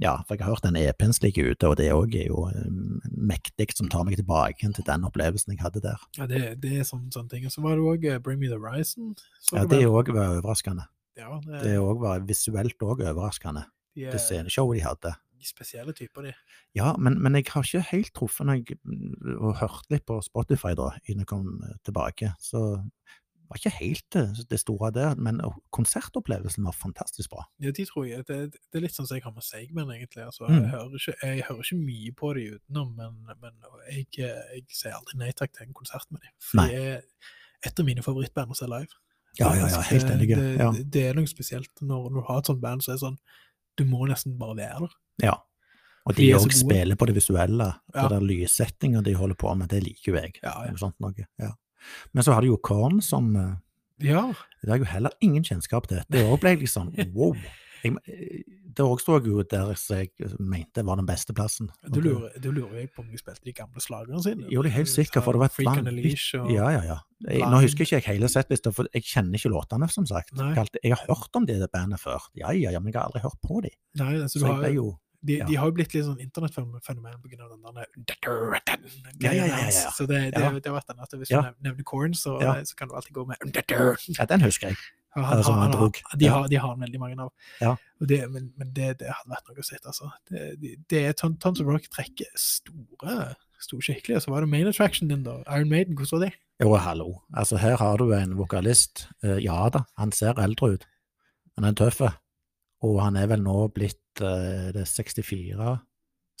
ja. 0.00 0.14
for 0.26 0.34
jeg 0.36 0.44
har 0.44 0.54
hørt 0.54 0.64
den 0.64 0.76
EP-en 0.76 1.12
ligger 1.22 1.50
ute, 1.52 1.68
og 1.68 1.76
det 1.76 1.90
òg 1.92 2.14
er 2.16 2.30
jo 2.30 2.46
um, 2.48 3.00
mektig, 3.28 3.68
som 3.76 3.88
tar 3.92 4.04
meg 4.08 4.16
tilbake 4.16 4.70
til 4.72 4.86
den 4.86 5.04
opplevelsen 5.08 5.52
jeg 5.54 5.62
hadde 5.62 5.82
der. 5.84 6.00
Ja, 6.18 6.26
det, 6.30 6.62
det 6.62 6.78
er 6.80 6.88
sånne, 6.88 7.12
sånne 7.14 7.28
ting. 7.34 7.44
Og 7.46 7.52
så 7.52 7.60
var 7.64 7.76
det 7.76 7.84
òg 7.84 8.22
Bring 8.24 8.40
Me 8.40 8.48
The 8.48 8.58
Horizon. 8.58 9.14
Ja, 9.52 9.66
Det 9.66 9.82
òg 9.86 10.12
var 10.14 10.38
overraskende. 10.38 10.88
ja, 11.18 11.40
det, 11.44 11.60
Det 11.66 11.76
òg 11.78 12.00
var 12.00 12.24
visuelt 12.28 12.78
òg 12.80 13.04
overraskende, 13.10 13.66
de 13.94 14.08
det 14.08 14.20
sceneshowet 14.20 14.80
de 14.80 14.86
hadde. 14.86 15.14
de 15.42 15.48
spesielle 15.48 15.92
typer, 15.92 16.22
de. 16.22 16.32
Ja, 16.78 16.92
men, 16.96 17.16
men 17.22 17.34
jeg 17.34 17.48
har 17.50 17.66
ikke 17.66 17.80
helt 17.90 18.12
truffet 18.14 18.46
når 18.46 18.60
jeg 18.60 18.78
mm, 18.84 19.40
og 19.42 19.56
hørt 19.58 19.88
litt 19.90 20.04
på 20.06 20.20
Spotify 20.22 20.70
da, 20.78 20.92
innen 21.08 21.24
jeg 21.26 21.30
kom 21.32 21.56
eh, 21.66 21.74
tilbake, 21.84 22.30
så 22.38 22.78
var 23.52 23.60
ikke 23.60 23.72
helt 23.78 24.06
det, 24.16 24.24
det 24.50 24.58
store 24.60 24.90
der, 24.96 25.14
men 25.20 25.40
konsertopplevelsen 25.76 26.64
var 26.64 26.74
fantastisk 26.76 27.30
bra. 27.34 27.44
Ja, 27.62 27.70
de 27.74 27.84
tror 27.88 28.06
jeg. 28.08 28.24
Det, 28.28 28.38
det 28.54 28.78
er 28.80 28.84
litt 28.86 28.94
sånn 28.96 29.08
som 29.08 29.16
jeg 29.18 29.24
har 29.26 29.34
med 29.36 29.44
Seigmen, 29.46 29.90
egentlig. 29.94 30.24
Altså, 30.26 30.48
Mm. 30.48 30.58
jeg, 30.62 30.70
hører 30.72 30.96
ikke, 30.98 31.14
jeg 31.22 31.44
hører 31.48 31.62
ikke 31.66 31.78
mye 31.82 32.12
på 32.22 32.32
de 32.38 32.44
utenom, 32.56 32.90
men, 32.96 33.36
men 33.42 33.54
jeg, 33.90 34.06
jeg 34.18 34.64
sier 34.70 34.96
aldri 34.98 35.18
nei 35.22 35.30
takk 35.36 35.52
til 35.56 35.66
en 35.66 35.74
konsert 35.76 36.06
med 36.10 36.20
dem. 36.24 36.34
For 36.40 36.60
Nei. 36.62 36.66
de 36.72 36.82
er 36.96 37.70
et 37.70 37.78
av 37.80 37.86
mine 37.88 38.02
favorittband 38.02 38.50
å 38.54 38.58
se 38.58 38.66
live. 38.70 38.92
Ja, 39.40 39.54
ja, 39.56 39.68
ja, 39.72 39.80
helt 39.88 40.10
enig. 40.12 40.28
Det, 40.34 40.50
Ja. 40.60 40.70
det, 40.76 40.84
det 40.92 41.06
er 41.08 41.14
noe 41.16 41.30
spesielt 41.30 41.70
når, 41.80 42.10
når 42.10 42.20
du 42.20 42.26
har 42.28 42.38
et 42.42 42.50
sånt 42.50 42.60
band 42.60 42.82
som 42.84 42.94
er 42.94 43.00
sånn 43.00 43.18
Du 43.78 43.84
må 43.88 44.04
nesten 44.06 44.34
bare 44.36 44.56
være 44.58 44.80
der. 44.84 44.94
ja. 45.24 45.38
Og 46.04 46.16
De 46.18 46.24
de 46.26 46.32
òg 46.34 46.50
spiller 46.52 46.96
på 46.98 47.06
det 47.06 47.14
visuelle, 47.14 47.68
Ja. 47.94 48.02
det 48.08 48.10
der 48.18 48.24
lyssettinga 48.26 49.00
de 49.06 49.12
holder 49.14 49.36
på 49.38 49.52
med, 49.56 49.68
det 49.70 49.84
liker 49.84 50.10
jo 50.12 50.14
jeg. 50.18 50.32
Ja, 50.42 50.64
ja. 50.64 50.70
Noe 50.74 50.78
sånt 50.82 50.96
noe, 51.00 51.14
ja. 51.38 51.52
Men 52.12 52.26
så 52.26 52.36
har 52.36 52.44
du 52.44 52.52
jo 52.52 52.60
Korn 52.62 53.00
som 53.04 53.34
eh, 53.36 53.52
Ja, 54.02 54.28
Det 54.62 54.70
har 54.70 54.78
jeg 54.78 54.86
jo 54.86 54.92
heller 54.92 55.18
ingen 55.22 55.44
kjennskap 55.46 55.86
til. 55.90 56.02
Det 56.10 56.24
òg 56.26 56.40
ble 56.42 56.56
liksom 56.62 56.90
wow. 57.16 57.36
Jeg, 57.82 57.96
det 58.72 58.84
òg 58.86 59.00
sto 59.02 59.18
jo 59.20 59.42
der 59.42 59.72
jeg 59.74 60.12
mente 60.40 60.84
var 60.86 60.96
den 61.00 61.06
beste 61.08 61.34
plassen. 61.36 61.68
du 61.92 62.00
lurer, 62.00 62.30
du 62.40 62.50
lurer 62.54 62.78
jeg 62.80 62.90
på 62.94 63.02
om 63.02 63.08
de 63.10 63.18
spilte 63.20 63.44
de 63.44 63.52
gamle 63.56 63.82
slagerne 63.82 64.22
sine? 64.24 64.46
Jo, 64.52 64.62
det 64.64 64.70
er 64.72 64.78
helt 64.78 64.92
sikkert, 64.92 65.24
for 65.26 65.34
det 65.36 65.42
var 65.42 65.50
et 65.50 65.56
Freak 65.56 65.72
on 65.74 65.86
a 65.86 65.90
vanvitt- 65.90 66.06
Leash 66.06 66.38
og 66.38 66.50
Ja, 66.54 66.70
ja, 66.72 66.82
ja. 66.86 66.98
Jeg, 67.26 67.42
nå 67.50 67.60
husker 67.62 67.84
ikke 67.84 67.98
jeg 67.98 68.06
hele 68.06 68.30
settlista, 68.32 68.72
for 68.74 68.88
jeg 68.94 69.04
kjenner 69.06 69.38
ikke 69.38 69.52
låtene, 69.52 69.90
som 69.92 70.06
sagt. 70.08 70.32
Nei. 70.38 70.54
Jeg, 70.82 70.94
har 70.94 71.04
hørt 71.10 71.36
om 71.38 71.46
det 71.46 71.58
bandet 71.72 72.00
før, 72.00 72.22
ja, 72.38 72.50
ja, 72.56 72.72
ja, 72.72 72.80
men 72.80 72.92
jeg 72.92 72.98
har 73.00 73.10
aldri 73.10 73.22
hørt 73.26 73.38
på 73.44 73.60
dem. 73.66 73.76
Nei, 74.00 74.14
altså, 74.22 74.40
Så 74.40 74.46
jeg 74.46 74.62
ble 74.62 74.72
jo 74.78 74.88
de, 75.22 75.36
ja. 75.38 75.46
de 75.46 75.56
har 75.58 75.70
jo 75.70 75.74
blitt 75.76 75.92
litt 75.94 76.06
sånn 76.06 76.18
internettfenomen 76.22 76.80
av 76.82 77.52
den 77.52 77.76
der 77.76 77.86
Ja, 79.22 79.32
ja, 79.32 79.44
ja, 79.46 79.60
ja. 79.68 79.92
Så 79.94 80.06
det, 80.10 80.18
det, 80.34 80.42
det 80.64 80.70
har 80.70 80.74
vært 80.80 80.90
den 80.90 81.04
at 81.04 81.14
hvis 81.14 81.30
du 81.30 81.36
nev- 81.38 81.60
nevner 81.62 81.86
Korn, 81.86 82.16
så, 82.18 82.34
så 82.66 82.78
kan 82.78 82.90
du 82.90 82.96
alltid 82.98 83.14
gå 83.14 83.26
med 83.28 83.62
Ja, 84.18 84.26
den 84.26 84.42
husker 84.42 84.72
jeg. 84.72 84.80
Han, 85.14 85.24
han, 85.28 85.42
han 85.44 85.92
De, 86.16 86.26
har, 86.32 86.46
de 86.48 86.56
har 86.56 86.76
veldig 86.80 86.98
mange 87.00 87.20
av. 87.20 87.32
Det, 88.00 88.22
men 88.32 88.46
men 88.56 88.70
det, 88.72 88.86
det 89.02 89.10
hadde 89.12 89.28
vært 89.34 89.50
noe 89.50 89.60
å 89.60 89.66
se, 89.66 89.76
altså. 89.84 90.08
Det, 90.30 90.76
det, 90.88 91.02
Tons 91.20 91.60
of 91.60 91.68
Rock 91.68 91.90
trekker 91.92 92.30
store, 92.40 93.18
store 93.60 93.84
skikkelig. 93.84 94.16
Og 94.16 94.24
så 94.24 94.32
var 94.32 94.46
det 94.46 94.48
main 94.54 94.70
attraction 94.70 95.12
din, 95.12 95.26
da. 95.26 95.36
Iron 95.52 95.68
Maiden, 95.68 95.98
hvordan 96.00 96.16
var 96.16 96.24
det? 96.24 96.32
Jo, 96.64 96.72
hallo. 96.80 97.08
Altså, 97.36 97.60
her 97.60 97.76
har 97.76 98.00
du 98.00 98.08
en 98.16 98.32
vokalist. 98.40 99.04
Eh, 99.22 99.36
ja 99.44 99.66
da, 99.74 99.84
han 100.00 100.16
ser 100.16 100.40
eldre 100.40 100.78
ut. 100.78 100.88
Han 101.58 101.68
er 101.68 101.76
tøff. 101.76 102.00
Og 102.82 102.96
han 103.04 103.20
er 103.20 103.28
vel 103.30 103.44
nå 103.44 103.68
blitt 103.76 104.00
det 104.20 104.76
er 104.76 104.84
64 104.84 105.80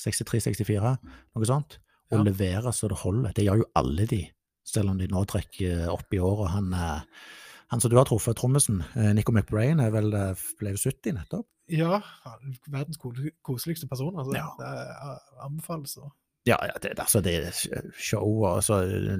63-64, 0.02 0.96
noe 1.36 1.46
sånt. 1.46 1.78
Og 2.12 2.18
Ja. 2.18 2.24
leverer 2.24 2.72
så 2.72 2.88
det 2.88 2.98
holder. 2.98 3.32
Det 3.32 3.44
gjør 3.46 3.58
jo 3.62 3.70
alle 3.76 4.06
de, 4.06 4.30
selv 4.64 4.90
om 4.90 4.98
de 4.98 5.06
nå 5.06 5.24
trekker 5.26 5.88
opp 5.88 6.12
i 6.12 6.18
år. 6.18 6.40
Og 6.44 6.48
han, 6.50 6.72
eh, 6.74 7.00
han 7.70 7.80
som 7.80 7.90
du 7.90 7.96
har 7.96 8.04
truffet, 8.04 8.36
trommisen, 8.36 8.82
eh, 8.96 9.12
Nico 9.14 9.32
McBrain, 9.32 9.80
er 9.80 9.90
vel, 9.90 10.12
eh, 10.12 10.34
ble 10.58 10.74
70 10.76 11.12
nettopp. 11.14 11.46
Ja, 11.68 12.00
verdens 12.68 12.98
koseligste 13.42 13.86
person. 13.88 14.14
Altså. 14.18 14.34
Ja. 14.34 14.48
Det 14.58 14.66
er- 14.66 15.46
anbefales. 15.46 15.96
Ja, 16.44 16.56
det, 16.82 16.98
altså 16.98 17.22
det 17.22 17.46
er 17.46 17.90
show 17.96 18.42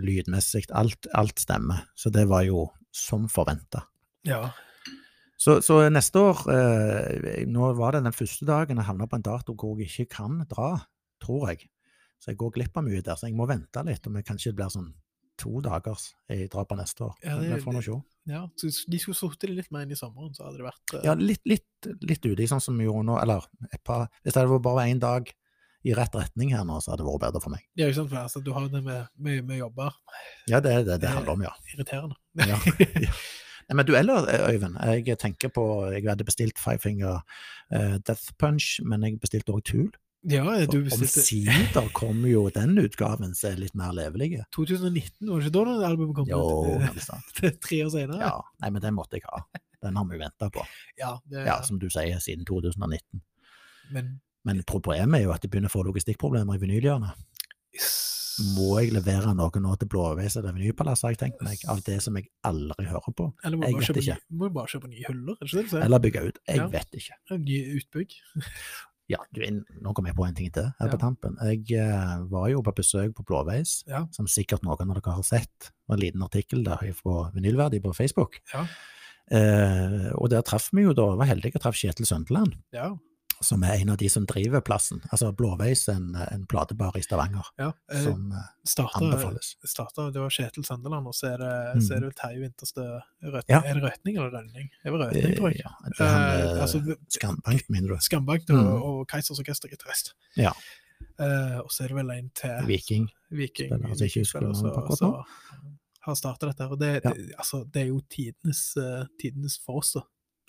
lydmessig, 0.02 0.64
alt, 0.70 1.06
alt 1.14 1.38
stemmer. 1.38 1.86
Så 1.96 2.10
det 2.10 2.28
var 2.28 2.42
jo 2.42 2.68
som 2.92 3.28
forventa. 3.28 3.84
Ja. 4.24 4.50
Så, 5.42 5.56
så 5.66 5.80
neste 5.90 6.20
år 6.22 6.42
eh, 6.54 7.44
Nå 7.50 7.72
var 7.78 7.96
det 7.96 8.04
den 8.06 8.14
første 8.14 8.46
dagen 8.46 8.78
jeg 8.78 8.86
havna 8.86 9.08
på 9.10 9.18
en 9.18 9.24
dato 9.26 9.54
hvor 9.58 9.80
jeg 9.82 9.90
ikke 9.90 10.12
kan 10.20 10.36
dra, 10.50 10.68
tror 11.22 11.48
jeg. 11.50 11.64
Så 12.22 12.30
jeg 12.30 12.38
går 12.38 12.52
glipp 12.54 12.76
av 12.78 12.84
mye 12.86 13.00
der, 13.02 13.16
så 13.18 13.26
jeg 13.26 13.34
må 13.34 13.48
vente 13.50 13.82
litt. 13.88 14.06
Om 14.06 14.14
det 14.20 14.22
kanskje 14.28 14.52
blir 14.54 14.70
sånn 14.70 14.92
to 15.42 15.58
dagers 15.64 16.12
jeg 16.30 16.46
drar 16.52 16.68
på 16.70 16.76
neste 16.78 17.08
år. 17.08 17.16
Ja, 17.24 17.38
det- 17.40 17.58
får 17.64 17.74
nå 17.74 17.82
se. 17.82 17.96
ja. 18.30 18.44
Så 18.60 18.70
de 18.92 18.98
skulle 19.02 19.18
sittet 19.18 19.50
litt 19.50 19.72
mer 19.74 19.82
inn 19.82 19.90
i 19.96 19.98
sommeren, 19.98 20.30
så 20.36 20.44
hadde 20.46 20.60
det 20.60 20.68
vært 20.68 20.94
eh, 21.00 21.04
Ja, 21.08 21.14
litt, 21.18 21.42
litt, 21.48 21.90
litt 22.06 22.22
ute 22.30 22.46
sånn 22.52 22.62
som 22.62 22.78
vi 22.78 22.86
gjorde 22.86 23.08
nå, 23.10 23.18
eller 23.24 23.42
et 23.72 23.82
par 23.82 24.06
Hvis 24.22 24.34
det 24.36 24.38
hadde 24.44 24.52
vært 24.54 24.66
bare 24.68 24.86
én 24.92 25.00
dag 25.02 25.32
i 25.82 25.96
rett 25.98 26.14
retning 26.14 26.52
her 26.54 26.62
nå, 26.68 26.76
så 26.78 26.92
hadde 26.92 27.02
det 27.02 27.10
vært 27.10 27.24
bedre 27.26 27.40
for 27.42 27.50
meg. 27.56 27.64
Ja, 27.74 27.88
ikke 27.90 27.96
sant, 28.04 28.10
for 28.12 28.20
altså, 28.22 28.38
du 28.46 28.52
har 28.54 28.68
det 28.70 28.84
med, 28.86 29.08
med, 29.18 29.42
med 29.48 29.58
jobber. 29.58 29.96
Ja, 30.46 30.60
det 30.62 30.70
er 30.70 30.84
det 30.86 30.92
det 30.92 31.00
Det- 31.08 31.14
handler 31.16 31.32
om, 31.34 31.42
ja. 31.42 31.54
Irriterende. 31.74 32.14
ja. 32.38 32.60
ja. 33.08 33.10
Nei, 33.68 33.76
Men 33.78 33.86
dueller, 33.88 34.28
Øyvind. 34.48 34.78
Jeg 35.06 35.18
tenker 35.18 35.52
på 35.54 35.64
Jeg 35.92 36.04
hadde 36.08 36.24
bestilt 36.28 36.58
Five 36.60 36.82
Finger 36.82 37.20
uh, 37.74 37.98
Death 38.06 38.32
Punch, 38.38 38.78
men 38.84 39.02
jeg 39.06 39.20
bestilte 39.22 39.54
òg 39.54 39.62
Tool. 39.68 39.90
Ja, 40.22 40.44
du 40.70 40.84
bestilte 40.86 41.18
Omsider 41.18 41.88
kommer 41.98 42.28
jo 42.30 42.44
den 42.54 42.76
utgaven 42.78 43.32
som 43.34 43.50
er 43.50 43.56
litt 43.58 43.74
mer 43.74 43.90
levelig. 43.96 44.36
2019, 44.54 45.26
var 45.26 45.40
det 45.42 45.50
ikke 45.50 45.64
da 45.66 45.88
albumet 45.88 46.14
kom 46.20 46.28
Jo, 46.30 46.42
ut? 46.78 47.08
Tre 47.66 47.80
år 47.82 47.90
senere? 47.90 48.20
Ja. 48.22 48.36
Nei, 48.62 48.70
men 48.70 48.84
den 48.84 48.94
måtte 48.94 49.18
jeg 49.18 49.26
ha. 49.26 49.42
Den 49.82 49.98
har 49.98 50.06
vi 50.06 50.20
venta 50.20 50.46
på. 50.54 50.62
Ja, 51.00 51.16
det, 51.26 51.42
Ja, 51.48 51.56
som 51.66 51.80
du 51.82 51.88
sier, 51.90 52.20
siden 52.22 52.46
2019. 52.46 53.22
men 53.90 54.20
Men 54.46 54.62
problemet 54.66 55.20
er 55.20 55.24
jo 55.26 55.32
at 55.34 55.42
de 55.42 55.48
begynner 55.50 55.70
å 55.70 55.74
få 55.74 55.82
logistikkproblemer 55.86 56.54
i 56.54 56.62
vinylhjørnet. 56.62 57.18
Må 58.56 58.68
jeg 58.80 58.92
levere 58.94 59.34
noe 59.36 59.60
nå 59.60 59.72
til 59.80 59.88
Blåveis 59.92 60.36
eller 60.40 60.54
Vinylpalass, 60.56 61.02
har 61.04 61.12
jeg 61.12 61.18
tenkt 61.20 61.42
meg, 61.44 61.58
av 61.68 61.82
det 61.84 61.98
som 62.02 62.16
jeg 62.16 62.28
aldri 62.48 62.86
hører 62.88 63.12
på? 63.18 63.26
Eller 63.44 63.56
må 63.60 63.66
Jeg 63.68 63.74
bare 63.76 64.02
kjøpe, 64.06 64.16
må 64.30 64.48
bare 64.54 64.66
kjøpe 64.72 64.88
nye 64.88 65.04
hyller? 65.08 65.36
Er? 65.42 65.84
Eller 65.84 65.98
bygge 66.00 66.22
ut? 66.28 66.38
Jeg 66.48 66.56
Ja. 66.56 66.66
vet 66.72 66.96
ikke. 67.02 67.18
Nye 67.38 67.76
utbygg? 67.80 68.16
Ja, 69.10 69.18
du, 69.34 69.42
nå 69.82 69.92
kom 69.92 70.06
jeg 70.06 70.14
på 70.16 70.24
en 70.24 70.34
ting 70.34 70.50
til 70.54 70.62
her 70.78 70.86
Ja. 70.86 70.88
på 70.88 70.96
tampen. 70.96 71.34
Jeg 71.42 71.66
uh, 71.76 72.22
var 72.30 72.46
jo 72.48 72.62
på 72.62 72.72
besøk 72.72 73.12
på 73.18 73.24
Blåveis, 73.28 73.82
Ja. 73.86 74.06
som 74.12 74.26
sikkert 74.26 74.62
noen 74.62 74.78
av 74.80 75.02
dere 75.02 75.12
har 75.12 75.22
sett. 75.26 75.50
Det 75.68 75.72
var 75.90 75.96
en 75.98 76.00
liten 76.00 76.22
artikkel 76.22 76.62
der 76.64 76.78
fra 76.96 77.30
Vinylverdi 77.34 77.80
på 77.82 77.92
Facebook. 77.94 78.38
Ja. 78.54 78.64
Eh, 79.30 80.12
og 80.16 80.30
der 80.30 80.40
traff 80.42 80.70
vi 80.72 80.82
jo 80.86 80.92
da, 80.94 81.14
var 81.16 81.26
heldige 81.28 81.56
og 81.56 81.62
traff 81.62 81.76
Kjetil 81.76 82.06
Søndeland, 82.08 82.54
Ja. 82.72 82.96
Som 83.42 83.62
er 83.66 83.80
en 83.82 83.90
av 83.92 83.96
de 84.00 84.08
som 84.08 84.24
driver 84.26 84.60
plassen. 84.64 85.00
Altså 85.12 85.32
Blåveis, 85.36 85.88
en, 85.92 86.14
en 86.16 86.46
platebar 86.46 86.96
i 86.96 87.02
Stavanger, 87.04 87.46
ja. 87.58 87.70
Eh, 87.92 88.02
som 88.04 88.32
eh, 88.32 88.48
starta, 88.64 89.00
anbefales. 89.04 89.56
Starter, 89.64 90.10
det 90.14 90.20
var 90.22 90.30
Kjetil 90.30 90.64
Sandeland, 90.64 91.06
og 91.06 91.14
så 91.14 91.32
er 91.34 91.38
det, 91.42 91.52
Mm. 91.74 91.80
så 91.86 91.94
er 91.96 92.00
det 92.00 92.12
Terje 92.16 92.40
Winterstø. 92.42 92.84
Ja. 93.48 93.60
Er 93.64 93.74
det 93.74 93.82
røtning 93.82 94.16
eller 94.18 94.30
rønning? 94.38 94.70
Det 94.84 94.92
var 94.92 95.06
røtning, 95.06 95.36
tror 95.36 95.48
jeg. 95.52 95.60
Eh, 95.60 95.64
ja, 95.64 95.72
det 95.88 96.00
er 96.00 96.12
han, 96.12 96.22
Eh, 96.22 96.44
eh, 96.52 96.62
altså, 96.62 96.96
Skambank, 97.18 97.62
mener 97.70 97.88
du? 97.88 97.96
Skambank 98.00 98.50
og, 98.50 98.56
Mm. 98.56 98.82
og 98.82 99.08
Keisers 99.08 99.38
orkestergitarist. 99.40 100.14
Ja. 100.36 100.52
Eh, 101.18 101.58
og 101.58 101.70
så 101.70 101.84
er 101.84 101.88
det 101.88 101.96
vel 101.96 102.10
en 102.10 102.30
til 102.34 102.66
Viking. 102.66 103.08
Viking, 103.30 103.70
Spiller, 103.72 103.88
altså 103.88 104.04
ikke 104.06 104.20
husker 104.20 104.40
på 104.40 104.70
akkurat 104.70 104.98
så- 104.98 105.10
nå. 105.10 105.24
har 106.02 106.14
starta 106.14 106.46
dette. 106.48 106.62
her, 106.62 106.70
Og 106.70 106.78
det, 106.80 107.02
det, 107.02 107.32
altså, 107.38 107.64
det 107.72 107.82
er 107.82 107.86
jo 107.86 108.00
tidenes, 108.10 108.76
uh, 108.76 109.04
tidenes 109.20 109.58
for 109.64 109.78
oss, 109.78 109.92
da. 109.92 110.00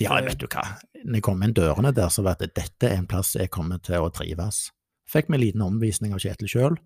Ja, 0.01 0.17
vet 0.25 0.39
du 0.41 0.47
hva. 0.49 0.63
Når 1.03 1.19
jeg 1.19 1.25
kom 1.25 1.43
inn 1.45 1.53
dørene 1.55 1.93
der, 1.93 2.09
så 2.09 2.23
var 2.25 2.39
det 2.39 2.53
dette 2.57 2.89
er 2.89 2.97
en 2.97 3.09
plass 3.09 3.35
jeg 3.37 3.51
kommer 3.53 3.81
til 3.83 4.01
å 4.01 4.11
trives. 4.13 4.71
Fikk 5.09 5.29
meg 5.29 5.37
en 5.37 5.43
liten 5.43 5.65
omvisning 5.65 6.15
av 6.15 6.23
Kjetil 6.23 6.49
sjøl, 6.49 6.77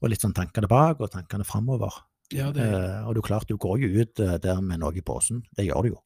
og 0.00 0.08
litt 0.08 0.22
sånn 0.24 0.36
tankene 0.36 0.70
bak 0.70 1.02
og 1.02 1.12
tankene 1.12 1.44
framover. 1.44 2.04
Ja, 2.32 2.52
det, 2.54 2.62
Eh, 2.62 3.08
og 3.08 3.16
du 3.18 3.22
klart, 3.26 3.48
du 3.48 3.58
går 3.58 3.82
jo 3.82 4.04
ut 4.04 4.20
eh, 4.22 4.38
der 4.38 4.60
med 4.62 4.80
noe 4.80 4.94
i 4.94 5.02
posen. 5.02 5.42
Det 5.56 5.66
gjør 5.66 5.82
du 5.82 5.88
jo. 5.90 5.98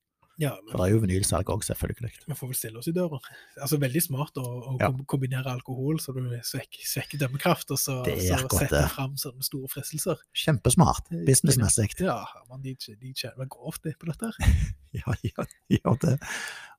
Ja, 0.43 0.51
For 0.71 0.81
det 0.81 0.85
er 0.87 0.93
jo 0.95 1.01
vinylsalg 1.05 1.51
òg, 1.53 1.63
selvfølgelig. 1.67 2.11
vi 2.27 2.35
får 2.35 2.49
vel 2.51 2.57
stille 2.59 2.79
oss 2.81 2.89
i 2.91 2.95
døra. 2.97 3.19
Altså, 3.61 3.79
Veldig 3.79 4.03
smart 4.03 4.39
å, 4.41 4.45
å 4.45 4.77
Ja. 4.81 4.89
kombinere 5.07 5.53
alkohol, 5.53 6.01
så 6.03 6.15
du 6.17 6.21
svekker, 6.43 6.83
svekker 6.91 7.19
dømmekraft, 7.23 7.71
og 7.71 7.79
så, 7.79 8.01
så 8.05 8.41
setter 8.59 8.89
fram 8.91 9.15
sånne 9.21 9.43
store 9.47 9.69
fristelser. 9.71 10.19
Kjempesmart, 10.35 11.13
er 11.13 11.25
businessmessig. 11.29 11.91
Ja, 12.01 12.19
man, 12.51 12.63
de, 12.63 12.75
de 12.75 13.15
vel 13.39 13.49
grovt 13.49 13.83
det 13.85 13.97
på 13.99 14.11
dette. 14.11 14.33
Ja, 14.95 15.11
ja, 15.27 15.43
gjør 15.75 15.97
det. 16.05 16.13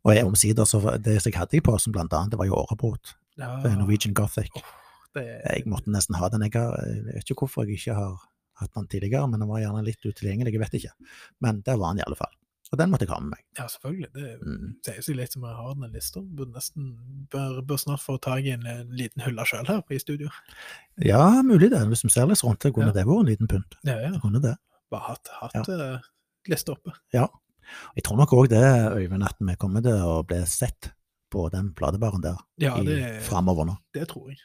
Og 0.08 0.14
jeg 0.16 0.24
omsider, 0.24 0.64
så 0.64 0.80
det 1.04 1.18
jeg 1.26 1.34
hadde 1.36 1.58
i 1.58 1.60
posen, 1.60 1.92
blant 1.92 2.14
annet, 2.16 2.32
det 2.32 2.38
var 2.40 2.48
jo 2.48 2.56
årebrot. 2.62 3.12
Ja, 3.36 3.58
Norwegian 3.76 4.14
Gothic. 4.16 4.54
det, 5.14 5.26
Jeg 5.44 5.66
måtte 5.68 5.92
nesten 5.92 6.16
ha 6.16 6.30
den. 6.32 6.46
Jeg, 6.48 6.54
har, 6.56 6.78
jeg 6.88 7.04
vet 7.10 7.28
ikke 7.34 7.42
hvorfor 7.44 7.68
jeg 7.68 7.76
ikke 7.82 7.96
har 7.98 8.14
hatt 8.62 8.72
den 8.78 8.88
tidligere, 8.88 9.28
men 9.28 9.42
den 9.44 9.50
var 9.52 9.60
gjerne 9.60 9.84
litt 9.84 10.00
utilgjengelig, 10.08 10.54
jeg 10.56 10.62
vet 10.64 10.78
ikke. 10.80 10.94
Men 11.44 11.60
der 11.68 11.76
var 11.82 11.92
den 11.92 12.00
i 12.00 12.06
alle 12.08 12.16
fall. 12.16 12.32
Og 12.76 12.80
den 12.82 12.92
måtte 12.92 13.06
jeg 13.08 13.14
ha 13.14 13.20
med 13.24 13.32
meg. 13.38 13.42
Ja, 13.58 13.66
selvfølgelig. 13.72 14.10
Det 14.14 14.32
Mm. 14.44 14.74
sier 14.84 15.02
seg 15.06 15.16
litt 15.16 15.32
som 15.32 15.46
jeg 15.48 15.56
har 15.56 15.74
den 15.80 15.94
lista. 15.96 16.20
Bør 16.20 16.50
nesten 16.52 16.90
bør, 17.32 17.62
bør 17.64 17.80
snart 17.80 18.04
få 18.04 18.18
tak 18.20 18.44
i 18.44 18.52
en, 18.52 18.66
en 18.68 18.90
liten 18.92 19.24
hylle 19.24 19.46
sjøl 19.48 19.66
her 19.70 19.82
i 19.96 20.00
studio. 20.02 20.28
Ja, 21.00 21.22
mulig 21.48 21.70
det. 21.72 21.80
Hvis 21.88 22.04
vi 22.04 22.10
ser 22.12 22.28
litt 22.28 22.44
rundt 22.44 22.60
det, 22.66 22.74
kunne 22.76 22.92
Ja. 22.92 22.98
det 23.00 23.06
vært 23.08 23.24
en 23.24 23.32
liten 23.32 23.48
pynt. 23.48 23.78
Ja, 23.88 23.96
ja. 24.10 24.12
Kunne 24.20 24.42
det. 24.44 24.58
Bare 24.92 25.08
hatt, 25.14 25.32
hatt 25.42 25.70
eh, 25.72 26.00
lista 26.52 26.76
oppe. 26.76 26.92
Jeg 27.14 28.04
tror 28.04 28.18
nok 28.18 28.30
òg 28.38 28.50
det, 28.50 28.62
Øyvind, 28.94 29.24
at 29.26 29.40
vi 29.40 29.56
kommer 29.56 29.82
til 29.82 29.94
å 29.98 30.20
bli 30.28 30.44
sett 30.46 30.92
på 31.32 31.48
den 31.52 31.72
platebaren 31.74 32.22
der 32.22 32.36
Ja, 32.62 32.76
i, 32.78 32.84
det, 32.86 33.22
framover 33.26 33.66
nå. 33.66 33.78
det 33.96 34.08
tror 34.12 34.30
jeg. 34.30 34.38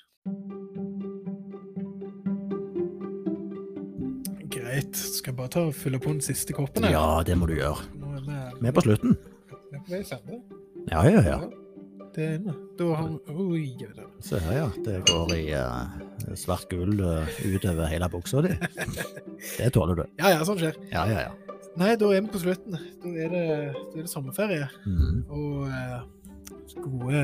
Greit. 4.50 4.96
Skal 4.96 5.30
jeg 5.32 5.36
bare 5.36 5.48
ta 5.52 5.60
og 5.68 5.74
fylle 5.76 6.00
på 6.02 6.10
den 6.14 6.20
siste 6.24 6.52
koppen? 6.56 6.86
Ja, 6.90 7.22
det 7.26 7.36
må 7.38 7.46
du 7.46 7.54
gjøre. 7.58 7.84
Nå 8.60 8.66
vi, 8.66 8.66
Vi 8.66 8.68
er 8.68 8.76
på 8.76 8.84
slutten. 8.84 9.16
vi 9.88 9.96
er. 9.96 10.40
Ja, 10.90 11.04
ja, 11.08 11.22
ja. 11.24 11.40
Det 12.14 12.24
er 12.24 12.32
inne. 12.40 12.54
Da 12.78 12.86
har 12.98 13.08
vi 13.08 13.44
Oi. 13.44 13.66
Se 14.24 14.38
her, 14.42 14.56
ja. 14.56 14.66
Det 14.84 14.96
går 15.06 15.34
i 15.36 15.44
uh, 15.54 16.34
svart 16.38 16.66
gull 16.72 16.98
uh, 17.00 17.28
utover 17.46 17.86
hele 17.86 18.08
buksa 18.10 18.42
di. 18.42 18.50
Det 19.58 19.70
tåler 19.76 20.00
du. 20.00 20.02
Ja, 20.18 20.34
ja, 20.34 20.42
sånn 20.46 20.58
skjer. 20.58 20.76
Ja, 20.90 21.06
ja, 21.06 21.28
ja. 21.28 21.60
Nei, 21.78 21.94
da 21.96 22.10
er 22.10 22.24
vi 22.24 22.32
på 22.32 22.42
slutten. 22.42 22.74
Da 22.74 23.12
er 23.14 23.30
det, 23.30 23.44
da 23.46 24.00
er 24.00 24.02
det 24.02 24.10
sommerferie. 24.10 24.66
Mm. 24.84 25.22
Og 25.30 25.70
uh, 25.70 26.02
gode, 26.82 27.22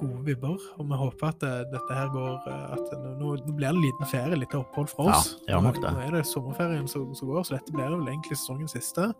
gode 0.00 0.22
vibber. 0.30 0.56
Og 0.80 0.88
vi 0.88 1.00
håper 1.02 1.34
at 1.34 1.44
dette 1.74 1.98
her 1.98 2.08
går 2.16 2.48
at 2.56 2.94
nå, 2.96 3.12
nå 3.20 3.34
nå 3.44 3.58
blir 3.58 3.68
det 3.68 3.74
en 3.74 3.82
liten 3.84 4.08
ferie, 4.08 4.40
litt 4.40 4.56
opphold 4.56 4.88
fra 4.94 5.10
oss. 5.12 5.34
Ja, 5.50 5.60
det. 5.60 5.84
Nå 5.84 6.00
er 6.06 6.16
det 6.16 6.24
sommerferien 6.32 6.88
som 6.88 7.12
som 7.12 7.28
går, 7.28 7.44
så 7.44 7.58
dette 7.58 7.76
blir 7.76 7.92
vel 7.92 8.08
egentlig 8.08 8.40
sesongens 8.40 8.72
siste. 8.78 9.12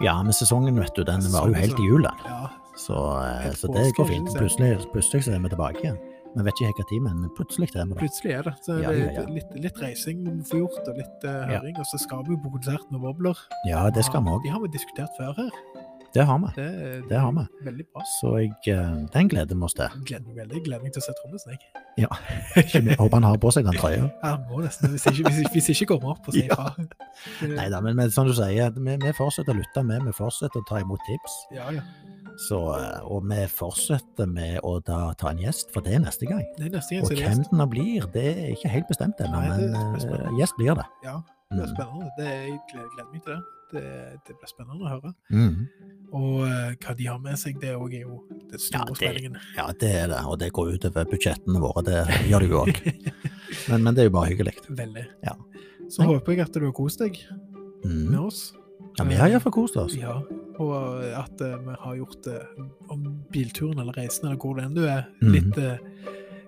Ja, 0.00 0.16
men 0.22 0.32
sesongen, 0.36 0.78
vet 0.80 0.94
du, 0.96 1.04
den 1.04 1.20
var 1.32 1.48
jo 1.50 1.54
helt 1.58 1.78
i 1.80 1.88
jula. 1.90 2.14
Ja, 2.26 2.48
Så, 2.80 2.96
eh, 3.20 3.50
så 3.58 3.68
det 3.74 3.90
går 3.96 4.06
fint. 4.08 4.30
Plutselig, 4.36 4.86
plutselig 4.94 5.26
så 5.26 5.34
er 5.36 5.42
vi 5.44 5.50
tilbake 5.52 5.82
igjen. 5.84 5.98
Vi 6.30 6.44
vet 6.46 6.60
ikke 6.62 6.78
hva 6.78 6.86
tid, 6.86 7.02
men 7.02 7.24
plutselig 7.34 7.66
er 7.74 7.84
vi 7.88 7.92
der. 7.96 8.00
plutselig 8.00 8.32
er 8.38 8.42
det. 8.46 8.54
Så 8.62 8.76
Ja, 8.80 8.92
ja. 8.94 9.24
Litt, 9.26 9.50
litt 9.58 9.80
reising 9.82 10.22
vi 10.24 10.30
må 10.38 10.44
få 10.46 10.60
gjort, 10.62 10.88
og 10.88 10.96
litt 10.96 11.24
eh, 11.26 11.40
høring. 11.50 11.74
Og 11.82 11.86
så 11.90 11.98
skal 11.98 12.22
vi 12.24 12.36
jo 12.36 12.38
på 12.44 12.52
konsert 12.54 12.86
med 12.92 13.00
Wobbler. 13.02 13.36
Ja, 13.66 13.90
det 13.90 14.04
skal 14.06 14.22
vi 14.22 14.30
òg. 14.30 14.44
De 14.46 14.52
har 14.54 14.62
vi 14.62 14.70
diskutert 14.70 15.10
før 15.18 15.34
her. 15.36 15.50
Det 16.14 16.24
har 16.26 16.38
vi. 16.42 16.48
Det, 16.56 17.08
Det 17.08 17.18
har 17.20 17.32
vi. 17.32 17.44
Veldig 17.64 17.84
bra. 17.94 18.02
Så 18.20 18.30
jeg, 18.40 18.50
eh, 18.74 19.06
den 19.14 19.28
gleder 19.30 19.54
vi 19.54 19.62
oss 19.62 19.74
til. 19.78 19.88
Gleder 20.08 20.26
meg 20.26 20.36
veldig. 20.40 20.62
Gleder 20.66 20.82
meg 20.82 20.92
til 20.92 21.02
å 21.02 21.06
se 21.06 21.12
trommisen, 21.20 21.52
jeg. 21.54 21.60
Ja. 22.02 22.08
Jeg 22.56 22.96
håper 22.98 23.14
han 23.20 23.22
har 23.28 23.36
på 23.38 23.52
seg 23.54 23.64
den 23.68 23.78
trøya. 23.78 24.08
Ja, 24.24 24.32
må 24.50 24.60
nesten. 24.64 24.90
Hvis 24.96 25.06
ikke, 25.06 25.30
hvis, 25.30 25.50
hvis 25.54 25.68
ikke 25.76 25.86
kommer 25.94 26.16
opp 26.16 26.26
og 26.26 26.34
sier 26.34 26.48
Ja. 26.50 26.54
ifra. 26.54 26.86
Det- 27.40 27.56
Nei 27.56 27.68
da, 27.70 27.80
men, 27.80 27.94
men 27.96 28.10
som 28.10 28.26
du 28.26 28.34
sier, 28.34 28.70
vi, 28.74 28.96
vi 29.04 29.12
fortsetter 29.16 29.54
å 29.54 29.58
lytte 29.60 29.84
med, 29.86 30.02
vi 30.08 30.12
fortsetter 30.18 30.60
å 30.62 30.66
ta 30.68 30.80
imot 30.82 31.00
tips. 31.06 31.36
Ja, 31.54 31.70
ja. 31.78 31.82
Så, 32.48 32.58
eh, 32.74 33.00
og 33.04 33.22
vi 33.28 33.40
fortsetter 33.52 34.26
med 34.26 34.60
å 34.64 34.78
da, 34.82 35.12
ta 35.20 35.30
en 35.30 35.38
gjest, 35.42 35.70
for 35.74 35.84
det 35.84 35.94
er 35.94 36.02
neste 36.06 36.26
gang. 36.26 36.42
Det 36.58 36.66
er 36.70 36.74
neste 36.78 36.96
gang 36.96 37.04
Og 37.04 37.12
er 37.12 37.16
det 37.16 37.26
hvem 37.28 37.44
den 37.60 37.70
blir, 37.70 38.06
det 38.14 38.26
er 38.32 38.50
ikke 38.56 38.70
helt 38.72 38.88
bestemt 38.90 39.20
ennå, 39.20 39.42
det- 39.46 39.60
det 39.60 39.70
men 39.70 40.20
eh, 40.24 40.34
gjest 40.40 40.56
blir 40.58 40.74
det. 40.74 40.86
Ja, 41.04 41.20
det 41.50 41.58
blir 41.58 41.66
Mm. 41.66 41.74
spennende. 41.76 42.10
Det, 42.18 42.28
jeg 42.30 42.58
gleder, 42.72 42.90
gleder 42.96 43.10
meg 43.12 43.22
til 43.24 43.34
det. 43.34 43.42
Det. 43.72 44.20
Det 44.26 44.36
blir 44.38 44.50
spennende 44.50 44.84
å 44.86 44.92
høre. 44.94 45.12
Mm. 45.30 45.66
Og 46.12 46.40
eh, 46.46 46.76
hva 46.82 46.94
de 46.98 47.06
har 47.06 47.18
med 47.22 47.38
seg, 47.38 47.60
det 47.62 47.74
òg 47.76 47.92
er 47.94 48.02
jo 48.06 48.20
den 48.50 48.58
store 48.58 48.80
Ja, 48.80 48.84
det- 48.88 48.96
spenningen. 48.98 49.36
Ja, 49.56 49.66
det 49.72 49.90
er 49.94 50.08
det, 50.08 50.20
og 50.26 50.38
det 50.38 50.52
går 50.52 50.72
utover 50.76 51.04
budsjettene 51.10 51.60
våre, 51.62 51.84
det 51.86 52.00
gjør 52.30 52.40
det 52.40 52.50
jo 52.50 52.62
òg. 52.64 52.80
Men, 53.70 53.82
men 53.82 53.94
det 53.94 54.02
er 54.04 54.06
jo 54.10 54.14
bare 54.14 54.30
hyggelig. 54.30 54.52
Veldig. 54.70 55.02
Ja. 55.26 55.32
Så 55.90 56.04
håper 56.06 56.32
jeg 56.36 56.40
at 56.46 56.52
du 56.54 56.64
har 56.64 56.72
kost 56.76 56.98
deg 57.02 57.16
med 57.84 58.12
Mm. 58.14 58.20
oss. 58.26 58.52
Ja, 58.98 59.04
vi 59.08 59.14
har 59.16 59.28
iallfall 59.30 59.52
kost 59.54 59.76
oss. 59.80 59.94
Ja, 59.96 60.18
og 60.60 61.02
at 61.16 61.40
uh, 61.40 61.56
vi 61.64 61.74
har 61.80 61.94
gjort 61.96 62.22
det 62.26 62.40
om 62.92 63.04
bilturen 63.32 63.78
eller 63.80 63.92
reisen 63.96 64.26
eller 64.28 64.36
hvor 64.42 64.54
det 64.58 64.64
enn 64.66 64.74
du 64.76 64.82
er, 64.86 65.06
Mhm. 65.22 65.32
litt, 65.32 65.58
eh, 65.58 65.78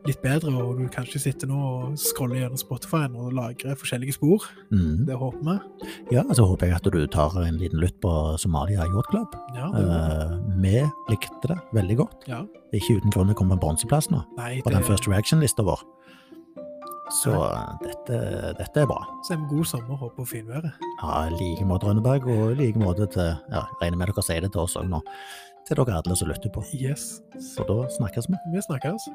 litt 0.06 0.18
bedre, 0.22 0.50
og 0.58 0.78
du 0.80 0.88
kanskje 0.90 1.20
sitter 1.22 1.46
nå 1.50 1.58
og 1.62 1.98
scroller 2.00 2.40
gjennom 2.40 2.58
Spotify-en 2.58 3.14
og 3.22 3.32
lagrer 3.36 3.76
forskjellige 3.78 4.16
spor. 4.16 4.44
Mm. 4.74 5.04
Det 5.06 5.14
håper 5.20 5.42
vi. 5.46 5.90
Ja, 6.16 6.24
så 6.34 6.46
håper 6.48 6.66
jeg 6.72 6.76
at 6.80 6.88
du 6.90 7.06
tar 7.06 7.36
en 7.42 7.58
liten 7.60 7.78
lytt 7.82 8.00
på 8.02 8.10
Somalia 8.42 8.86
Yacht 8.88 9.10
Club. 9.12 9.36
Ja, 9.54 9.70
det, 9.76 9.84
Eh, 9.92 10.36
vi 10.62 10.76
likte 11.10 11.48
det 11.52 11.58
veldig 11.72 11.96
godt. 12.02 12.28
ja. 12.28 12.42
Det 12.72 12.78
er 12.80 12.84
ikke 12.86 13.00
uten 13.02 13.12
grunn 13.12 13.28
det 13.28 13.36
kommer 13.36 13.52
en 13.54 13.60
bronseplass 13.60 14.06
nå 14.10 14.22
Nei, 14.38 14.62
på 14.64 14.70
den 14.72 14.82
First 14.82 15.04
Reaction-lista 15.06 15.62
vår. 15.62 15.82
Så 17.22 17.34
eh, 17.36 17.72
dette, 17.84 18.18
dette 18.58 18.80
er 18.80 18.86
bra. 18.88 19.02
så 19.28 19.34
en 19.36 19.46
god 19.50 19.66
sommer, 19.68 19.96
håper 20.00 20.16
på 20.22 20.28
finværet. 20.30 20.72
Ja, 21.02 21.26
i 21.28 21.34
like 21.36 21.66
måte 21.68 21.86
Rønneberg, 21.90 22.24
og 22.26 22.52
i 22.52 22.58
like 22.62 22.80
måte 22.80 23.06
til 23.12 23.34
ja, 23.52 23.66
Regner 23.82 23.98
med 24.00 24.08
dere 24.08 24.24
sier 24.24 24.40
det 24.40 24.52
til 24.54 24.64
oss 24.64 24.76
òg 24.80 24.88
nå. 24.88 25.02
Til 25.68 25.76
dere 25.78 26.00
alle 26.00 26.16
som 26.16 26.28
lytter 26.32 26.50
på. 26.50 26.64
Yes. 26.74 27.20
Så 27.52 27.62
da 27.68 27.82
snakkes 27.98 28.26
vi. 28.32 28.40
Vi 28.56 28.64
snakkes. 28.64 29.10